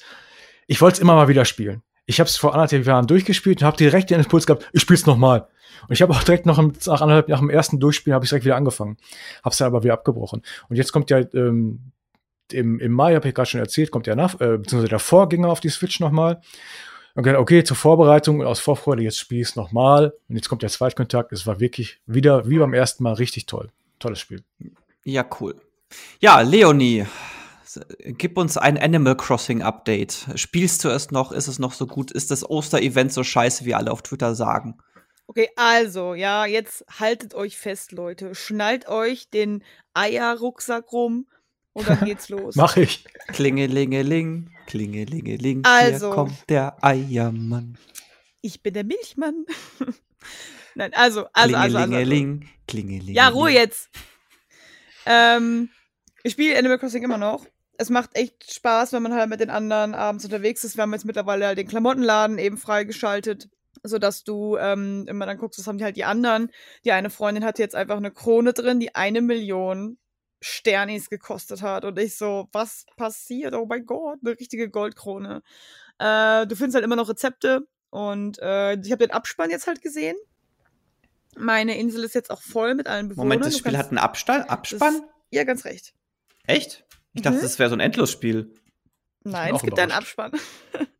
ich 0.67 0.81
wollte 0.81 0.95
es 0.95 0.99
immer 0.99 1.15
mal 1.15 1.29
wieder 1.29 1.45
spielen. 1.45 1.81
Ich 2.05 2.19
habe 2.19 2.29
es 2.29 2.35
vor 2.35 2.53
anderthalb 2.53 2.85
Jahren 2.85 3.07
durchgespielt 3.07 3.61
und 3.61 3.65
habe 3.65 3.77
direkt 3.77 4.09
den 4.09 4.19
Impuls 4.19 4.45
gehabt, 4.45 4.69
ich 4.73 4.81
spiele 4.81 4.97
es 4.97 5.05
noch 5.05 5.17
mal. 5.17 5.47
Und 5.87 5.93
ich 5.93 6.01
habe 6.01 6.13
auch 6.13 6.23
direkt 6.23 6.45
noch 6.45 6.57
nach, 6.57 7.01
anderthalb, 7.01 7.29
nach 7.29 7.39
dem 7.39 7.49
ersten 7.49 7.79
Durchspielen 7.79 8.15
habe 8.15 8.25
ich 8.25 8.29
direkt 8.29 8.45
wieder 8.45 8.55
angefangen. 8.55 8.97
Habe 9.43 9.53
es 9.53 9.61
aber 9.61 9.83
wieder 9.83 9.93
abgebrochen. 9.93 10.41
Und 10.69 10.75
jetzt 10.75 10.91
kommt 10.91 11.09
ja 11.09 11.19
ähm, 11.33 11.91
im, 12.53 12.79
im 12.79 12.91
Mai, 12.91 13.15
habe 13.15 13.27
ich 13.27 13.35
gerade 13.35 13.49
schon 13.49 13.59
erzählt, 13.59 13.91
kommt 13.91 14.07
der 14.07 14.15
nach, 14.15 14.35
äh, 14.35 14.57
beziehungsweise 14.57 14.89
der 14.89 14.99
Vorgänger 14.99 15.49
auf 15.49 15.59
die 15.59 15.69
Switch 15.69 15.99
nochmal. 15.99 16.41
Okay, 17.15 17.35
okay, 17.35 17.63
zur 17.63 17.75
Vorbereitung 17.75 18.43
aus 18.43 18.59
Vorfreude, 18.59 19.01
jetzt 19.01 19.17
spiele 19.17 19.41
ich 19.41 19.49
es 19.49 19.55
nochmal. 19.55 20.13
Und 20.29 20.35
jetzt 20.35 20.49
kommt 20.49 20.61
der 20.61 20.69
Zweitkontakt. 20.69 21.31
Es 21.31 21.47
war 21.47 21.59
wirklich 21.59 21.99
wieder, 22.05 22.47
wie 22.47 22.59
beim 22.59 22.75
ersten 22.75 23.03
Mal, 23.03 23.13
richtig 23.13 23.47
toll. 23.47 23.71
Tolles 23.97 24.19
Spiel. 24.19 24.43
Ja, 25.03 25.25
cool. 25.39 25.55
Ja, 26.19 26.41
Leonie, 26.41 27.07
gib 28.03 28.37
uns 28.37 28.57
ein 28.57 28.77
Animal 28.77 29.17
Crossing 29.17 29.63
Update. 29.63 30.27
Spielst 30.35 30.83
du 30.83 30.89
es 30.89 31.09
noch? 31.09 31.31
Ist 31.31 31.47
es 31.47 31.57
noch 31.57 31.73
so 31.73 31.87
gut? 31.87 32.11
Ist 32.11 32.29
das 32.29 32.47
Oster-Event 32.47 33.11
so 33.11 33.23
scheiße, 33.23 33.65
wie 33.65 33.73
alle 33.73 33.91
auf 33.91 34.03
Twitter 34.03 34.35
sagen? 34.35 34.77
Okay, 35.25 35.49
also, 35.55 36.13
ja, 36.13 36.45
jetzt 36.45 36.85
haltet 36.99 37.33
euch 37.33 37.57
fest, 37.57 37.93
Leute. 37.93 38.35
Schnallt 38.35 38.87
euch 38.87 39.29
den 39.29 39.63
Eierrucksack 39.93 40.91
rum 40.91 41.25
und 41.77 41.87
dann 41.87 42.03
geht's 42.03 42.29
los. 42.29 42.55
Mach 42.55 42.75
ich. 42.75 43.05
Klingelingeling, 43.27 44.49
klingelingeling. 44.65 45.63
Also. 45.63 46.07
Hier 46.07 46.15
kommt 46.15 46.49
der 46.49 46.83
Eiermann. 46.83 47.77
Ich 48.41 48.63
bin 48.63 48.73
der 48.73 48.83
Milchmann. 48.83 49.45
Nein, 50.75 50.91
also, 50.93 51.27
also, 51.33 51.55
also, 51.55 51.57
also. 51.57 51.77
Klingelingeling, 51.77 52.49
klingelingeling. 52.67 53.15
Ja, 53.15 53.29
Ruhe 53.29 53.51
jetzt. 53.51 53.89
Ähm, 55.05 55.69
ich 56.23 56.33
spiele 56.33 56.57
Animal 56.57 56.79
Crossing 56.79 57.03
immer 57.03 57.17
noch. 57.17 57.45
Es 57.77 57.91
macht 57.91 58.15
echt 58.15 58.51
Spaß, 58.51 58.93
wenn 58.93 59.03
man 59.03 59.13
halt 59.13 59.29
mit 59.29 59.39
den 59.39 59.51
anderen 59.51 59.93
abends 59.93 60.25
unterwegs 60.25 60.63
ist. 60.63 60.77
Wir 60.77 60.81
haben 60.81 60.93
jetzt 60.93 61.05
mittlerweile 61.05 61.45
halt 61.45 61.59
den 61.59 61.67
Klamottenladen 61.67 62.39
eben 62.39 62.57
freigeschaltet, 62.57 63.49
sodass 63.83 64.23
du 64.23 64.57
ähm, 64.57 65.05
immer 65.07 65.27
dann 65.27 65.37
guckst, 65.37 65.59
was 65.59 65.67
haben 65.67 65.77
die 65.77 65.83
halt 65.83 65.95
die 65.95 66.05
anderen. 66.05 66.49
Die 66.85 66.91
eine 66.91 67.11
Freundin 67.11 67.45
hat 67.45 67.59
jetzt 67.59 67.75
einfach 67.75 67.97
eine 67.97 68.09
Krone 68.09 68.53
drin, 68.53 68.79
die 68.79 68.95
eine 68.95 69.21
Million 69.21 69.99
Sternis 70.41 71.09
gekostet 71.09 71.61
hat. 71.61 71.85
Und 71.85 71.97
ich 71.99 72.17
so, 72.17 72.47
was 72.51 72.85
passiert? 72.95 73.53
Oh 73.55 73.65
mein 73.65 73.85
Gott, 73.85 74.19
eine 74.23 74.39
richtige 74.39 74.69
Goldkrone. 74.69 75.41
Äh, 75.99 76.47
du 76.47 76.55
findest 76.55 76.75
halt 76.75 76.85
immer 76.85 76.95
noch 76.95 77.09
Rezepte. 77.09 77.67
Und 77.89 78.39
äh, 78.39 78.73
ich 78.79 78.91
habe 78.91 79.05
den 79.05 79.11
Abspann 79.11 79.49
jetzt 79.49 79.67
halt 79.67 79.81
gesehen. 79.81 80.15
Meine 81.37 81.77
Insel 81.77 82.03
ist 82.03 82.15
jetzt 82.15 82.31
auch 82.31 82.41
voll 82.41 82.75
mit 82.75 82.87
allen 82.87 83.09
Bewohnern. 83.09 83.27
Moment, 83.27 83.45
das 83.45 83.57
Spiel 83.57 83.77
hat 83.77 83.89
einen 83.89 83.99
Abspann? 83.99 84.43
Abspann? 84.43 85.01
Das, 85.01 85.09
ja, 85.31 85.43
ganz 85.43 85.65
recht. 85.65 85.93
Echt? 86.45 86.85
Ich 87.13 87.21
dachte, 87.21 87.37
mhm. 87.37 87.41
das 87.41 87.59
wäre 87.59 87.69
so 87.69 87.75
ein 87.75 87.79
Endlosspiel. 87.79 88.53
Nein, 89.23 89.55
es 89.55 89.61
gibt 89.61 89.79
einen 89.79 89.91
Abspann. 89.91 90.31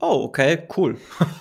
Oh, 0.00 0.24
okay, 0.24 0.66
cool. 0.76 0.98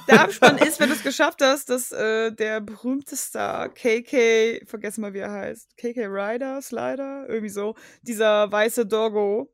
Der 0.08 0.22
Abspann 0.22 0.58
ist, 0.58 0.80
wenn 0.80 0.90
du 0.90 0.96
es 0.96 1.04
geschafft 1.04 1.42
hast, 1.42 1.70
dass 1.70 1.92
äh, 1.92 2.32
der 2.32 2.62
berühmte 2.62 3.16
Star 3.16 3.70
KK, 3.70 4.66
vergessen 4.66 5.02
mal, 5.02 5.14
wie 5.14 5.20
er 5.20 5.32
heißt, 5.32 5.76
KK 5.78 6.08
Ryder, 6.08 6.62
Slider, 6.62 7.26
irgendwie 7.28 7.50
so, 7.50 7.76
dieser 8.02 8.52
weiße 8.52 8.86
Doggo, 8.86 9.52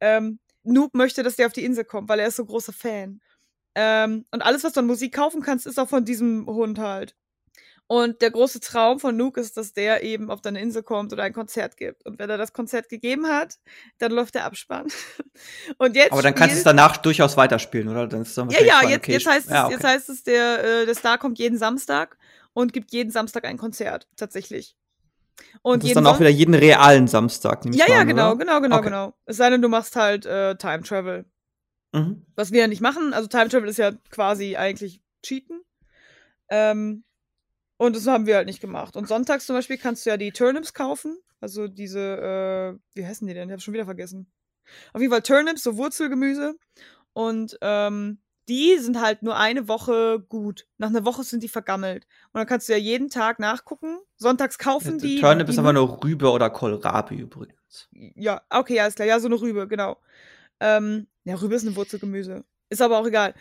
ähm, 0.00 0.38
Noob 0.62 0.94
möchte, 0.94 1.22
dass 1.22 1.36
der 1.36 1.46
auf 1.46 1.52
die 1.52 1.64
Insel 1.64 1.84
kommt, 1.84 2.08
weil 2.08 2.20
er 2.20 2.28
ist 2.28 2.36
so 2.36 2.44
großer 2.44 2.72
Fan. 2.72 3.20
Ähm, 3.74 4.24
und 4.30 4.42
alles, 4.42 4.62
was 4.62 4.72
du 4.72 4.80
an 4.80 4.86
Musik 4.86 5.14
kaufen 5.14 5.42
kannst, 5.42 5.66
ist 5.66 5.78
auch 5.78 5.88
von 5.88 6.04
diesem 6.04 6.46
Hund 6.46 6.78
halt. 6.78 7.16
Und 7.94 8.22
der 8.22 8.32
große 8.32 8.58
Traum 8.58 8.98
von 8.98 9.16
Nuke 9.16 9.40
ist, 9.40 9.56
dass 9.56 9.72
der 9.72 10.02
eben 10.02 10.28
auf 10.28 10.40
deine 10.40 10.60
Insel 10.60 10.82
kommt 10.82 11.12
oder 11.12 11.22
ein 11.22 11.32
Konzert 11.32 11.76
gibt. 11.76 12.04
Und 12.04 12.18
wenn 12.18 12.28
er 12.28 12.36
das 12.36 12.52
Konzert 12.52 12.88
gegeben 12.88 13.28
hat, 13.28 13.58
dann 13.98 14.10
läuft 14.10 14.34
der 14.34 14.46
Abspann. 14.46 14.88
Und 15.78 15.94
jetzt 15.94 16.10
Aber 16.10 16.20
dann 16.20 16.34
kannst 16.34 16.56
du 16.56 16.58
es 16.58 16.64
danach 16.64 16.96
durchaus 16.96 17.36
weiterspielen, 17.36 17.88
oder? 17.88 18.08
Dann 18.08 18.22
ist 18.22 18.36
dann 18.36 18.50
ja, 18.50 18.64
ja, 18.64 18.82
jetzt, 18.82 18.98
okay. 18.98 19.12
jetzt, 19.12 19.26
heißt 19.28 19.46
es, 19.46 19.52
ja, 19.52 19.66
okay. 19.66 19.74
jetzt 19.74 19.84
heißt 19.84 20.08
es, 20.08 20.24
der, 20.24 20.64
äh, 20.64 20.86
der 20.86 20.94
Star 20.96 21.18
kommt 21.18 21.38
jeden 21.38 21.56
Samstag 21.56 22.18
und 22.52 22.72
gibt 22.72 22.90
jeden 22.90 23.12
Samstag 23.12 23.44
ein 23.44 23.58
Konzert, 23.58 24.08
tatsächlich. 24.16 24.74
Und 25.62 25.84
das 25.84 25.90
ist 25.90 25.96
dann 25.96 26.08
auch 26.08 26.18
wieder 26.18 26.30
jeden 26.30 26.56
realen 26.56 27.06
Samstag. 27.06 27.64
Ja, 27.66 27.86
ja, 27.86 28.00
an, 28.00 28.08
genau, 28.08 28.32
oder? 28.32 28.38
genau, 28.38 28.60
genau, 28.60 28.76
okay. 28.78 28.84
genau. 28.86 29.14
Es 29.24 29.36
sei 29.36 29.50
denn, 29.50 29.62
du 29.62 29.68
machst 29.68 29.94
halt 29.94 30.26
äh, 30.26 30.56
Time 30.56 30.82
Travel. 30.82 31.26
Mhm. 31.92 32.26
Was 32.34 32.50
wir 32.50 32.62
ja 32.62 32.66
nicht 32.66 32.80
machen. 32.80 33.14
Also 33.14 33.28
Time 33.28 33.50
Travel 33.50 33.68
ist 33.68 33.78
ja 33.78 33.92
quasi 34.10 34.56
eigentlich 34.56 35.00
Cheaten. 35.22 35.60
Ähm, 36.48 37.04
und 37.76 37.96
das 37.96 38.06
haben 38.06 38.26
wir 38.26 38.36
halt 38.36 38.46
nicht 38.46 38.60
gemacht. 38.60 38.96
Und 38.96 39.08
sonntags 39.08 39.46
zum 39.46 39.56
Beispiel 39.56 39.78
kannst 39.78 40.06
du 40.06 40.10
ja 40.10 40.16
die 40.16 40.32
Turnips 40.32 40.74
kaufen. 40.74 41.18
Also 41.40 41.68
diese, 41.68 42.00
äh, 42.00 42.78
wie 42.94 43.06
heißen 43.06 43.26
die 43.26 43.34
denn? 43.34 43.48
Ich 43.48 43.52
habe 43.52 43.60
schon 43.60 43.74
wieder 43.74 43.84
vergessen. 43.84 44.30
Auf 44.92 45.00
jeden 45.00 45.12
Fall 45.12 45.22
Turnips, 45.22 45.62
so 45.62 45.76
Wurzelgemüse. 45.76 46.56
Und 47.12 47.58
ähm, 47.60 48.18
die 48.48 48.78
sind 48.78 49.00
halt 49.00 49.22
nur 49.22 49.36
eine 49.36 49.68
Woche 49.68 50.24
gut. 50.28 50.66
Nach 50.78 50.88
einer 50.88 51.04
Woche 51.04 51.24
sind 51.24 51.42
die 51.42 51.48
vergammelt. 51.48 52.06
Und 52.32 52.38
dann 52.38 52.46
kannst 52.46 52.68
du 52.68 52.72
ja 52.72 52.78
jeden 52.78 53.08
Tag 53.08 53.38
nachgucken. 53.38 53.98
Sonntags 54.16 54.58
kaufen 54.58 54.98
ja, 54.98 55.06
die. 55.06 55.20
Turnip 55.20 55.48
ist 55.48 55.58
aber 55.58 55.72
nur 55.72 56.02
Rübe 56.02 56.30
oder 56.30 56.50
Kohlrabi 56.50 57.16
übrigens. 57.16 57.88
Ja, 57.92 58.42
okay, 58.50 58.80
alles 58.80 58.94
klar. 58.94 59.08
Ja, 59.08 59.18
so 59.20 59.26
eine 59.26 59.40
Rübe, 59.40 59.66
genau. 59.66 59.98
Ähm, 60.60 61.06
ja, 61.24 61.34
Rübe 61.36 61.54
ist 61.54 61.64
ein 61.64 61.76
Wurzelgemüse. 61.76 62.44
Ist 62.68 62.82
aber 62.82 62.98
auch 62.98 63.06
egal. 63.06 63.34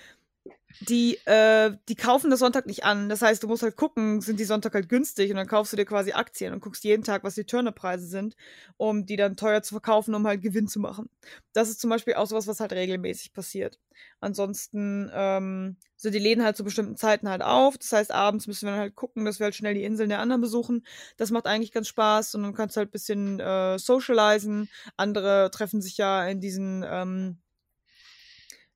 Die, 0.81 1.17
äh, 1.25 1.75
die 1.87 1.95
kaufen 1.95 2.29
das 2.29 2.39
Sonntag 2.39 2.65
nicht 2.65 2.83
an. 2.83 3.09
Das 3.09 3.21
heißt, 3.21 3.43
du 3.43 3.47
musst 3.47 3.63
halt 3.63 3.75
gucken, 3.75 4.21
sind 4.21 4.39
die 4.39 4.45
Sonntag 4.45 4.73
halt 4.73 4.89
günstig 4.89 5.29
und 5.29 5.37
dann 5.37 5.47
kaufst 5.47 5.73
du 5.73 5.77
dir 5.77 5.85
quasi 5.85 6.11
Aktien 6.13 6.53
und 6.53 6.59
guckst 6.59 6.83
jeden 6.83 7.03
Tag, 7.03 7.23
was 7.23 7.35
die 7.35 7.45
Turnerpreise 7.45 8.07
sind, 8.07 8.35
um 8.77 9.05
die 9.05 9.15
dann 9.15 9.37
teuer 9.37 9.61
zu 9.61 9.73
verkaufen, 9.73 10.15
um 10.15 10.27
halt 10.27 10.41
Gewinn 10.41 10.67
zu 10.67 10.79
machen. 10.79 11.09
Das 11.53 11.69
ist 11.69 11.79
zum 11.79 11.89
Beispiel 11.89 12.15
auch 12.15 12.27
sowas, 12.27 12.47
was 12.47 12.59
halt 12.59 12.73
regelmäßig 12.73 13.33
passiert. 13.33 13.79
Ansonsten 14.19 15.11
ähm, 15.13 15.77
sind 15.95 16.15
die 16.15 16.19
Läden 16.19 16.43
halt 16.43 16.57
zu 16.57 16.63
bestimmten 16.63 16.97
Zeiten 16.97 17.29
halt 17.29 17.41
auf. 17.41 17.77
Das 17.77 17.91
heißt, 17.91 18.11
abends 18.11 18.47
müssen 18.47 18.65
wir 18.65 18.71
dann 18.71 18.79
halt 18.79 18.95
gucken, 18.95 19.25
dass 19.25 19.39
wir 19.39 19.45
halt 19.45 19.55
schnell 19.55 19.73
die 19.73 19.83
Inseln 19.83 20.09
der 20.09 20.19
anderen 20.19 20.41
besuchen. 20.41 20.85
Das 21.17 21.31
macht 21.31 21.45
eigentlich 21.45 21.71
ganz 21.71 21.87
Spaß 21.87 22.35
und 22.35 22.43
dann 22.43 22.53
kannst 22.53 22.75
du 22.75 22.79
halt 22.79 22.89
ein 22.89 22.91
bisschen 22.91 23.39
äh, 23.39 23.77
socialisen. 23.77 24.69
Andere 24.97 25.51
treffen 25.51 25.81
sich 25.81 25.97
ja 25.97 26.25
in 26.27 26.41
diesen 26.41 26.83
ähm, 26.87 27.37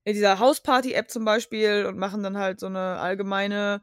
in 0.08 0.14
dieser 0.14 0.39
Hausparty-App 0.39 1.12
zum 1.12 1.26
Beispiel 1.26 1.86
und 1.86 1.97
machen 1.97 2.24
dann 2.24 2.38
halt 2.38 2.62
so 2.62 2.68
eine 2.68 2.80
allgemeine 2.80 3.82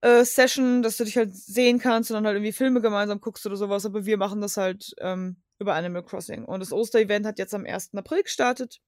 äh, 0.00 0.24
Session, 0.24 0.80
dass 0.80 0.96
du 0.96 1.02
dich 1.02 1.16
halt 1.16 1.34
sehen 1.34 1.80
kannst 1.80 2.08
und 2.08 2.14
dann 2.14 2.24
halt 2.24 2.36
irgendwie 2.36 2.52
Filme 2.52 2.80
gemeinsam 2.80 3.20
guckst 3.20 3.44
oder 3.44 3.56
sowas. 3.56 3.84
Aber 3.84 4.06
wir 4.06 4.16
machen 4.16 4.40
das 4.40 4.56
halt 4.56 4.94
ähm, 5.00 5.42
über 5.58 5.74
Animal 5.74 6.04
Crossing. 6.04 6.44
Und 6.44 6.60
das 6.60 6.72
Oster-Event 6.72 7.26
hat 7.26 7.40
jetzt 7.40 7.52
am 7.52 7.66
1. 7.66 7.96
April 7.96 8.22
gestartet. 8.22 8.80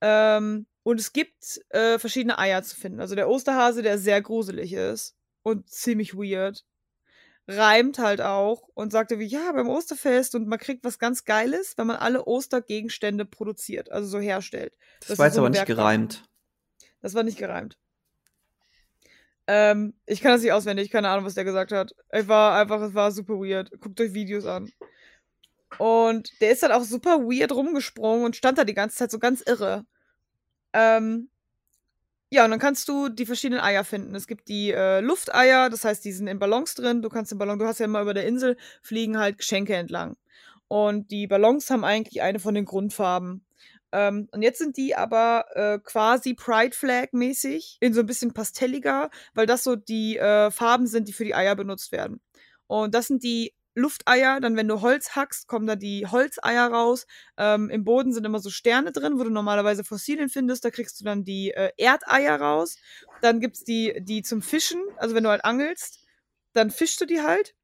Ähm, 0.00 0.66
und 0.82 0.98
es 0.98 1.12
gibt 1.12 1.60
äh, 1.68 2.00
verschiedene 2.00 2.40
Eier 2.40 2.64
zu 2.64 2.74
finden. 2.74 2.98
Also 2.98 3.14
der 3.14 3.28
Osterhase, 3.28 3.82
der 3.82 3.96
sehr 3.96 4.20
gruselig 4.22 4.72
ist 4.72 5.14
und 5.42 5.70
ziemlich 5.70 6.14
weird 6.14 6.64
reimt 7.50 7.98
halt 7.98 8.20
auch 8.20 8.68
und 8.74 8.92
sagte 8.92 9.18
wie, 9.18 9.26
ja, 9.26 9.52
beim 9.52 9.68
Osterfest 9.68 10.34
und 10.34 10.46
man 10.46 10.58
kriegt 10.58 10.84
was 10.84 10.98
ganz 10.98 11.24
Geiles, 11.24 11.76
wenn 11.76 11.86
man 11.86 11.96
alle 11.96 12.24
Ostergegenstände 12.24 13.24
produziert, 13.24 13.90
also 13.90 14.08
so 14.08 14.18
herstellt. 14.20 14.76
Das, 15.00 15.08
das 15.08 15.18
war 15.18 15.26
jetzt 15.26 15.34
so 15.34 15.40
aber 15.40 15.50
nicht 15.50 15.66
gereimt. 15.66 16.24
Das 17.02 17.14
war 17.14 17.22
nicht 17.22 17.38
gereimt. 17.38 17.78
Ähm, 19.46 19.94
ich 20.06 20.20
kann 20.20 20.32
das 20.32 20.42
nicht 20.42 20.52
auswendig, 20.52 20.90
keine 20.90 21.08
Ahnung, 21.08 21.24
was 21.24 21.34
der 21.34 21.44
gesagt 21.44 21.72
hat. 21.72 21.92
Es 22.08 22.28
war 22.28 22.60
einfach, 22.60 22.80
es 22.82 22.94
war 22.94 23.10
super 23.10 23.34
weird. 23.34 23.70
Guckt 23.80 24.00
euch 24.00 24.14
Videos 24.14 24.46
an. 24.46 24.70
Und 25.78 26.30
der 26.40 26.50
ist 26.50 26.62
dann 26.62 26.72
auch 26.72 26.84
super 26.84 27.20
weird 27.20 27.52
rumgesprungen 27.52 28.24
und 28.24 28.36
stand 28.36 28.58
da 28.58 28.64
die 28.64 28.74
ganze 28.74 28.96
Zeit 28.96 29.10
so 29.10 29.18
ganz 29.18 29.40
irre. 29.40 29.84
Ähm, 30.72 31.30
ja, 32.32 32.44
und 32.44 32.52
dann 32.52 32.60
kannst 32.60 32.88
du 32.88 33.08
die 33.08 33.26
verschiedenen 33.26 33.60
Eier 33.60 33.82
finden. 33.84 34.14
Es 34.14 34.28
gibt 34.28 34.48
die 34.48 34.70
äh, 34.70 35.00
Lufteier, 35.00 35.68
das 35.68 35.84
heißt, 35.84 36.04
die 36.04 36.12
sind 36.12 36.28
in 36.28 36.38
Ballons 36.38 36.74
drin. 36.74 37.02
Du 37.02 37.08
kannst 37.08 37.32
den 37.32 37.38
Ballon, 37.38 37.58
du 37.58 37.66
hast 37.66 37.80
ja 37.80 37.86
immer 37.86 38.02
über 38.02 38.14
der 38.14 38.26
Insel 38.26 38.56
fliegen 38.82 39.18
halt 39.18 39.38
Geschenke 39.38 39.74
entlang. 39.74 40.16
Und 40.68 41.10
die 41.10 41.26
Ballons 41.26 41.68
haben 41.70 41.84
eigentlich 41.84 42.22
eine 42.22 42.38
von 42.38 42.54
den 42.54 42.64
Grundfarben. 42.64 43.44
Ähm, 43.92 44.28
und 44.30 44.42
jetzt 44.42 44.58
sind 44.58 44.76
die 44.76 44.94
aber 44.94 45.46
äh, 45.54 45.78
quasi 45.80 46.34
Pride 46.34 46.76
Flag 46.76 47.08
mäßig, 47.12 47.78
in 47.80 47.92
so 47.92 48.00
ein 48.00 48.06
bisschen 48.06 48.32
pastelliger, 48.32 49.10
weil 49.34 49.46
das 49.46 49.64
so 49.64 49.74
die 49.74 50.16
äh, 50.16 50.52
Farben 50.52 50.86
sind, 50.86 51.08
die 51.08 51.12
für 51.12 51.24
die 51.24 51.34
Eier 51.34 51.56
benutzt 51.56 51.90
werden. 51.90 52.20
Und 52.68 52.94
das 52.94 53.08
sind 53.08 53.24
die 53.24 53.52
Lufteier, 53.74 54.40
dann 54.40 54.56
wenn 54.56 54.68
du 54.68 54.80
Holz 54.80 55.14
hackst, 55.14 55.46
kommen 55.46 55.66
da 55.66 55.76
die 55.76 56.06
Holzeier 56.06 56.68
raus. 56.68 57.06
Ähm, 57.36 57.70
Im 57.70 57.84
Boden 57.84 58.12
sind 58.12 58.24
immer 58.24 58.40
so 58.40 58.50
Sterne 58.50 58.92
drin, 58.92 59.18
wo 59.18 59.24
du 59.24 59.30
normalerweise 59.30 59.84
Fossilien 59.84 60.28
findest. 60.28 60.64
Da 60.64 60.70
kriegst 60.70 61.00
du 61.00 61.04
dann 61.04 61.24
die 61.24 61.52
äh, 61.52 61.70
Erdeier 61.76 62.40
raus. 62.40 62.76
Dann 63.22 63.40
gibt's 63.40 63.64
die, 63.64 64.00
die 64.00 64.22
zum 64.22 64.42
Fischen, 64.42 64.82
also 64.96 65.14
wenn 65.14 65.24
du 65.24 65.30
halt 65.30 65.44
angelst, 65.44 66.04
dann 66.52 66.70
fischst 66.70 67.00
du 67.00 67.06
die 67.06 67.22
halt. 67.22 67.54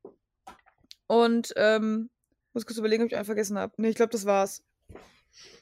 Und 1.09 1.53
ähm, 1.57 2.11
muss 2.53 2.67
kurz 2.67 2.79
überlegen, 2.79 3.05
ob 3.05 3.11
ich 3.11 3.17
einen 3.17 3.25
vergessen 3.25 3.59
habe. 3.59 3.75
Nee, 3.77 3.91
ich 3.91 3.97
glaube, 3.97 4.13
das 4.13 4.27
war's. 4.27 4.63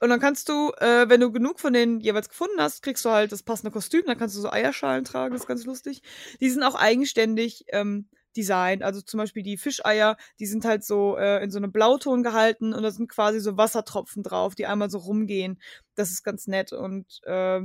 Und 0.01 0.11
dann 0.11 0.20
kannst 0.20 0.49
du, 0.49 0.72
äh, 0.78 1.09
wenn 1.09 1.20
du 1.20 1.32
genug 1.32 1.59
von 1.59 1.72
denen 1.72 2.01
jeweils 2.01 2.28
gefunden 2.28 2.61
hast, 2.61 2.82
kriegst 2.82 3.05
du 3.05 3.11
halt 3.11 3.32
das 3.32 3.42
passende 3.42 3.72
Kostüm. 3.72 4.05
Dann 4.07 4.18
kannst 4.18 4.36
du 4.36 4.40
so 4.40 4.51
Eierschalen 4.51 5.05
tragen, 5.05 5.34
das 5.34 5.42
ist 5.42 5.49
ganz 5.49 5.64
lustig. 5.64 6.03
Die 6.40 6.51
sind 6.51 6.62
auch 6.62 6.74
eigenständig 6.74 7.64
ähm, 7.68 8.09
Design. 8.37 8.82
Also 8.82 9.01
zum 9.01 9.18
Beispiel 9.18 9.43
die 9.43 9.57
Fischeier, 9.57 10.16
die 10.39 10.47
sind 10.47 10.64
halt 10.64 10.85
so 10.85 11.16
äh, 11.16 11.43
in 11.43 11.51
so 11.51 11.59
einem 11.59 11.72
Blauton 11.72 12.22
gehalten 12.22 12.72
und 12.72 12.82
da 12.82 12.91
sind 12.91 13.09
quasi 13.09 13.41
so 13.41 13.57
Wassertropfen 13.57 14.22
drauf, 14.22 14.55
die 14.55 14.66
einmal 14.66 14.91
so 14.91 14.99
rumgehen. 14.99 15.61
Das 15.95 16.11
ist 16.11 16.22
ganz 16.22 16.47
nett. 16.47 16.72
Und 16.72 17.20
äh, 17.24 17.61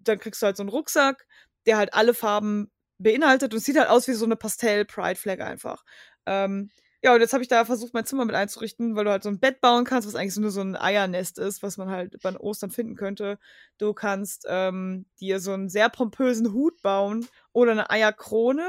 dann 0.00 0.18
kriegst 0.18 0.42
du 0.42 0.46
halt 0.46 0.56
so 0.56 0.62
einen 0.62 0.70
Rucksack, 0.70 1.26
der 1.66 1.76
halt 1.76 1.94
alle 1.94 2.14
Farben 2.14 2.70
beinhaltet 2.98 3.54
und 3.54 3.60
sieht 3.60 3.78
halt 3.78 3.88
aus 3.88 4.08
wie 4.08 4.12
so 4.12 4.24
eine 4.24 4.36
Pastell-Pride-Flag 4.36 5.40
einfach. 5.40 5.84
Ähm, 6.26 6.70
ja, 7.04 7.12
und 7.12 7.20
jetzt 7.20 7.34
habe 7.34 7.42
ich 7.42 7.48
da 7.48 7.66
versucht, 7.66 7.92
mein 7.92 8.06
Zimmer 8.06 8.24
mit 8.24 8.34
einzurichten, 8.34 8.96
weil 8.96 9.04
du 9.04 9.10
halt 9.10 9.22
so 9.22 9.28
ein 9.28 9.38
Bett 9.38 9.60
bauen 9.60 9.84
kannst, 9.84 10.08
was 10.08 10.14
eigentlich 10.14 10.36
nur 10.38 10.50
so 10.50 10.62
ein 10.62 10.74
Eiernest 10.74 11.38
ist, 11.38 11.62
was 11.62 11.76
man 11.76 11.90
halt 11.90 12.16
bei 12.22 12.34
Ostern 12.34 12.70
finden 12.70 12.94
könnte. 12.96 13.38
Du 13.76 13.92
kannst 13.92 14.46
ähm, 14.48 15.04
dir 15.20 15.38
so 15.38 15.52
einen 15.52 15.68
sehr 15.68 15.90
pompösen 15.90 16.54
Hut 16.54 16.80
bauen 16.80 17.26
oder 17.52 17.72
eine 17.72 17.90
Eierkrone, 17.90 18.66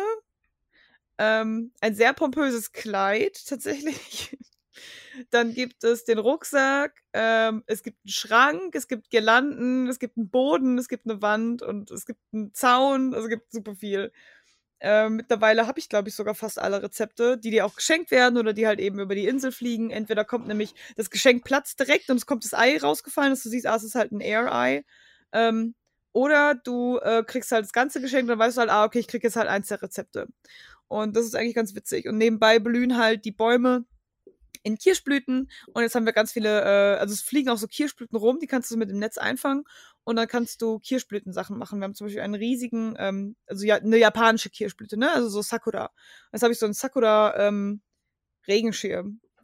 ähm, 1.17 1.71
ein 1.81 1.95
sehr 1.95 2.13
pompöses 2.13 2.71
Kleid 2.71 3.45
tatsächlich. 3.47 4.37
Dann 5.31 5.53
gibt 5.53 5.83
es 5.83 6.03
den 6.03 6.17
Rucksack, 6.19 7.01
ähm, 7.13 7.63
es 7.67 7.83
gibt 7.83 7.99
einen 8.03 8.11
Schrank, 8.11 8.75
es 8.75 8.87
gibt 8.87 9.09
Girlanden, 9.09 9.87
es 9.87 9.99
gibt 9.99 10.17
einen 10.17 10.29
Boden, 10.29 10.77
es 10.77 10.89
gibt 10.89 11.09
eine 11.09 11.21
Wand 11.21 11.61
und 11.61 11.89
es 11.91 12.05
gibt 12.05 12.19
einen 12.33 12.53
Zaun, 12.53 13.13
also 13.13 13.27
es 13.27 13.29
gibt 13.29 13.51
super 13.51 13.75
viel. 13.75 14.11
Ähm, 14.81 15.15
mittlerweile 15.15 15.67
habe 15.67 15.79
ich, 15.79 15.87
glaube 15.89 16.09
ich, 16.09 16.15
sogar 16.15 16.35
fast 16.35 16.59
alle 16.59 16.83
Rezepte, 16.83 17.37
die 17.37 17.49
dir 17.49 17.65
auch 17.65 17.75
geschenkt 17.75 18.11
werden 18.11 18.37
oder 18.37 18.53
die 18.53 18.67
halt 18.67 18.79
eben 18.79 18.99
über 18.99 19.15
die 19.15 19.27
Insel 19.27 19.51
fliegen. 19.51 19.89
Entweder 19.89 20.25
kommt 20.25 20.47
nämlich 20.47 20.75
das 20.97 21.09
Geschenk 21.09 21.45
Platz 21.45 21.75
direkt 21.75 22.09
und 22.09 22.17
es 22.17 22.25
kommt 22.25 22.43
das 22.43 22.53
Ei 22.53 22.77
rausgefallen, 22.77 23.31
dass 23.31 23.43
du 23.43 23.49
siehst, 23.49 23.67
ah, 23.67 23.75
es 23.75 23.83
ist 23.83 23.95
halt 23.95 24.11
ein 24.11 24.19
Air-Ei. 24.21 24.83
Ähm, 25.31 25.75
oder 26.11 26.55
du 26.55 26.97
äh, 26.99 27.23
kriegst 27.25 27.51
halt 27.51 27.65
das 27.65 27.73
ganze 27.73 27.99
Geschenk 28.01 28.27
dann 28.29 28.39
weißt 28.39 28.57
du 28.57 28.61
halt, 28.61 28.69
ah, 28.69 28.85
okay, 28.85 28.99
ich 28.99 29.07
krieg 29.07 29.23
jetzt 29.23 29.35
halt 29.37 29.49
eins 29.49 29.67
der 29.69 29.81
Rezepte. 29.81 30.27
Und 30.87 31.15
das 31.15 31.25
ist 31.25 31.35
eigentlich 31.35 31.55
ganz 31.55 31.75
witzig. 31.75 32.07
Und 32.07 32.17
nebenbei 32.17 32.59
blühen 32.59 32.97
halt 32.97 33.25
die 33.25 33.31
Bäume 33.31 33.85
in 34.63 34.77
Kirschblüten. 34.77 35.49
Und 35.73 35.83
jetzt 35.83 35.95
haben 35.95 36.05
wir 36.05 36.13
ganz 36.13 36.31
viele, 36.31 36.61
äh, 36.61 36.97
also 36.99 37.13
es 37.13 37.21
fliegen 37.21 37.49
auch 37.49 37.57
so 37.57 37.67
Kirschblüten 37.67 38.17
rum, 38.17 38.39
die 38.39 38.47
kannst 38.47 38.71
du 38.71 38.77
mit 38.77 38.89
dem 38.89 38.99
Netz 38.99 39.17
einfangen. 39.17 39.63
Und 40.03 40.15
dann 40.17 40.27
kannst 40.27 40.61
du 40.61 40.79
Kirschblütensachen 40.79 41.57
machen. 41.57 41.79
Wir 41.79 41.85
haben 41.85 41.95
zum 41.95 42.05
Beispiel 42.07 42.21
einen 42.21 42.35
riesigen, 42.35 42.95
ähm, 42.97 43.35
also 43.47 43.65
ja, 43.65 43.75
eine 43.75 43.97
japanische 43.97 44.49
Kirschblüte, 44.49 44.97
ne? 44.97 45.11
Also 45.11 45.29
so 45.29 45.41
Sakura. 45.41 45.91
Jetzt 46.31 46.43
habe 46.43 46.53
ich 46.53 46.59
so 46.59 46.65
einen 46.65 46.73
Sakura 46.73 47.35
ähm. 47.47 47.81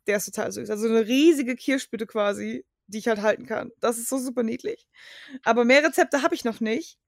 Der 0.08 0.18
ist 0.18 0.26
total 0.26 0.52
süß. 0.52 0.70
Also 0.70 0.88
eine 0.88 1.08
riesige 1.08 1.56
Kirschblüte 1.56 2.06
quasi, 2.06 2.66
die 2.88 3.00
ich 3.00 3.08
halt 3.08 3.22
halten 3.22 3.46
kann. 3.46 3.72
Das 3.80 3.98
ist 3.98 4.10
so 4.10 4.18
super 4.18 4.44
niedlich. 4.44 4.88
Aber 5.44 5.66
mehr 5.66 5.84
Rezepte 5.84 6.22
habe 6.22 6.36
ich 6.36 6.44
noch 6.44 6.60
nicht. 6.60 7.00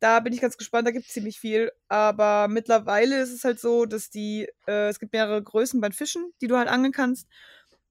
Da 0.00 0.20
bin 0.20 0.32
ich 0.32 0.40
ganz 0.40 0.56
gespannt, 0.56 0.86
da 0.86 0.90
gibt 0.90 1.06
es 1.06 1.12
ziemlich 1.12 1.38
viel. 1.38 1.72
Aber 1.88 2.48
mittlerweile 2.48 3.20
ist 3.20 3.32
es 3.32 3.44
halt 3.44 3.60
so, 3.60 3.86
dass 3.86 4.10
die, 4.10 4.48
äh, 4.66 4.88
es 4.88 4.98
gibt 5.00 5.12
mehrere 5.12 5.42
Größen 5.42 5.80
beim 5.80 5.92
Fischen, 5.92 6.32
die 6.40 6.46
du 6.46 6.56
halt 6.56 6.68
angeln 6.68 6.92
kannst. 6.92 7.28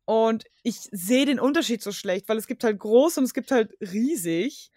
Und 0.05 0.45
ich 0.63 0.77
sehe 0.91 1.25
den 1.25 1.39
Unterschied 1.39 1.81
so 1.81 1.91
schlecht, 1.91 2.27
weil 2.27 2.37
es 2.37 2.47
gibt 2.47 2.63
halt 2.63 2.79
groß 2.79 3.17
und 3.19 3.23
es 3.23 3.33
gibt 3.33 3.51
halt 3.51 3.75
riesig. 3.81 4.71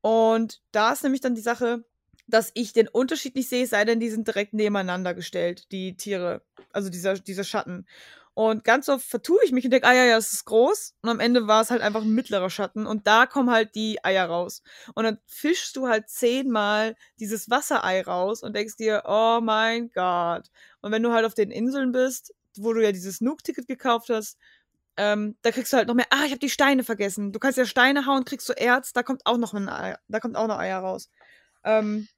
Und 0.00 0.60
da 0.72 0.92
ist 0.92 1.02
nämlich 1.02 1.20
dann 1.20 1.34
die 1.34 1.40
Sache, 1.40 1.84
dass 2.26 2.50
ich 2.54 2.72
den 2.72 2.88
Unterschied 2.88 3.36
nicht 3.36 3.48
sehe, 3.48 3.66
sei 3.66 3.84
denn, 3.84 4.00
die 4.00 4.10
sind 4.10 4.26
direkt 4.26 4.54
nebeneinander 4.54 5.14
gestellt, 5.14 5.70
die 5.72 5.96
Tiere. 5.96 6.42
Also 6.72 6.90
dieser, 6.90 7.14
dieser 7.14 7.44
Schatten. 7.44 7.86
Und 8.34 8.64
ganz 8.64 8.88
oft 8.88 9.06
vertue 9.06 9.38
ich 9.44 9.52
mich 9.52 9.64
und 9.64 9.70
denke, 9.70 9.86
ah 9.86 9.94
ja, 9.94 10.04
ja, 10.04 10.16
es 10.16 10.32
ist 10.32 10.44
groß. 10.44 10.94
Und 11.02 11.08
am 11.08 11.20
Ende 11.20 11.46
war 11.46 11.62
es 11.62 11.70
halt 11.70 11.82
einfach 11.82 12.02
ein 12.02 12.14
mittlerer 12.14 12.50
Schatten. 12.50 12.84
Und 12.84 13.06
da 13.06 13.26
kommen 13.26 13.50
halt 13.50 13.76
die 13.76 14.04
Eier 14.04 14.26
raus. 14.26 14.62
Und 14.94 15.04
dann 15.04 15.18
fischst 15.26 15.76
du 15.76 15.86
halt 15.86 16.08
zehnmal 16.08 16.96
dieses 17.20 17.48
Wasserei 17.48 18.02
raus 18.02 18.42
und 18.42 18.56
denkst 18.56 18.76
dir, 18.76 19.04
oh 19.06 19.40
mein 19.40 19.90
Gott. 19.90 20.50
Und 20.80 20.90
wenn 20.90 21.02
du 21.02 21.12
halt 21.12 21.24
auf 21.24 21.34
den 21.34 21.52
Inseln 21.52 21.92
bist, 21.92 22.34
wo 22.56 22.72
du 22.72 22.82
ja 22.82 22.90
dieses 22.90 23.20
Nook-Ticket 23.20 23.68
gekauft 23.68 24.10
hast, 24.10 24.36
ähm, 24.96 25.36
da 25.42 25.50
kriegst 25.52 25.72
du 25.72 25.76
halt 25.76 25.88
noch 25.88 25.94
mehr. 25.94 26.06
Ah, 26.10 26.24
ich 26.24 26.30
habe 26.30 26.38
die 26.38 26.50
Steine 26.50 26.84
vergessen. 26.84 27.32
Du 27.32 27.38
kannst 27.38 27.58
ja 27.58 27.66
Steine 27.66 28.06
hauen, 28.06 28.24
kriegst 28.24 28.48
du 28.48 28.52
Erz, 28.52 28.92
da 28.92 29.02
kommt 29.02 29.26
auch 29.26 29.38
noch 29.38 29.54
ein 29.54 29.68
Ei, 29.68 29.96
da 30.08 30.20
kommt 30.20 30.36
auch 30.36 30.46
noch 30.46 30.58
Eier 30.58 30.80
raus. 30.80 31.10
Ähm, 31.64 32.08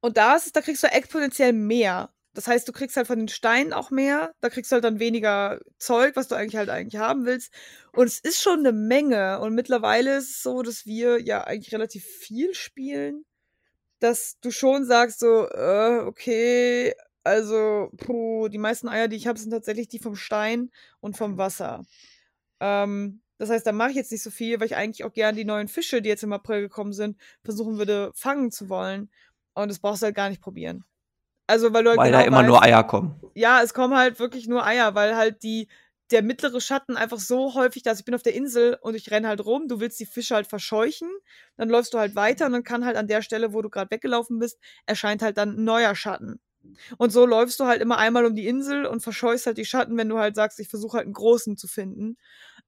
und 0.00 0.16
da 0.16 0.36
ist 0.36 0.46
es, 0.46 0.52
da 0.52 0.60
kriegst 0.62 0.82
du 0.82 0.88
exponentiell 0.88 1.52
mehr. 1.52 2.10
Das 2.36 2.48
heißt, 2.48 2.68
du 2.68 2.72
kriegst 2.72 2.98
halt 2.98 3.06
von 3.06 3.18
den 3.18 3.28
Steinen 3.28 3.72
auch 3.72 3.90
mehr, 3.90 4.34
da 4.42 4.50
kriegst 4.50 4.70
du 4.70 4.74
halt 4.74 4.84
dann 4.84 4.98
weniger 4.98 5.58
Zeug, 5.78 6.16
was 6.16 6.28
du 6.28 6.34
eigentlich 6.34 6.56
halt 6.56 6.68
eigentlich 6.68 7.00
haben 7.00 7.24
willst. 7.24 7.50
Und 7.92 8.08
es 8.08 8.20
ist 8.20 8.42
schon 8.42 8.58
eine 8.58 8.72
Menge. 8.72 9.40
Und 9.40 9.54
mittlerweile 9.54 10.18
ist 10.18 10.28
es 10.28 10.42
so, 10.42 10.60
dass 10.60 10.84
wir 10.84 11.18
ja 11.18 11.44
eigentlich 11.44 11.72
relativ 11.72 12.04
viel 12.04 12.52
spielen, 12.52 13.24
dass 14.00 14.38
du 14.42 14.50
schon 14.50 14.84
sagst 14.84 15.20
so, 15.20 15.48
äh, 15.48 16.00
okay, 16.04 16.92
also, 17.24 17.90
puh, 17.96 18.48
die 18.48 18.58
meisten 18.58 18.88
Eier, 18.88 19.08
die 19.08 19.16
ich 19.16 19.26
habe, 19.26 19.38
sind 19.38 19.50
tatsächlich 19.50 19.88
die 19.88 19.98
vom 19.98 20.14
Stein 20.14 20.70
und 21.00 21.16
vom 21.16 21.38
Wasser. 21.38 21.84
Ähm, 22.60 23.22
das 23.38 23.48
heißt, 23.48 23.66
da 23.66 23.72
mache 23.72 23.90
ich 23.90 23.96
jetzt 23.96 24.12
nicht 24.12 24.22
so 24.22 24.30
viel, 24.30 24.60
weil 24.60 24.66
ich 24.66 24.76
eigentlich 24.76 25.04
auch 25.04 25.12
gerne 25.14 25.38
die 25.38 25.46
neuen 25.46 25.68
Fische, 25.68 26.02
die 26.02 26.10
jetzt 26.10 26.22
im 26.22 26.34
April 26.34 26.60
gekommen 26.60 26.92
sind, 26.92 27.16
versuchen 27.42 27.78
würde, 27.78 28.12
fangen 28.14 28.50
zu 28.50 28.68
wollen. 28.68 29.10
Und 29.54 29.70
das 29.70 29.78
brauchst 29.78 30.02
du 30.02 30.06
halt 30.06 30.16
gar 30.16 30.28
nicht 30.28 30.42
probieren. 30.42 30.84
Also, 31.46 31.72
weil 31.72 31.84
du 31.84 31.90
halt 31.90 31.98
Weil 31.98 32.10
genau 32.10 32.20
da 32.20 32.26
immer 32.26 32.38
weißt, 32.38 32.48
nur 32.48 32.62
Eier 32.62 32.84
kommen. 32.84 33.20
Ja, 33.34 33.62
es 33.62 33.74
kommen 33.74 33.96
halt 33.96 34.18
wirklich 34.18 34.48
nur 34.48 34.66
Eier, 34.66 34.94
weil 34.94 35.16
halt 35.16 35.42
die, 35.42 35.68
der 36.10 36.22
mittlere 36.22 36.60
Schatten 36.60 36.96
einfach 36.96 37.18
so 37.18 37.54
häufig 37.54 37.82
da 37.82 37.92
ist. 37.92 38.00
Ich 38.00 38.04
bin 38.04 38.14
auf 38.14 38.22
der 38.22 38.34
Insel 38.34 38.78
und 38.80 38.94
ich 38.94 39.10
renne 39.10 39.28
halt 39.28 39.44
rum. 39.44 39.68
Du 39.68 39.80
willst 39.80 39.98
die 40.00 40.06
Fische 40.06 40.34
halt 40.34 40.46
verscheuchen. 40.46 41.08
Dann 41.56 41.68
läufst 41.68 41.94
du 41.94 41.98
halt 41.98 42.14
weiter 42.14 42.46
und 42.46 42.52
dann 42.52 42.64
kann 42.64 42.84
halt 42.84 42.96
an 42.96 43.08
der 43.08 43.22
Stelle, 43.22 43.52
wo 43.52 43.62
du 43.62 43.70
gerade 43.70 43.90
weggelaufen 43.90 44.38
bist, 44.38 44.58
erscheint 44.86 45.22
halt 45.22 45.38
dann 45.38 45.56
ein 45.56 45.64
neuer 45.64 45.94
Schatten. 45.94 46.40
Und 46.98 47.10
so 47.10 47.26
läufst 47.26 47.60
du 47.60 47.66
halt 47.66 47.80
immer 47.80 47.98
einmal 47.98 48.24
um 48.24 48.34
die 48.34 48.46
Insel 48.46 48.86
und 48.86 49.00
verscheust 49.00 49.46
halt 49.46 49.58
die 49.58 49.64
Schatten, 49.64 49.96
wenn 49.96 50.08
du 50.08 50.18
halt 50.18 50.34
sagst, 50.34 50.58
ich 50.58 50.68
versuche 50.68 50.96
halt 50.96 51.06
einen 51.06 51.14
großen 51.14 51.56
zu 51.56 51.68
finden. 51.68 52.16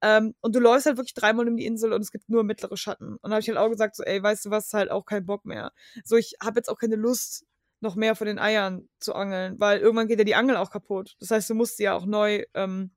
Ähm, 0.01 0.35
und 0.41 0.55
du 0.55 0.61
läufst 0.61 0.87
halt 0.87 0.97
wirklich 0.97 1.15
dreimal 1.15 1.49
um 1.49 1.57
die 1.57 1.67
Insel 1.67 1.93
und 1.93 2.01
es 2.01 2.13
gibt 2.13 2.29
nur 2.29 2.45
mittlere 2.45 2.77
Schatten. 2.77 3.17
Und 3.17 3.31
da 3.31 3.31
habe 3.31 3.41
ich 3.41 3.49
halt 3.49 3.59
auch 3.59 3.69
gesagt, 3.69 3.97
so, 3.97 4.05
ey, 4.05 4.23
weißt 4.23 4.47
du 4.47 4.51
was, 4.51 4.73
halt 4.73 4.91
auch 4.91 5.05
kein 5.05 5.27
Bock 5.27 5.45
mehr. 5.45 5.73
So, 6.05 6.17
ich 6.17 6.37
habe 6.43 6.59
jetzt 6.61 6.69
auch 6.69 6.79
keine 6.79 6.97
Lust, 6.97 7.47
noch 7.81 7.95
mehr 7.95 8.17
von 8.17 8.27
den 8.27 8.39
Eiern 8.39 8.89
zu 8.99 9.15
angeln, 9.15 9.59
weil 9.59 9.79
irgendwann 9.79 10.09
geht 10.09 10.19
ja 10.19 10.25
die 10.25 10.35
Angel 10.35 10.57
auch 10.57 10.71
kaputt. 10.71 11.17
Das 11.21 11.31
heißt, 11.31 11.49
du 11.51 11.55
musst 11.55 11.77
sie 11.77 11.85
ja 11.85 11.95
auch 11.95 12.07
neu, 12.07 12.45
ähm, 12.55 12.91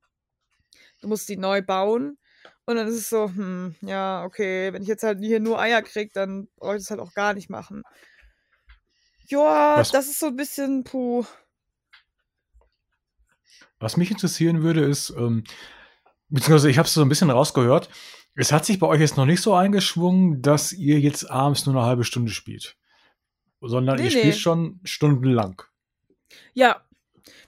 du 1.00 1.08
musst 1.08 1.28
die 1.28 1.36
neu 1.36 1.62
bauen. 1.62 2.18
Und 2.64 2.76
dann 2.76 2.86
ist 2.86 2.94
es 2.94 3.08
so, 3.08 3.26
hm, 3.26 3.74
ja, 3.80 4.24
okay, 4.24 4.72
wenn 4.72 4.82
ich 4.82 4.88
jetzt 4.88 5.02
halt 5.02 5.18
hier 5.18 5.40
nur 5.40 5.60
Eier 5.60 5.82
krieg, 5.82 6.12
dann 6.12 6.48
brauche 6.56 6.76
ich 6.76 6.82
das 6.82 6.90
halt 6.90 7.00
auch 7.00 7.12
gar 7.12 7.34
nicht 7.34 7.50
machen. 7.50 7.82
Ja, 9.26 9.76
das 9.78 10.08
ist 10.08 10.20
so 10.20 10.26
ein 10.26 10.36
bisschen 10.36 10.84
puh. 10.84 11.24
Was 13.78 13.96
mich 13.96 14.10
interessieren 14.10 14.62
würde, 14.62 14.84
ist, 14.84 15.10
ähm, 15.10 15.44
beziehungsweise 16.28 16.70
ich 16.70 16.78
habe 16.78 16.86
es 16.86 16.94
so 16.94 17.02
ein 17.02 17.08
bisschen 17.08 17.30
rausgehört, 17.30 17.88
es 18.34 18.52
hat 18.52 18.64
sich 18.64 18.78
bei 18.78 18.86
euch 18.86 19.00
jetzt 19.00 19.16
noch 19.16 19.26
nicht 19.26 19.42
so 19.42 19.54
eingeschwungen, 19.54 20.40
dass 20.40 20.72
ihr 20.72 21.00
jetzt 21.00 21.30
abends 21.30 21.66
nur 21.66 21.76
eine 21.76 21.84
halbe 21.84 22.04
Stunde 22.04 22.30
spielt 22.30 22.76
sondern 23.62 23.96
nee, 23.96 24.04
ihr 24.04 24.10
spielt 24.10 24.26
nee. 24.26 24.32
schon 24.32 24.80
stundenlang. 24.84 25.62
Ja, 26.54 26.82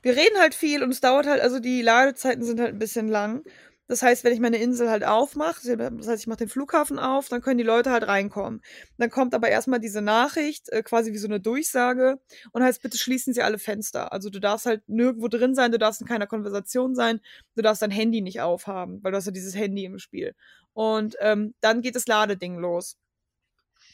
wir 0.02 0.16
reden 0.16 0.38
halt 0.38 0.54
viel 0.54 0.82
und 0.82 0.90
es 0.90 1.00
dauert 1.00 1.26
halt, 1.26 1.40
also 1.40 1.58
die 1.58 1.82
Ladezeiten 1.82 2.44
sind 2.44 2.60
halt 2.60 2.74
ein 2.74 2.78
bisschen 2.78 3.08
lang. 3.08 3.42
Das 3.86 4.02
heißt, 4.02 4.24
wenn 4.24 4.32
ich 4.32 4.40
meine 4.40 4.56
Insel 4.56 4.88
halt 4.88 5.04
aufmache, 5.04 5.76
das 5.76 6.08
heißt, 6.08 6.22
ich 6.22 6.26
mache 6.26 6.38
den 6.38 6.48
Flughafen 6.48 6.98
auf, 6.98 7.28
dann 7.28 7.42
können 7.42 7.58
die 7.58 7.64
Leute 7.64 7.90
halt 7.90 8.06
reinkommen. 8.06 8.62
Dann 8.96 9.10
kommt 9.10 9.34
aber 9.34 9.50
erstmal 9.50 9.78
diese 9.78 10.00
Nachricht, 10.00 10.70
äh, 10.70 10.82
quasi 10.82 11.12
wie 11.12 11.18
so 11.18 11.28
eine 11.28 11.38
Durchsage, 11.38 12.18
und 12.52 12.62
heißt, 12.62 12.80
bitte 12.80 12.96
schließen 12.96 13.34
Sie 13.34 13.42
alle 13.42 13.58
Fenster. 13.58 14.10
Also 14.10 14.30
du 14.30 14.40
darfst 14.40 14.64
halt 14.64 14.88
nirgendwo 14.88 15.28
drin 15.28 15.54
sein, 15.54 15.70
du 15.70 15.78
darfst 15.78 16.00
in 16.00 16.06
keiner 16.06 16.26
Konversation 16.26 16.94
sein, 16.94 17.20
du 17.56 17.62
darfst 17.62 17.82
dein 17.82 17.90
Handy 17.90 18.22
nicht 18.22 18.40
aufhaben, 18.40 19.00
weil 19.02 19.12
du 19.12 19.18
hast 19.18 19.26
ja 19.26 19.32
dieses 19.32 19.54
Handy 19.54 19.84
im 19.84 19.98
Spiel. 19.98 20.34
Und 20.72 21.16
ähm, 21.20 21.54
dann 21.60 21.82
geht 21.82 21.94
das 21.94 22.06
Ladeding 22.06 22.56
los. 22.58 22.96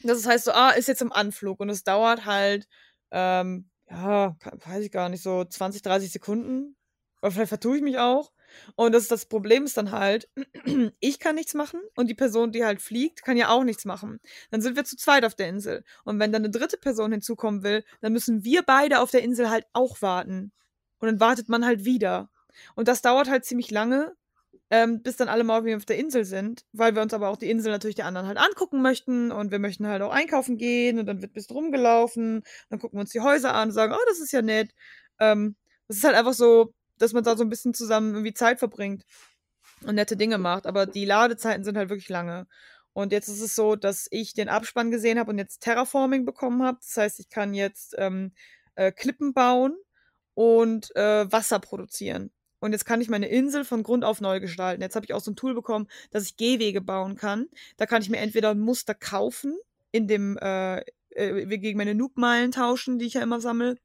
Das 0.03 0.25
heißt 0.25 0.45
so, 0.45 0.51
ah, 0.51 0.71
ist 0.71 0.87
jetzt 0.87 1.01
im 1.01 1.11
Anflug 1.11 1.59
und 1.59 1.69
es 1.69 1.83
dauert 1.83 2.25
halt, 2.25 2.67
ähm, 3.11 3.69
ja, 3.89 4.35
weiß 4.65 4.85
ich 4.85 4.91
gar 4.91 5.09
nicht, 5.09 5.23
so 5.23 5.43
20, 5.43 5.81
30 5.81 6.11
Sekunden. 6.11 6.75
Oder 7.21 7.31
vielleicht 7.31 7.49
vertue 7.49 7.77
ich 7.77 7.83
mich 7.83 7.99
auch. 7.99 8.31
Und 8.75 8.93
das, 8.93 9.07
das 9.07 9.25
Problem 9.25 9.63
ist 9.65 9.77
dann 9.77 9.91
halt, 9.91 10.29
ich 10.99 11.19
kann 11.19 11.35
nichts 11.35 11.53
machen 11.53 11.79
und 11.95 12.09
die 12.09 12.15
Person, 12.15 12.51
die 12.51 12.65
halt 12.65 12.81
fliegt, 12.81 13.23
kann 13.23 13.37
ja 13.37 13.49
auch 13.49 13.63
nichts 13.63 13.85
machen. 13.85 14.19
Dann 14.49 14.61
sind 14.61 14.75
wir 14.75 14.83
zu 14.83 14.97
zweit 14.97 15.25
auf 15.25 15.35
der 15.35 15.47
Insel. 15.47 15.83
Und 16.03 16.19
wenn 16.19 16.31
dann 16.31 16.43
eine 16.43 16.51
dritte 16.51 16.77
Person 16.77 17.11
hinzukommen 17.11 17.63
will, 17.63 17.83
dann 18.01 18.13
müssen 18.13 18.43
wir 18.43 18.63
beide 18.63 18.99
auf 18.99 19.11
der 19.11 19.23
Insel 19.23 19.49
halt 19.49 19.65
auch 19.73 20.01
warten. 20.01 20.51
Und 20.99 21.07
dann 21.07 21.19
wartet 21.19 21.49
man 21.49 21.65
halt 21.65 21.85
wieder. 21.85 22.29
Und 22.75 22.87
das 22.87 23.01
dauert 23.01 23.29
halt 23.29 23.45
ziemlich 23.45 23.71
lange 23.71 24.13
ähm, 24.71 25.03
bis 25.03 25.17
dann 25.17 25.27
alle 25.27 25.43
mal 25.43 25.75
auf 25.75 25.85
der 25.85 25.97
Insel 25.97 26.23
sind, 26.23 26.63
weil 26.71 26.95
wir 26.95 27.01
uns 27.01 27.13
aber 27.13 27.27
auch 27.27 27.35
die 27.35 27.49
Insel 27.49 27.73
natürlich 27.73 27.97
der 27.97 28.05
anderen 28.05 28.25
halt 28.27 28.37
angucken 28.37 28.81
möchten 28.81 29.29
und 29.29 29.51
wir 29.51 29.59
möchten 29.59 29.85
halt 29.85 30.01
auch 30.01 30.13
einkaufen 30.13 30.57
gehen 30.57 30.97
und 30.97 31.05
dann 31.07 31.21
wird 31.21 31.33
bis 31.33 31.47
drum 31.47 31.73
gelaufen, 31.73 32.43
dann 32.69 32.79
gucken 32.79 32.97
wir 32.97 33.01
uns 33.01 33.11
die 33.11 33.19
Häuser 33.19 33.53
an 33.53 33.67
und 33.67 33.73
sagen, 33.73 33.93
oh, 33.93 34.05
das 34.07 34.19
ist 34.19 34.31
ja 34.31 34.41
nett. 34.41 34.73
Ähm, 35.19 35.57
das 35.89 35.97
ist 35.97 36.03
halt 36.05 36.15
einfach 36.15 36.33
so, 36.33 36.73
dass 36.97 37.11
man 37.11 37.25
da 37.25 37.35
so 37.35 37.43
ein 37.43 37.49
bisschen 37.49 37.73
zusammen 37.73 38.13
irgendwie 38.13 38.33
Zeit 38.33 38.59
verbringt 38.59 39.03
und 39.85 39.95
nette 39.95 40.15
Dinge 40.15 40.37
macht, 40.37 40.65
aber 40.65 40.85
die 40.85 41.05
Ladezeiten 41.05 41.65
sind 41.65 41.77
halt 41.77 41.89
wirklich 41.89 42.09
lange. 42.09 42.47
Und 42.93 43.11
jetzt 43.11 43.27
ist 43.27 43.41
es 43.41 43.55
so, 43.55 43.75
dass 43.75 44.07
ich 44.09 44.33
den 44.33 44.47
Abspann 44.47 44.89
gesehen 44.89 45.19
habe 45.19 45.31
und 45.31 45.37
jetzt 45.37 45.61
Terraforming 45.61 46.25
bekommen 46.25 46.63
habe. 46.63 46.77
Das 46.81 46.95
heißt, 46.95 47.19
ich 47.19 47.29
kann 47.29 47.53
jetzt 47.53 47.95
ähm, 47.97 48.33
äh, 48.75 48.91
Klippen 48.93 49.33
bauen 49.33 49.75
und 50.33 50.95
äh, 50.95 51.29
Wasser 51.29 51.59
produzieren. 51.59 52.31
Und 52.61 52.71
jetzt 52.71 52.85
kann 52.85 53.01
ich 53.01 53.09
meine 53.09 53.27
Insel 53.27 53.65
von 53.65 53.83
Grund 53.83 54.05
auf 54.05 54.21
neu 54.21 54.39
gestalten. 54.39 54.81
Jetzt 54.81 54.95
habe 54.95 55.05
ich 55.05 55.13
auch 55.13 55.19
so 55.19 55.31
ein 55.31 55.35
Tool 55.35 55.53
bekommen, 55.53 55.87
dass 56.11 56.23
ich 56.23 56.37
Gehwege 56.37 56.79
bauen 56.79 57.15
kann. 57.17 57.47
Da 57.75 57.85
kann 57.85 58.01
ich 58.01 58.09
mir 58.09 58.19
entweder 58.19 58.51
ein 58.51 58.59
Muster 58.59 58.93
kaufen, 58.93 59.57
in 59.91 60.07
dem 60.07 60.37
äh, 60.37 60.81
äh, 61.11 61.57
gegen 61.57 61.77
meine 61.77 61.95
Noob-Meilen 61.95 62.51
tauschen, 62.51 62.99
die 62.99 63.05
ich 63.05 63.15
ja 63.15 63.21
immer 63.21 63.41
sammle. 63.41 63.77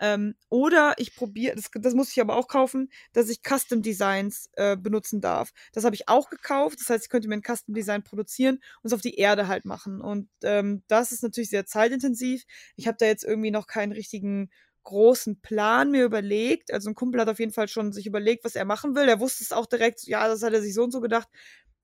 Ähm, 0.00 0.34
oder 0.48 0.94
ich 0.96 1.14
probiere, 1.14 1.54
das, 1.54 1.70
das 1.72 1.94
muss 1.94 2.10
ich 2.10 2.20
aber 2.20 2.36
auch 2.36 2.48
kaufen, 2.48 2.90
dass 3.12 3.28
ich 3.28 3.42
Custom 3.42 3.82
Designs 3.82 4.48
äh, 4.54 4.76
benutzen 4.76 5.20
darf. 5.20 5.52
Das 5.72 5.84
habe 5.84 5.94
ich 5.94 6.08
auch 6.08 6.28
gekauft. 6.28 6.80
Das 6.80 6.90
heißt, 6.90 7.04
ich 7.04 7.10
könnte 7.10 7.28
mir 7.28 7.36
ein 7.36 7.42
Custom 7.42 7.74
Design 7.74 8.02
produzieren 8.02 8.56
und 8.56 8.88
es 8.88 8.92
auf 8.92 9.00
die 9.00 9.14
Erde 9.14 9.46
halt 9.46 9.64
machen. 9.64 10.00
Und 10.00 10.28
ähm, 10.42 10.82
das 10.88 11.12
ist 11.12 11.22
natürlich 11.22 11.50
sehr 11.50 11.66
zeitintensiv. 11.66 12.44
Ich 12.76 12.88
habe 12.88 12.96
da 12.98 13.06
jetzt 13.06 13.24
irgendwie 13.24 13.52
noch 13.52 13.66
keinen 13.66 13.92
richtigen 13.92 14.50
großen 14.82 15.40
Plan 15.40 15.90
mir 15.90 16.04
überlegt. 16.04 16.72
Also 16.72 16.90
ein 16.90 16.94
Kumpel 16.94 17.20
hat 17.20 17.28
auf 17.28 17.38
jeden 17.38 17.52
Fall 17.52 17.68
schon 17.68 17.92
sich 17.92 18.06
überlegt, 18.06 18.44
was 18.44 18.56
er 18.56 18.64
machen 18.64 18.94
will. 18.94 19.08
Er 19.08 19.20
wusste 19.20 19.44
es 19.44 19.52
auch 19.52 19.66
direkt, 19.66 20.06
ja, 20.06 20.26
das 20.28 20.42
hat 20.42 20.52
er 20.52 20.62
sich 20.62 20.74
so 20.74 20.84
und 20.84 20.90
so 20.92 21.00
gedacht. 21.00 21.28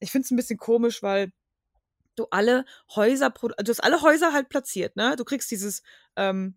Ich 0.00 0.10
finde 0.12 0.24
es 0.24 0.30
ein 0.30 0.36
bisschen 0.36 0.58
komisch, 0.58 1.02
weil 1.02 1.32
du 2.16 2.26
alle 2.30 2.64
Häuser, 2.94 3.30
du 3.30 3.70
hast 3.70 3.84
alle 3.84 4.02
Häuser 4.02 4.32
halt 4.32 4.48
platziert, 4.48 4.96
ne? 4.96 5.16
Du 5.16 5.24
kriegst 5.24 5.50
dieses 5.50 5.82
ähm, 6.16 6.56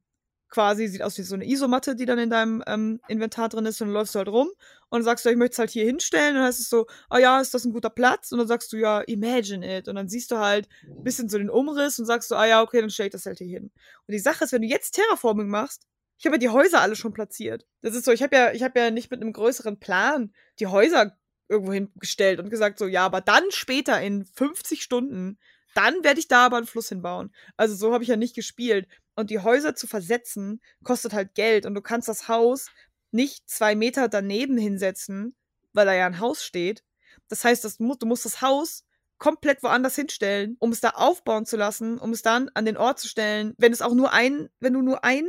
quasi, 0.51 0.87
sieht 0.87 1.01
aus 1.01 1.17
wie 1.17 1.23
so 1.23 1.33
eine 1.33 1.47
Isomatte, 1.47 1.95
die 1.95 2.05
dann 2.05 2.19
in 2.19 2.29
deinem 2.29 2.63
ähm, 2.67 2.99
Inventar 3.07 3.49
drin 3.49 3.65
ist 3.65 3.81
und 3.81 3.87
dann 3.87 3.93
läufst 3.93 4.13
du 4.13 4.19
halt 4.19 4.27
rum 4.27 4.49
und 4.89 5.03
sagst 5.03 5.25
du, 5.25 5.29
ich 5.29 5.37
möchte 5.37 5.53
es 5.53 5.59
halt 5.59 5.69
hier 5.71 5.85
hinstellen 5.85 6.31
und 6.31 6.35
dann 6.35 6.45
heißt 6.45 6.59
es 6.59 6.69
so, 6.69 6.85
ah 7.09 7.15
oh 7.15 7.17
ja, 7.17 7.41
ist 7.41 7.53
das 7.53 7.65
ein 7.65 7.71
guter 7.71 7.89
Platz? 7.89 8.31
Und 8.31 8.39
dann 8.39 8.47
sagst 8.47 8.71
du, 8.73 8.77
ja, 8.77 9.01
imagine 9.01 9.77
it. 9.77 9.87
Und 9.87 9.95
dann 9.95 10.09
siehst 10.09 10.29
du 10.29 10.37
halt 10.37 10.67
ein 10.83 11.03
bisschen 11.03 11.29
so 11.29 11.37
den 11.37 11.49
Umriss 11.49 11.97
und 11.97 12.05
sagst 12.05 12.29
du, 12.29 12.35
ah 12.35 12.45
ja, 12.45 12.61
okay, 12.61 12.81
dann 12.81 12.89
stell 12.89 13.07
ich 13.07 13.13
das 13.13 13.25
halt 13.25 13.39
hier 13.39 13.47
hin. 13.47 13.71
Und 14.07 14.11
die 14.11 14.19
Sache 14.19 14.43
ist, 14.43 14.51
wenn 14.51 14.61
du 14.61 14.67
jetzt 14.67 14.91
Terraforming 14.91 15.47
machst, 15.47 15.87
ich 16.21 16.27
habe 16.27 16.35
ja 16.35 16.39
die 16.39 16.49
Häuser 16.49 16.81
alle 16.81 16.95
schon 16.95 17.13
platziert. 17.13 17.65
Das 17.81 17.95
ist 17.95 18.05
so, 18.05 18.11
ich 18.11 18.21
habe 18.21 18.35
ja, 18.35 18.51
ich 18.51 18.61
habe 18.61 18.79
ja 18.79 18.91
nicht 18.91 19.09
mit 19.09 19.21
einem 19.21 19.33
größeren 19.33 19.79
Plan 19.79 20.31
die 20.59 20.67
Häuser 20.67 21.17
irgendwo 21.49 21.73
hingestellt 21.73 22.39
und 22.39 22.51
gesagt 22.51 22.77
so, 22.77 22.85
ja, 22.85 23.03
aber 23.03 23.21
dann 23.21 23.43
später 23.49 23.99
in 23.99 24.25
50 24.25 24.83
Stunden, 24.83 25.39
dann 25.73 26.03
werde 26.03 26.19
ich 26.19 26.27
da 26.27 26.45
aber 26.45 26.57
einen 26.57 26.67
Fluss 26.67 26.89
hinbauen. 26.89 27.33
Also 27.57 27.73
so 27.73 27.91
habe 27.91 28.03
ich 28.03 28.09
ja 28.09 28.17
nicht 28.17 28.35
gespielt. 28.35 28.87
Und 29.15 29.31
die 29.31 29.39
Häuser 29.39 29.73
zu 29.73 29.87
versetzen, 29.87 30.61
kostet 30.83 31.13
halt 31.13 31.33
Geld 31.33 31.65
und 31.65 31.73
du 31.73 31.81
kannst 31.81 32.07
das 32.07 32.27
Haus 32.27 32.67
nicht 33.09 33.49
zwei 33.49 33.73
Meter 33.73 34.07
daneben 34.07 34.59
hinsetzen, 34.59 35.35
weil 35.73 35.87
da 35.87 35.93
ja 35.95 36.05
ein 36.05 36.19
Haus 36.19 36.43
steht. 36.43 36.83
Das 37.29 37.43
heißt, 37.43 37.65
das 37.65 37.77
du 37.77 38.05
musst 38.05 38.25
das 38.25 38.41
Haus 38.41 38.85
komplett 39.17 39.63
woanders 39.63 39.95
hinstellen, 39.95 40.55
um 40.59 40.71
es 40.71 40.81
da 40.81 40.91
aufbauen 40.91 41.47
zu 41.47 41.57
lassen, 41.57 41.97
um 41.97 42.11
es 42.11 42.21
dann 42.21 42.51
an 42.53 42.65
den 42.65 42.77
Ort 42.77 42.99
zu 42.99 43.07
stellen. 43.07 43.55
Wenn 43.57 43.73
es 43.73 43.81
auch 43.81 43.95
nur 43.95 44.13
ein, 44.13 44.49
wenn 44.59 44.73
du 44.73 44.83
nur 44.83 45.03
ein 45.03 45.25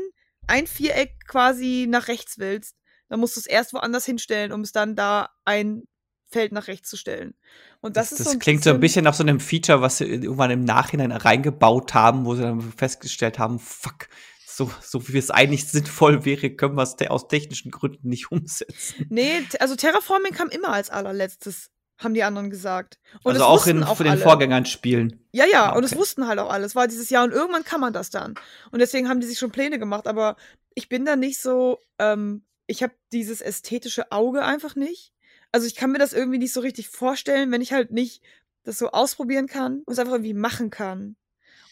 ein 0.47 0.66
Viereck 0.66 1.14
quasi 1.26 1.86
nach 1.88 2.09
rechts 2.09 2.38
willst, 2.38 2.76
dann 3.09 3.20
musst 3.20 3.36
du 3.36 3.40
es 3.40 3.47
erst 3.47 3.72
woanders 3.72 4.05
hinstellen, 4.05 4.53
um 4.53 4.62
es 4.62 4.72
dann 4.72 4.97
da 4.97 5.30
ein 5.45 5.82
Feld 6.30 6.53
nach 6.53 6.66
rechts 6.66 6.88
zu 6.88 6.97
stellen. 6.97 7.34
Und 7.80 7.97
das, 7.97 8.11
das 8.11 8.20
ist 8.20 8.26
das 8.26 8.32
so 8.32 8.38
klingt 8.38 8.64
so 8.64 8.70
ein 8.70 8.80
bisschen 8.80 9.05
nach 9.05 9.14
so 9.14 9.22
einem 9.22 9.38
Feature, 9.38 9.82
was 9.82 9.99
sie 9.99 10.07
irgendwann 10.07 10.51
im 10.51 10.64
Nachhinein 10.64 11.12
reingebaut 11.12 11.95
haben, 11.95 12.24
wo 12.24 12.34
sie 12.34 12.43
dann 12.43 12.61
festgestellt 12.72 13.38
haben, 13.38 13.59
fuck, 13.59 14.09
so, 14.47 14.70
so 14.80 15.09
wie 15.09 15.18
es 15.18 15.30
eigentlich 15.30 15.68
sinnvoll 15.68 16.24
wäre, 16.24 16.51
können 16.51 16.76
wir 16.76 16.82
es 16.82 16.97
aus 17.09 17.28
technischen 17.28 17.70
Gründen 17.70 18.09
nicht 18.09 18.30
umsetzen. 18.30 19.07
Nee, 19.09 19.43
also 19.61 19.76
Terraforming 19.76 20.32
kam 20.32 20.49
immer 20.49 20.72
als 20.72 20.90
allerletztes 20.90 21.70
haben 22.05 22.14
die 22.14 22.22
anderen 22.22 22.50
gesagt. 22.50 22.98
Und 23.22 23.32
also 23.32 23.44
auch 23.44 23.66
in 23.66 23.82
auch 23.82 23.98
den 23.98 24.09
alle. 24.09 24.20
Vorgängern 24.20 24.66
spielen. 24.66 25.20
Ja, 25.32 25.44
ja, 25.46 25.70
okay. 25.70 25.78
und 25.78 25.84
es 25.84 25.96
wussten 25.96 26.26
halt 26.26 26.38
auch 26.38 26.50
alles. 26.50 26.74
War 26.74 26.88
dieses 26.88 27.11
Jahr 27.11 27.24
und 27.24 27.32
irgendwann 27.32 27.64
kann 27.64 27.80
man 27.80 27.92
das 27.92 28.11
dann. 28.11 28.34
Und 28.70 28.78
deswegen 28.80 29.09
haben 29.09 29.20
die 29.20 29.26
sich 29.26 29.38
schon 29.38 29.50
Pläne 29.50 29.78
gemacht. 29.78 30.07
Aber 30.07 30.36
ich 30.74 30.88
bin 30.88 31.05
da 31.05 31.16
nicht 31.16 31.40
so, 31.40 31.78
ähm, 31.98 32.44
ich 32.66 32.82
habe 32.82 32.94
dieses 33.12 33.40
ästhetische 33.40 34.12
Auge 34.12 34.44
einfach 34.44 34.76
nicht. 34.76 35.12
Also 35.53 35.66
ich 35.66 35.74
kann 35.74 35.92
mir 35.92 35.98
das 35.98 36.12
irgendwie 36.12 36.38
nicht 36.38 36.53
so 36.53 36.61
richtig 36.61 36.88
vorstellen, 36.88 37.50
wenn 37.50 37.61
ich 37.61 37.72
halt 37.72 37.90
nicht 37.90 38.22
das 38.64 38.78
so 38.78 38.90
ausprobieren 38.90 39.46
kann 39.46 39.82
und 39.84 39.92
es 39.92 39.98
einfach 39.98 40.14
irgendwie 40.14 40.34
machen 40.34 40.70
kann. 40.70 41.16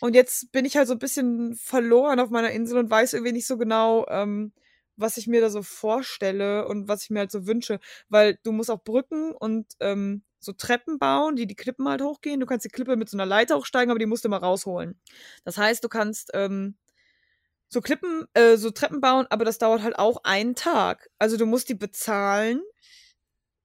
Und 0.00 0.14
jetzt 0.14 0.50
bin 0.52 0.64
ich 0.64 0.76
halt 0.76 0.88
so 0.88 0.94
ein 0.94 0.98
bisschen 0.98 1.54
verloren 1.54 2.20
auf 2.20 2.30
meiner 2.30 2.50
Insel 2.50 2.78
und 2.78 2.90
weiß 2.90 3.12
irgendwie 3.12 3.32
nicht 3.32 3.46
so 3.46 3.58
genau, 3.58 4.06
ähm, 4.08 4.52
was 5.00 5.16
ich 5.16 5.26
mir 5.26 5.40
da 5.40 5.50
so 5.50 5.62
vorstelle 5.62 6.66
und 6.68 6.88
was 6.88 7.04
ich 7.04 7.10
mir 7.10 7.20
halt 7.20 7.32
so 7.32 7.46
wünsche. 7.46 7.80
Weil 8.08 8.38
du 8.42 8.52
musst 8.52 8.70
auch 8.70 8.82
Brücken 8.82 9.32
und 9.32 9.66
ähm, 9.80 10.22
so 10.38 10.52
Treppen 10.52 10.98
bauen, 10.98 11.36
die 11.36 11.46
die 11.46 11.54
Klippen 11.56 11.88
halt 11.88 12.02
hochgehen. 12.02 12.40
Du 12.40 12.46
kannst 12.46 12.64
die 12.64 12.70
Klippe 12.70 12.96
mit 12.96 13.08
so 13.08 13.16
einer 13.16 13.26
Leiter 13.26 13.56
hochsteigen, 13.56 13.90
aber 13.90 13.98
die 13.98 14.06
musst 14.06 14.24
du 14.24 14.28
mal 14.28 14.38
rausholen. 14.38 14.98
Das 15.44 15.58
heißt, 15.58 15.84
du 15.84 15.88
kannst 15.88 16.30
ähm, 16.34 16.76
so 17.68 17.80
Klippen, 17.80 18.26
äh, 18.34 18.56
so 18.56 18.70
Treppen 18.70 19.00
bauen, 19.00 19.26
aber 19.30 19.44
das 19.44 19.58
dauert 19.58 19.82
halt 19.82 19.98
auch 19.98 20.24
einen 20.24 20.54
Tag. 20.54 21.08
Also 21.18 21.36
du 21.36 21.46
musst 21.46 21.68
die 21.68 21.74
bezahlen 21.74 22.62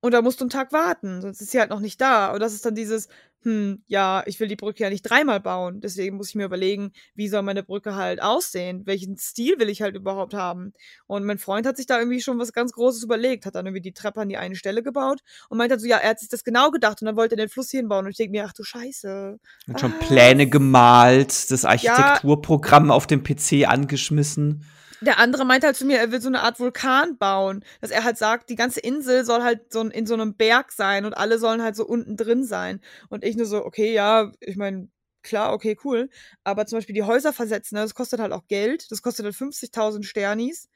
und 0.05 0.11
da 0.11 0.21
musst 0.21 0.39
du 0.39 0.43
einen 0.43 0.51
Tag 0.51 0.71
warten, 0.71 1.19
sonst 1.19 1.41
ist 1.41 1.49
sie 1.49 1.59
halt 1.59 1.71
noch 1.71 1.79
nicht 1.79 1.99
da. 1.99 2.31
Und 2.31 2.39
das 2.39 2.53
ist 2.53 2.63
dann 2.63 2.75
dieses, 2.75 3.07
hm, 3.41 3.81
ja, 3.87 4.21
ich 4.27 4.39
will 4.39 4.47
die 4.47 4.55
Brücke 4.55 4.83
ja 4.83 4.91
nicht 4.91 5.01
dreimal 5.01 5.39
bauen. 5.39 5.81
Deswegen 5.81 6.15
muss 6.15 6.29
ich 6.29 6.35
mir 6.35 6.45
überlegen, 6.45 6.91
wie 7.15 7.27
soll 7.27 7.41
meine 7.41 7.63
Brücke 7.63 7.95
halt 7.95 8.21
aussehen? 8.21 8.83
Welchen 8.85 9.17
Stil 9.17 9.57
will 9.57 9.67
ich 9.67 9.81
halt 9.81 9.95
überhaupt 9.95 10.35
haben? 10.35 10.73
Und 11.07 11.25
mein 11.25 11.39
Freund 11.39 11.65
hat 11.65 11.75
sich 11.77 11.87
da 11.87 11.97
irgendwie 11.97 12.21
schon 12.21 12.37
was 12.37 12.53
ganz 12.53 12.73
Großes 12.73 13.01
überlegt, 13.01 13.47
hat 13.47 13.55
dann 13.55 13.65
irgendwie 13.65 13.81
die 13.81 13.93
Treppe 13.93 14.21
an 14.21 14.29
die 14.29 14.37
eine 14.37 14.55
Stelle 14.55 14.83
gebaut 14.83 15.21
und 15.49 15.57
meinte 15.57 15.73
halt 15.73 15.81
so, 15.81 15.87
ja, 15.87 15.97
er 15.97 16.11
hat 16.11 16.19
sich 16.19 16.29
das 16.29 16.43
genau 16.43 16.69
gedacht 16.69 17.01
und 17.01 17.07
dann 17.07 17.15
wollte 17.15 17.33
er 17.33 17.37
den 17.37 17.49
Fluss 17.49 17.71
hinbauen. 17.71 18.05
Und 18.05 18.11
ich 18.11 18.17
denke 18.17 18.29
mir, 18.29 18.45
ach 18.45 18.53
du 18.53 18.63
Scheiße. 18.63 19.39
Hat 19.69 19.79
schon 19.79 19.97
Pläne 19.97 20.45
gemalt, 20.45 21.49
das 21.49 21.65
Architekturprogramm 21.65 22.89
ja, 22.89 22.93
auf 22.93 23.07
dem 23.07 23.23
PC 23.23 23.67
angeschmissen. 23.67 24.65
Der 25.05 25.19
andere 25.19 25.45
meinte 25.45 25.67
halt 25.67 25.75
zu 25.77 25.85
mir, 25.85 25.99
er 25.99 26.11
will 26.11 26.21
so 26.21 26.27
eine 26.27 26.41
Art 26.41 26.59
Vulkan 26.59 27.17
bauen. 27.17 27.63
Dass 27.81 27.91
er 27.91 28.03
halt 28.03 28.17
sagt, 28.17 28.49
die 28.49 28.55
ganze 28.55 28.79
Insel 28.79 29.23
soll 29.25 29.43
halt 29.43 29.71
so 29.71 29.81
in 29.81 30.05
so 30.05 30.13
einem 30.15 30.35
Berg 30.35 30.71
sein 30.71 31.05
und 31.05 31.13
alle 31.15 31.39
sollen 31.39 31.61
halt 31.61 31.75
so 31.75 31.85
unten 31.85 32.17
drin 32.17 32.43
sein. 32.43 32.81
Und 33.09 33.23
ich 33.23 33.35
nur 33.37 33.45
so, 33.45 33.63
okay, 33.65 33.93
ja, 33.93 34.31
ich 34.39 34.57
meine, 34.57 34.89
klar, 35.23 35.53
okay, 35.53 35.77
cool. 35.83 36.09
Aber 36.43 36.65
zum 36.65 36.77
Beispiel 36.77 36.95
die 36.95 37.03
Häuser 37.03 37.33
versetzen, 37.33 37.75
ne, 37.75 37.81
das 37.81 37.95
kostet 37.95 38.19
halt 38.19 38.31
auch 38.33 38.47
Geld. 38.47 38.91
Das 38.91 39.01
kostet 39.01 39.25
halt 39.25 39.35
50.000 39.35 40.03
Sternis. 40.03 40.69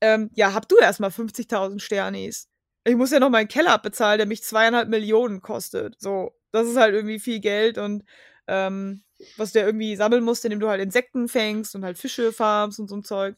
Ähm, 0.00 0.30
ja, 0.34 0.54
hab 0.54 0.68
du 0.68 0.78
erstmal 0.78 1.10
50.000 1.10 1.80
Sternis. 1.80 2.48
Ich 2.84 2.96
muss 2.96 3.10
ja 3.10 3.20
noch 3.20 3.30
meinen 3.30 3.48
Keller 3.48 3.72
abbezahlen, 3.72 4.18
der 4.18 4.26
mich 4.26 4.42
zweieinhalb 4.44 4.88
Millionen 4.88 5.42
kostet. 5.42 5.96
So, 6.00 6.32
das 6.52 6.68
ist 6.68 6.76
halt 6.76 6.94
irgendwie 6.94 7.18
viel 7.20 7.40
Geld 7.40 7.78
und 7.78 8.04
ähm, 8.48 9.02
was 9.36 9.52
du 9.52 9.60
ja 9.60 9.66
irgendwie 9.66 9.96
sammeln 9.96 10.24
musst, 10.24 10.44
indem 10.44 10.60
du 10.60 10.68
halt 10.68 10.80
Insekten 10.80 11.28
fängst 11.28 11.74
und 11.74 11.84
halt 11.84 11.98
Fische 11.98 12.32
farmst 12.32 12.80
und 12.80 12.88
so 12.88 12.96
ein 12.96 13.04
Zeug. 13.04 13.36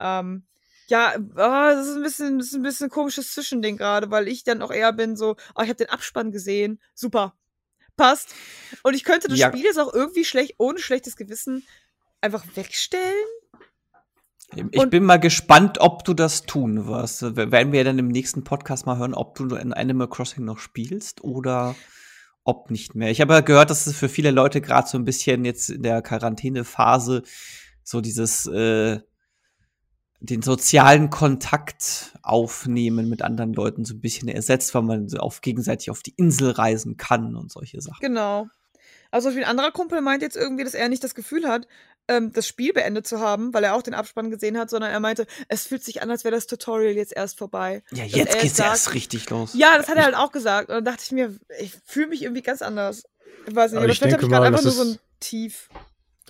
Ähm, 0.00 0.44
ja, 0.88 1.14
oh, 1.16 1.24
das 1.36 1.86
ist 1.86 1.96
ein 1.96 2.02
bisschen, 2.02 2.38
das 2.38 2.48
ist 2.48 2.54
ein 2.54 2.62
bisschen 2.62 2.86
ein 2.86 2.90
komisches 2.90 3.32
Zwischending 3.32 3.76
gerade, 3.76 4.10
weil 4.10 4.28
ich 4.28 4.44
dann 4.44 4.62
auch 4.62 4.70
eher 4.70 4.92
bin 4.92 5.16
so, 5.16 5.36
oh, 5.54 5.62
ich 5.62 5.68
habe 5.68 5.74
den 5.74 5.90
Abspann 5.90 6.32
gesehen, 6.32 6.80
super, 6.94 7.34
passt. 7.96 8.34
Und 8.82 8.94
ich 8.94 9.04
könnte 9.04 9.28
das 9.28 9.38
ja. 9.38 9.48
Spiel 9.48 9.64
jetzt 9.64 9.78
auch 9.78 9.92
irgendwie 9.92 10.24
schlecht, 10.24 10.54
ohne 10.58 10.78
schlechtes 10.78 11.16
Gewissen 11.16 11.66
einfach 12.20 12.44
wegstellen. 12.54 13.26
Ich 14.54 14.78
und 14.78 14.90
bin 14.90 15.04
mal 15.04 15.18
gespannt, 15.18 15.80
ob 15.80 16.04
du 16.04 16.12
das 16.12 16.42
tun 16.42 16.86
wirst. 16.86 17.22
Werden 17.36 17.72
wir 17.72 17.84
dann 17.84 17.98
im 17.98 18.08
nächsten 18.08 18.44
Podcast 18.44 18.84
mal 18.84 18.98
hören, 18.98 19.14
ob 19.14 19.34
du 19.34 19.54
in 19.54 19.72
Animal 19.72 20.08
Crossing 20.08 20.44
noch 20.44 20.58
spielst 20.58 21.24
oder 21.24 21.74
ob 22.44 22.70
nicht 22.70 22.94
mehr. 22.94 23.10
Ich 23.10 23.20
habe 23.20 23.42
gehört, 23.42 23.70
dass 23.70 23.86
es 23.86 23.96
für 23.96 24.08
viele 24.08 24.30
Leute 24.30 24.60
gerade 24.60 24.88
so 24.88 24.98
ein 24.98 25.04
bisschen 25.04 25.44
jetzt 25.44 25.70
in 25.70 25.82
der 25.82 26.02
Quarantänephase 26.02 27.22
so 27.84 28.00
dieses 28.00 28.46
äh, 28.46 29.00
den 30.20 30.42
sozialen 30.42 31.10
Kontakt 31.10 32.16
aufnehmen 32.22 33.08
mit 33.08 33.22
anderen 33.22 33.52
Leuten 33.52 33.84
so 33.84 33.94
ein 33.94 34.00
bisschen 34.00 34.28
ersetzt, 34.28 34.72
weil 34.74 34.82
man 34.82 35.08
auf 35.18 35.40
gegenseitig 35.40 35.90
auf 35.90 36.00
die 36.02 36.14
Insel 36.16 36.52
reisen 36.52 36.96
kann 36.96 37.34
und 37.34 37.50
solche 37.50 37.80
Sachen. 37.80 37.98
Genau. 38.00 38.46
Also 39.10 39.28
ein 39.28 39.44
anderer 39.44 39.72
Kumpel 39.72 40.00
meint 40.00 40.22
jetzt 40.22 40.36
irgendwie, 40.36 40.64
dass 40.64 40.74
er 40.74 40.88
nicht 40.88 41.04
das 41.04 41.14
Gefühl 41.14 41.46
hat, 41.48 41.66
ähm, 42.08 42.32
das 42.32 42.46
Spiel 42.46 42.72
beendet 42.72 43.06
zu 43.06 43.20
haben, 43.20 43.54
weil 43.54 43.64
er 43.64 43.74
auch 43.74 43.82
den 43.82 43.94
Abspann 43.94 44.30
gesehen 44.30 44.58
hat, 44.58 44.70
sondern 44.70 44.90
er 44.90 45.00
meinte, 45.00 45.26
es 45.48 45.66
fühlt 45.66 45.84
sich 45.84 46.02
an, 46.02 46.10
als 46.10 46.24
wäre 46.24 46.34
das 46.34 46.46
Tutorial 46.46 46.94
jetzt 46.94 47.14
erst 47.14 47.38
vorbei. 47.38 47.82
Ja, 47.90 48.04
jetzt 48.04 48.40
geht's 48.40 48.56
sagt, 48.56 48.70
erst 48.70 48.94
richtig 48.94 49.30
los. 49.30 49.54
Ja, 49.54 49.76
das 49.76 49.88
hat 49.88 49.96
er 49.96 50.04
halt 50.04 50.16
auch 50.16 50.32
gesagt. 50.32 50.68
Und 50.68 50.74
dann 50.76 50.84
dachte 50.84 51.02
ich 51.04 51.12
mir, 51.12 51.36
ich 51.60 51.72
fühle 51.84 52.08
mich 52.08 52.22
irgendwie 52.22 52.42
ganz 52.42 52.62
anders. 52.62 53.04
Ich 53.46 53.54
weiß 53.54 53.72
nicht, 53.72 53.78
aber, 53.78 53.86
aber 53.86 53.94
vielleicht 53.94 54.14
habe 54.14 54.22
ich 54.22 54.28
gerade 54.28 54.46
einfach 54.46 54.62
nur 54.62 54.72
so 54.72 54.84
ein 54.84 54.98
Tief. 55.20 55.68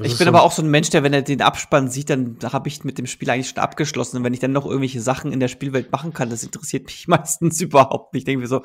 ich 0.00 0.16
bin 0.18 0.26
so 0.26 0.26
aber 0.26 0.42
auch 0.42 0.52
so 0.52 0.62
ein 0.62 0.70
Mensch, 0.70 0.90
der, 0.90 1.02
wenn 1.02 1.12
er 1.12 1.22
den 1.22 1.42
Abspann 1.42 1.88
sieht, 1.88 2.10
dann 2.10 2.38
habe 2.42 2.68
ich 2.68 2.84
mit 2.84 2.98
dem 2.98 3.06
Spiel 3.06 3.30
eigentlich 3.30 3.48
schon 3.48 3.58
abgeschlossen. 3.58 4.18
Und 4.18 4.24
wenn 4.24 4.34
ich 4.34 4.40
dann 4.40 4.52
noch 4.52 4.66
irgendwelche 4.66 5.00
Sachen 5.00 5.32
in 5.32 5.40
der 5.40 5.48
Spielwelt 5.48 5.92
machen 5.92 6.12
kann, 6.12 6.30
das 6.30 6.42
interessiert 6.42 6.86
mich 6.86 7.08
meistens 7.08 7.60
überhaupt 7.60 8.12
nicht. 8.12 8.22
Ich 8.22 8.26
denke 8.26 8.42
mir 8.42 8.48
so, 8.48 8.62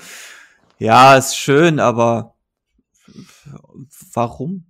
ja, 0.78 1.18
ist 1.18 1.38
schön, 1.38 1.80
aber 1.80 2.36
warum? 4.14 4.66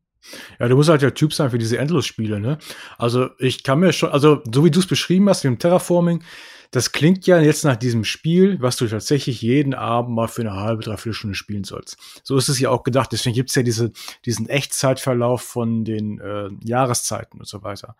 Ja, 0.59 0.67
du 0.67 0.75
musst 0.75 0.89
halt 0.89 1.01
der 1.01 1.13
Typ 1.13 1.34
sein 1.34 1.51
für 1.51 1.57
diese 1.57 1.78
Endless-Spiele, 1.78 2.39
ne? 2.39 2.57
Also 2.97 3.30
ich 3.39 3.63
kann 3.63 3.80
mir 3.80 3.93
schon, 3.93 4.09
also 4.09 4.41
so 4.51 4.65
wie 4.65 4.71
du 4.71 4.80
es 4.80 4.88
beschrieben 4.88 5.30
hast 5.30 5.43
mit 5.43 5.53
dem 5.53 5.59
Terraforming, 5.59 6.23
das 6.71 6.91
klingt 6.91 7.25
ja 7.28 7.39
jetzt 7.39 7.63
nach 7.63 7.78
diesem 7.78 8.03
Spiel, 8.03 8.61
was 8.61 8.75
du 8.75 8.88
tatsächlich 8.88 9.41
jeden 9.41 9.73
Abend 9.73 10.15
mal 10.15 10.28
für 10.28 10.41
eine 10.41 10.53
halbe, 10.53 10.84
dreiviertel 10.84 11.13
Stunde 11.13 11.36
spielen 11.36 11.63
sollst. 11.63 11.97
So 12.23 12.38
ist 12.38 12.49
es 12.49 12.59
ja 12.59 12.69
auch 12.69 12.84
gedacht. 12.84 13.11
Deswegen 13.11 13.36
gibt's 13.36 13.55
ja 13.55 13.63
diese, 13.63 13.91
diesen 14.25 14.49
Echtzeitverlauf 14.49 15.41
von 15.41 15.86
den 15.86 16.19
äh, 16.19 16.49
Jahreszeiten 16.63 17.39
und 17.39 17.47
so 17.47 17.63
weiter. 17.63 17.95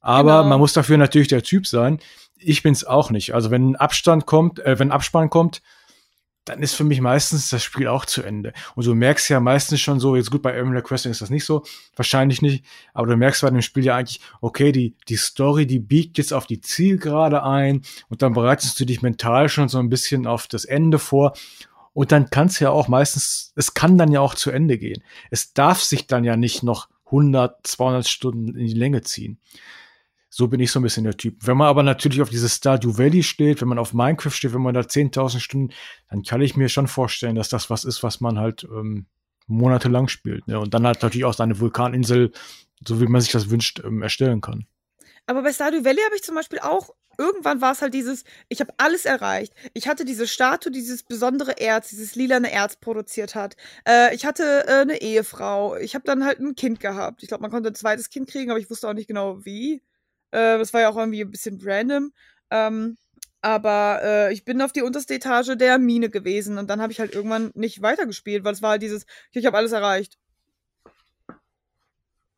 Aber 0.00 0.38
genau. 0.38 0.48
man 0.50 0.58
muss 0.58 0.74
dafür 0.74 0.98
natürlich 0.98 1.28
der 1.28 1.42
Typ 1.42 1.66
sein. 1.66 1.98
Ich 2.36 2.62
bin's 2.62 2.84
auch 2.84 3.10
nicht. 3.10 3.34
Also 3.34 3.50
wenn 3.50 3.70
ein 3.70 3.76
Abstand 3.76 4.26
kommt, 4.26 4.60
äh, 4.60 4.78
wenn 4.78 4.88
ein 4.88 4.92
Abspann 4.92 5.30
kommt, 5.30 5.62
dann 6.48 6.62
ist 6.62 6.74
für 6.74 6.84
mich 6.84 7.00
meistens 7.00 7.50
das 7.50 7.62
Spiel 7.62 7.88
auch 7.88 8.04
zu 8.06 8.22
Ende. 8.22 8.52
Und 8.74 8.86
du 8.86 8.94
merkst 8.94 9.28
ja 9.28 9.40
meistens 9.40 9.80
schon 9.80 10.00
so, 10.00 10.16
jetzt 10.16 10.30
gut, 10.30 10.42
bei 10.42 10.58
Animal 10.58 10.82
Crossing 10.82 11.10
ist 11.10 11.20
das 11.20 11.30
nicht 11.30 11.44
so, 11.44 11.64
wahrscheinlich 11.96 12.42
nicht, 12.42 12.64
aber 12.94 13.06
du 13.06 13.16
merkst 13.16 13.42
bei 13.42 13.50
dem 13.50 13.62
Spiel 13.62 13.84
ja 13.84 13.96
eigentlich, 13.96 14.20
okay, 14.40 14.72
die, 14.72 14.94
die 15.08 15.16
Story, 15.16 15.66
die 15.66 15.78
biegt 15.78 16.18
jetzt 16.18 16.32
auf 16.32 16.46
die 16.46 16.60
Zielgerade 16.60 17.42
ein 17.42 17.82
und 18.08 18.22
dann 18.22 18.32
bereitest 18.32 18.78
du 18.80 18.84
dich 18.84 19.02
mental 19.02 19.48
schon 19.48 19.68
so 19.68 19.78
ein 19.78 19.90
bisschen 19.90 20.26
auf 20.26 20.46
das 20.46 20.64
Ende 20.64 20.98
vor. 20.98 21.34
Und 21.92 22.12
dann 22.12 22.30
kann 22.30 22.46
es 22.46 22.60
ja 22.60 22.70
auch 22.70 22.88
meistens, 22.88 23.52
es 23.56 23.74
kann 23.74 23.98
dann 23.98 24.12
ja 24.12 24.20
auch 24.20 24.34
zu 24.34 24.50
Ende 24.50 24.78
gehen. 24.78 25.02
Es 25.30 25.52
darf 25.52 25.82
sich 25.82 26.06
dann 26.06 26.24
ja 26.24 26.36
nicht 26.36 26.62
noch 26.62 26.88
100, 27.06 27.66
200 27.66 28.06
Stunden 28.06 28.56
in 28.56 28.66
die 28.66 28.74
Länge 28.74 29.02
ziehen. 29.02 29.38
So 30.30 30.48
bin 30.48 30.60
ich 30.60 30.70
so 30.70 30.80
ein 30.80 30.82
bisschen 30.82 31.04
der 31.04 31.16
Typ. 31.16 31.36
Wenn 31.40 31.56
man 31.56 31.68
aber 31.68 31.82
natürlich 31.82 32.20
auf 32.20 32.28
dieses 32.28 32.56
Stardew 32.56 32.98
Valley 32.98 33.22
steht, 33.22 33.60
wenn 33.60 33.68
man 33.68 33.78
auf 33.78 33.94
Minecraft 33.94 34.30
steht, 34.30 34.52
wenn 34.52 34.62
man 34.62 34.74
da 34.74 34.80
10.000 34.80 35.40
Stunden, 35.40 35.74
dann 36.10 36.22
kann 36.22 36.42
ich 36.42 36.56
mir 36.56 36.68
schon 36.68 36.86
vorstellen, 36.86 37.34
dass 37.34 37.48
das 37.48 37.70
was 37.70 37.84
ist, 37.84 38.02
was 38.02 38.20
man 38.20 38.38
halt 38.38 38.64
ähm, 38.64 39.06
monatelang 39.46 40.08
spielt. 40.08 40.46
Ne? 40.46 40.60
Und 40.60 40.74
dann 40.74 40.86
halt 40.86 41.02
natürlich 41.02 41.24
auch 41.24 41.34
seine 41.34 41.58
Vulkaninsel, 41.58 42.32
so 42.86 43.00
wie 43.00 43.06
man 43.06 43.20
sich 43.20 43.32
das 43.32 43.50
wünscht, 43.50 43.82
ähm, 43.84 44.02
erstellen 44.02 44.40
kann. 44.40 44.66
Aber 45.26 45.42
bei 45.42 45.52
Stardew 45.52 45.84
Valley 45.84 46.00
habe 46.04 46.16
ich 46.16 46.22
zum 46.22 46.34
Beispiel 46.34 46.58
auch 46.58 46.90
irgendwann 47.18 47.60
war 47.60 47.72
es 47.72 47.82
halt 47.82 47.92
dieses, 47.92 48.24
ich 48.48 48.60
habe 48.60 48.72
alles 48.78 49.04
erreicht. 49.04 49.52
Ich 49.74 49.88
hatte 49.88 50.04
diese 50.04 50.26
Statue, 50.26 50.72
dieses 50.72 51.02
besondere 51.02 51.58
Erz, 51.58 51.90
dieses 51.90 52.14
lilane 52.14 52.50
Erz 52.50 52.76
produziert 52.76 53.34
hat. 53.34 53.56
Äh, 53.86 54.14
ich 54.14 54.24
hatte 54.24 54.64
äh, 54.66 54.82
eine 54.82 55.02
Ehefrau. 55.02 55.76
Ich 55.76 55.94
habe 55.94 56.04
dann 56.04 56.24
halt 56.24 56.38
ein 56.38 56.54
Kind 56.54 56.80
gehabt. 56.80 57.22
Ich 57.22 57.28
glaube, 57.28 57.42
man 57.42 57.50
konnte 57.50 57.70
ein 57.70 57.74
zweites 57.74 58.08
Kind 58.08 58.30
kriegen, 58.30 58.50
aber 58.50 58.60
ich 58.60 58.70
wusste 58.70 58.88
auch 58.88 58.94
nicht 58.94 59.08
genau 59.08 59.44
wie. 59.44 59.82
Äh, 60.30 60.58
das 60.58 60.72
war 60.72 60.80
ja 60.80 60.88
auch 60.88 60.96
irgendwie 60.96 61.22
ein 61.22 61.30
bisschen 61.30 61.60
random. 61.62 62.12
Ähm, 62.50 62.96
aber 63.40 64.00
äh, 64.02 64.32
ich 64.32 64.44
bin 64.44 64.60
auf 64.62 64.72
die 64.72 64.82
unterste 64.82 65.14
Etage 65.14 65.56
der 65.56 65.78
Mine 65.78 66.10
gewesen 66.10 66.58
und 66.58 66.68
dann 66.68 66.80
habe 66.82 66.92
ich 66.92 67.00
halt 67.00 67.14
irgendwann 67.14 67.52
nicht 67.54 67.82
weitergespielt, 67.82 68.44
weil 68.44 68.52
es 68.52 68.62
war 68.62 68.70
halt 68.70 68.82
dieses, 68.82 69.06
ich 69.32 69.46
habe 69.46 69.56
alles 69.56 69.72
erreicht. 69.72 70.18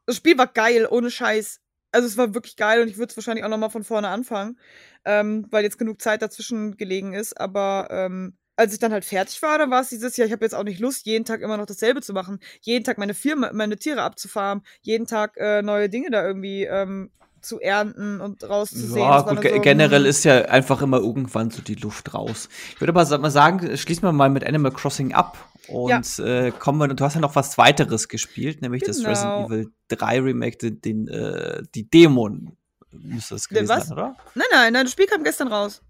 Das 0.07 0.17
Spiel 0.17 0.37
war 0.37 0.47
geil, 0.47 0.87
ohne 0.91 1.11
Scheiß. 1.11 1.61
Also 1.93 2.07
es 2.07 2.17
war 2.17 2.35
wirklich 2.35 2.57
geil 2.57 2.83
und 2.83 2.89
ich 2.89 2.99
würde 2.99 3.11
es 3.11 3.17
wahrscheinlich 3.17 3.45
auch 3.45 3.49
nochmal 3.49 3.71
von 3.71 3.85
vorne 3.85 4.09
anfangen, 4.09 4.59
ähm, 5.05 5.47
weil 5.51 5.65
jetzt 5.65 5.79
genug 5.79 6.03
Zeit 6.03 6.23
dazwischen 6.23 6.77
gelegen 6.77 7.15
ist. 7.15 7.41
Aber 7.41 7.89
ähm, 7.91 8.37
als 8.57 8.75
ich 8.75 8.79
dann 8.79 8.93
halt 8.93 9.05
fertig 9.05 9.41
war, 9.43 9.59
dann 9.59 9.71
war 9.71 9.81
es 9.81 9.89
dieses 9.89 10.17
Jahr, 10.17 10.27
ich 10.27 10.33
habe 10.33 10.45
jetzt 10.45 10.55
auch 10.55 10.65
nicht 10.65 10.81
Lust, 10.81 11.07
jeden 11.07 11.25
Tag 11.25 11.41
immer 11.41 11.57
noch 11.57 11.67
dasselbe 11.67 12.03
zu 12.03 12.13
machen. 12.13 12.41
Jeden 12.61 12.85
Tag 12.85 12.99
meine 12.99 13.15
Firma, 13.15 13.53
meine 13.53 13.79
Tiere 13.79 14.03
abzufarmen, 14.03 14.65
jeden 14.83 15.07
Tag 15.07 15.37
äh, 15.39 15.63
neue 15.63 15.89
Dinge 15.89 16.11
da 16.11 16.25
irgendwie 16.25 16.65
ähm, 16.65 17.11
zu 17.43 17.61
ernten 17.61 18.21
und 18.21 18.43
rauszusehen. 18.45 18.99
Ja, 18.99 19.23
gut, 19.23 19.43
so 19.43 19.61
generell 19.61 20.07
ist 20.07 20.25
ja 20.25 20.43
einfach 20.47 20.83
immer 20.83 20.99
irgendwann 20.99 21.51
so 21.51 21.63
die 21.63 21.75
Luft 21.75 22.15
raus. 22.15 22.49
Ich 22.75 22.81
würde 22.81 22.99
aber 22.99 23.19
mal 23.19 23.31
sagen, 23.31 23.77
schließen 23.77 24.03
wir 24.03 24.13
mal 24.13 24.31
mit 24.31 24.45
Animal 24.45 24.73
Crossing 24.73 25.13
ab 25.13 25.39
und 25.69 26.19
ja. 26.19 26.25
äh, 26.25 26.51
kommen 26.51 26.79
wir, 26.79 26.89
du 26.89 27.05
hast 27.05 27.15
ja 27.15 27.21
noch 27.21 27.37
was 27.37 27.59
weiteres 27.59 28.09
gespielt, 28.09 28.63
nämlich 28.63 28.83
genau. 28.83 28.97
das 28.97 29.07
Resident 29.07 29.47
Evil 29.47 29.73
3 29.89 30.21
Remake, 30.21 30.57
den, 30.59 30.81
den 30.81 31.09
äh, 31.09 31.63
die 31.75 31.89
Dämon 31.89 32.57
müsste 32.93 33.35
das 33.35 33.49
gewesen 33.49 33.69
was? 33.69 33.89
sein, 33.89 33.93
oder? 33.93 34.17
Nein, 34.35 34.47
nein, 34.53 34.73
nein, 34.73 34.85
das 34.85 34.93
Spiel 34.93 35.07
kam 35.07 35.23
gestern 35.25 35.49
raus. 35.49 35.83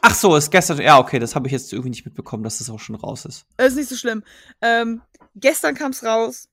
Ach 0.00 0.14
so, 0.14 0.34
ist 0.36 0.50
gestern, 0.50 0.80
ja, 0.80 0.98
okay, 0.98 1.18
das 1.18 1.34
habe 1.34 1.46
ich 1.46 1.52
jetzt 1.52 1.72
irgendwie 1.72 1.90
nicht 1.90 2.04
mitbekommen, 2.04 2.42
dass 2.42 2.58
das 2.58 2.70
auch 2.70 2.80
schon 2.80 2.96
raus 2.96 3.24
ist. 3.24 3.46
Ist 3.56 3.76
nicht 3.76 3.88
so 3.88 3.96
schlimm. 3.96 4.22
Ähm, 4.60 5.02
gestern 5.34 5.74
kam 5.74 5.92
es 5.92 6.02
raus. 6.02 6.48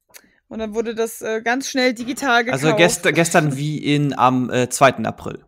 Und 0.53 0.59
dann 0.59 0.75
wurde 0.75 0.93
das 0.93 1.23
äh, 1.23 1.41
ganz 1.41 1.67
schnell 1.67 1.95
digital 1.95 2.43
gekauft. 2.43 2.63
Also 2.63 2.75
gest 2.75 3.01
gestern 3.15 3.57
wie 3.57 3.79
in 3.79 4.15
am 4.15 4.51
äh, 4.51 4.69
2. 4.69 4.97
April. 5.03 5.43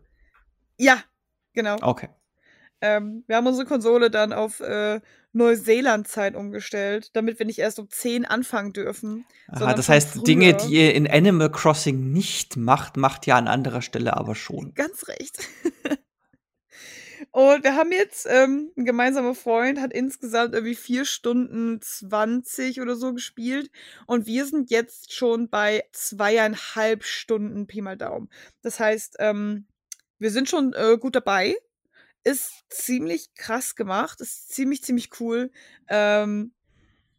Ja, 0.78 0.98
genau. 1.52 1.76
Okay. 1.80 2.08
Ähm, 2.80 3.22
wir 3.28 3.36
haben 3.36 3.46
unsere 3.46 3.68
Konsole 3.68 4.10
dann 4.10 4.32
auf 4.32 4.58
äh, 4.58 5.00
Neuseeland-Zeit 5.32 6.34
umgestellt, 6.34 7.10
damit 7.12 7.38
wir 7.38 7.46
nicht 7.46 7.60
erst 7.60 7.78
um 7.78 7.88
10 7.88 8.24
anfangen 8.24 8.72
dürfen. 8.72 9.24
Aha, 9.46 9.74
das 9.74 9.88
heißt, 9.88 10.14
früher. 10.14 10.24
Dinge, 10.24 10.54
die 10.54 10.74
ihr 10.74 10.94
in 10.96 11.08
Animal 11.08 11.52
Crossing 11.52 12.12
nicht 12.12 12.56
macht, 12.56 12.96
macht 12.96 13.28
ihr 13.28 13.36
an 13.36 13.46
anderer 13.46 13.82
Stelle 13.82 14.16
aber 14.16 14.34
schon. 14.34 14.74
Ganz 14.74 15.06
recht. 15.06 15.38
Und 17.36 17.64
wir 17.64 17.74
haben 17.74 17.92
jetzt, 17.92 18.26
ähm, 18.30 18.72
ein 18.78 18.86
gemeinsamer 18.86 19.34
Freund 19.34 19.78
hat 19.78 19.92
insgesamt 19.92 20.54
irgendwie 20.54 20.74
vier 20.74 21.04
Stunden 21.04 21.82
20 21.82 22.80
oder 22.80 22.96
so 22.96 23.12
gespielt. 23.12 23.70
Und 24.06 24.24
wir 24.24 24.46
sind 24.46 24.70
jetzt 24.70 25.12
schon 25.12 25.50
bei 25.50 25.84
zweieinhalb 25.92 27.04
Stunden 27.04 27.66
Pi 27.66 27.82
mal 27.82 27.98
Daumen. 27.98 28.30
Das 28.62 28.80
heißt, 28.80 29.16
ähm, 29.18 29.66
wir 30.18 30.30
sind 30.30 30.48
schon 30.48 30.72
äh, 30.72 30.96
gut 30.98 31.14
dabei. 31.14 31.54
Ist 32.24 32.64
ziemlich 32.70 33.34
krass 33.34 33.74
gemacht, 33.76 34.22
ist 34.22 34.48
ziemlich, 34.48 34.82
ziemlich 34.82 35.20
cool. 35.20 35.50
Ähm, 35.90 36.54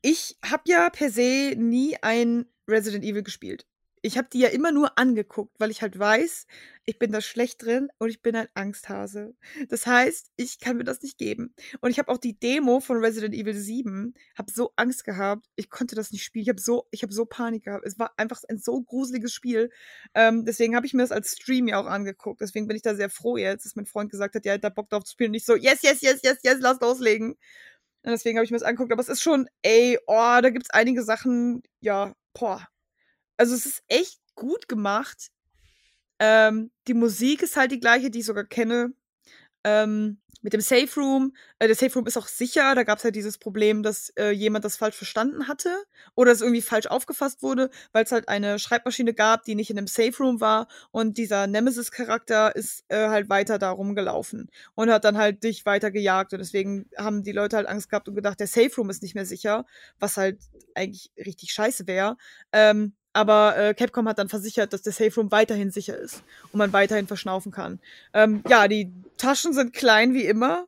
ich 0.01 0.35
habe 0.43 0.63
ja 0.65 0.89
per 0.89 1.11
se 1.11 1.53
nie 1.57 1.95
ein 2.01 2.47
Resident 2.67 3.05
Evil 3.05 3.21
gespielt. 3.21 3.66
Ich 4.07 4.17
habe 4.17 4.29
die 4.31 4.39
ja 4.39 4.47
immer 4.47 4.71
nur 4.71 4.97
angeguckt, 4.97 5.59
weil 5.59 5.69
ich 5.69 5.81
halt 5.81 5.99
weiß, 5.99 6.47
ich 6.85 6.97
bin 6.97 7.11
da 7.11 7.19
schlecht 7.19 7.65
drin 7.65 7.89
und 7.97 8.07
ich 8.07 8.21
bin 8.21 8.37
ein 8.37 8.47
Angsthase. 8.53 9.35
Das 9.67 9.85
heißt, 9.85 10.31
ich 10.37 10.59
kann 10.59 10.77
mir 10.77 10.85
das 10.85 11.01
nicht 11.01 11.17
geben. 11.17 11.53
Und 11.81 11.89
ich 11.89 11.99
habe 11.99 12.09
auch 12.09 12.17
die 12.17 12.39
Demo 12.39 12.79
von 12.79 13.03
Resident 13.03 13.35
Evil 13.35 13.53
7, 13.53 14.13
habe 14.37 14.49
so 14.49 14.71
Angst 14.77 15.03
gehabt, 15.03 15.47
ich 15.57 15.69
konnte 15.69 15.95
das 15.95 16.13
nicht 16.13 16.23
spielen. 16.23 16.43
Ich 16.43 16.47
habe 16.49 16.61
so, 16.61 16.87
ich 16.91 17.05
so 17.09 17.25
Panik 17.25 17.65
gehabt. 17.65 17.85
Es 17.85 17.99
war 17.99 18.13
einfach 18.15 18.41
ein 18.47 18.59
so 18.59 18.81
gruseliges 18.81 19.33
Spiel. 19.33 19.71
Ähm, 20.13 20.45
deswegen 20.45 20.73
habe 20.77 20.85
ich 20.85 20.93
mir 20.93 21.03
das 21.03 21.11
als 21.11 21.33
Stream 21.33 21.67
ja 21.67 21.77
auch 21.77 21.85
angeguckt. 21.85 22.39
Deswegen 22.39 22.65
bin 22.65 22.77
ich 22.77 22.83
da 22.83 22.95
sehr 22.95 23.09
froh 23.09 23.35
jetzt, 23.35 23.65
dass 23.65 23.75
mein 23.75 23.87
Freund 23.87 24.09
gesagt 24.09 24.35
hat, 24.35 24.45
ja, 24.45 24.53
hat 24.53 24.63
da 24.63 24.69
Bock 24.69 24.89
drauf 24.89 25.03
zu 25.03 25.11
spielen. 25.11 25.31
Und 25.31 25.35
ich 25.35 25.43
so, 25.43 25.57
yes, 25.57 25.81
yes, 25.81 25.99
yes, 25.99 26.21
yes, 26.23 26.37
yes, 26.43 26.59
lass 26.61 26.79
loslegen. 26.79 27.31
Und 27.31 28.11
deswegen 28.11 28.37
habe 28.37 28.45
ich 28.45 28.51
mir 28.51 28.57
das 28.57 28.65
angeguckt. 28.65 28.93
Aber 28.93 29.01
es 29.01 29.09
ist 29.09 29.21
schon, 29.21 29.49
ey, 29.63 29.99
oh, 30.07 30.39
da 30.41 30.49
gibt 30.49 30.67
es 30.67 30.69
einige 30.69 31.03
Sachen, 31.03 31.63
ja, 31.81 32.15
boah, 32.33 32.65
also 33.37 33.55
es 33.55 33.65
ist 33.65 33.83
echt 33.87 34.19
gut 34.35 34.67
gemacht. 34.67 35.31
Ähm, 36.19 36.71
die 36.87 36.93
Musik 36.93 37.41
ist 37.43 37.55
halt 37.57 37.71
die 37.71 37.79
gleiche, 37.79 38.09
die 38.09 38.19
ich 38.19 38.25
sogar 38.25 38.45
kenne. 38.45 38.93
Ähm, 39.63 40.19
mit 40.41 40.53
dem 40.53 40.61
Safe 40.61 40.87
Room. 40.95 41.35
Äh, 41.59 41.67
der 41.67 41.75
Safe 41.75 41.93
Room 41.93 42.05
ist 42.05 42.17
auch 42.17 42.27
sicher. 42.27 42.75
Da 42.75 42.83
gab 42.83 42.99
es 42.99 43.03
halt 43.03 43.15
dieses 43.15 43.37
Problem, 43.37 43.83
dass 43.83 44.09
äh, 44.17 44.31
jemand 44.31 44.65
das 44.65 44.77
falsch 44.77 44.95
verstanden 44.95 45.47
hatte 45.47 45.75
oder 46.15 46.31
es 46.31 46.41
irgendwie 46.41 46.61
falsch 46.61 46.87
aufgefasst 46.87 47.43
wurde, 47.43 47.69
weil 47.91 48.03
es 48.03 48.11
halt 48.11 48.29
eine 48.29 48.59
Schreibmaschine 48.59 49.13
gab, 49.13 49.43
die 49.43 49.55
nicht 49.55 49.69
in 49.69 49.75
dem 49.75 49.87
Safe 49.87 50.15
Room 50.19 50.39
war. 50.39 50.67
Und 50.91 51.17
dieser 51.17 51.47
Nemesis-Charakter 51.47 52.55
ist 52.55 52.85
äh, 52.87 53.09
halt 53.09 53.29
weiter 53.29 53.59
da 53.59 53.71
rumgelaufen 53.71 54.49
und 54.75 54.89
hat 54.89 55.03
dann 55.03 55.17
halt 55.17 55.43
dich 55.43 55.65
weiter 55.65 55.91
gejagt. 55.91 56.33
Und 56.33 56.39
deswegen 56.39 56.89
haben 56.97 57.23
die 57.23 57.31
Leute 57.31 57.57
halt 57.57 57.67
Angst 57.67 57.89
gehabt 57.89 58.07
und 58.07 58.15
gedacht, 58.15 58.39
der 58.39 58.47
Safe 58.47 58.73
Room 58.77 58.89
ist 58.89 59.01
nicht 59.01 59.15
mehr 59.15 59.25
sicher, 59.25 59.65
was 59.99 60.17
halt 60.17 60.39
eigentlich 60.75 61.11
richtig 61.17 61.51
scheiße 61.51 61.87
wäre. 61.87 62.17
Ähm, 62.51 62.93
aber 63.17 63.57
äh, 63.57 63.73
Capcom 63.73 64.07
hat 64.07 64.19
dann 64.19 64.29
versichert, 64.29 64.73
dass 64.73 64.83
der 64.83 64.93
Safe 64.93 65.13
Room 65.15 65.31
weiterhin 65.31 65.71
sicher 65.71 65.97
ist 65.97 66.21
und 66.51 66.59
man 66.59 66.71
weiterhin 66.71 67.07
verschnaufen 67.07 67.51
kann. 67.51 67.79
Ähm, 68.13 68.43
ja, 68.47 68.67
die 68.67 68.93
Taschen 69.17 69.53
sind 69.53 69.73
klein 69.73 70.13
wie 70.13 70.25
immer, 70.25 70.67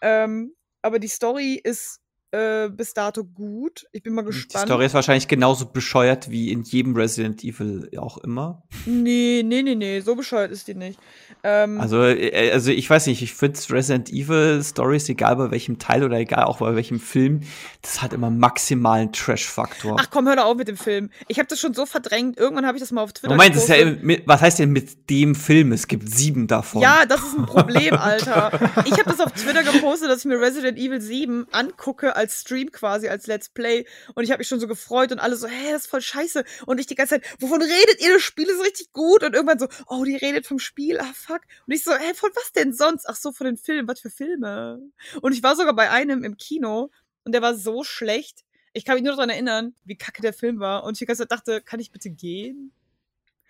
ähm, 0.00 0.54
aber 0.80 0.98
die 0.98 1.08
Story 1.08 1.60
ist 1.62 2.00
äh, 2.32 2.70
bis 2.70 2.94
dato 2.94 3.24
gut. 3.24 3.86
Ich 3.92 4.02
bin 4.02 4.14
mal 4.14 4.22
gespannt. 4.22 4.64
Die 4.64 4.68
Story 4.68 4.86
ist 4.86 4.94
wahrscheinlich 4.94 5.28
genauso 5.28 5.66
bescheuert 5.66 6.30
wie 6.30 6.50
in 6.50 6.62
jedem 6.62 6.96
Resident 6.96 7.44
Evil 7.44 7.90
auch 7.98 8.18
immer. 8.18 8.62
Nee, 8.86 9.42
nee, 9.44 9.62
nee, 9.62 9.74
nee, 9.74 10.00
so 10.00 10.14
bescheuert 10.14 10.50
ist 10.50 10.66
die 10.66 10.74
nicht. 10.74 10.98
Ähm, 11.44 11.78
also, 11.80 12.02
äh, 12.02 12.50
also 12.50 12.70
ich 12.70 12.88
weiß 12.88 13.06
nicht, 13.06 13.20
ich 13.20 13.34
finde 13.34 13.60
Resident 13.70 14.10
Evil 14.10 14.62
Stories, 14.64 15.08
egal 15.10 15.36
bei 15.36 15.50
welchem 15.50 15.78
Teil 15.78 16.04
oder 16.04 16.16
egal 16.16 16.44
auch 16.44 16.58
bei 16.58 16.74
welchem 16.74 17.00
Film, 17.00 17.40
das 17.82 18.00
hat 18.00 18.14
immer 18.14 18.30
maximalen 18.30 19.12
Trash-Faktor. 19.12 19.96
Ach 20.00 20.08
komm, 20.10 20.26
hör 20.26 20.36
doch 20.36 20.44
auf 20.46 20.56
mit 20.56 20.68
dem 20.68 20.78
Film. 20.78 21.10
Ich 21.28 21.38
habe 21.38 21.48
das 21.48 21.60
schon 21.60 21.74
so 21.74 21.84
verdrängt. 21.84 22.38
Irgendwann 22.38 22.64
habe 22.64 22.78
ich 22.78 22.82
das 22.82 22.92
mal 22.92 23.02
auf 23.02 23.12
Twitter 23.12 23.34
Moment, 23.34 23.56
ja, 23.56 24.22
was 24.24 24.40
heißt 24.40 24.58
denn 24.58 24.70
mit 24.70 25.10
dem 25.10 25.34
Film? 25.34 25.72
Es 25.72 25.86
gibt 25.86 26.08
sieben 26.08 26.46
davon. 26.46 26.80
Ja, 26.80 27.04
das 27.04 27.20
ist 27.20 27.36
ein 27.36 27.44
Problem, 27.44 27.94
Alter. 27.94 28.52
ich 28.86 28.92
habe 28.92 29.04
das 29.04 29.20
auf 29.20 29.32
Twitter 29.32 29.62
gepostet, 29.62 30.08
dass 30.08 30.20
ich 30.20 30.24
mir 30.24 30.40
Resident 30.40 30.78
Evil 30.78 31.00
7 31.00 31.46
angucke 31.52 32.16
als 32.22 32.40
Stream 32.40 32.70
quasi, 32.70 33.08
als 33.08 33.26
Let's 33.26 33.48
Play. 33.48 33.84
Und 34.14 34.24
ich 34.24 34.30
habe 34.30 34.38
mich 34.38 34.48
schon 34.48 34.60
so 34.60 34.68
gefreut 34.68 35.12
und 35.12 35.18
alle 35.18 35.36
so, 35.36 35.48
hä, 35.48 35.72
das 35.72 35.82
ist 35.82 35.90
voll 35.90 36.00
scheiße. 36.00 36.44
Und 36.66 36.80
ich 36.80 36.86
die 36.86 36.94
ganze 36.94 37.20
Zeit, 37.20 37.40
wovon 37.40 37.60
redet 37.60 38.00
ihr? 38.00 38.12
Das 38.12 38.22
Spiel 38.22 38.48
ist 38.48 38.62
richtig 38.62 38.92
gut. 38.92 39.24
Und 39.24 39.34
irgendwann 39.34 39.58
so, 39.58 39.68
oh, 39.88 40.04
die 40.04 40.16
redet 40.16 40.46
vom 40.46 40.58
Spiel, 40.58 40.98
ah 40.98 41.12
fuck. 41.14 41.42
Und 41.66 41.74
ich 41.74 41.84
so, 41.84 41.92
hä, 41.92 42.14
von 42.14 42.30
was 42.34 42.52
denn 42.52 42.72
sonst? 42.72 43.06
Ach 43.08 43.16
so, 43.16 43.32
von 43.32 43.46
den 43.46 43.56
Filmen, 43.56 43.88
was 43.88 44.00
für 44.00 44.10
Filme? 44.10 44.80
Und 45.20 45.32
ich 45.32 45.42
war 45.42 45.56
sogar 45.56 45.74
bei 45.74 45.90
einem 45.90 46.24
im 46.24 46.36
Kino 46.36 46.90
und 47.24 47.32
der 47.32 47.42
war 47.42 47.54
so 47.54 47.84
schlecht. 47.84 48.44
Ich 48.72 48.84
kann 48.84 48.94
mich 48.94 49.04
nur 49.04 49.14
daran 49.14 49.30
erinnern, 49.30 49.74
wie 49.84 49.96
kacke 49.96 50.22
der 50.22 50.32
Film 50.32 50.60
war. 50.60 50.84
Und 50.84 50.92
ich 50.92 51.00
die 51.00 51.06
ganze 51.06 51.22
Zeit 51.22 51.32
dachte, 51.32 51.60
kann 51.60 51.80
ich 51.80 51.90
bitte 51.90 52.10
gehen? 52.10 52.72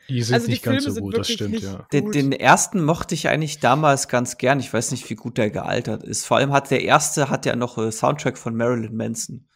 Die 0.09 0.23
sind 0.23 0.35
also 0.35 0.49
nicht 0.49 0.65
die 0.65 0.69
ganz 0.69 0.85
so 0.85 1.01
gut, 1.01 1.17
das 1.17 1.31
stimmt, 1.31 1.61
ja. 1.61 1.87
Den, 1.93 2.11
den, 2.11 2.33
ersten 2.33 2.85
mochte 2.85 3.15
ich 3.15 3.29
eigentlich 3.29 3.61
damals 3.61 4.09
ganz 4.09 4.37
gern. 4.37 4.61
Ich 4.61 4.73
weiß 4.73 4.91
nicht, 4.91 5.09
wie 5.09 5.15
gut 5.15 5.39
der 5.39 5.51
gealtert 5.51 6.03
ist. 6.03 6.27
Vor 6.27 6.37
allem 6.37 6.53
hat 6.53 6.71
der 6.71 6.83
erste 6.83 7.31
hat 7.31 7.47
ja 7.47 7.57
noch 7.57 7.79
äh, 7.79 7.93
Soundtrack 7.93 8.37
von 8.37 8.57
Marilyn 8.57 8.97
Manson. 8.97 9.49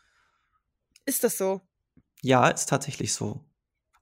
Ist 1.04 1.24
das 1.24 1.36
so? 1.38 1.62
Ja, 2.22 2.48
ist 2.48 2.68
tatsächlich 2.68 3.12
so. 3.12 3.44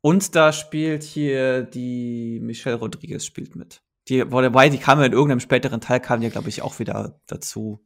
Und 0.00 0.34
da 0.34 0.52
spielt 0.52 1.02
hier 1.02 1.62
die 1.62 2.38
Michelle 2.42 2.76
Rodriguez 2.76 3.24
spielt 3.24 3.56
mit. 3.56 3.82
Die, 4.08 4.30
wobei, 4.30 4.68
die 4.68 4.78
kam 4.78 4.98
ja 5.00 5.06
in 5.06 5.12
irgendeinem 5.12 5.40
späteren 5.40 5.80
Teil, 5.80 6.00
kam 6.00 6.20
ja, 6.20 6.28
glaube 6.28 6.50
ich, 6.50 6.60
auch 6.60 6.78
wieder 6.78 7.20
dazu. 7.26 7.84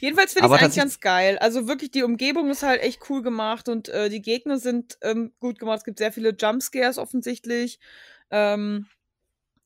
Jedenfalls 0.00 0.32
finde 0.32 0.48
ich 0.48 0.54
es 0.54 0.60
eigentlich 0.60 0.76
ganz 0.76 1.00
geil. 1.00 1.38
Also 1.38 1.68
wirklich, 1.68 1.90
die 1.90 2.02
Umgebung 2.02 2.50
ist 2.50 2.62
halt 2.62 2.82
echt 2.82 3.08
cool 3.08 3.22
gemacht 3.22 3.68
und 3.68 3.88
äh, 3.88 4.08
die 4.08 4.22
Gegner 4.22 4.58
sind 4.58 4.98
ähm, 5.02 5.32
gut 5.40 5.58
gemacht. 5.58 5.78
Es 5.78 5.84
gibt 5.84 5.98
sehr 5.98 6.12
viele 6.12 6.30
Jumpscares 6.38 6.98
offensichtlich. 6.98 7.78
Ähm, 8.30 8.86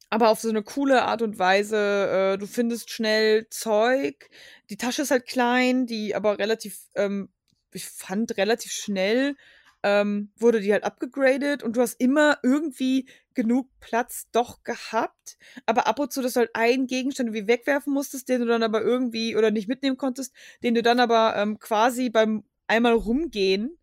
aber 0.08 0.30
auf 0.30 0.40
so 0.40 0.48
eine 0.48 0.62
coole 0.62 1.02
Art 1.02 1.22
und 1.22 1.38
Weise. 1.38 2.34
Äh, 2.34 2.38
du 2.38 2.46
findest 2.46 2.90
schnell 2.90 3.48
Zeug. 3.50 4.28
Die 4.70 4.76
Tasche 4.76 5.02
ist 5.02 5.10
halt 5.10 5.26
klein, 5.26 5.86
die 5.86 6.14
aber 6.14 6.38
relativ, 6.38 6.78
ähm, 6.94 7.28
ich 7.72 7.86
fand 7.86 8.36
relativ 8.36 8.72
schnell 8.72 9.36
ähm, 9.82 10.30
wurde 10.36 10.60
die 10.60 10.72
halt 10.72 10.84
abgegradet 10.84 11.62
und 11.62 11.76
du 11.76 11.80
hast 11.80 12.00
immer 12.00 12.38
irgendwie 12.42 13.08
genug 13.34 13.68
Platz 13.80 14.26
doch 14.32 14.64
gehabt, 14.64 15.36
aber 15.66 15.86
ab 15.86 15.98
und 16.00 16.12
zu, 16.12 16.22
dass 16.22 16.32
du 16.32 16.40
halt 16.40 16.50
einen 16.54 16.86
Gegenstand 16.86 17.28
irgendwie 17.28 17.46
wegwerfen 17.46 17.92
musstest, 17.92 18.28
den 18.28 18.40
du 18.40 18.46
dann 18.46 18.62
aber 18.62 18.82
irgendwie 18.82 19.36
oder 19.36 19.50
nicht 19.50 19.68
mitnehmen 19.68 19.96
konntest, 19.96 20.34
den 20.62 20.74
du 20.74 20.82
dann 20.82 20.98
aber 20.98 21.36
ähm, 21.36 21.58
quasi 21.58 22.10
beim 22.10 22.44
einmal 22.66 22.94
rumgehen, 22.94 23.78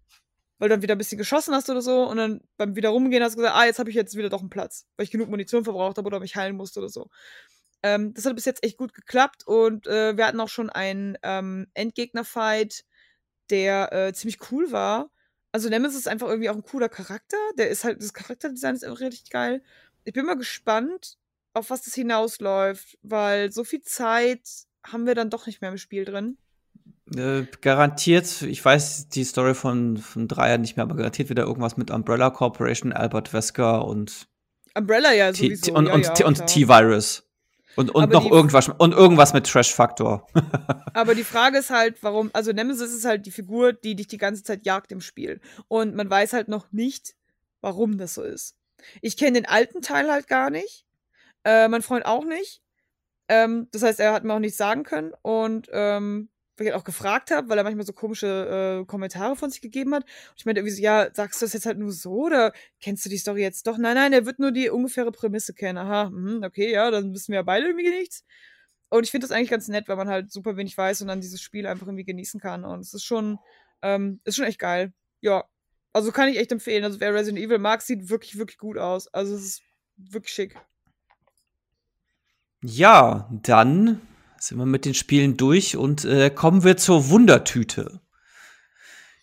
weil 0.58 0.70
du 0.70 0.76
dann 0.76 0.82
wieder 0.82 0.96
ein 0.96 0.98
bisschen 0.98 1.18
geschossen 1.18 1.54
hast 1.54 1.70
oder 1.70 1.82
so 1.82 2.04
und 2.04 2.18
dann 2.18 2.42
beim 2.58 2.76
wieder 2.76 2.90
rumgehen 2.90 3.24
hast 3.24 3.34
du 3.34 3.38
gesagt, 3.38 3.56
ah, 3.56 3.66
jetzt 3.66 3.80
habe 3.80 3.90
ich 3.90 3.96
jetzt 3.96 4.18
wieder 4.18 4.30
doch 4.30 4.42
einen 4.42 4.50
Platz, 4.50 4.88
weil 4.98 5.06
ich 5.06 5.12
genug 5.12 5.30
Munition 5.30 5.64
verbraucht 5.64 5.98
habe 5.98 6.08
oder 6.08 6.20
mich 6.20 6.36
heilen 6.36 6.56
musste 6.56 6.80
oder 6.80 6.90
so. 6.90 7.10
Ähm, 7.84 8.14
das 8.14 8.26
hat 8.26 8.36
bis 8.36 8.46
jetzt 8.46 8.64
echt 8.64 8.78
gut 8.78 8.94
geklappt 8.94 9.46
und 9.46 9.88
äh, 9.88 10.18
wir 10.18 10.26
hatten 10.26 10.40
auch 10.40 10.50
schon 10.50 10.70
einen 10.70 11.18
ähm, 11.22 11.68
Endgegner-Fight, 11.76 12.86
der 13.50 13.94
äh, 13.94 14.14
ziemlich 14.14 14.40
cool 14.52 14.72
war 14.72 15.12
also 15.54 15.70
Nemesis 15.70 16.00
ist 16.00 16.08
einfach 16.08 16.28
irgendwie 16.28 16.50
auch 16.50 16.56
ein 16.56 16.64
cooler 16.64 16.90
Charakter. 16.90 17.38
Der 17.58 17.70
ist 17.70 17.86
halt, 17.86 18.02
das 18.02 18.14
Charakterdesign 18.14 18.76
ist 18.76 18.86
auch 18.86 19.00
richtig 19.00 19.30
geil. 19.30 19.62
Ich 20.04 20.14
bin 20.14 20.26
mal 20.26 20.36
gespannt, 20.36 21.18
auf 21.54 21.70
was 21.70 21.84
das 21.84 21.94
hinausläuft, 21.94 22.98
weil 23.04 23.52
so 23.52 23.64
viel 23.64 23.82
Zeit 23.82 24.42
haben 24.86 25.06
wir 25.06 25.16
dann 25.16 25.30
doch 25.30 25.46
nicht 25.46 25.62
mehr 25.62 25.70
im 25.70 25.78
Spiel 25.78 26.04
drin. 26.04 26.38
Äh, 27.16 27.44
garantiert, 27.62 28.42
ich 28.42 28.66
weiß 28.66 29.10
die 29.10 29.24
Story 29.24 29.54
von, 29.54 29.98
von 29.98 30.28
Dreier 30.28 30.58
nicht 30.58 30.76
mehr, 30.76 30.84
aber 30.84 30.96
garantiert 30.96 31.30
wieder 31.30 31.44
irgendwas 31.44 31.78
mit 31.78 31.92
Umbrella 31.92 32.32
Corporation, 32.32 32.92
Albert 32.92 33.32
Wesker 33.32 33.86
und 33.86 34.28
Umbrella 34.76 35.14
ja 35.14 35.34
sowieso. 35.34 35.66
T 35.66 35.72
und, 35.72 35.86
ja, 35.86 35.94
und, 35.94 36.20
ja, 36.20 36.26
und 36.26 36.48
T-Virus. 36.48 37.30
Und, 37.76 37.90
und 37.92 38.12
noch 38.12 38.30
irgendwas 38.30 38.70
und 38.70 38.94
irgendwas 38.94 39.34
mit 39.34 39.48
Trash-Faktor. 39.48 40.28
aber 40.94 41.16
die 41.16 41.24
Frage 41.24 41.58
ist 41.58 41.72
halt, 41.72 42.04
warum, 42.04 42.30
also 42.34 42.52
Nemesis 42.52 42.94
ist 42.94 43.06
halt 43.06 43.26
die 43.26 43.32
Figur, 43.32 43.74
die 43.74 43.96
dich 43.96 44.08
die 44.08 44.18
ganze 44.18 44.44
Zeit 44.44 44.66
jagt 44.66 44.92
im 44.92 45.02
Spiel. 45.02 45.42
Und 45.68 45.96
man 45.96 46.10
weiß 46.10 46.34
halt 46.34 46.50
noch 46.50 46.72
nicht, 46.72 47.16
warum 47.62 47.98
das 47.98 48.14
so 48.14 48.22
ist. 48.22 48.56
Ich 49.02 49.18
kenne 49.18 49.34
den 49.34 49.48
alten 49.48 49.82
Teil 49.82 50.12
halt 50.12 50.28
gar 50.28 50.50
nicht. 50.50 50.86
Äh, 51.44 51.68
mein 51.68 51.82
Freund 51.82 52.06
auch 52.06 52.26
nicht. 52.26 52.62
Ähm, 53.28 53.68
das 53.72 53.84
heißt, 53.84 54.00
er 54.00 54.14
hat 54.14 54.24
mir 54.24 54.34
auch 54.34 54.40
nichts 54.40 54.58
sagen 54.58 54.84
können. 54.84 55.14
Und 55.22 55.70
ähm, 55.72 56.30
weil 56.58 56.68
ich 56.68 56.74
halt 56.74 56.82
auch 56.82 56.86
gefragt 56.86 57.32
habe, 57.32 57.50
weil 57.50 57.58
er 57.58 57.64
manchmal 57.64 57.86
so 57.86 57.94
komische 57.94 58.82
äh, 58.82 58.86
Kommentare 58.86 59.36
von 59.36 59.50
sich 59.50 59.62
gegeben 59.62 59.94
hat. 59.96 60.04
Und 60.04 60.34
ich 60.38 60.46
meinte 60.46 60.60
irgendwie 60.60 60.76
so, 60.76 60.82
ja, 60.82 61.10
sagst 61.14 61.42
du 61.42 61.46
das 61.46 61.54
jetzt 61.54 61.66
halt 61.66 61.78
nur 61.78 61.92
so 61.92 62.26
oder 62.26 62.54
kennst 62.80 63.06
du 63.06 63.10
die 63.10 63.18
Story 63.18 63.42
jetzt 63.42 63.68
doch? 63.68 63.78
Nein, 63.78 63.96
nein, 63.96 64.14
er 64.14 64.26
wird 64.26 64.40
nur 64.40 64.52
die 64.52 64.70
ungefähre 64.70 65.12
Prämisse 65.12 65.54
kennen. 65.54 65.78
Aha, 65.78 66.10
mh, 66.10 66.46
okay, 66.46 66.72
ja, 66.72 66.92
dann 66.92 67.14
wissen 67.14 67.32
wir 67.32 67.38
ja 67.40 67.44
beide 67.44 67.68
irgendwie 67.68 67.90
nichts. 67.90 68.24
Und 68.90 69.04
ich 69.04 69.12
finde 69.12 69.28
das 69.28 69.36
eigentlich 69.36 69.50
ganz 69.50 69.68
nett, 69.68 69.88
weil 69.88 69.96
man 69.96 70.08
halt 70.08 70.32
super 70.32 70.56
wenig 70.56 70.78
weiß 70.78 71.02
und 71.02 71.08
dann 71.08 71.22
dieses 71.22 71.42
Spiel 71.42 71.66
einfach 71.66 71.88
irgendwie 71.88 72.06
genießen 72.06 72.40
kann. 72.40 72.64
Und 72.64 72.82
es 72.82 72.94
ist 72.94 73.04
schon, 73.04 73.40
ähm, 73.82 74.20
ist 74.24 74.36
schon 74.36 74.46
echt 74.46 74.60
geil. 74.60 74.94
Ja. 75.22 75.46
Also 75.94 76.12
kann 76.12 76.30
ich 76.30 76.38
echt 76.38 76.52
empfehlen. 76.52 76.84
Also 76.84 77.00
wer 77.00 77.14
Resident 77.14 77.44
Evil 77.44 77.58
mag, 77.58 77.82
sieht 77.82 78.10
wirklich, 78.10 78.38
wirklich 78.38 78.60
gut 78.60 78.78
aus. 78.78 79.08
Also 79.08 79.36
es 79.36 79.44
ist 79.44 79.62
wirklich 79.98 80.34
schick. 80.34 80.56
Ja, 82.62 83.28
dann 83.32 84.00
sind 84.48 84.58
wir 84.58 84.66
mit 84.66 84.86
den 84.86 84.94
Spielen 84.94 85.38
durch 85.38 85.78
und 85.78 86.06
äh, 86.06 86.30
kommen 86.30 86.64
wir 86.64 86.78
zur 86.78 87.10
Wundertüte. 87.10 88.02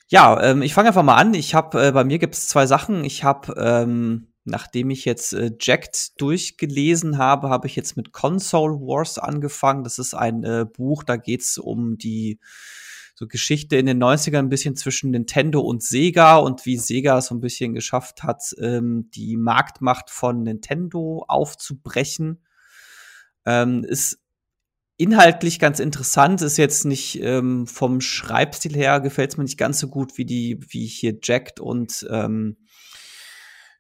Ja, 0.09 0.43
ähm, 0.43 0.63
ich 0.63 0.75
fange 0.75 0.89
einfach 0.89 1.03
mal 1.03 1.17
an. 1.17 1.35
Ich 1.35 1.55
habe 1.55 1.87
äh, 1.87 1.93
bei 1.93 2.05
mir 2.05 2.19
gibt 2.19 2.35
es 2.35 2.49
zwei 2.49 2.67
Sachen. 2.67 3.05
Ich 3.05 3.23
habe, 3.23 3.55
ähm, 3.57 4.29
nachdem 4.45 4.91
ich 4.91 5.05
jetzt 5.05 5.35
äh, 5.35 5.53
Jacked 5.61 6.21
durchgelesen 6.21 7.19
habe, 7.19 7.49
habe 7.49 7.69
ich 7.69 7.77
jetzt 7.77 7.97
mit 7.97 8.13
Console 8.13 8.75
Wars 8.81 9.19
angefangen. 9.19 9.85
Das 9.85 9.99
ist 9.99 10.15
ein 10.15 10.43
äh, 10.43 10.65
Buch, 10.65 11.05
da 11.05 11.17
geht 11.17 11.43
es 11.43 11.59
um 11.59 11.97
die 11.97 12.41
so 13.15 13.27
Geschichte 13.27 13.77
in 13.77 13.85
den 13.85 14.03
90ern 14.03 14.39
ein 14.39 14.49
bisschen 14.49 14.77
zwischen 14.77 15.11
Nintendo 15.11 15.61
und 15.61 15.83
Sega 15.83 16.37
und 16.37 16.65
wie 16.65 16.79
Sega 16.79 17.21
so 17.21 17.35
ein 17.35 17.41
bisschen 17.41 17.75
geschafft 17.75 18.23
hat, 18.23 18.55
ähm, 18.59 19.11
die 19.15 19.37
Marktmacht 19.37 20.09
von 20.09 20.43
Nintendo 20.43 21.27
aufzubrechen. 21.29 22.43
Ähm, 23.45 23.85
ist 23.85 24.19
inhaltlich 25.01 25.59
ganz 25.59 25.81
interessant, 25.81 26.43
ist 26.43 26.59
jetzt 26.59 26.85
nicht 26.85 27.21
ähm, 27.23 27.67
vom 27.67 28.01
Schreibstil 28.01 28.75
her, 28.75 29.01
gefällt 29.01 29.33
es 29.33 29.37
mir 29.39 29.45
nicht 29.45 29.59
ganz 29.59 29.81
so 29.81 29.89
gut 29.89 30.19
wie 30.19 30.27
die, 30.27 30.61
wie 30.69 30.87
hier 30.87 31.19
Jacked 31.23 31.59
und 31.59 32.07
ähm, 32.11 32.57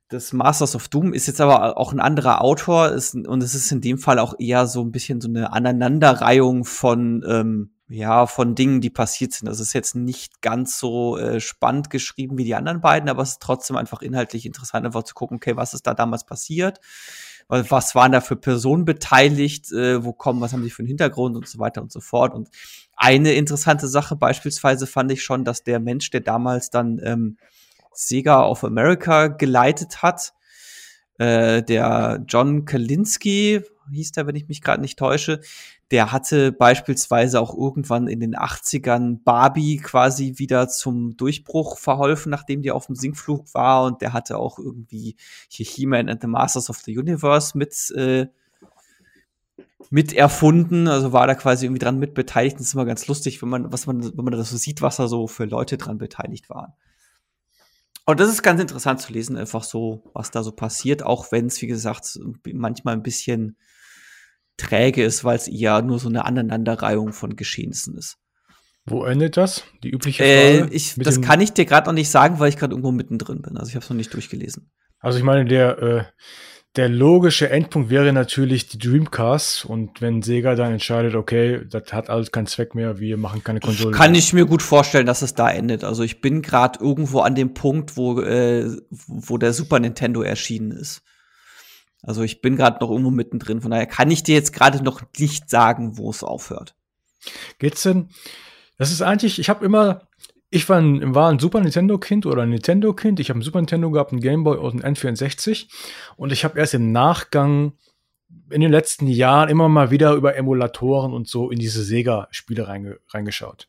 das 0.09 0.33
Masters 0.33 0.75
of 0.75 0.89
Doom 0.89 1.13
ist 1.13 1.29
jetzt 1.29 1.41
aber 1.41 1.77
auch 1.77 1.93
ein 1.93 2.01
anderer 2.01 2.41
Autor 2.41 2.89
ist, 2.89 3.15
und 3.15 3.43
es 3.43 3.55
ist 3.55 3.71
in 3.71 3.81
dem 3.81 3.99
Fall 3.99 4.19
auch 4.19 4.35
eher 4.39 4.67
so 4.67 4.83
ein 4.83 4.91
bisschen 4.91 5.21
so 5.21 5.29
eine 5.29 5.53
Aneinanderreihung 5.53 6.65
von 6.65 7.23
ähm, 7.29 7.71
ja 7.89 8.27
von 8.27 8.55
Dingen, 8.55 8.81
die 8.81 8.91
passiert 8.91 9.33
sind. 9.33 9.47
Das 9.47 9.61
ist 9.61 9.73
jetzt 9.73 9.95
nicht 9.95 10.41
ganz 10.41 10.79
so 10.79 11.17
äh, 11.19 11.39
spannend 11.39 11.91
geschrieben 11.91 12.39
wie 12.39 12.45
die 12.45 12.55
anderen 12.55 12.81
beiden, 12.81 13.09
aber 13.09 13.23
es 13.23 13.33
ist 13.33 13.43
trotzdem 13.43 13.77
einfach 13.77 14.03
inhaltlich 14.03 14.47
interessant, 14.47 14.87
einfach 14.87 15.03
zu 15.03 15.15
gucken, 15.15 15.37
okay, 15.37 15.57
was 15.57 15.75
ist 15.75 15.87
da 15.87 15.95
damals 15.95 16.25
passiert? 16.25 16.81
Was 17.51 17.95
waren 17.95 18.13
da 18.13 18.21
für 18.21 18.37
Personen 18.37 18.85
beteiligt? 18.85 19.73
Äh, 19.73 20.05
wo 20.05 20.13
kommen, 20.13 20.41
was 20.41 20.53
haben 20.53 20.63
die 20.63 20.71
für 20.71 20.81
einen 20.81 20.89
Hintergrund 20.89 21.37
und 21.37 21.49
so 21.49 21.59
weiter 21.59 21.83
und 21.83 21.91
so 21.91 22.01
fort. 22.01 22.33
Und 22.33 22.49
eine 22.95 23.33
interessante 23.33 23.89
Sache 23.89 24.15
beispielsweise 24.15 24.87
fand 24.87 25.11
ich 25.11 25.23
schon, 25.23 25.45
dass 25.45 25.65
der 25.65 25.81
Mensch, 25.81 26.11
der 26.11 26.21
damals 26.21 26.71
dann 26.71 27.01
ähm, 27.03 27.39
Sega 27.93 28.47
of 28.47 28.63
America 28.63 29.27
geleitet 29.29 30.03
hat. 30.03 30.33
Äh, 31.19 31.63
der 31.63 32.25
John 32.29 32.65
Kalinski 32.65 33.63
hieß 33.95 34.13
der, 34.13 34.27
wenn 34.27 34.37
ich 34.37 34.49
mich 34.49 34.63
gerade 34.63 34.81
nicht 34.81 34.99
täusche, 34.99 35.41
der 35.91 36.13
hatte 36.13 36.53
beispielsweise 36.53 37.41
auch 37.41 37.57
irgendwann 37.57 38.07
in 38.07 38.21
den 38.21 38.37
80ern 38.37 39.19
Barbie 39.25 39.79
quasi 39.79 40.35
wieder 40.37 40.69
zum 40.69 41.17
Durchbruch 41.17 41.79
verholfen, 41.79 42.31
nachdem 42.31 42.63
die 42.63 42.71
auf 42.71 42.87
dem 42.87 42.95
Sinkflug 42.95 43.53
war. 43.55 43.85
Und 43.85 44.01
der 44.01 44.13
hatte 44.13 44.39
auch 44.39 44.59
irgendwie 44.59 45.17
hier 45.49 45.67
He-Man 45.67 46.09
and 46.09 46.21
the 46.21 46.29
Masters 46.29 46.71
of 46.71 46.79
the 46.79 46.97
Universe 46.97 47.59
mit, 47.59 47.91
äh, 47.97 48.29
mit 49.91 50.13
erfunden. 50.13 50.87
Also 50.87 51.13
war 51.13 51.27
da 51.27 51.35
quasi 51.35 51.67
irgendwie 51.67 51.81
dran 51.81 51.99
mit 51.99 52.15
beteiligt. 52.15 52.57
Das 52.57 52.67
ist 52.67 52.75
immer 52.75 52.87
ganz 52.87 53.09
lustig, 53.09 53.43
wenn 53.43 53.49
man, 53.49 53.73
was 53.73 53.87
man, 53.87 54.05
wenn 54.17 54.25
man 54.25 54.33
das 54.33 54.51
so 54.51 54.57
sieht, 54.57 54.83
was 54.83 54.97
da 54.97 55.09
so 55.09 55.27
für 55.27 55.45
Leute 55.45 55.77
dran 55.77 55.99
beteiligt 55.99 56.49
waren. 56.49 56.73
Und 58.07 58.19
das 58.19 58.29
ist 58.29 58.43
ganz 58.43 58.61
interessant 58.61 59.01
zu 59.01 59.13
lesen, 59.13 59.37
einfach 59.37 59.63
so, 59.63 60.03
was 60.15 60.31
da 60.31 60.43
so 60.43 60.53
passiert, 60.53 61.03
auch 61.03 61.31
wenn 61.33 61.47
es, 61.47 61.61
wie 61.63 61.67
gesagt, 61.67 62.19
manchmal 62.53 62.95
ein 62.95 63.03
bisschen 63.03 63.57
träge 64.61 65.03
ist, 65.03 65.25
weil 65.25 65.37
es 65.37 65.49
eher 65.49 65.83
nur 65.83 65.99
so 65.99 66.09
eine 66.09 66.25
Aneinanderreihung 66.25 67.13
von 67.13 67.37
Geschehnissen 67.37 67.97
ist. 67.97 68.17
Wo 68.87 69.05
endet 69.05 69.37
das? 69.37 69.65
Die 69.83 69.91
übliche 69.91 70.25
äh, 70.25 70.59
Frage? 70.59 70.73
Äh, 70.73 70.77
ich, 70.77 70.95
das 70.97 71.21
kann 71.21 71.41
ich 71.41 71.53
dir 71.53 71.65
gerade 71.65 71.87
noch 71.87 71.95
nicht 71.95 72.11
sagen, 72.11 72.39
weil 72.39 72.49
ich 72.49 72.57
gerade 72.57 72.73
irgendwo 72.73 72.93
mittendrin 72.93 73.43
bin. 73.43 73.57
Also 73.57 73.69
ich 73.69 73.75
habe 73.75 73.85
es 73.85 73.91
noch 73.91 73.97
nicht 73.97 74.13
durchgelesen. 74.13 74.71
Also 74.99 75.19
ich 75.19 75.25
meine, 75.25 75.45
der 75.45 75.79
äh, 75.83 76.05
der 76.77 76.89
logische 76.89 77.51
Endpunkt 77.51 77.91
wäre 77.91 78.13
natürlich 78.13 78.69
die 78.69 78.79
Dreamcast 78.79 79.65
und 79.65 80.01
wenn 80.01 80.23
Sega 80.23 80.55
dann 80.55 80.73
entscheidet, 80.73 81.17
okay, 81.17 81.63
das 81.69 81.93
hat 81.93 82.09
alles 82.09 82.31
keinen 82.31 82.47
Zweck 82.47 82.77
mehr, 82.77 83.01
wir 83.01 83.17
machen 83.17 83.43
keine 83.43 83.59
Konsole. 83.59 83.97
Kann 83.97 84.15
ich 84.15 84.33
mir 84.33 84.47
gut 84.47 84.63
vorstellen, 84.63 85.07
dass 85.07 85.23
es 85.23 85.35
da 85.35 85.51
endet. 85.51 85.83
Also 85.83 86.05
ich 86.05 86.21
bin 86.21 86.43
gerade 86.43 86.79
irgendwo 86.81 87.21
an 87.21 87.35
dem 87.35 87.55
Punkt, 87.55 87.97
wo 87.97 88.21
äh, 88.21 88.71
wo 88.89 89.37
der 89.37 89.53
Super 89.53 89.81
Nintendo 89.81 90.23
erschienen 90.23 90.71
ist. 90.71 91.03
Also 92.03 92.23
ich 92.23 92.41
bin 92.41 92.57
gerade 92.57 92.79
noch 92.81 92.91
irgendwo 92.91 93.11
mittendrin. 93.11 93.61
Von 93.61 93.71
daher 93.71 93.87
kann 93.87 94.11
ich 94.11 94.23
dir 94.23 94.35
jetzt 94.35 94.53
gerade 94.53 94.83
noch 94.83 95.03
nicht 95.19 95.51
sagen, 95.51 95.99
wo 95.99 96.11
es 96.11 96.25
aufhört. 96.25 96.75
Geht's 97.59 97.83
denn? 97.83 98.09
Das 98.79 98.91
ist 98.91 99.03
eigentlich, 99.03 99.39
ich 99.39 99.51
habe 99.51 99.65
immer 99.65 100.09
ich 100.51 100.69
war 100.69 100.79
ein, 100.79 101.15
war 101.15 101.31
ein 101.31 101.39
Super 101.39 101.61
Nintendo-Kind 101.61 102.27
oder 102.27 102.43
ein 102.43 102.51
Nintendo-Kind. 102.51 103.21
Ich 103.21 103.31
habe 103.31 103.39
ein 103.39 103.43
Super 103.43 103.61
Nintendo 103.61 103.91
gehabt, 103.91 104.13
ein 104.13 104.21
Game 104.21 104.43
Boy 104.43 104.59
und 104.59 104.85
ein 104.85 104.97
N64. 104.97 105.69
Und 106.17 106.33
ich 106.33 106.45
habe 106.45 106.59
erst 106.59 106.75
im 106.75 106.91
Nachgang 106.91 107.75
in 108.51 108.61
den 108.61 108.73
letzten 108.73 109.07
Jahren 109.07 109.49
immer 109.49 109.69
mal 109.69 109.93
wieder 109.93 110.13
über 110.15 110.37
Emulatoren 110.37 111.13
und 111.13 111.29
so 111.29 111.51
in 111.51 111.59
diese 111.61 111.85
Sega-Spiele 111.85 112.67
reinge 112.67 112.99
reingeschaut. 113.09 113.69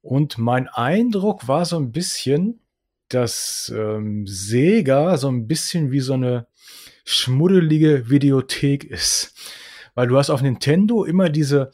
Und 0.00 0.38
mein 0.38 0.68
Eindruck 0.68 1.48
war 1.48 1.64
so 1.64 1.76
ein 1.76 1.90
bisschen, 1.90 2.60
dass 3.08 3.72
ähm, 3.76 4.26
Sega 4.26 5.16
so 5.16 5.28
ein 5.28 5.48
bisschen 5.48 5.90
wie 5.90 6.00
so 6.00 6.14
eine 6.14 6.46
schmuddelige 7.10 8.08
Videothek 8.08 8.84
ist. 8.84 9.34
Weil 9.94 10.08
du 10.08 10.16
hast 10.16 10.30
auf 10.30 10.42
Nintendo 10.42 11.04
immer 11.04 11.28
diese 11.28 11.72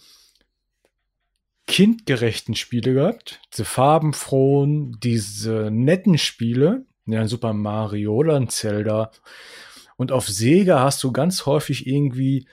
kindgerechten 1.67 2.55
Spiele 2.55 2.95
gehabt, 2.95 3.41
diese 3.53 3.65
farbenfrohen, 3.65 4.99
diese 5.01 5.71
netten 5.71 6.17
Spiele, 6.17 6.87
ja, 7.07 7.27
Super 7.27 7.53
Mario 7.53 8.15
oder 8.15 8.37
ein 8.37 8.49
Zelda. 8.49 9.11
Und 9.97 10.13
auf 10.13 10.29
Sega 10.29 10.81
hast 10.81 11.03
du 11.03 11.13
ganz 11.13 11.47
häufig 11.47 11.87
irgendwie, 11.87 12.47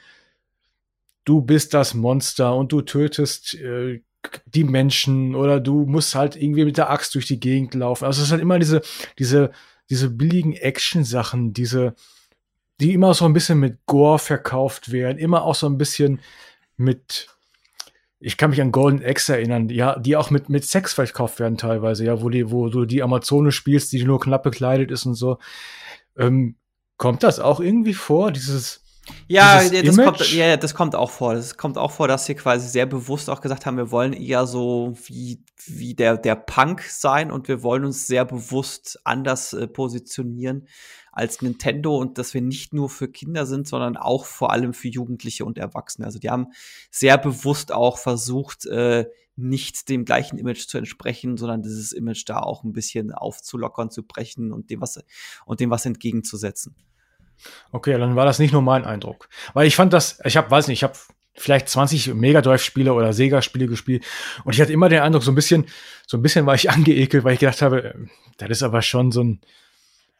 du 1.25 1.41
bist 1.41 1.73
das 1.73 1.93
Monster 1.93 2.55
und 2.55 2.71
du 2.71 2.81
tötest 2.81 3.55
äh, 3.55 4.01
die 4.45 4.63
Menschen 4.63 5.35
oder 5.35 5.59
du 5.59 5.85
musst 5.85 6.15
halt 6.15 6.35
irgendwie 6.35 6.65
mit 6.65 6.77
der 6.77 6.89
Axt 6.89 7.13
durch 7.15 7.25
die 7.25 7.39
Gegend 7.39 7.73
laufen. 7.73 8.05
Also 8.05 8.21
es 8.21 8.27
ist 8.27 8.31
halt 8.31 8.41
immer 8.41 8.59
diese, 8.59 8.81
diese, 9.19 9.51
diese 9.89 10.09
billigen 10.09 10.53
Action-Sachen, 10.53 11.53
diese, 11.53 11.95
die 12.83 12.93
immer 12.93 13.13
so 13.13 13.25
ein 13.25 13.33
bisschen 13.33 13.59
mit 13.59 13.85
Gore 13.85 14.19
verkauft 14.19 14.91
werden, 14.91 15.17
immer 15.17 15.43
auch 15.43 15.55
so 15.55 15.67
ein 15.67 15.77
bisschen 15.77 16.19
mit 16.75 17.29
ich 18.25 18.37
kann 18.37 18.51
mich 18.51 18.61
an 18.61 18.71
Golden 18.71 19.03
Axe 19.03 19.33
erinnern, 19.33 19.67
ja, 19.67 19.99
die 19.99 20.15
auch 20.15 20.29
mit, 20.29 20.47
mit 20.47 20.63
Sex 20.63 20.93
verkauft 20.93 21.39
werden 21.39 21.57
teilweise, 21.57 22.05
ja, 22.05 22.21
wo 22.21 22.29
die, 22.29 22.51
wo 22.51 22.69
du 22.69 22.85
die 22.85 23.03
Amazone 23.03 23.51
spielst, 23.51 23.91
die 23.91 24.01
nur 24.05 24.21
knapp 24.21 24.43
bekleidet 24.43 24.91
ist 24.91 25.05
und 25.05 25.15
so. 25.15 25.39
Ähm, 26.17 26.55
kommt 26.95 27.23
das 27.23 27.41
auch 27.41 27.59
irgendwie 27.59 27.93
vor, 27.93 28.31
dieses, 28.31 28.81
ja, 29.27 29.61
das 29.69 29.97
kommt, 29.97 30.31
ja, 30.31 30.55
das 30.55 30.73
kommt 30.73 30.95
auch 30.95 31.11
vor. 31.11 31.35
Das 31.35 31.57
kommt 31.57 31.77
auch 31.77 31.91
vor, 31.91 32.07
dass 32.07 32.25
sie 32.25 32.35
quasi 32.35 32.69
sehr 32.69 32.85
bewusst 32.85 33.29
auch 33.29 33.41
gesagt 33.41 33.65
haben, 33.65 33.75
wir 33.75 33.91
wollen 33.91 34.13
eher 34.13 34.47
so 34.47 34.93
wie, 35.05 35.43
wie 35.65 35.93
der, 35.93 36.15
der 36.15 36.35
Punk 36.35 36.81
sein 36.81 37.29
und 37.29 37.49
wir 37.49 37.61
wollen 37.61 37.83
uns 37.83 38.07
sehr 38.07 38.23
bewusst 38.23 39.01
anders 39.03 39.51
äh, 39.51 39.67
positionieren 39.67 40.67
als 41.13 41.41
Nintendo 41.41 41.95
und 41.95 42.17
dass 42.17 42.33
wir 42.33 42.41
nicht 42.41 42.73
nur 42.73 42.89
für 42.89 43.07
Kinder 43.07 43.45
sind, 43.45 43.67
sondern 43.67 43.95
auch 43.95 44.25
vor 44.25 44.51
allem 44.51 44.73
für 44.73 44.89
Jugendliche 44.89 45.45
und 45.45 45.57
Erwachsene. 45.57 46.05
Also 46.05 46.19
die 46.19 46.29
haben 46.29 46.47
sehr 46.91 47.17
bewusst 47.17 47.71
auch 47.71 47.97
versucht, 47.97 48.65
äh, 48.65 49.05
nicht 49.35 49.89
dem 49.89 50.05
gleichen 50.05 50.37
Image 50.37 50.67
zu 50.67 50.77
entsprechen, 50.77 51.37
sondern 51.37 51.61
dieses 51.61 51.91
Image 51.91 52.23
da 52.27 52.39
auch 52.39 52.63
ein 52.63 52.73
bisschen 52.73 53.11
aufzulockern, 53.11 53.89
zu 53.89 54.03
brechen 54.03 54.51
und 54.51 54.69
dem 54.69 54.81
was, 54.81 55.03
und 55.45 55.59
dem 55.59 55.69
was 55.69 55.85
entgegenzusetzen. 55.85 56.75
Okay, 57.71 57.97
dann 57.97 58.15
war 58.15 58.25
das 58.25 58.39
nicht 58.39 58.51
nur 58.51 58.61
mein 58.61 58.85
Eindruck. 58.85 59.29
Weil 59.53 59.67
ich 59.67 59.75
fand 59.75 59.93
das, 59.93 60.19
ich 60.23 60.37
habe, 60.37 60.49
weiß 60.49 60.67
nicht, 60.67 60.79
ich 60.79 60.83
habe 60.83 60.97
vielleicht 61.35 61.69
20 61.69 62.13
Mega 62.13 62.41
Drive-Spiele 62.41 62.93
oder 62.93 63.13
Sega-Spiele 63.13 63.67
gespielt 63.67 64.05
und 64.43 64.53
ich 64.53 64.61
hatte 64.61 64.73
immer 64.73 64.89
den 64.89 65.01
Eindruck, 65.01 65.23
so 65.23 65.31
ein 65.31 65.35
bisschen, 65.35 65.65
so 66.05 66.17
ein 66.17 66.21
bisschen 66.21 66.45
war 66.45 66.53
ich 66.55 66.69
angeekelt, 66.71 67.23
weil 67.23 67.33
ich 67.33 67.39
gedacht 67.39 67.61
habe, 67.61 67.83
äh, 67.83 67.93
das 68.37 68.49
ist 68.49 68.63
aber 68.63 68.81
schon 68.81 69.11
so 69.11 69.23
ein, 69.23 69.41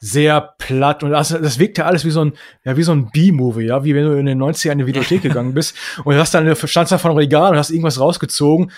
sehr 0.06 0.56
platt 0.58 1.02
und 1.02 1.12
das, 1.12 1.30
das 1.30 1.60
wirkt 1.60 1.78
ja 1.78 1.86
alles 1.86 2.04
wie 2.04 2.12
so 2.12 2.26
ein, 2.26 2.34
ja, 2.66 2.76
wie 2.76 2.84
so 2.84 2.92
ein 2.92 3.10
B-Movie, 3.10 3.68
ja, 3.68 3.86
wie 3.86 3.96
wenn 3.96 4.04
du 4.04 4.20
in 4.20 4.26
den 4.26 4.38
90ern 4.38 4.74
in 4.74 4.80
die 4.80 4.88
Videothek 4.88 5.22
gegangen 5.22 5.54
bist 5.54 5.78
und 6.04 6.14
du 6.14 6.20
hast 6.20 6.34
dann, 6.34 6.54
standst 6.58 6.92
da 6.92 6.98
vor 6.98 7.12
einem 7.12 7.20
Regal 7.20 7.52
und 7.54 7.58
hast 7.58 7.70
irgendwas 7.70 8.02
rausgezogen 8.02 8.70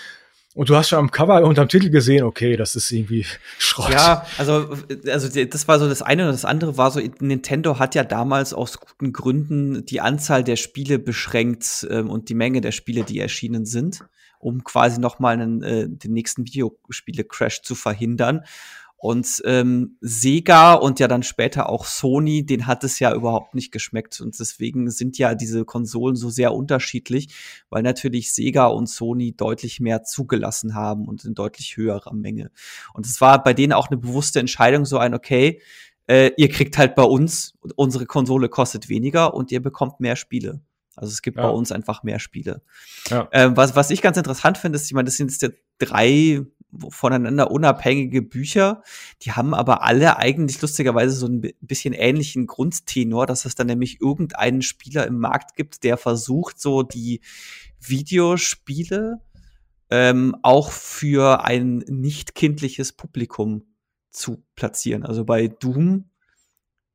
und 0.54 0.68
du 0.68 0.76
hast 0.76 0.90
schon 0.90 1.00
am 1.00 1.10
Cover 1.10 1.42
und 1.42 1.58
am 1.58 1.68
Titel 1.68 1.90
gesehen, 1.90 2.22
okay, 2.22 2.56
das 2.56 2.76
ist 2.76 2.92
irgendwie 2.92 3.26
Schrott. 3.58 3.90
Ja, 3.90 4.24
also, 4.38 4.68
also 5.08 5.44
das 5.44 5.66
war 5.66 5.80
so 5.80 5.88
das 5.88 6.00
eine 6.00 6.26
und 6.26 6.32
das 6.32 6.44
andere 6.44 6.76
war 6.76 6.92
so, 6.92 7.00
Nintendo 7.18 7.80
hat 7.80 7.96
ja 7.96 8.04
damals 8.04 8.54
aus 8.54 8.78
guten 8.78 9.12
Gründen 9.12 9.84
die 9.84 10.00
Anzahl 10.00 10.44
der 10.44 10.54
Spiele 10.54 11.00
beschränkt 11.00 11.88
ähm, 11.90 12.08
und 12.08 12.28
die 12.28 12.34
Menge 12.34 12.60
der 12.60 12.70
Spiele, 12.70 13.02
die 13.02 13.18
erschienen 13.18 13.66
sind, 13.66 14.04
um 14.38 14.62
quasi 14.62 15.00
noch 15.00 15.18
mal 15.18 15.32
einen, 15.32 15.64
äh, 15.64 15.88
den 15.88 16.12
nächsten 16.12 16.46
Videospiele-Crash 16.46 17.62
zu 17.62 17.74
verhindern. 17.74 18.42
Und 18.98 19.42
ähm, 19.44 19.98
Sega 20.00 20.74
und 20.74 21.00
ja 21.00 21.06
dann 21.06 21.22
später 21.22 21.68
auch 21.68 21.84
Sony, 21.84 22.46
den 22.46 22.66
hat 22.66 22.82
es 22.82 22.98
ja 22.98 23.14
überhaupt 23.14 23.54
nicht 23.54 23.70
geschmeckt. 23.70 24.20
Und 24.20 24.38
deswegen 24.40 24.90
sind 24.90 25.18
ja 25.18 25.34
diese 25.34 25.64
Konsolen 25.64 26.16
so 26.16 26.30
sehr 26.30 26.54
unterschiedlich, 26.54 27.28
weil 27.68 27.82
natürlich 27.82 28.32
Sega 28.32 28.66
und 28.66 28.88
Sony 28.88 29.36
deutlich 29.36 29.80
mehr 29.80 30.02
zugelassen 30.02 30.74
haben 30.74 31.06
und 31.06 31.24
in 31.24 31.34
deutlich 31.34 31.76
höherer 31.76 32.14
Menge. 32.14 32.50
Und 32.94 33.06
es 33.06 33.20
war 33.20 33.42
bei 33.42 33.52
denen 33.52 33.74
auch 33.74 33.90
eine 33.90 33.98
bewusste 33.98 34.40
Entscheidung, 34.40 34.86
so 34.86 34.98
ein, 34.98 35.14
okay, 35.14 35.60
äh, 36.06 36.30
ihr 36.36 36.48
kriegt 36.48 36.78
halt 36.78 36.94
bei 36.94 37.02
uns, 37.02 37.54
unsere 37.74 38.06
Konsole 38.06 38.48
kostet 38.48 38.88
weniger 38.88 39.34
und 39.34 39.52
ihr 39.52 39.60
bekommt 39.60 40.00
mehr 40.00 40.16
Spiele. 40.16 40.60
Also 40.94 41.12
es 41.12 41.20
gibt 41.20 41.36
ja. 41.36 41.42
bei 41.42 41.50
uns 41.50 41.72
einfach 41.72 42.02
mehr 42.02 42.18
Spiele. 42.18 42.62
Ja. 43.10 43.28
Ähm, 43.32 43.56
was, 43.56 43.76
was 43.76 43.90
ich 43.90 44.00
ganz 44.00 44.16
interessant 44.16 44.56
finde, 44.56 44.76
ist, 44.76 44.86
ich 44.86 44.94
meine, 44.94 45.04
das 45.04 45.16
sind 45.16 45.30
jetzt 45.30 45.54
drei 45.78 46.40
voneinander 46.90 47.50
unabhängige 47.50 48.22
Bücher. 48.22 48.82
Die 49.22 49.32
haben 49.32 49.54
aber 49.54 49.82
alle 49.82 50.18
eigentlich 50.18 50.60
lustigerweise 50.60 51.16
so 51.16 51.26
ein 51.26 51.52
bisschen 51.60 51.94
ähnlichen 51.94 52.46
Grundtenor, 52.46 53.26
dass 53.26 53.44
es 53.44 53.54
dann 53.54 53.68
nämlich 53.68 54.00
irgendeinen 54.00 54.62
Spieler 54.62 55.06
im 55.06 55.18
Markt 55.18 55.56
gibt, 55.56 55.84
der 55.84 55.96
versucht, 55.96 56.60
so 56.60 56.82
die 56.82 57.20
Videospiele 57.80 59.20
ähm, 59.90 60.36
auch 60.42 60.70
für 60.70 61.44
ein 61.44 61.78
nicht 61.88 62.34
kindliches 62.34 62.92
Publikum 62.92 63.64
zu 64.10 64.42
platzieren. 64.54 65.04
Also 65.04 65.24
bei 65.24 65.48
Doom 65.48 66.10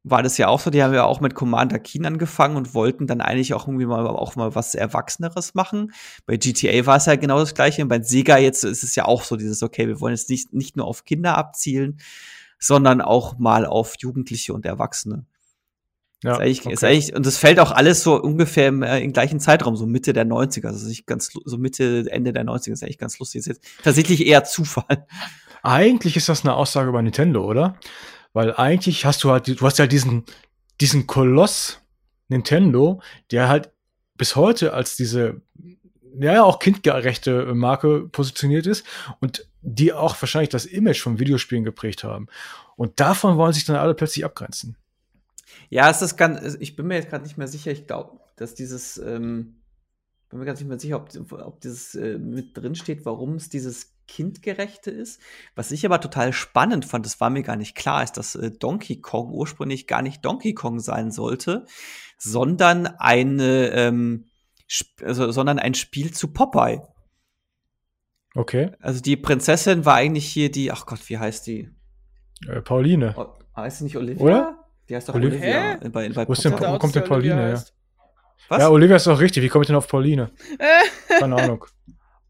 war 0.04 0.24
das 0.24 0.38
ja 0.38 0.48
auch 0.48 0.60
so, 0.60 0.72
die 0.72 0.82
haben 0.82 0.94
ja 0.94 1.04
auch 1.04 1.22
mit 1.22 1.36
Commander 1.36 1.80
Keen 1.80 2.06
angefangen 2.06 2.58
und 2.58 2.74
wollten 2.74 3.06
dann 3.06 3.22
eigentlich 3.22 3.54
auch 3.54 3.68
irgendwie 3.68 3.86
mal 3.86 4.08
auch 4.08 4.36
mal 4.36 4.56
was 4.56 4.74
Erwachseneres 4.74 5.54
machen. 5.54 5.94
Bei 6.26 6.38
GTA 6.38 6.86
war 6.86 6.98
es 6.98 7.06
ja 7.06 7.16
genau 7.16 7.40
das 7.40 7.54
gleiche 7.54 7.84
und 7.84 7.88
bei 7.88 8.02
Sega 8.02 8.38
jetzt 8.38 8.64
ist 8.64 8.84
es 8.84 8.96
ja 8.96 9.06
auch 9.06 9.24
so 9.24 9.36
dieses, 9.36 9.62
okay, 9.62 9.88
wir 9.88 10.00
wollen 10.00 10.16
jetzt 10.16 10.30
nicht, 10.30 10.54
nicht 10.54 10.76
nur 10.76 10.88
auf 10.88 11.06
Kinder 11.06 11.38
abzielen, 11.38 12.00
sondern 12.60 13.02
auch 13.02 13.38
mal 13.38 13.66
auf 13.66 13.96
Jugendliche 14.00 14.54
und 14.54 14.66
Erwachsene. 14.66 15.26
Ja, 16.24 16.34
ist 16.34 16.40
eigentlich, 16.40 16.62
okay. 16.62 16.74
ist 16.74 16.84
eigentlich, 16.84 17.16
und 17.16 17.26
das 17.26 17.38
fällt 17.38 17.60
auch 17.60 17.72
alles 17.72 18.04
so 18.04 18.22
ungefähr 18.22 18.68
im, 18.68 18.84
äh, 18.84 19.00
im, 19.00 19.12
gleichen 19.12 19.40
Zeitraum, 19.40 19.76
so 19.76 19.88
Mitte 19.88 20.14
der 20.14 20.26
90er, 20.26 20.68
also 20.68 20.88
nicht 20.88 21.08
ganz, 21.08 21.32
so 21.46 21.58
Mitte, 21.58 22.06
Ende 22.10 22.32
der 22.32 22.46
90er, 22.46 22.74
ist 22.74 22.84
eigentlich 22.84 23.00
ganz 23.00 23.18
lustig. 23.18 23.40
Ist 23.40 23.48
jetzt 23.48 23.64
tatsächlich 23.84 24.26
eher 24.26 24.44
Zufall. 24.44 25.08
Eigentlich 25.64 26.18
ist 26.18 26.30
das 26.30 26.44
eine 26.44 26.54
Aussage 26.54 26.90
über 26.90 27.02
Nintendo, 27.02 27.44
oder? 27.44 27.76
Weil 28.34 28.56
eigentlich 28.56 29.06
hast 29.06 29.24
du 29.24 29.32
halt, 29.32 29.48
du 29.48 29.66
hast 29.66 29.78
ja 29.78 29.84
halt 29.84 29.92
diesen, 29.92 30.24
diesen 30.80 31.08
Koloss 31.08 31.82
Nintendo, 32.28 33.02
der 33.30 33.50
halt 33.50 33.72
bis 34.16 34.36
heute 34.36 34.74
als 34.74 34.96
diese, 34.96 35.42
ja, 36.20 36.44
auch 36.44 36.60
kindgerechte 36.60 37.54
Marke 37.54 38.08
positioniert 38.08 38.66
ist 38.66 38.86
und 39.20 39.48
die 39.62 39.94
auch 39.94 40.20
wahrscheinlich 40.22 40.50
das 40.50 40.66
Image 40.66 41.02
von 41.02 41.20
Videospielen 41.20 41.64
geprägt 41.64 42.04
haben. 42.04 42.28
Und 42.76 43.00
davon 43.00 43.38
wollen 43.38 43.54
sich 43.54 43.66
dann 43.66 43.76
alle 43.76 43.94
plötzlich 43.94 44.26
abgrenzen. 44.26 44.78
Ja, 45.70 45.90
es 45.90 46.02
ist 46.02 46.18
ganz, 46.18 46.58
ich 46.60 46.76
bin 46.76 46.88
mir 46.88 46.96
jetzt 46.96 47.10
gerade 47.10 47.24
nicht 47.24 47.38
mehr 47.38 47.48
sicher, 47.48 47.72
ich 47.72 47.86
glaube, 47.86 48.20
dass 48.38 48.56
dieses, 48.56 48.98
ähm, 48.98 49.62
bin 50.30 50.40
mir 50.40 50.46
ganz 50.46 50.60
nicht 50.60 50.70
mehr 50.70 50.80
sicher, 50.80 50.96
ob, 50.98 51.32
ob 51.32 51.62
dieses 51.62 51.96
äh, 51.96 52.18
mit 52.18 52.58
drin 52.58 52.76
steht, 52.76 53.06
warum 53.06 53.36
es 53.36 53.50
dieses 53.50 53.91
kindgerechte 54.08 54.92
ist. 54.92 55.22
Was 55.56 55.72
ich 55.72 55.86
aber 55.86 56.02
total 56.02 56.34
spannend 56.34 56.86
fand, 56.86 57.06
das 57.06 57.20
war 57.20 57.30
mir 57.30 57.44
gar 57.44 57.56
nicht 57.56 57.76
klar, 57.76 58.04
ist, 58.04 58.14
dass 58.14 58.36
äh, 58.36 58.52
Donkey 58.52 59.02
Kong 59.02 59.32
ursprünglich 59.32 59.88
gar 59.88 60.02
nicht 60.02 60.24
Donkey 60.26 60.54
Kong 60.54 60.80
sein 60.80 61.12
sollte, 61.12 61.66
sondern 62.18 62.88
eine, 62.88 63.70
ähm, 63.70 64.26
also, 65.02 65.32
sondern 65.32 65.60
ein 65.60 65.74
Spiel 65.74 66.12
zu 66.12 66.32
Popeye. 66.34 66.82
Okay. 68.36 68.72
Also 68.80 69.02
die 69.02 69.18
Prinzessin 69.18 69.86
war 69.86 69.96
eigentlich 69.96 70.26
hier 70.26 70.52
die, 70.52 70.72
ach 70.72 70.86
Gott, 70.86 71.10
wie 71.10 71.18
heißt 71.18 71.48
die? 71.48 71.70
Äh, 72.48 72.62
Pauline. 72.62 73.14
O 73.18 73.38
heißt 73.56 73.80
sie 73.80 73.84
nicht 73.84 73.98
Olivia? 73.98 74.24
Oder? 74.24 74.66
Die 74.88 74.96
heißt 74.96 75.10
doch 75.10 75.16
Olivia. 75.16 75.38
Olivia. 75.38 75.90
Bei, 75.90 76.10
bei 76.10 76.28
wo, 76.28 76.34
denn, 76.34 76.54
wo 76.54 76.78
kommt 76.80 76.96
denn 76.96 77.04
Pauline 77.04 77.36
her? 77.36 77.64
Was? 78.48 78.60
Ja, 78.60 78.70
Olivia 78.70 78.96
ist 78.96 79.08
doch 79.08 79.20
richtig. 79.20 79.44
Wie 79.44 79.50
komme 79.50 79.64
ich 79.64 79.68
denn 79.68 79.76
auf 79.76 79.88
Pauline? 79.88 80.32
Keine 81.08 81.36
Ahnung. 81.36 81.66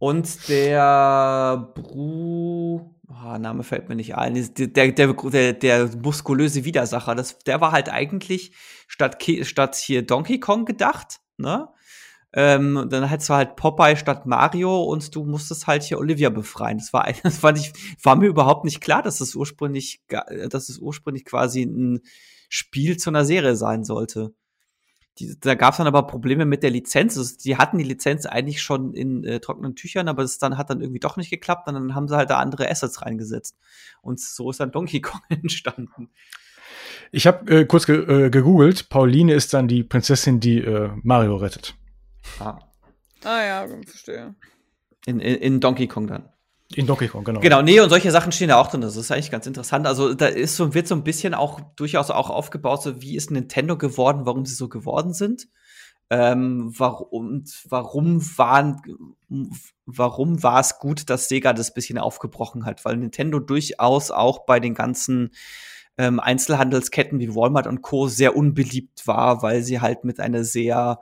Und 0.02 0.50
der 0.50 1.72
Bru. 1.76 2.92
Oh, 3.08 3.38
Name 3.38 3.62
fällt 3.62 3.88
mir 3.88 3.96
nicht 3.96 4.16
ein. 4.16 4.34
Der, 4.34 4.92
der, 4.92 5.14
der, 5.14 5.54
der 5.54 5.90
muskulöse 6.02 6.66
Widersacher, 6.66 7.14
das, 7.14 7.38
der 7.38 7.62
war 7.62 7.72
halt 7.72 7.88
eigentlich 7.88 8.52
statt, 8.88 9.24
statt 9.44 9.76
hier 9.76 10.04
Donkey 10.04 10.40
Kong 10.40 10.66
gedacht, 10.66 11.20
ne? 11.38 11.70
Ähm, 12.34 12.88
dann 12.90 13.04
hättest 13.04 13.30
du 13.30 13.36
halt 13.36 13.56
Popeye 13.56 13.96
statt 13.96 14.26
Mario 14.26 14.86
und 14.86 15.14
du 15.14 15.24
musstest 15.24 15.68
halt 15.68 15.84
hier 15.84 16.00
Olivia 16.00 16.32
befreien. 16.32 16.80
Das 16.80 16.92
war, 16.94 17.08
das 17.24 17.44
war, 17.44 17.52
nicht, 17.52 17.76
war 18.04 18.16
mir 18.16 18.26
überhaupt 18.26 18.66
nicht 18.66 18.82
klar, 18.82 19.04
dass 19.04 19.22
es 19.22 19.36
ursprünglich, 19.36 20.02
dass 20.08 20.70
es 20.70 20.80
ursprünglich 20.80 21.26
quasi 21.26 21.62
ein 21.62 22.00
Spiel 22.50 22.98
zu 22.98 23.12
einer 23.12 23.24
Serie 23.24 23.56
sein 23.56 23.84
sollte. 23.84 24.34
Die, 25.20 25.38
da 25.40 25.56
gab 25.56 25.74
es 25.74 25.78
dann 25.78 25.88
aber 25.88 26.08
Probleme 26.08 26.46
mit 26.46 26.64
der 26.64 26.70
Lizenz. 26.70 27.18
Also, 27.18 27.36
die 27.44 27.58
hatten 27.58 27.78
die 27.78 27.84
Lizenz 27.84 28.26
eigentlich 28.26 28.62
schon 28.62 28.94
in 28.94 29.24
äh, 29.24 29.40
trockenen 29.40 29.76
Tüchern, 29.76 30.08
aber 30.08 30.22
das 30.22 30.38
dann 30.38 30.58
hat 30.58 30.70
dann 30.70 30.82
irgendwie 30.82 31.00
doch 31.00 31.18
nicht 31.18 31.30
geklappt 31.30 31.68
und 31.68 31.74
dann 31.74 31.96
haben 31.96 32.08
sie 32.08 32.16
halt 32.16 32.30
da 32.30 32.40
andere 32.40 32.70
Assets 32.70 33.02
reingesetzt. 33.02 33.58
Und 34.02 34.20
so 34.20 34.50
ist 34.50 34.60
dann 34.60 34.72
Donkey 34.72 35.02
Kong 35.02 35.22
entstanden. 35.30 36.10
Ich 37.12 37.28
habe 37.28 37.60
äh, 37.60 37.66
kurz 37.66 37.86
ge 37.86 38.26
äh, 38.26 38.30
gegoogelt. 38.30 38.90
Pauline 38.90 39.34
ist 39.34 39.54
dann 39.54 39.68
die 39.68 39.84
Prinzessin, 39.84 40.40
die 40.40 40.60
äh, 40.60 40.92
Mario 41.04 41.36
rettet. 41.36 41.76
Ah. 42.40 42.60
Ah 43.24 43.44
ja, 43.44 43.68
verstehe. 43.86 44.36
In, 45.06 45.20
in, 45.20 45.36
in 45.36 45.60
Donkey 45.60 45.88
Kong 45.88 46.08
dann. 46.08 46.30
In 46.76 46.88
Donkey 46.88 47.08
Kong, 47.08 47.24
genau. 47.24 47.40
Genau, 47.40 47.62
nee, 47.62 47.80
und 47.80 47.90
solche 47.90 48.12
Sachen 48.12 48.32
stehen 48.32 48.50
da 48.50 48.58
auch 48.58 48.68
drin. 48.68 48.82
Das 48.82 48.96
ist 48.96 49.12
eigentlich 49.12 49.32
ganz 49.32 49.48
interessant. 49.48 49.88
Also 49.88 50.14
da 50.14 50.28
ist 50.28 50.56
so, 50.56 50.74
wird 50.74 50.88
so 50.88 50.96
ein 50.96 51.04
bisschen 51.04 51.34
auch 51.34 51.60
durchaus 51.76 52.10
auch 52.12 52.30
aufgebaut, 52.30 52.84
so 52.84 53.02
wie 53.02 53.16
ist 53.16 53.32
Nintendo 53.32 53.78
geworden, 53.78 54.26
warum 54.26 54.46
sie 54.46 54.56
so 54.56 54.70
geworden 54.70 55.14
sind. 55.14 55.48
Ähm, 56.10 56.74
warum, 56.78 57.46
warum 57.70 58.22
waren, 58.38 58.82
warum 59.86 60.44
war 60.44 60.60
es 60.60 60.78
gut, 60.78 61.10
dass 61.10 61.30
Sega 61.30 61.54
das 61.54 61.74
bisschen 61.74 61.98
aufgebrochen 61.98 62.66
hat? 62.66 62.84
Weil 62.84 62.98
Nintendo 62.98 63.40
durchaus 63.40 64.12
auch 64.12 64.46
bei 64.46 64.60
den 64.60 64.74
ganzen 64.74 65.32
ähm, 65.98 66.20
Einzelhandelsketten 66.20 67.20
wie 67.20 67.34
Walmart 67.34 67.68
und 67.68 67.82
Co. 67.82 68.08
sehr 68.08 68.36
unbeliebt 68.36 69.08
war, 69.08 69.42
weil 69.42 69.64
sie 69.64 69.80
halt 69.80 70.04
mit 70.04 70.20
einer 70.20 70.44
sehr 70.44 71.00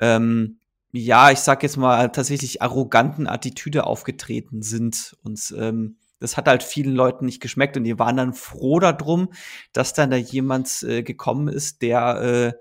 ähm, 0.00 0.60
ja, 0.98 1.30
ich 1.30 1.40
sag 1.40 1.62
jetzt 1.62 1.76
mal, 1.76 2.08
tatsächlich 2.10 2.62
arroganten 2.62 3.26
Attitüde 3.26 3.84
aufgetreten 3.84 4.62
sind. 4.62 5.16
Und 5.22 5.54
ähm, 5.56 5.98
das 6.20 6.36
hat 6.36 6.48
halt 6.48 6.62
vielen 6.62 6.94
Leuten 6.94 7.26
nicht 7.26 7.40
geschmeckt 7.40 7.76
und 7.76 7.84
die 7.84 7.98
waren 7.98 8.16
dann 8.16 8.34
froh 8.34 8.80
darum, 8.80 9.32
dass 9.72 9.92
dann 9.92 10.10
da 10.10 10.16
jemand 10.16 10.82
äh, 10.82 11.02
gekommen 11.02 11.48
ist, 11.48 11.82
der 11.82 12.20
äh, 12.20 12.52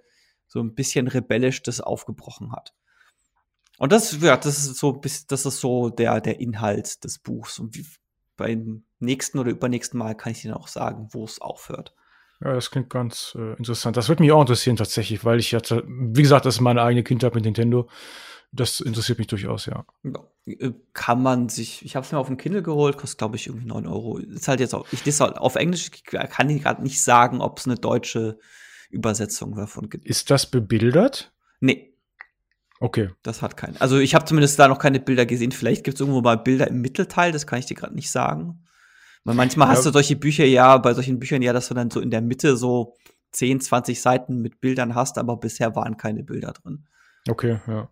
so 0.48 0.60
ein 0.60 0.76
bisschen 0.76 1.08
rebellisch 1.08 1.64
das 1.64 1.82
aufgebrochen 1.82 2.52
hat. 2.52 2.74
Und 3.78 3.92
das, 3.92 4.20
ja, 4.22 4.38
das 4.38 4.58
ist 4.58 4.78
so, 4.78 5.02
das 5.28 5.46
ist 5.46 5.60
so 5.60 5.90
der, 5.90 6.20
der 6.22 6.40
Inhalt 6.40 7.04
des 7.04 7.20
Buchs. 7.20 7.60
Und 7.60 7.76
wie, 7.76 7.86
beim 8.36 8.84
nächsten 9.00 9.40
oder 9.40 9.52
übernächsten 9.52 10.00
Mal 10.00 10.16
kann 10.16 10.32
ich 10.32 10.46
Ihnen 10.46 10.54
auch 10.54 10.68
sagen, 10.68 11.10
wo 11.12 11.26
es 11.26 11.42
aufhört. 11.42 11.94
Ja, 12.44 12.54
das 12.54 12.70
klingt 12.70 12.90
ganz 12.90 13.36
äh, 13.38 13.54
interessant. 13.54 13.98
Das 13.98 14.10
würde 14.10 14.22
mich 14.22 14.32
auch 14.32 14.42
interessieren 14.42 14.76
tatsächlich, 14.76 15.26
weil 15.26 15.40
ich 15.40 15.54
hatte, 15.56 15.84
wie 15.88 16.22
gesagt, 16.22 16.46
das 16.46 16.56
ist 16.56 16.62
meine 16.62 16.84
eigene 16.84 17.04
Kindheit 17.04 17.34
mit 17.34 17.46
Nintendo. 17.46 17.90
Das 18.52 18.80
interessiert 18.80 19.18
mich 19.18 19.28
durchaus, 19.28 19.66
ja. 19.66 19.86
Äh, 20.46 20.72
kann 20.94 21.22
man 21.22 21.50
sich, 21.50 21.84
ich 21.84 21.96
habe 21.96 22.06
es 22.06 22.12
mir 22.12 22.20
auf 22.20 22.28
dem 22.28 22.38
Kindle 22.38 22.62
geholt, 22.62 22.98
kostet 22.98 23.18
glaube 23.18 23.36
ich 23.36 23.48
irgendwie 23.48 23.66
9 23.66 23.88
Euro. 23.88 24.20
Ist 24.20 24.48
halt 24.48 24.60
jetzt 24.60 24.76
auch, 24.76 24.86
ich 24.92 25.04
das 25.04 25.20
halt 25.20 25.38
auf 25.38 25.56
Englisch, 25.56 25.92
kann 26.04 26.50
ich 26.50 26.62
gerade 26.62 26.84
nicht 26.84 27.02
sagen, 27.02 27.42
ob 27.42 27.60
es 27.60 27.66
eine 27.66 27.76
deutsche 27.76 28.40
Übersetzung 28.90 29.56
davon 29.56 29.90
gibt. 29.90 30.06
Ist 30.06 30.30
das 30.30 30.46
bebildert? 30.50 31.34
Nee. 31.60 31.94
Okay. 32.80 33.10
Das 33.24 33.42
hat 33.42 33.58
keinen. 33.58 33.78
Also 33.78 33.98
ich 33.98 34.14
habe 34.14 34.26
zumindest 34.26 34.60
da 34.60 34.68
noch 34.68 34.80
keine 34.80 35.00
Bilder 35.00 35.26
gesehen. 35.26 35.52
Vielleicht 35.52 35.84
gibt 35.84 35.96
es 35.96 36.02
irgendwo 36.02 36.22
mal 36.22 36.38
Bilder 36.38 36.68
im 36.68 36.82
Mittelteil, 36.82 37.32
das 37.32 37.48
kann 37.48 37.60
ich 37.60 37.66
dir 37.66 37.76
gerade 37.76 37.96
nicht 37.96 38.12
sagen. 38.12 38.64
Weil 39.28 39.36
manchmal 39.36 39.68
ja. 39.68 39.74
hast 39.74 39.86
du 39.86 39.92
solche 39.92 40.16
Bücher 40.16 40.46
ja, 40.46 40.78
bei 40.78 40.94
solchen 40.94 41.20
Büchern 41.20 41.42
ja, 41.42 41.52
dass 41.52 41.68
du 41.68 41.74
dann 41.74 41.92
so 41.92 42.00
in 42.00 42.12
der 42.12 42.22
Mitte 42.22 42.56
so 42.56 42.96
10, 43.32 43.60
20 43.60 44.02
Seiten 44.02 44.42
mit 44.42 44.62
Bildern 44.62 44.96
hast, 44.96 45.18
aber 45.18 45.36
bisher 45.36 45.76
waren 45.76 45.98
keine 45.98 46.24
Bilder 46.24 46.54
drin. 46.54 46.88
Okay, 47.28 47.60
ja. 47.68 47.90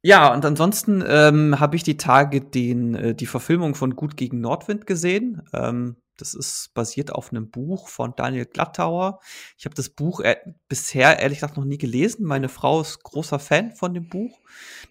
Ja, 0.00 0.32
und 0.32 0.42
ansonsten 0.46 1.04
ähm, 1.06 1.60
habe 1.60 1.76
ich 1.76 1.82
die 1.82 1.98
Tage 1.98 2.40
den, 2.40 2.94
äh, 2.94 3.14
die 3.14 3.26
Verfilmung 3.26 3.74
von 3.74 3.94
Gut 3.94 4.16
gegen 4.16 4.40
Nordwind 4.40 4.86
gesehen. 4.86 5.42
Ähm, 5.52 5.96
das 6.16 6.32
ist 6.32 6.70
basiert 6.72 7.12
auf 7.12 7.30
einem 7.30 7.50
Buch 7.50 7.90
von 7.90 8.14
Daniel 8.16 8.46
Glattauer. 8.46 9.20
Ich 9.58 9.66
habe 9.66 9.74
das 9.74 9.90
Buch 9.90 10.20
äh, 10.20 10.36
bisher 10.66 11.20
ehrlich 11.20 11.40
gesagt 11.40 11.58
noch 11.58 11.66
nie 11.66 11.78
gelesen. 11.78 12.24
Meine 12.24 12.48
Frau 12.48 12.80
ist 12.80 13.02
großer 13.02 13.38
Fan 13.38 13.72
von 13.72 13.92
dem 13.92 14.08
Buch. 14.08 14.40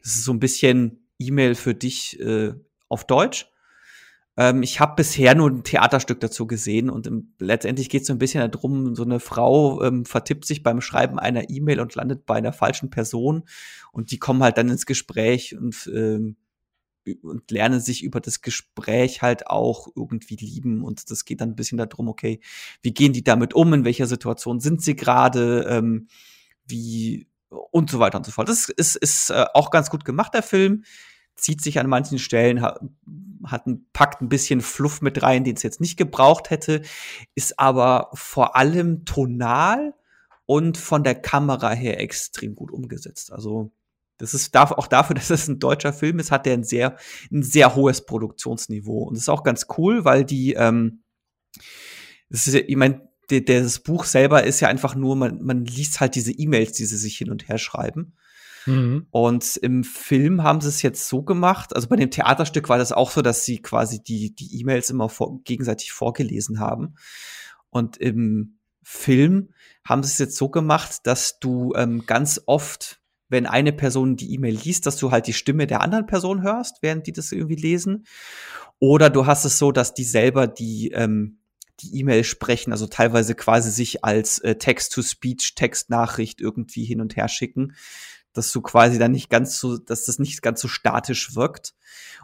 Das 0.03 0.17
ist 0.17 0.23
so 0.23 0.31
ein 0.31 0.39
bisschen 0.39 1.09
E-Mail 1.17 1.55
für 1.55 1.73
dich 1.73 2.19
äh, 2.19 2.53
auf 2.89 3.05
Deutsch. 3.05 3.50
Ähm, 4.41 4.63
ich 4.63 4.79
habe 4.79 4.95
bisher 4.95 5.35
nur 5.35 5.51
ein 5.51 5.63
Theaterstück 5.63 6.19
dazu 6.19 6.47
gesehen 6.47 6.89
und 6.89 7.05
im, 7.05 7.33
letztendlich 7.37 7.89
geht 7.89 8.01
es 8.01 8.07
so 8.07 8.13
ein 8.13 8.17
bisschen 8.17 8.49
darum, 8.49 8.95
so 8.95 9.03
eine 9.03 9.19
Frau 9.19 9.83
ähm, 9.83 10.03
vertippt 10.03 10.45
sich 10.45 10.63
beim 10.63 10.81
Schreiben 10.81 11.19
einer 11.19 11.51
E-Mail 11.51 11.79
und 11.79 11.93
landet 11.93 12.25
bei 12.25 12.35
einer 12.35 12.51
falschen 12.51 12.89
Person 12.89 13.43
und 13.91 14.09
die 14.09 14.17
kommen 14.17 14.41
halt 14.41 14.57
dann 14.57 14.69
ins 14.69 14.87
Gespräch 14.87 15.55
und, 15.55 15.87
ähm, 15.93 16.37
und 17.21 17.51
lernen 17.51 17.81
sich 17.81 18.03
über 18.03 18.19
das 18.19 18.41
Gespräch 18.41 19.21
halt 19.21 19.45
auch 19.45 19.87
irgendwie 19.95 20.37
lieben 20.37 20.83
und 20.83 21.11
das 21.11 21.23
geht 21.23 21.39
dann 21.39 21.49
ein 21.49 21.55
bisschen 21.55 21.77
darum, 21.77 22.07
okay, 22.07 22.39
wie 22.81 22.95
gehen 22.95 23.13
die 23.13 23.23
damit 23.23 23.53
um, 23.53 23.71
in 23.73 23.85
welcher 23.85 24.07
Situation 24.07 24.59
sind 24.59 24.81
sie 24.81 24.95
gerade, 24.95 25.67
ähm, 25.69 26.07
wie 26.65 27.27
und 27.49 27.91
so 27.91 27.99
weiter 27.99 28.17
und 28.17 28.25
so 28.25 28.31
fort. 28.31 28.49
Das 28.49 28.69
ist, 28.69 28.95
ist 28.95 29.29
äh, 29.29 29.45
auch 29.53 29.69
ganz 29.69 29.91
gut 29.91 30.03
gemacht, 30.03 30.33
der 30.33 30.41
Film 30.41 30.83
zieht 31.41 31.61
sich 31.61 31.79
an 31.79 31.87
manchen 31.89 32.19
Stellen, 32.19 32.61
hat, 32.61 33.67
ein, 33.67 33.85
packt 33.93 34.21
ein 34.21 34.29
bisschen 34.29 34.61
Fluff 34.61 35.01
mit 35.01 35.21
rein, 35.23 35.43
den 35.43 35.55
es 35.55 35.63
jetzt 35.63 35.81
nicht 35.81 35.97
gebraucht 35.97 36.49
hätte, 36.49 36.81
ist 37.35 37.59
aber 37.59 38.09
vor 38.13 38.55
allem 38.55 39.05
tonal 39.05 39.93
und 40.45 40.77
von 40.77 41.03
der 41.03 41.15
Kamera 41.15 41.71
her 41.71 41.99
extrem 41.99 42.55
gut 42.55 42.71
umgesetzt. 42.71 43.31
Also 43.31 43.71
das 44.17 44.35
ist 44.35 44.55
auch 44.55 44.87
dafür, 44.87 45.15
dass 45.15 45.29
es 45.29 45.47
ein 45.47 45.59
deutscher 45.59 45.93
Film 45.93 46.19
ist, 46.19 46.31
hat 46.31 46.45
der 46.45 46.53
ein 46.53 46.63
sehr, 46.63 46.97
ein 47.31 47.43
sehr 47.43 47.75
hohes 47.75 48.05
Produktionsniveau. 48.05 49.03
Und 49.03 49.15
das 49.15 49.23
ist 49.23 49.29
auch 49.29 49.43
ganz 49.43 49.65
cool, 49.77 50.05
weil 50.05 50.23
die, 50.23 50.53
ähm, 50.53 51.03
das 52.29 52.47
ist, 52.47 52.55
ich 52.55 52.75
meine, 52.75 53.09
das 53.29 53.79
Buch 53.79 54.03
selber 54.03 54.43
ist 54.43 54.59
ja 54.59 54.67
einfach 54.67 54.93
nur, 54.93 55.15
man, 55.15 55.41
man 55.41 55.65
liest 55.65 56.01
halt 56.01 56.15
diese 56.15 56.33
E-Mails, 56.33 56.73
die 56.73 56.85
sie 56.85 56.97
sich 56.97 57.17
hin 57.17 57.31
und 57.31 57.47
her 57.47 57.57
schreiben. 57.57 58.13
Mhm. 58.65 59.07
Und 59.11 59.57
im 59.57 59.83
Film 59.83 60.43
haben 60.43 60.61
sie 60.61 60.69
es 60.69 60.81
jetzt 60.81 61.07
so 61.07 61.23
gemacht, 61.23 61.75
also 61.75 61.87
bei 61.87 61.95
dem 61.95 62.11
Theaterstück 62.11 62.69
war 62.69 62.77
das 62.77 62.91
auch 62.91 63.11
so, 63.11 63.21
dass 63.21 63.45
sie 63.45 63.61
quasi 63.61 64.01
die 64.01 64.35
die 64.35 64.59
E-Mails 64.59 64.89
immer 64.89 65.09
vor, 65.09 65.41
gegenseitig 65.43 65.91
vorgelesen 65.91 66.59
haben. 66.59 66.95
Und 67.69 67.97
im 67.97 68.59
Film 68.83 69.49
haben 69.83 70.03
sie 70.03 70.09
es 70.09 70.17
jetzt 70.17 70.35
so 70.35 70.49
gemacht, 70.49 71.01
dass 71.03 71.39
du 71.39 71.73
ähm, 71.75 72.05
ganz 72.05 72.41
oft, 72.45 73.01
wenn 73.29 73.45
eine 73.45 73.73
Person 73.73 74.15
die 74.15 74.33
E-Mail 74.33 74.55
liest, 74.55 74.85
dass 74.85 74.97
du 74.97 75.11
halt 75.11 75.27
die 75.27 75.33
Stimme 75.33 75.67
der 75.67 75.81
anderen 75.81 76.05
Person 76.05 76.41
hörst, 76.41 76.77
während 76.81 77.07
die 77.07 77.13
das 77.13 77.31
irgendwie 77.31 77.55
lesen. 77.55 78.05
Oder 78.79 79.09
du 79.09 79.25
hast 79.25 79.45
es 79.45 79.57
so, 79.57 79.71
dass 79.71 79.93
die 79.93 80.03
selber 80.03 80.47
die 80.47 80.91
ähm, 80.91 81.37
die 81.79 81.99
E-Mail 81.99 82.23
sprechen, 82.23 82.71
also 82.71 82.85
teilweise 82.85 83.33
quasi 83.33 83.71
sich 83.71 84.03
als 84.03 84.37
äh, 84.39 84.55
Text-to-Speech, 84.55 85.55
Textnachricht 85.55 86.39
irgendwie 86.39 86.85
hin 86.85 87.01
und 87.01 87.15
her 87.15 87.27
schicken 87.27 87.73
dass 88.33 88.51
du 88.51 88.61
quasi 88.61 88.97
dann 88.97 89.11
nicht 89.11 89.29
ganz 89.29 89.59
so, 89.59 89.77
dass 89.77 90.05
das 90.05 90.19
nicht 90.19 90.41
ganz 90.41 90.61
so 90.61 90.67
statisch 90.67 91.35
wirkt. 91.35 91.73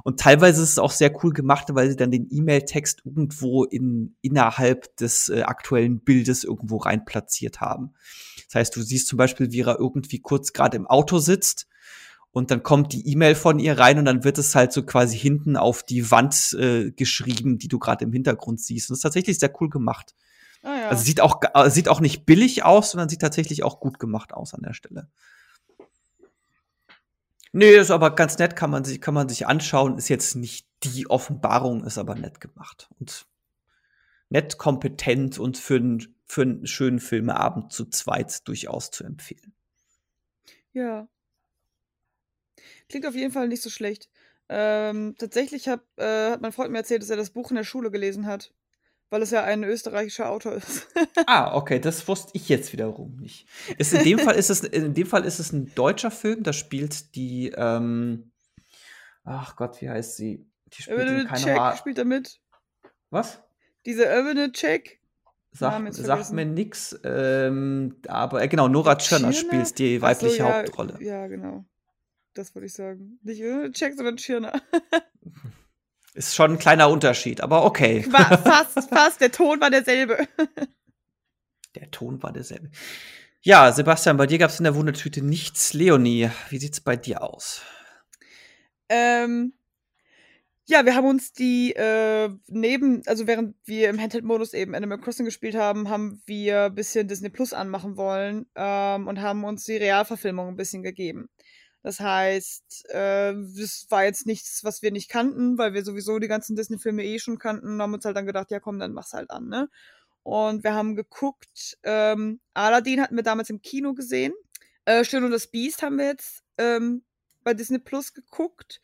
Und 0.03 0.19
teilweise 0.19 0.63
ist 0.63 0.71
es 0.71 0.79
auch 0.79 0.91
sehr 0.91 1.11
cool 1.23 1.33
gemacht, 1.33 1.67
weil 1.71 1.89
sie 1.89 1.95
dann 1.95 2.11
den 2.11 2.27
E-Mail-Text 2.29 3.01
irgendwo 3.05 3.63
in, 3.63 4.15
innerhalb 4.21 4.95
des 4.97 5.29
äh, 5.29 5.41
aktuellen 5.41 5.99
Bildes 5.99 6.43
irgendwo 6.43 6.77
rein 6.77 7.05
platziert 7.05 7.59
haben. 7.61 7.93
Das 8.47 8.55
heißt, 8.55 8.75
du 8.75 8.81
siehst 8.81 9.07
zum 9.07 9.17
Beispiel, 9.17 9.51
wie 9.51 9.61
er 9.61 9.79
irgendwie 9.79 10.19
kurz 10.19 10.53
gerade 10.53 10.77
im 10.77 10.87
Auto 10.87 11.19
sitzt 11.19 11.67
und 12.31 12.51
dann 12.51 12.61
kommt 12.61 12.93
die 12.93 13.07
E-Mail 13.09 13.33
von 13.33 13.57
ihr 13.57 13.79
rein 13.79 13.97
und 13.97 14.05
dann 14.05 14.23
wird 14.23 14.37
es 14.37 14.53
halt 14.53 14.71
so 14.71 14.83
quasi 14.83 15.17
hinten 15.17 15.57
auf 15.57 15.83
die 15.83 16.11
Wand 16.11 16.53
äh, 16.53 16.91
geschrieben, 16.91 17.57
die 17.57 17.67
du 17.67 17.79
gerade 17.79 18.05
im 18.05 18.13
Hintergrund 18.13 18.61
siehst. 18.61 18.89
Und 18.89 18.93
das 18.93 18.99
ist 18.99 19.03
tatsächlich 19.03 19.39
sehr 19.39 19.51
cool 19.59 19.69
gemacht. 19.69 20.13
Ah, 20.61 20.77
ja. 20.81 20.89
Also 20.89 21.03
sieht 21.03 21.19
auch, 21.19 21.41
äh, 21.53 21.69
sieht 21.69 21.89
auch 21.89 21.99
nicht 21.99 22.25
billig 22.25 22.63
aus, 22.63 22.91
sondern 22.91 23.09
sieht 23.09 23.21
tatsächlich 23.21 23.63
auch 23.63 23.79
gut 23.79 23.99
gemacht 23.99 24.33
aus 24.33 24.53
an 24.53 24.61
der 24.61 24.73
Stelle. 24.73 25.09
Nee, 27.51 27.75
ist 27.75 27.91
aber 27.91 28.15
ganz 28.15 28.37
nett, 28.37 28.55
kann 28.55 28.69
man 28.69 28.83
sich, 28.83 29.01
kann 29.01 29.13
man 29.13 29.29
sich 29.29 29.47
anschauen. 29.47 29.97
Ist 29.97 30.09
jetzt 30.09 30.35
nicht 30.35 30.67
die 30.83 31.09
Offenbarung, 31.09 31.83
ist 31.83 31.97
aber 31.97 32.15
nett 32.15 32.41
gemacht. 32.41 32.89
Und 32.99 33.25
nett, 34.29 34.57
kompetent 34.57 35.39
und 35.39 35.57
für, 35.57 35.75
einen 35.75 36.15
für 36.25 36.41
einen 36.41 36.67
schönen 36.67 36.99
Filmeabend 36.99 37.71
zu 37.71 37.85
zweit 37.85 38.47
durchaus 38.47 38.91
zu 38.91 39.03
empfehlen. 39.03 39.53
Ja. 40.73 41.07
Klingt 42.89 43.05
auf 43.05 43.15
jeden 43.15 43.31
Fall 43.31 43.47
nicht 43.47 43.63
so 43.63 43.69
schlecht. 43.69 44.09
Ähm, 44.49 45.15
tatsächlich 45.17 45.67
hab, 45.67 45.81
äh, 45.97 46.31
hat 46.31 46.41
mein 46.41 46.51
Freund 46.51 46.71
mir 46.71 46.77
erzählt, 46.77 47.01
dass 47.01 47.09
er 47.09 47.17
das 47.17 47.31
Buch 47.31 47.49
in 47.49 47.57
der 47.57 47.63
Schule 47.63 47.91
gelesen 47.91 48.25
hat 48.25 48.53
weil 49.09 49.21
es 49.21 49.31
ja 49.31 49.43
ein 49.43 49.63
österreichischer 49.63 50.29
Autor 50.29 50.53
ist. 50.53 50.87
ah, 51.27 51.55
okay, 51.55 51.79
das 51.79 52.07
wusste 52.07 52.31
ich 52.33 52.49
jetzt 52.49 52.73
wiederum 52.73 53.15
nicht. 53.17 53.47
Ist 53.77 53.93
in 53.93 54.03
dem 54.03 54.19
Fall 54.19 54.35
ist 54.35 54.49
es 54.49 54.61
in 54.61 54.93
dem 54.93 55.07
Fall 55.07 55.25
ist 55.25 55.39
es 55.39 55.51
ein 55.53 55.73
deutscher 55.75 56.11
Film, 56.11 56.43
da 56.43 56.53
spielt 56.53 57.15
die 57.15 57.49
ähm, 57.55 58.31
ach 59.23 59.55
Gott, 59.55 59.81
wie 59.81 59.89
heißt 59.89 60.17
sie? 60.17 60.45
Die 60.73 60.81
spielt 60.81 61.09
in 61.09 61.27
keine 61.27 61.43
Check 61.43 61.77
spielt 61.77 61.97
da 61.97 62.03
mit. 62.03 62.39
Was? 63.09 63.41
Diese 63.85 64.03
Irvine 64.03 64.51
Check. 64.51 64.99
Sag, 65.53 65.93
sagt 65.93 66.33
mir 66.33 66.45
nix, 66.45 66.99
ähm, 67.03 67.95
aber 68.07 68.43
äh, 68.43 68.47
genau, 68.47 68.67
Nora 68.67 68.95
Tschirner 68.95 69.33
spielt 69.33 69.79
die 69.79 70.01
weibliche 70.01 70.35
so, 70.35 70.43
ja, 70.43 70.59
Hauptrolle. 70.59 70.97
Ja, 70.99 71.25
genau. 71.27 71.65
Das 72.33 72.53
würde 72.53 72.67
ich 72.67 72.73
sagen. 72.73 73.17
Nicht 73.23 73.39
Irvine 73.39 73.71
Check, 73.71 73.95
sondern 73.95 74.17
Tschirner. 74.17 74.61
Ist 76.17 76.33
schon 76.33 76.53
ein 76.53 76.57
kleiner 76.57 76.89
Unterschied, 76.89 77.41
aber 77.41 77.63
okay. 77.63 78.01
fast, 78.01 78.89
fast. 78.89 79.21
Der 79.21 79.31
Ton 79.31 79.61
war 79.61 79.69
derselbe. 79.69 80.27
Der 81.75 81.91
Ton 81.91 82.23
war 82.23 82.33
derselbe. 82.33 82.71
Ja, 83.41 83.71
Sebastian, 83.71 84.17
bei 84.17 84.25
dir 84.25 84.39
gab 84.39 84.49
es 84.49 84.59
in 84.59 84.63
der 84.63 84.73
Wundertüte 84.73 85.21
nichts. 85.21 85.73
Leonie, 85.73 86.31
wie 86.49 86.57
sieht's 86.57 86.81
bei 86.81 86.95
dir 86.95 87.21
aus? 87.21 87.61
Ähm, 88.89 89.53
ja, 90.65 90.85
wir 90.85 90.95
haben 90.95 91.05
uns 91.05 91.33
die 91.33 91.73
äh, 91.73 92.29
neben, 92.47 93.03
also 93.05 93.27
während 93.27 93.55
wir 93.65 93.87
im 93.87 94.01
Handheld-Modus 94.01 94.55
eben 94.55 94.73
Animal 94.73 94.99
Crossing 94.99 95.25
gespielt 95.25 95.53
haben, 95.53 95.87
haben 95.87 96.23
wir 96.25 96.63
ein 96.63 96.75
bisschen 96.75 97.07
Disney 97.07 97.29
Plus 97.29 97.53
anmachen 97.53 97.95
wollen 97.95 98.47
ähm, 98.55 99.07
und 99.07 99.21
haben 99.21 99.43
uns 99.43 99.65
die 99.65 99.77
Realverfilmung 99.77 100.47
ein 100.47 100.57
bisschen 100.57 100.81
gegeben. 100.81 101.29
Das 101.83 101.99
heißt, 101.99 102.89
äh, 102.89 103.33
das 103.33 103.85
war 103.89 104.03
jetzt 104.03 104.25
nichts, 104.25 104.63
was 104.63 104.81
wir 104.81 104.91
nicht 104.91 105.09
kannten, 105.09 105.57
weil 105.57 105.73
wir 105.73 105.83
sowieso 105.83 106.19
die 106.19 106.27
ganzen 106.27 106.55
Disney-Filme 106.55 107.03
eh 107.03 107.19
schon 107.19 107.39
kannten 107.39 107.67
und 107.73 107.81
haben 107.81 107.93
uns 107.93 108.05
halt 108.05 108.17
dann 108.17 108.25
gedacht, 108.25 108.51
ja 108.51 108.59
komm, 108.59 108.79
dann 108.79 108.93
mach's 108.93 109.13
halt 109.13 109.29
an, 109.31 109.47
ne? 109.47 109.69
Und 110.23 110.65
wir 110.65 110.73
haben 110.73 110.97
geguckt, 110.97 111.77
ähm, 111.83 112.41
Aladdin 112.53 112.99
hatten 112.99 113.15
wir 113.15 113.23
damals 113.23 113.49
im 113.49 113.61
Kino 113.61 113.93
gesehen. 113.93 114.33
Äh, 114.83 115.05
Schön 115.05 115.23
und 115.23 115.31
das 115.31 115.47
Biest 115.47 115.81
haben 115.81 115.97
wir 115.97 116.07
jetzt 116.07 116.43
ähm, 116.57 117.03
bei 117.43 117.53
Disney 117.53 117.79
Plus 117.79 118.13
geguckt. 118.13 118.81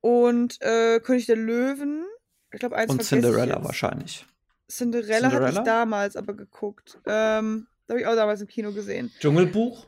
Und 0.00 0.60
äh, 0.62 0.98
König 0.98 1.26
der 1.26 1.36
Löwen. 1.36 2.06
Ich 2.52 2.58
glaube, 2.58 2.74
eins 2.74 2.90
Und 2.90 3.04
Cinderella 3.04 3.62
wahrscheinlich. 3.62 4.26
Cinderella, 4.68 5.28
Cinderella 5.28 5.46
hatte 5.46 5.58
ich 5.58 5.64
damals 5.64 6.16
aber 6.16 6.34
geguckt. 6.34 6.98
Ähm, 7.06 7.68
da 7.86 7.92
habe 7.92 8.00
ich 8.00 8.06
auch 8.06 8.16
damals 8.16 8.40
im 8.40 8.48
Kino 8.48 8.72
gesehen. 8.72 9.12
Dschungelbuch? 9.20 9.86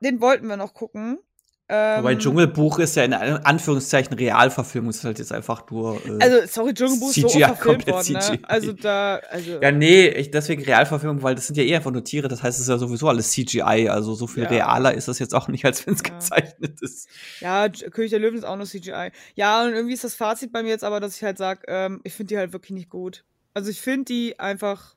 Den 0.00 0.20
wollten 0.20 0.48
wir 0.48 0.56
noch 0.56 0.74
gucken. 0.74 1.18
Ähm, 1.66 2.00
Wobei 2.00 2.16
Dschungelbuch 2.16 2.78
ist 2.78 2.94
ja 2.94 3.04
in 3.04 3.14
Anführungszeichen 3.14 4.12
Realverfilmung, 4.14 4.90
ist 4.90 5.02
halt 5.02 5.18
jetzt 5.18 5.32
einfach 5.32 5.70
nur. 5.70 5.94
Äh, 6.04 6.18
also, 6.20 6.46
sorry, 6.46 6.74
Dschungelbuch 6.74 7.08
ist 7.08 7.20
so 7.22 7.28
verfilmt 7.30 7.86
worden, 7.86 8.12
ne? 8.12 8.38
Also 8.42 8.72
da, 8.72 9.16
also. 9.30 9.62
Ja, 9.62 9.72
nee, 9.72 10.08
ich, 10.08 10.30
deswegen 10.30 10.62
Realverfilmung, 10.62 11.22
weil 11.22 11.34
das 11.34 11.46
sind 11.46 11.56
ja 11.56 11.62
eh 11.62 11.74
einfach 11.74 11.90
nur 11.90 12.04
Tiere, 12.04 12.28
das 12.28 12.42
heißt, 12.42 12.58
es 12.58 12.64
ist 12.64 12.68
ja 12.68 12.76
sowieso 12.76 13.08
alles 13.08 13.30
CGI, 13.30 13.88
also 13.88 14.12
so 14.14 14.26
viel 14.26 14.42
ja. 14.42 14.50
realer 14.50 14.92
ist 14.92 15.08
das 15.08 15.18
jetzt 15.18 15.34
auch 15.34 15.48
nicht, 15.48 15.64
als 15.64 15.86
wenn 15.86 15.94
es 15.94 16.02
ja. 16.06 16.14
gezeichnet 16.14 16.82
ist. 16.82 17.08
Ja, 17.40 17.66
König 17.70 18.10
der 18.10 18.20
Löwen 18.20 18.36
ist 18.36 18.44
auch 18.44 18.56
nur 18.56 18.66
CGI. 18.66 19.10
Ja, 19.34 19.64
und 19.64 19.72
irgendwie 19.72 19.94
ist 19.94 20.04
das 20.04 20.14
Fazit 20.14 20.52
bei 20.52 20.62
mir 20.62 20.68
jetzt 20.68 20.84
aber, 20.84 21.00
dass 21.00 21.16
ich 21.16 21.24
halt 21.24 21.38
sag, 21.38 21.64
ähm, 21.68 22.02
ich 22.04 22.12
finde 22.12 22.34
die 22.34 22.38
halt 22.38 22.52
wirklich 22.52 22.72
nicht 22.72 22.90
gut. 22.90 23.24
Also 23.54 23.70
ich 23.70 23.80
finde 23.80 24.04
die 24.04 24.38
einfach 24.38 24.96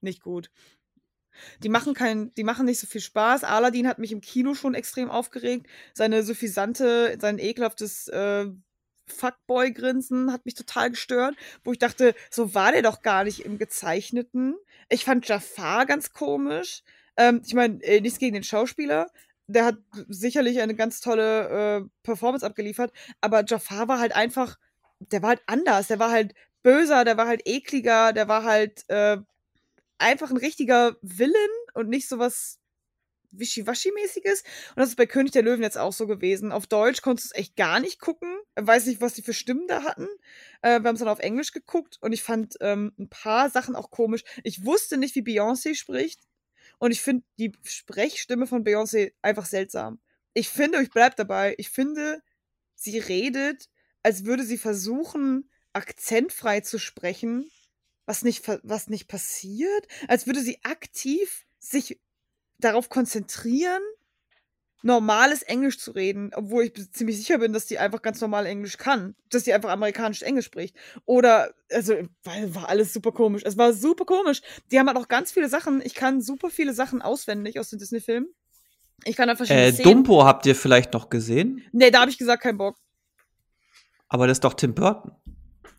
nicht 0.00 0.22
gut. 0.22 0.50
Die 1.62 1.68
machen 1.68 1.94
kein, 1.94 2.32
die 2.34 2.44
machen 2.44 2.66
nicht 2.66 2.80
so 2.80 2.86
viel 2.86 3.00
Spaß. 3.00 3.44
Aladdin 3.44 3.88
hat 3.88 3.98
mich 3.98 4.12
im 4.12 4.20
Kino 4.20 4.54
schon 4.54 4.74
extrem 4.74 5.10
aufgeregt. 5.10 5.66
Seine 5.94 6.22
suffisante, 6.22 7.16
sein 7.20 7.38
ekelhaftes 7.38 8.08
äh, 8.08 8.46
Fuckboy-Grinsen 9.08 10.32
hat 10.32 10.44
mich 10.44 10.54
total 10.54 10.90
gestört, 10.90 11.34
wo 11.64 11.72
ich 11.72 11.78
dachte, 11.78 12.14
so 12.30 12.54
war 12.54 12.72
der 12.72 12.82
doch 12.82 13.02
gar 13.02 13.24
nicht 13.24 13.40
im 13.44 13.58
Gezeichneten. 13.58 14.54
Ich 14.88 15.04
fand 15.04 15.26
Jafar 15.28 15.86
ganz 15.86 16.12
komisch. 16.12 16.82
Ähm, 17.16 17.42
ich 17.44 17.54
meine, 17.54 17.82
äh, 17.82 18.00
nichts 18.00 18.18
gegen 18.18 18.34
den 18.34 18.44
Schauspieler. 18.44 19.10
Der 19.46 19.64
hat 19.64 19.76
sicherlich 20.08 20.60
eine 20.60 20.74
ganz 20.74 21.00
tolle 21.00 21.80
äh, 21.80 21.88
Performance 22.02 22.44
abgeliefert, 22.44 22.92
aber 23.20 23.44
Jafar 23.46 23.88
war 23.88 23.98
halt 23.98 24.14
einfach, 24.14 24.58
der 25.00 25.22
war 25.22 25.30
halt 25.30 25.42
anders. 25.46 25.88
Der 25.88 25.98
war 25.98 26.10
halt 26.10 26.34
böser, 26.62 27.04
der 27.04 27.16
war 27.16 27.26
halt 27.26 27.42
ekliger, 27.46 28.12
der 28.12 28.28
war 28.28 28.44
halt 28.44 28.84
äh, 28.88 29.16
einfach 29.98 30.30
ein 30.30 30.36
richtiger 30.36 30.96
Villain 31.02 31.50
und 31.74 31.88
nicht 31.88 32.08
sowas 32.08 32.58
Wischiwaschi-mäßiges. 33.32 34.42
Und 34.70 34.76
das 34.76 34.90
ist 34.90 34.96
bei 34.96 35.06
König 35.06 35.32
der 35.32 35.42
Löwen 35.42 35.62
jetzt 35.62 35.78
auch 35.78 35.92
so 35.92 36.06
gewesen. 36.06 36.52
Auf 36.52 36.66
Deutsch 36.66 37.02
konntest 37.02 37.30
du 37.30 37.34
es 37.34 37.40
echt 37.40 37.56
gar 37.56 37.80
nicht 37.80 38.00
gucken. 38.00 38.38
Weiß 38.56 38.86
nicht, 38.86 39.00
was 39.00 39.14
die 39.14 39.22
für 39.22 39.34
Stimmen 39.34 39.66
da 39.68 39.82
hatten. 39.82 40.08
Äh, 40.62 40.80
wir 40.80 40.88
haben 40.88 40.94
es 40.94 41.00
dann 41.00 41.08
auf 41.08 41.18
Englisch 41.18 41.52
geguckt 41.52 41.98
und 42.00 42.12
ich 42.12 42.22
fand 42.22 42.56
ähm, 42.60 42.92
ein 42.98 43.08
paar 43.08 43.50
Sachen 43.50 43.76
auch 43.76 43.90
komisch. 43.90 44.22
Ich 44.44 44.64
wusste 44.64 44.96
nicht, 44.96 45.14
wie 45.14 45.22
Beyoncé 45.22 45.74
spricht. 45.74 46.20
Und 46.78 46.92
ich 46.92 47.02
finde 47.02 47.24
die 47.38 47.52
Sprechstimme 47.64 48.46
von 48.46 48.64
Beyoncé 48.64 49.12
einfach 49.20 49.46
seltsam. 49.46 50.00
Ich 50.32 50.48
finde, 50.48 50.80
ich 50.80 50.90
bleib 50.90 51.16
dabei, 51.16 51.54
ich 51.58 51.70
finde, 51.70 52.22
sie 52.76 52.98
redet, 52.98 53.68
als 54.04 54.24
würde 54.24 54.44
sie 54.44 54.58
versuchen, 54.58 55.50
akzentfrei 55.72 56.60
zu 56.60 56.78
sprechen 56.78 57.50
was 58.08 58.22
nicht, 58.22 58.42
was 58.62 58.88
nicht 58.88 59.06
passiert, 59.06 59.86
als 60.08 60.26
würde 60.26 60.40
sie 60.40 60.58
aktiv 60.64 61.44
sich 61.58 62.00
darauf 62.58 62.88
konzentrieren, 62.88 63.82
normales 64.80 65.42
Englisch 65.42 65.78
zu 65.78 65.90
reden, 65.90 66.30
obwohl 66.34 66.64
ich 66.64 66.92
ziemlich 66.92 67.18
sicher 67.18 67.36
bin, 67.36 67.52
dass 67.52 67.66
die 67.66 67.78
einfach 67.78 68.00
ganz 68.00 68.22
normal 68.22 68.46
Englisch 68.46 68.78
kann, 68.78 69.14
dass 69.28 69.44
sie 69.44 69.52
einfach 69.52 69.68
amerikanisch 69.68 70.22
Englisch 70.22 70.46
spricht. 70.46 70.74
Oder, 71.04 71.52
also, 71.70 71.96
weil 72.24 72.54
war 72.54 72.70
alles 72.70 72.94
super 72.94 73.12
komisch. 73.12 73.42
Es 73.44 73.58
war 73.58 73.74
super 73.74 74.06
komisch. 74.06 74.40
Die 74.70 74.78
haben 74.78 74.86
halt 74.86 74.96
auch 74.96 75.08
ganz 75.08 75.30
viele 75.30 75.50
Sachen. 75.50 75.82
Ich 75.84 75.94
kann 75.94 76.22
super 76.22 76.48
viele 76.48 76.72
Sachen 76.72 77.02
auswendig 77.02 77.60
aus 77.60 77.68
den 77.68 77.78
Disney-Filmen. 77.78 78.28
Ich 79.04 79.16
kann 79.16 79.28
da 79.28 79.36
verschiedene 79.36 79.66
äh, 79.66 79.72
Szenen. 79.72 79.96
Dumbo 79.96 80.24
habt 80.24 80.46
ihr 80.46 80.56
vielleicht 80.56 80.94
noch 80.94 81.10
gesehen? 81.10 81.62
Nee, 81.72 81.90
da 81.90 82.00
habe 82.00 82.10
ich 82.10 82.16
gesagt, 82.16 82.42
kein 82.42 82.56
Bock. 82.56 82.78
Aber 84.08 84.26
das 84.26 84.38
ist 84.38 84.44
doch 84.44 84.54
Tim 84.54 84.74
Burton. 84.74 85.12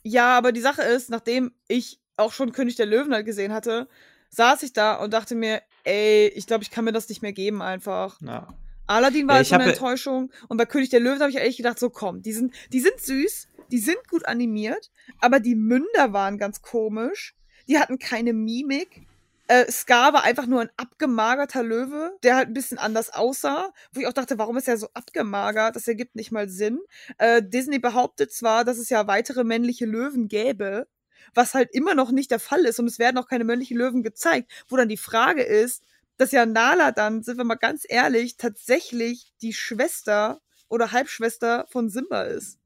Ja, 0.04 0.38
aber 0.38 0.52
die 0.52 0.62
Sache 0.62 0.84
ist, 0.84 1.10
nachdem 1.10 1.54
ich 1.68 2.00
auch 2.20 2.34
schon 2.34 2.52
König 2.52 2.76
der 2.76 2.86
Löwen 2.86 3.14
halt 3.14 3.26
gesehen 3.26 3.54
hatte, 3.54 3.88
saß 4.30 4.64
ich 4.64 4.74
da 4.74 4.96
und 4.96 5.14
dachte 5.14 5.36
mir, 5.36 5.62
ey, 5.84 6.28
ich 6.36 6.48
glaube, 6.48 6.64
ich 6.64 6.72
kann 6.72 6.86
mir 6.86 6.92
das 6.92 7.10
nicht 7.10 7.22
mehr 7.22 7.34
geben 7.34 7.62
einfach. 7.62 8.20
Ja. 8.22 8.48
Aladdin 8.88 9.28
war 9.28 9.36
ja, 9.36 9.38
halt 9.38 9.48
so 9.48 9.56
eine 9.56 9.66
Enttäuschung 9.66 10.32
und 10.48 10.58
bei 10.58 10.66
König 10.66 10.90
der 10.90 11.00
Löwen 11.00 11.20
habe 11.20 11.30
ich 11.30 11.38
ehrlich 11.38 11.58
gedacht, 11.58 11.80
so 11.80 11.90
komm, 11.90 12.22
die 12.22 12.34
sind, 12.34 12.54
die 12.74 12.80
sind 12.80 13.00
süß, 13.00 13.48
die 13.72 13.78
sind 13.78 14.08
gut 14.10 14.26
animiert, 14.28 14.90
aber 15.20 15.40
die 15.40 15.56
Münder 15.56 16.14
waren 16.14 16.38
ganz 16.38 16.62
komisch. 16.62 17.36
Die 17.68 17.78
hatten 17.78 18.00
keine 18.00 18.34
Mimik. 18.34 19.06
Äh, 19.48 19.72
Scar 19.72 20.14
war 20.14 20.24
einfach 20.24 20.48
nur 20.48 20.62
ein 20.62 20.70
abgemagerter 20.78 21.64
Löwe, 21.64 22.18
der 22.24 22.36
halt 22.36 22.50
ein 22.50 22.54
bisschen 22.54 22.80
anders 22.80 23.12
aussah, 23.12 23.72
wo 23.92 24.00
ich 24.00 24.08
auch 24.08 24.14
dachte, 24.14 24.38
warum 24.38 24.58
ist 24.58 24.68
er 24.68 24.78
so 24.78 24.90
abgemagert? 24.94 25.76
Das 25.76 25.88
ergibt 25.88 26.16
nicht 26.16 26.32
mal 26.32 26.50
Sinn. 26.50 26.80
Äh, 27.20 27.44
Disney 27.44 27.80
behauptet 27.80 28.32
zwar, 28.32 28.64
dass 28.66 28.78
es 28.78 28.90
ja 28.90 29.08
weitere 29.08 29.44
männliche 29.44 29.86
Löwen 29.86 30.28
gäbe, 30.28 30.88
was 31.34 31.54
halt 31.54 31.70
immer 31.74 31.96
noch 31.96 32.12
nicht 32.12 32.32
der 32.32 32.40
Fall 32.40 32.66
ist 32.66 32.80
und 32.80 32.88
es 32.88 33.00
werden 33.00 33.18
auch 33.18 33.28
keine 33.28 33.44
männlichen 33.44 33.78
Löwen 33.78 34.04
gezeigt, 34.04 34.52
wo 34.68 34.78
dann 34.78 34.90
die 34.90 34.98
Frage 34.98 35.44
ist, 35.44 35.84
dass 36.18 36.32
ja 36.32 36.46
Nala 36.46 36.92
dann, 36.92 37.24
sind 37.24 37.38
wir 37.38 37.46
mal 37.46 37.56
ganz 37.56 37.86
ehrlich, 37.88 38.38
tatsächlich 38.38 39.34
die 39.42 39.54
Schwester 39.54 40.42
oder 40.68 40.92
Halbschwester 40.92 41.66
von 41.70 41.90
Simba 41.90 42.24
ist. 42.24 42.60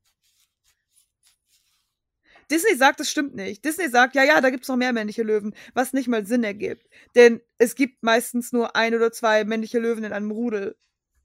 Disney 2.51 2.75
sagt, 2.75 2.99
das 2.99 3.09
stimmt 3.09 3.35
nicht. 3.35 3.63
Disney 3.65 3.89
sagt, 3.89 4.15
ja, 4.15 4.23
ja, 4.23 4.41
da 4.41 4.49
gibt 4.49 4.63
es 4.63 4.69
noch 4.69 4.75
mehr 4.75 4.93
männliche 4.93 5.23
Löwen, 5.23 5.55
was 5.73 5.93
nicht 5.93 6.07
mal 6.07 6.25
Sinn 6.25 6.43
ergibt. 6.43 6.87
Denn 7.15 7.41
es 7.57 7.75
gibt 7.75 8.03
meistens 8.03 8.51
nur 8.51 8.75
ein 8.75 8.93
oder 8.93 9.11
zwei 9.11 9.43
männliche 9.45 9.79
Löwen 9.79 10.03
in 10.03 10.13
einem 10.13 10.31
Rudel. 10.31 10.75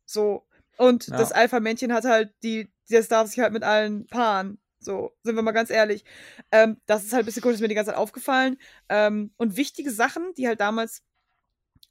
So. 0.06 0.46
Und 0.76 1.09
ja. 1.09 1.18
das 1.18 1.32
Alpha-Männchen 1.32 1.92
hat 1.92 2.05
halt 2.05 2.32
die, 2.42 2.68
das 2.88 3.09
darf 3.09 3.28
sich 3.28 3.40
halt 3.40 3.52
mit 3.52 3.62
allen 3.62 4.06
paaren. 4.06 4.59
So, 4.80 5.12
sind 5.24 5.34
wir 5.34 5.42
mal 5.42 5.52
ganz 5.52 5.70
ehrlich. 5.70 6.05
Ähm, 6.52 6.80
das 6.86 7.05
ist 7.05 7.12
halt 7.12 7.24
ein 7.24 7.26
bisschen 7.26 7.42
komisch, 7.42 7.56
ist 7.56 7.60
mir 7.60 7.68
die 7.68 7.74
ganze 7.74 7.90
Zeit 7.90 7.98
aufgefallen. 7.98 8.59
Ähm, 8.88 9.32
und 9.36 9.56
wichtige 9.56 9.90
Sachen, 9.90 10.32
die 10.36 10.46
halt 10.46 10.60
damals 10.60 11.02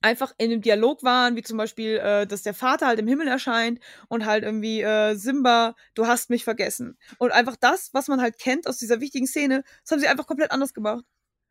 einfach 0.01 0.33
in 0.37 0.49
dem 0.51 0.61
Dialog 0.61 1.03
waren, 1.03 1.35
wie 1.35 1.43
zum 1.43 1.57
Beispiel, 1.57 1.97
äh, 1.97 2.27
dass 2.27 2.43
der 2.43 2.53
Vater 2.53 2.87
halt 2.87 2.99
im 2.99 3.07
Himmel 3.07 3.27
erscheint 3.27 3.79
und 4.09 4.25
halt 4.25 4.43
irgendwie 4.43 4.81
äh, 4.81 5.15
Simba, 5.15 5.75
du 5.95 6.07
hast 6.07 6.29
mich 6.29 6.43
vergessen. 6.43 6.97
Und 7.17 7.31
einfach 7.31 7.55
das, 7.57 7.89
was 7.93 8.07
man 8.07 8.21
halt 8.21 8.37
kennt 8.39 8.67
aus 8.67 8.77
dieser 8.77 9.01
wichtigen 9.01 9.27
Szene, 9.27 9.63
das 9.83 9.91
haben 9.91 9.99
sie 9.99 10.07
einfach 10.07 10.27
komplett 10.27 10.51
anders 10.51 10.73
gemacht. 10.73 11.03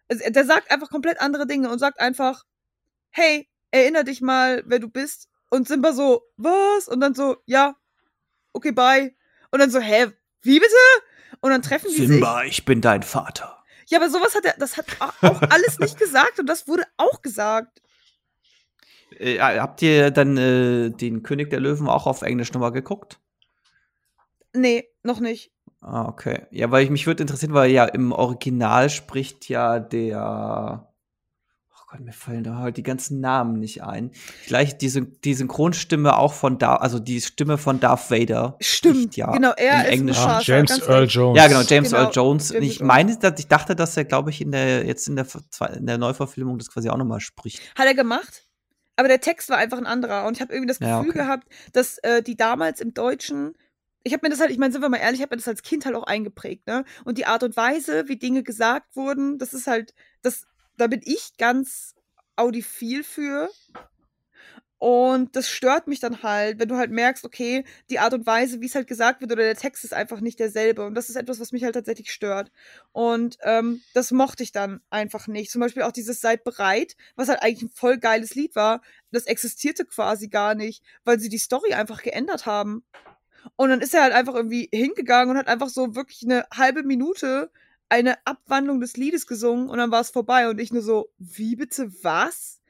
Also, 0.08 0.24
der 0.30 0.44
sagt 0.44 0.70
einfach 0.70 0.90
komplett 0.90 1.20
andere 1.20 1.46
Dinge 1.46 1.70
und 1.70 1.78
sagt 1.80 2.00
einfach, 2.00 2.44
hey, 3.10 3.48
erinner 3.72 4.04
dich 4.04 4.20
mal, 4.22 4.62
wer 4.66 4.78
du 4.80 4.88
bist. 4.88 5.28
Und 5.50 5.68
Simba 5.68 5.92
so, 5.92 6.22
was? 6.36 6.88
Und 6.88 7.00
dann 7.00 7.14
so, 7.14 7.36
ja, 7.46 7.76
okay, 8.52 8.72
bye. 8.72 9.14
Und 9.50 9.60
dann 9.60 9.70
so, 9.70 9.80
hä, 9.80 10.08
wie 10.42 10.60
bitte? 10.60 10.74
Und 11.40 11.50
dann 11.50 11.62
treffen 11.62 11.88
die 11.94 12.06
Simba, 12.06 12.42
sich. 12.42 12.50
ich 12.50 12.64
bin 12.64 12.80
dein 12.80 13.02
Vater. 13.02 13.62
Ja, 13.88 13.98
aber 13.98 14.10
sowas 14.10 14.34
hat 14.34 14.44
er, 14.44 14.54
das 14.58 14.76
hat 14.76 14.86
auch 15.00 15.42
alles 15.42 15.78
nicht 15.78 15.98
gesagt 15.98 16.40
und 16.40 16.46
das 16.46 16.66
wurde 16.66 16.84
auch 16.96 17.22
gesagt. 17.22 17.82
Äh, 19.18 19.38
habt 19.38 19.80
ihr 19.82 20.10
dann 20.10 20.36
äh, 20.36 20.90
den 20.90 21.22
König 21.22 21.50
der 21.50 21.60
Löwen 21.60 21.88
auch 21.88 22.06
auf 22.06 22.22
Englisch 22.22 22.52
nochmal 22.52 22.72
geguckt? 22.72 23.20
Nee, 24.52 24.88
noch 25.02 25.20
nicht. 25.20 25.52
Ah, 25.80 26.08
okay. 26.08 26.46
Ja, 26.50 26.70
weil 26.70 26.84
ich 26.84 26.90
mich 26.90 27.06
würde 27.06 27.22
interessieren, 27.22 27.54
weil 27.54 27.70
ja 27.70 27.84
im 27.84 28.12
Original 28.12 28.90
spricht 28.90 29.48
ja 29.48 29.78
der 29.78 30.92
Gott, 31.96 32.04
mir 32.04 32.12
fallen 32.12 32.44
da 32.44 32.56
halt 32.56 32.76
die 32.76 32.82
ganzen 32.82 33.20
Namen 33.20 33.58
nicht 33.58 33.82
ein. 33.82 34.10
Gleich 34.46 34.76
die, 34.76 34.90
die 35.24 35.34
Synchronstimme 35.34 36.18
auch 36.18 36.34
von 36.34 36.58
da, 36.58 36.76
also 36.76 36.98
die 36.98 37.22
Stimme 37.22 37.56
von 37.56 37.80
Darth 37.80 38.10
Vader. 38.10 38.56
Stimmt, 38.60 39.16
ja. 39.16 39.32
Genau, 39.32 39.52
er 39.56 39.84
ist 39.84 39.92
Englisch. 39.92 40.16
Ja, 40.18 40.40
James 40.42 40.78
Earl 40.86 41.06
Jones. 41.06 41.38
Ja, 41.38 41.48
genau, 41.48 41.62
James 41.62 41.90
genau, 41.90 42.02
Earl 42.02 42.12
Jones. 42.12 42.50
James 42.50 42.66
ich 42.66 42.80
meine, 42.80 43.16
dass 43.16 43.38
ich 43.38 43.48
dachte, 43.48 43.74
dass 43.74 43.96
er, 43.96 44.04
glaube 44.04 44.28
ich, 44.28 44.42
in 44.42 44.52
der 44.52 44.84
jetzt 44.84 45.08
in 45.08 45.16
der, 45.16 45.26
in 45.74 45.86
der 45.86 45.96
Neuverfilmung 45.96 46.58
das 46.58 46.70
quasi 46.70 46.90
auch 46.90 46.98
nochmal 46.98 47.20
spricht. 47.20 47.62
Hat 47.74 47.86
er 47.86 47.94
gemacht? 47.94 48.46
Aber 48.96 49.08
der 49.08 49.20
Text 49.20 49.48
war 49.48 49.56
einfach 49.56 49.78
ein 49.78 49.86
anderer. 49.86 50.26
Und 50.26 50.36
ich 50.36 50.42
habe 50.42 50.52
irgendwie 50.52 50.68
das 50.68 50.78
Gefühl 50.78 50.92
ja, 50.92 51.00
okay. 51.00 51.12
gehabt, 51.12 51.48
dass 51.72 51.96
äh, 51.98 52.22
die 52.22 52.36
damals 52.36 52.80
im 52.80 52.92
Deutschen 52.92 53.54
ich 54.02 54.12
habe 54.12 54.24
mir 54.24 54.30
das 54.30 54.38
halt, 54.38 54.52
ich 54.52 54.58
meine, 54.58 54.72
sind 54.72 54.82
wir 54.82 54.88
mal 54.88 54.98
ehrlich, 54.98 55.18
ich 55.18 55.22
habe 55.22 55.34
mir 55.34 55.38
das 55.38 55.48
als 55.48 55.62
Kind 55.62 55.84
halt 55.84 55.96
auch 55.96 56.04
eingeprägt, 56.04 56.68
ne? 56.68 56.84
Und 57.04 57.18
die 57.18 57.26
Art 57.26 57.42
und 57.42 57.56
Weise, 57.56 58.06
wie 58.06 58.16
Dinge 58.16 58.44
gesagt 58.44 58.94
wurden, 58.94 59.36
das 59.36 59.52
ist 59.52 59.66
halt, 59.66 59.94
das, 60.22 60.46
da 60.76 60.86
bin 60.86 61.00
ich 61.04 61.36
ganz 61.38 61.94
audiophil 62.36 63.02
für. 63.02 63.50
Und 64.78 65.34
das 65.36 65.48
stört 65.48 65.86
mich 65.86 66.00
dann 66.00 66.22
halt, 66.22 66.58
wenn 66.58 66.68
du 66.68 66.76
halt 66.76 66.90
merkst, 66.90 67.24
okay, 67.24 67.64
die 67.88 67.98
Art 67.98 68.12
und 68.12 68.26
Weise, 68.26 68.60
wie 68.60 68.66
es 68.66 68.74
halt 68.74 68.86
gesagt 68.86 69.22
wird 69.22 69.32
oder 69.32 69.42
der 69.42 69.56
Text 69.56 69.84
ist 69.84 69.94
einfach 69.94 70.20
nicht 70.20 70.38
derselbe. 70.38 70.84
Und 70.84 70.94
das 70.94 71.08
ist 71.08 71.16
etwas, 71.16 71.40
was 71.40 71.52
mich 71.52 71.64
halt 71.64 71.74
tatsächlich 71.74 72.10
stört. 72.10 72.52
Und 72.92 73.38
ähm, 73.42 73.80
das 73.94 74.10
mochte 74.10 74.42
ich 74.42 74.52
dann 74.52 74.82
einfach 74.90 75.28
nicht. 75.28 75.50
Zum 75.50 75.62
Beispiel 75.62 75.82
auch 75.82 75.92
dieses 75.92 76.20
Seid 76.20 76.44
bereit, 76.44 76.94
was 77.14 77.28
halt 77.28 77.42
eigentlich 77.42 77.62
ein 77.62 77.74
voll 77.74 77.96
geiles 77.96 78.34
Lied 78.34 78.54
war, 78.54 78.82
das 79.12 79.24
existierte 79.24 79.86
quasi 79.86 80.28
gar 80.28 80.54
nicht, 80.54 80.84
weil 81.04 81.18
sie 81.18 81.30
die 81.30 81.38
Story 81.38 81.72
einfach 81.72 82.02
geändert 82.02 82.44
haben. 82.44 82.84
Und 83.56 83.70
dann 83.70 83.80
ist 83.80 83.94
er 83.94 84.02
halt 84.02 84.12
einfach 84.12 84.34
irgendwie 84.34 84.68
hingegangen 84.72 85.30
und 85.30 85.38
hat 85.38 85.48
einfach 85.48 85.68
so 85.68 85.94
wirklich 85.94 86.22
eine 86.22 86.44
halbe 86.52 86.82
Minute 86.82 87.50
eine 87.88 88.16
Abwandlung 88.26 88.80
des 88.80 88.96
Liedes 88.96 89.26
gesungen 89.26 89.68
und 89.68 89.78
dann 89.78 89.90
war 89.90 90.00
es 90.00 90.10
vorbei. 90.10 90.48
Und 90.48 90.60
ich 90.60 90.72
nur 90.72 90.82
so, 90.82 91.10
wie 91.18 91.56
bitte 91.56 91.92
was? 92.02 92.60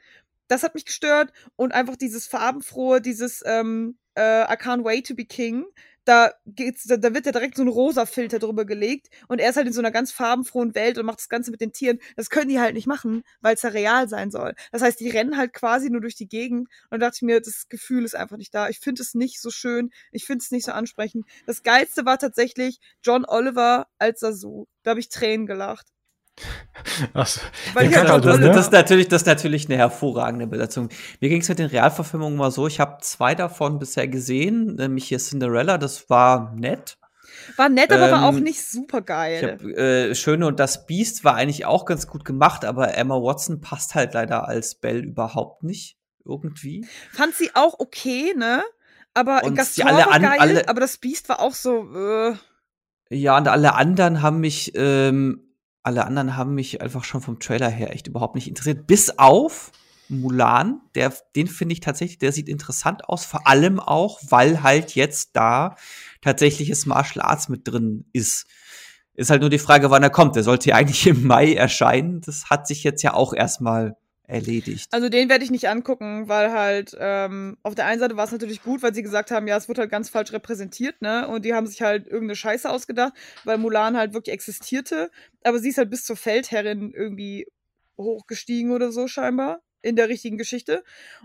das 0.49 0.63
hat 0.63 0.75
mich 0.75 0.85
gestört 0.85 1.33
und 1.57 1.73
einfach 1.73 1.97
dieses 1.97 2.27
farbenfrohe, 2.27 3.01
dieses 3.01 3.43
ähm, 3.47 3.99
äh, 4.17 4.43
I 4.43 4.57
can't 4.57 4.85
wait 4.85 5.07
to 5.07 5.15
be 5.15 5.25
king. 5.25 5.67
Da 6.07 6.33
geht's, 6.47 6.85
da, 6.85 6.97
da 6.97 7.13
wird 7.15 7.27
ja 7.27 7.33
direkt 7.33 7.57
so 7.57 7.63
ein 7.63 7.69
rosa 7.69 8.07
Filter 8.07 8.39
drüber 8.39 8.65
gelegt 8.65 9.09
und 9.29 9.41
er 9.41 9.51
ist 9.51 9.57
halt 9.57 9.67
in 9.67 9.73
so 9.73 9.81
einer 9.81 9.91
ganz 9.91 10.13
farbenfrohen 10.13 10.75
Welt 10.75 10.99
und 10.99 11.05
macht 11.05 11.19
das 11.19 11.29
Ganze 11.29 11.51
mit 11.51 11.61
den 11.61 11.73
Tieren. 11.73 11.99
Das 12.17 12.31
können 12.31 12.49
die 12.49 12.61
halt 12.61 12.75
nicht 12.75 12.87
machen, 12.87 13.25
weil 13.41 13.55
es 13.57 13.63
ja 13.63 13.71
real 13.71 14.09
sein 14.09 14.31
soll. 14.31 14.55
Das 14.73 14.83
heißt, 14.83 15.01
die 15.01 15.11
rennen 15.11 15.37
halt 15.37 15.53
quasi 15.53 15.91
nur 15.91 16.01
durch 16.01 16.15
die 16.15 16.29
Gegend 16.29 16.69
und 16.91 17.01
da 17.01 17.09
dachte 17.09 17.17
ich 17.17 17.23
mir, 17.23 17.41
das 17.41 17.69
Gefühl 17.69 18.05
ist 18.05 18.15
einfach 18.15 18.37
nicht 18.37 18.55
da. 18.55 18.69
Ich 18.69 18.79
finde 18.81 19.03
es 19.03 19.15
nicht 19.15 19.41
so 19.41 19.51
schön, 19.51 19.91
ich 20.13 20.25
finde 20.25 20.43
es 20.43 20.51
nicht 20.53 20.65
so 20.67 20.73
ansprechend. 20.73 21.27
Das 21.45 21.63
geilste 21.65 22.05
war 22.07 22.19
tatsächlich 22.19 22.79
John 23.03 23.25
Oliver 23.27 23.89
als 23.99 24.21
Sasu. 24.21 24.67
Da 24.85 24.91
habe 24.91 25.01
ich 25.01 25.09
Tränen 25.09 25.47
gelacht. 25.47 25.89
Achso. 27.15 27.41
Weil 27.75 27.91
ja, 27.91 28.07
halt 28.07 28.25
das, 28.25 28.41
das, 28.41 28.57
ist 28.67 28.73
natürlich, 28.73 29.09
das 29.09 29.23
ist 29.23 29.27
natürlich 29.27 29.67
eine 29.67 29.77
hervorragende 29.79 30.47
Besetzung. 30.47 30.89
Mir 31.21 31.29
ging 31.29 31.41
es 31.41 31.49
mit 31.49 31.59
den 31.59 31.67
Realverfilmungen 31.67 32.37
mal 32.37 32.51
so, 32.51 32.67
ich 32.67 32.81
habe 32.81 32.99
zwei 33.01 33.35
davon 33.35 33.79
bisher 33.79 34.09
gesehen, 34.09 34.77
nämlich 34.77 35.09
hier 35.09 35.19
Cinderella, 35.19 35.79
das 35.79 36.11
war 36.11 36.53
nett. 36.55 36.99
War 37.57 37.69
nett, 37.69 37.93
aber 37.93 38.07
ähm, 38.07 38.13
war 38.13 38.25
auch 38.25 38.33
nicht 38.33 38.67
super 38.67 39.03
geil. 39.03 39.59
äh, 39.77 40.15
Schöne 40.15 40.47
und 40.47 40.61
das 40.61 40.87
Biest 40.87 41.25
war 41.25 41.35
eigentlich 41.35 41.65
auch 41.65 41.85
ganz 41.85 42.07
gut 42.07 42.25
gemacht, 42.25 42.65
aber 42.65 42.95
Emma 42.97 43.15
Watson 43.17 43.61
passt 43.61 43.95
halt 43.95 44.15
leider 44.15 44.49
als 44.49 44.75
Belle 44.77 45.01
überhaupt 45.01 45.63
nicht 45.63 45.97
irgendwie. 46.25 46.87
Fand 47.13 47.35
sie 47.35 47.51
auch 47.55 47.79
okay, 47.79 48.35
ne? 48.37 48.63
Aber 49.15 49.45
und 49.45 49.55
Gaston 49.55 49.87
alle, 49.87 50.07
war 50.07 50.21
geil, 50.21 50.37
alle, 50.39 50.69
aber 50.69 50.81
das 50.81 50.99
Biest 50.99 51.29
war 51.29 51.41
auch 51.41 51.55
so. 51.55 51.89
Äh. 51.95 52.35
Ja, 53.09 53.37
und 53.37 53.49
alle 53.49 53.75
anderen 53.75 54.21
haben 54.21 54.41
mich 54.41 54.73
ähm, 54.75 55.46
alle 55.87 56.05
anderen 56.05 56.37
haben 56.37 56.55
mich 56.55 56.83
einfach 56.83 57.05
schon 57.05 57.21
vom 57.21 57.39
Trailer 57.39 57.71
her 57.71 57.95
echt 57.95 58.09
überhaupt 58.09 58.35
nicht 58.35 58.49
interessiert. 58.49 58.87
Bis 58.87 59.19
auf 59.19 59.71
Mulan, 60.09 60.81
der, 60.95 61.13
den 61.35 61.47
finde 61.47 61.75
ich 61.75 61.81
tatsächlich, 61.81 62.19
der 62.19 62.33
sieht 62.33 62.49
interessant 62.49 63.09
aus, 63.09 63.25
vor 63.25 63.47
allem 63.47 63.79
auch, 63.79 64.21
weil 64.29 64.63
halt 64.63 64.95
jetzt 64.97 65.31
da 65.35 65.77
tatsächliches 66.23 66.87
Martial 66.87 67.25
Arts 67.25 67.49
mit 67.49 67.69
drin 67.69 68.05
ist. 68.13 68.47
Ist 69.15 69.31
halt 69.31 69.41
nur 69.41 69.51
die 69.51 69.59
Frage, 69.59 69.91
wann 69.91 70.03
er 70.03 70.11
kommt. 70.11 70.37
Der 70.37 70.43
sollte 70.43 70.71
ja 70.71 70.77
eigentlich 70.77 71.07
im 71.07 71.25
Mai 71.25 71.55
erscheinen. 71.55 72.21
Das 72.21 72.51
hat 72.51 72.67
sich 72.67 72.83
jetzt 72.83 73.03
ja 73.03 73.15
auch 73.15 73.33
erstmal 73.33 73.97
erledigt. 74.27 74.89
Also 74.93 75.09
den 75.09 75.29
werde 75.29 75.45
ich 75.45 75.51
nicht 75.51 75.69
angucken, 75.69 76.29
weil 76.29 76.53
halt 76.53 76.97
ähm, 76.99 77.57
auf 77.63 77.75
der 77.75 77.87
einen 77.87 78.01
Seite 78.01 78.17
war 78.17 78.25
es 78.25 78.33
natürlich 78.33 78.63
gut, 78.63 78.83
weil 78.83 78.95
sie 78.95 79.03
gesagt 79.03 79.31
haben, 79.31 79.47
ja, 79.47 79.57
es 79.57 79.69
wird 79.69 79.79
halt 79.79 79.91
ganz 79.91 80.09
falsch 80.11 80.33
repräsentiert, 80.33 81.01
ne? 81.01 81.29
Und 81.29 81.45
die 81.45 81.55
haben 81.55 81.67
sich 81.67 81.83
halt 81.83 82.07
irgendeine 82.07 82.37
Scheiße 82.37 82.69
ausgedacht, 82.69 83.13
weil 83.45 83.59
Mulan 83.59 83.97
halt 83.97 84.15
wirklich 84.15 84.33
existierte. 84.33 85.11
Aber 85.45 85.59
sie 85.59 85.69
ist 85.69 85.79
halt 85.79 85.91
bis 85.91 86.05
zur 86.05 86.17
Feldherrin 86.17 86.93
irgendwie 86.93 87.47
hochgestiegen 87.97 88.73
oder 88.73 88.93
so 88.93 89.07
scheinbar 89.09 89.61
in 89.83 89.97
der 89.97 90.09
richtigen 90.09 90.39
Geschichte. 90.39 90.83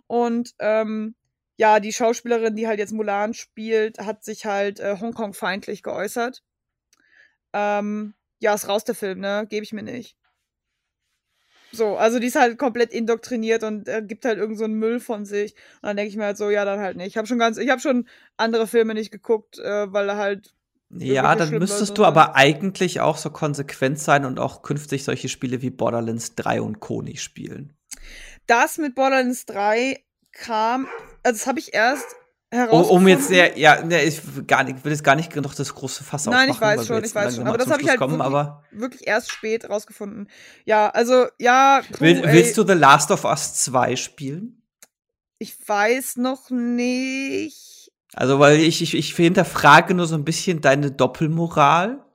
Und 0.07 0.53
ähm, 0.59 1.15
ja, 1.57 1.79
die 1.79 1.93
Schauspielerin, 1.93 2.55
die 2.55 2.67
halt 2.67 2.79
jetzt 2.79 2.93
Mulan 2.93 3.33
spielt, 3.33 3.99
hat 3.99 4.23
sich 4.23 4.45
halt 4.45 4.79
äh, 4.79 4.97
Hongkong-feindlich 4.99 5.83
geäußert. 5.83 6.43
Ähm, 7.53 8.13
ja, 8.39 8.53
ist 8.53 8.67
raus 8.67 8.83
der 8.83 8.95
Film, 8.95 9.19
ne? 9.19 9.45
Gebe 9.49 9.63
ich 9.63 9.73
mir 9.73 9.83
nicht. 9.83 10.15
So, 11.71 11.95
also 11.95 12.19
die 12.19 12.27
ist 12.27 12.35
halt 12.35 12.57
komplett 12.57 12.91
indoktriniert 12.91 13.63
und 13.63 13.87
äh, 13.87 14.01
gibt 14.05 14.25
halt 14.25 14.37
irgend 14.37 14.57
so 14.57 14.65
einen 14.65 14.75
Müll 14.75 14.99
von 14.99 15.25
sich. 15.25 15.53
Und 15.81 15.87
dann 15.87 15.97
denke 15.97 16.09
ich 16.09 16.17
mir 16.17 16.25
halt 16.25 16.37
so, 16.37 16.49
ja, 16.49 16.65
dann 16.65 16.79
halt 16.79 16.97
nicht. 16.97 17.07
Ich 17.07 17.17
habe 17.17 17.27
schon 17.27 17.39
ganz, 17.39 17.57
ich 17.57 17.69
habe 17.69 17.81
schon 17.81 18.07
andere 18.37 18.67
Filme 18.67 18.93
nicht 18.93 19.11
geguckt, 19.11 19.59
äh, 19.59 19.91
weil 19.91 20.09
er 20.09 20.17
halt. 20.17 20.53
Ja, 20.93 21.35
dann 21.35 21.57
müsstest 21.57 21.97
du 21.97 22.03
aber 22.03 22.35
eigentlich 22.35 22.99
auch 22.99 23.15
so 23.15 23.29
konsequent 23.29 23.97
sein 23.97 24.25
und 24.25 24.39
auch 24.39 24.61
künftig 24.61 25.05
solche 25.05 25.29
Spiele 25.29 25.61
wie 25.61 25.69
Borderlands 25.69 26.35
3 26.35 26.61
und 26.61 26.81
Co. 26.81 27.01
nicht 27.01 27.23
spielen. 27.23 27.73
Das 28.45 28.77
mit 28.77 28.95
Borderlands 28.95 29.45
3 29.45 30.03
kam, 30.33 30.87
also 31.23 31.37
das 31.37 31.47
habe 31.47 31.59
ich 31.59 31.73
erst 31.73 32.05
um 32.53 33.07
jetzt 33.07 33.29
ja, 33.29 33.55
ja 33.55 33.81
ne, 33.83 34.03
ich, 34.03 34.21
gar 34.45 34.65
nicht, 34.65 34.83
will 34.83 34.91
jetzt 34.91 35.05
gar 35.05 35.15
nicht 35.15 35.33
noch 35.37 35.55
das 35.55 35.73
große 35.73 36.03
Fass 36.03 36.25
Nein, 36.25 36.49
aufmachen. 36.49 36.59
Nein, 36.59 36.73
ich 36.73 36.79
weiß 36.79 36.87
schon, 36.87 37.03
ich 37.03 37.15
weiß 37.15 37.35
schon. 37.37 37.47
Aber 37.47 37.57
das 37.57 37.69
habe 37.69 37.81
ich 37.81 37.87
halt 37.87 37.97
kommen, 37.97 38.19
wirklich, 38.19 38.51
wirklich, 38.71 39.07
erst 39.07 39.31
spät 39.31 39.69
rausgefunden. 39.69 40.29
Ja, 40.65 40.89
also, 40.89 41.27
ja. 41.39 41.81
Puh, 41.93 42.01
will, 42.01 42.21
willst 42.25 42.57
du 42.57 42.67
The 42.67 42.73
Last 42.73 43.09
of 43.11 43.23
Us 43.23 43.53
2 43.63 43.95
spielen? 43.95 44.61
Ich 45.37 45.55
weiß 45.65 46.17
noch 46.17 46.49
nicht. 46.49 47.93
Also, 48.13 48.39
weil 48.39 48.59
ich, 48.59 48.81
ich, 48.81 48.95
ich 48.95 49.15
hinterfrage 49.15 49.93
nur 49.93 50.05
so 50.05 50.15
ein 50.15 50.25
bisschen 50.25 50.59
deine 50.59 50.91
Doppelmoral. 50.91 52.05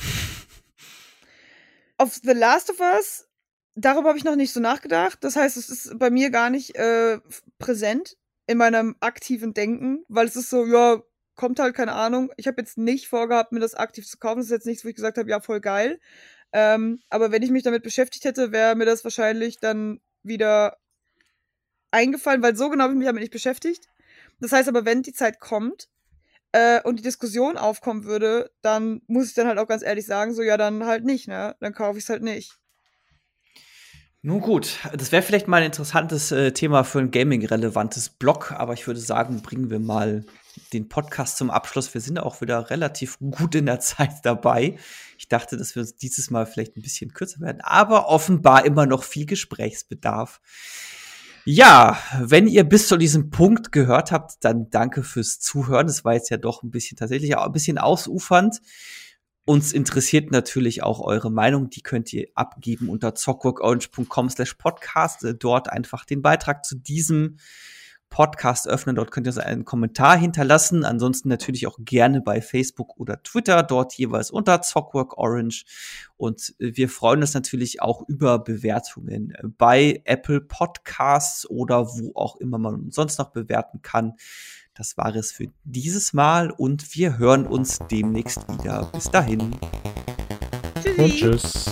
Auf 1.98 2.18
The 2.22 2.32
Last 2.32 2.70
of 2.70 2.80
Us, 2.80 3.28
darüber 3.76 4.08
habe 4.08 4.18
ich 4.18 4.24
noch 4.24 4.36
nicht 4.36 4.52
so 4.52 4.58
nachgedacht. 4.58 5.18
Das 5.22 5.36
heißt, 5.36 5.56
es 5.56 5.68
ist 5.68 5.98
bei 6.00 6.10
mir 6.10 6.30
gar 6.30 6.50
nicht 6.50 6.74
äh, 6.74 7.20
präsent 7.58 8.17
in 8.48 8.58
meinem 8.58 8.96
aktiven 9.00 9.54
Denken, 9.54 10.04
weil 10.08 10.26
es 10.26 10.34
ist 10.34 10.50
so, 10.50 10.66
ja, 10.66 11.02
kommt 11.36 11.60
halt, 11.60 11.76
keine 11.76 11.92
Ahnung. 11.92 12.32
Ich 12.36 12.48
habe 12.48 12.60
jetzt 12.60 12.78
nicht 12.78 13.06
vorgehabt, 13.06 13.52
mir 13.52 13.60
das 13.60 13.74
aktiv 13.74 14.08
zu 14.08 14.18
kaufen. 14.18 14.38
Das 14.38 14.46
ist 14.46 14.52
jetzt 14.52 14.66
nichts, 14.66 14.84
wo 14.84 14.88
ich 14.88 14.96
gesagt 14.96 15.18
habe, 15.18 15.30
ja, 15.30 15.38
voll 15.40 15.60
geil. 15.60 16.00
Ähm, 16.52 17.00
aber 17.10 17.30
wenn 17.30 17.42
ich 17.42 17.50
mich 17.50 17.62
damit 17.62 17.82
beschäftigt 17.82 18.24
hätte, 18.24 18.50
wäre 18.50 18.74
mir 18.74 18.86
das 18.86 19.04
wahrscheinlich 19.04 19.58
dann 19.58 20.00
wieder 20.22 20.78
eingefallen, 21.90 22.42
weil 22.42 22.56
so 22.56 22.70
genau 22.70 22.84
habe 22.84 22.94
ich 22.94 22.98
mich 22.98 23.06
damit 23.06 23.20
nicht 23.20 23.32
beschäftigt. 23.32 23.86
Das 24.40 24.52
heißt 24.52 24.68
aber, 24.68 24.86
wenn 24.86 25.02
die 25.02 25.12
Zeit 25.12 25.40
kommt 25.40 25.90
äh, 26.52 26.80
und 26.82 26.98
die 26.98 27.02
Diskussion 27.02 27.58
aufkommen 27.58 28.04
würde, 28.04 28.50
dann 28.62 29.02
muss 29.08 29.28
ich 29.28 29.34
dann 29.34 29.46
halt 29.46 29.58
auch 29.58 29.68
ganz 29.68 29.82
ehrlich 29.82 30.06
sagen, 30.06 30.32
so 30.32 30.42
ja, 30.42 30.56
dann 30.56 30.86
halt 30.86 31.04
nicht, 31.04 31.28
ne? 31.28 31.54
Dann 31.60 31.74
kaufe 31.74 31.98
ich 31.98 32.04
es 32.04 32.10
halt 32.10 32.22
nicht. 32.22 32.58
Nun 34.22 34.40
gut, 34.40 34.78
das 34.92 35.12
wäre 35.12 35.22
vielleicht 35.22 35.46
mal 35.46 35.58
ein 35.58 35.66
interessantes 35.66 36.32
äh, 36.32 36.50
Thema 36.50 36.82
für 36.82 36.98
ein 36.98 37.12
Gaming-relevantes 37.12 38.08
Blog, 38.10 38.50
aber 38.50 38.72
ich 38.72 38.84
würde 38.88 38.98
sagen, 38.98 39.42
bringen 39.42 39.70
wir 39.70 39.78
mal 39.78 40.24
den 40.72 40.88
Podcast 40.88 41.36
zum 41.36 41.50
Abschluss. 41.50 41.94
Wir 41.94 42.00
sind 42.00 42.18
auch 42.18 42.40
wieder 42.40 42.68
relativ 42.68 43.20
gut 43.20 43.54
in 43.54 43.66
der 43.66 43.78
Zeit 43.80 44.10
dabei. 44.24 44.76
Ich 45.18 45.28
dachte, 45.28 45.56
dass 45.56 45.76
wir 45.76 45.82
uns 45.82 45.94
dieses 45.94 46.30
Mal 46.30 46.46
vielleicht 46.46 46.76
ein 46.76 46.82
bisschen 46.82 47.12
kürzer 47.12 47.40
werden, 47.40 47.60
aber 47.60 48.08
offenbar 48.08 48.64
immer 48.64 48.86
noch 48.86 49.04
viel 49.04 49.24
Gesprächsbedarf. 49.24 50.40
Ja, 51.44 51.96
wenn 52.20 52.48
ihr 52.48 52.64
bis 52.64 52.88
zu 52.88 52.96
diesem 52.96 53.30
Punkt 53.30 53.70
gehört 53.70 54.10
habt, 54.10 54.44
dann 54.44 54.68
danke 54.68 55.04
fürs 55.04 55.38
Zuhören. 55.38 55.86
Das 55.86 56.04
war 56.04 56.14
jetzt 56.14 56.28
ja 56.28 56.38
doch 56.38 56.64
ein 56.64 56.70
bisschen 56.72 56.98
tatsächlich 56.98 57.38
ein 57.38 57.52
bisschen 57.52 57.78
ausufernd. 57.78 58.60
Uns 59.48 59.72
interessiert 59.72 60.30
natürlich 60.30 60.82
auch 60.82 61.00
eure 61.00 61.30
Meinung. 61.30 61.70
Die 61.70 61.80
könnt 61.80 62.12
ihr 62.12 62.28
abgeben 62.34 62.90
unter 62.90 63.14
zockworkorange.com 63.14 64.28
slash 64.28 64.52
podcast. 64.52 65.26
Dort 65.38 65.72
einfach 65.72 66.04
den 66.04 66.20
Beitrag 66.20 66.66
zu 66.66 66.76
diesem 66.76 67.38
Podcast 68.10 68.68
öffnen. 68.68 68.94
Dort 68.94 69.10
könnt 69.10 69.26
ihr 69.26 69.30
uns 69.30 69.38
einen 69.38 69.64
Kommentar 69.64 70.18
hinterlassen. 70.18 70.84
Ansonsten 70.84 71.30
natürlich 71.30 71.66
auch 71.66 71.78
gerne 71.80 72.20
bei 72.20 72.42
Facebook 72.42 72.98
oder 72.98 73.22
Twitter, 73.22 73.62
dort 73.62 73.94
jeweils 73.94 74.30
unter 74.30 74.60
Zockwork 74.60 75.16
Orange. 75.16 75.64
Und 76.18 76.54
äh, 76.58 76.72
wir 76.74 76.90
freuen 76.90 77.20
uns 77.22 77.32
natürlich 77.32 77.80
auch 77.80 78.06
über 78.06 78.38
Bewertungen 78.40 79.32
bei 79.56 80.02
Apple 80.04 80.42
Podcasts 80.42 81.48
oder 81.48 81.86
wo 81.86 82.12
auch 82.14 82.36
immer 82.36 82.58
man 82.58 82.90
sonst 82.90 83.18
noch 83.18 83.30
bewerten 83.30 83.80
kann. 83.80 84.12
Das 84.78 84.96
war 84.96 85.12
es 85.16 85.32
für 85.32 85.48
dieses 85.64 86.12
Mal 86.12 86.52
und 86.52 86.94
wir 86.94 87.18
hören 87.18 87.48
uns 87.48 87.80
demnächst 87.90 88.46
wieder. 88.48 88.88
Bis 88.92 89.10
dahin. 89.10 89.56
Tschüssi. 90.80 91.02
Und 91.02 91.10
tschüss. 91.10 91.64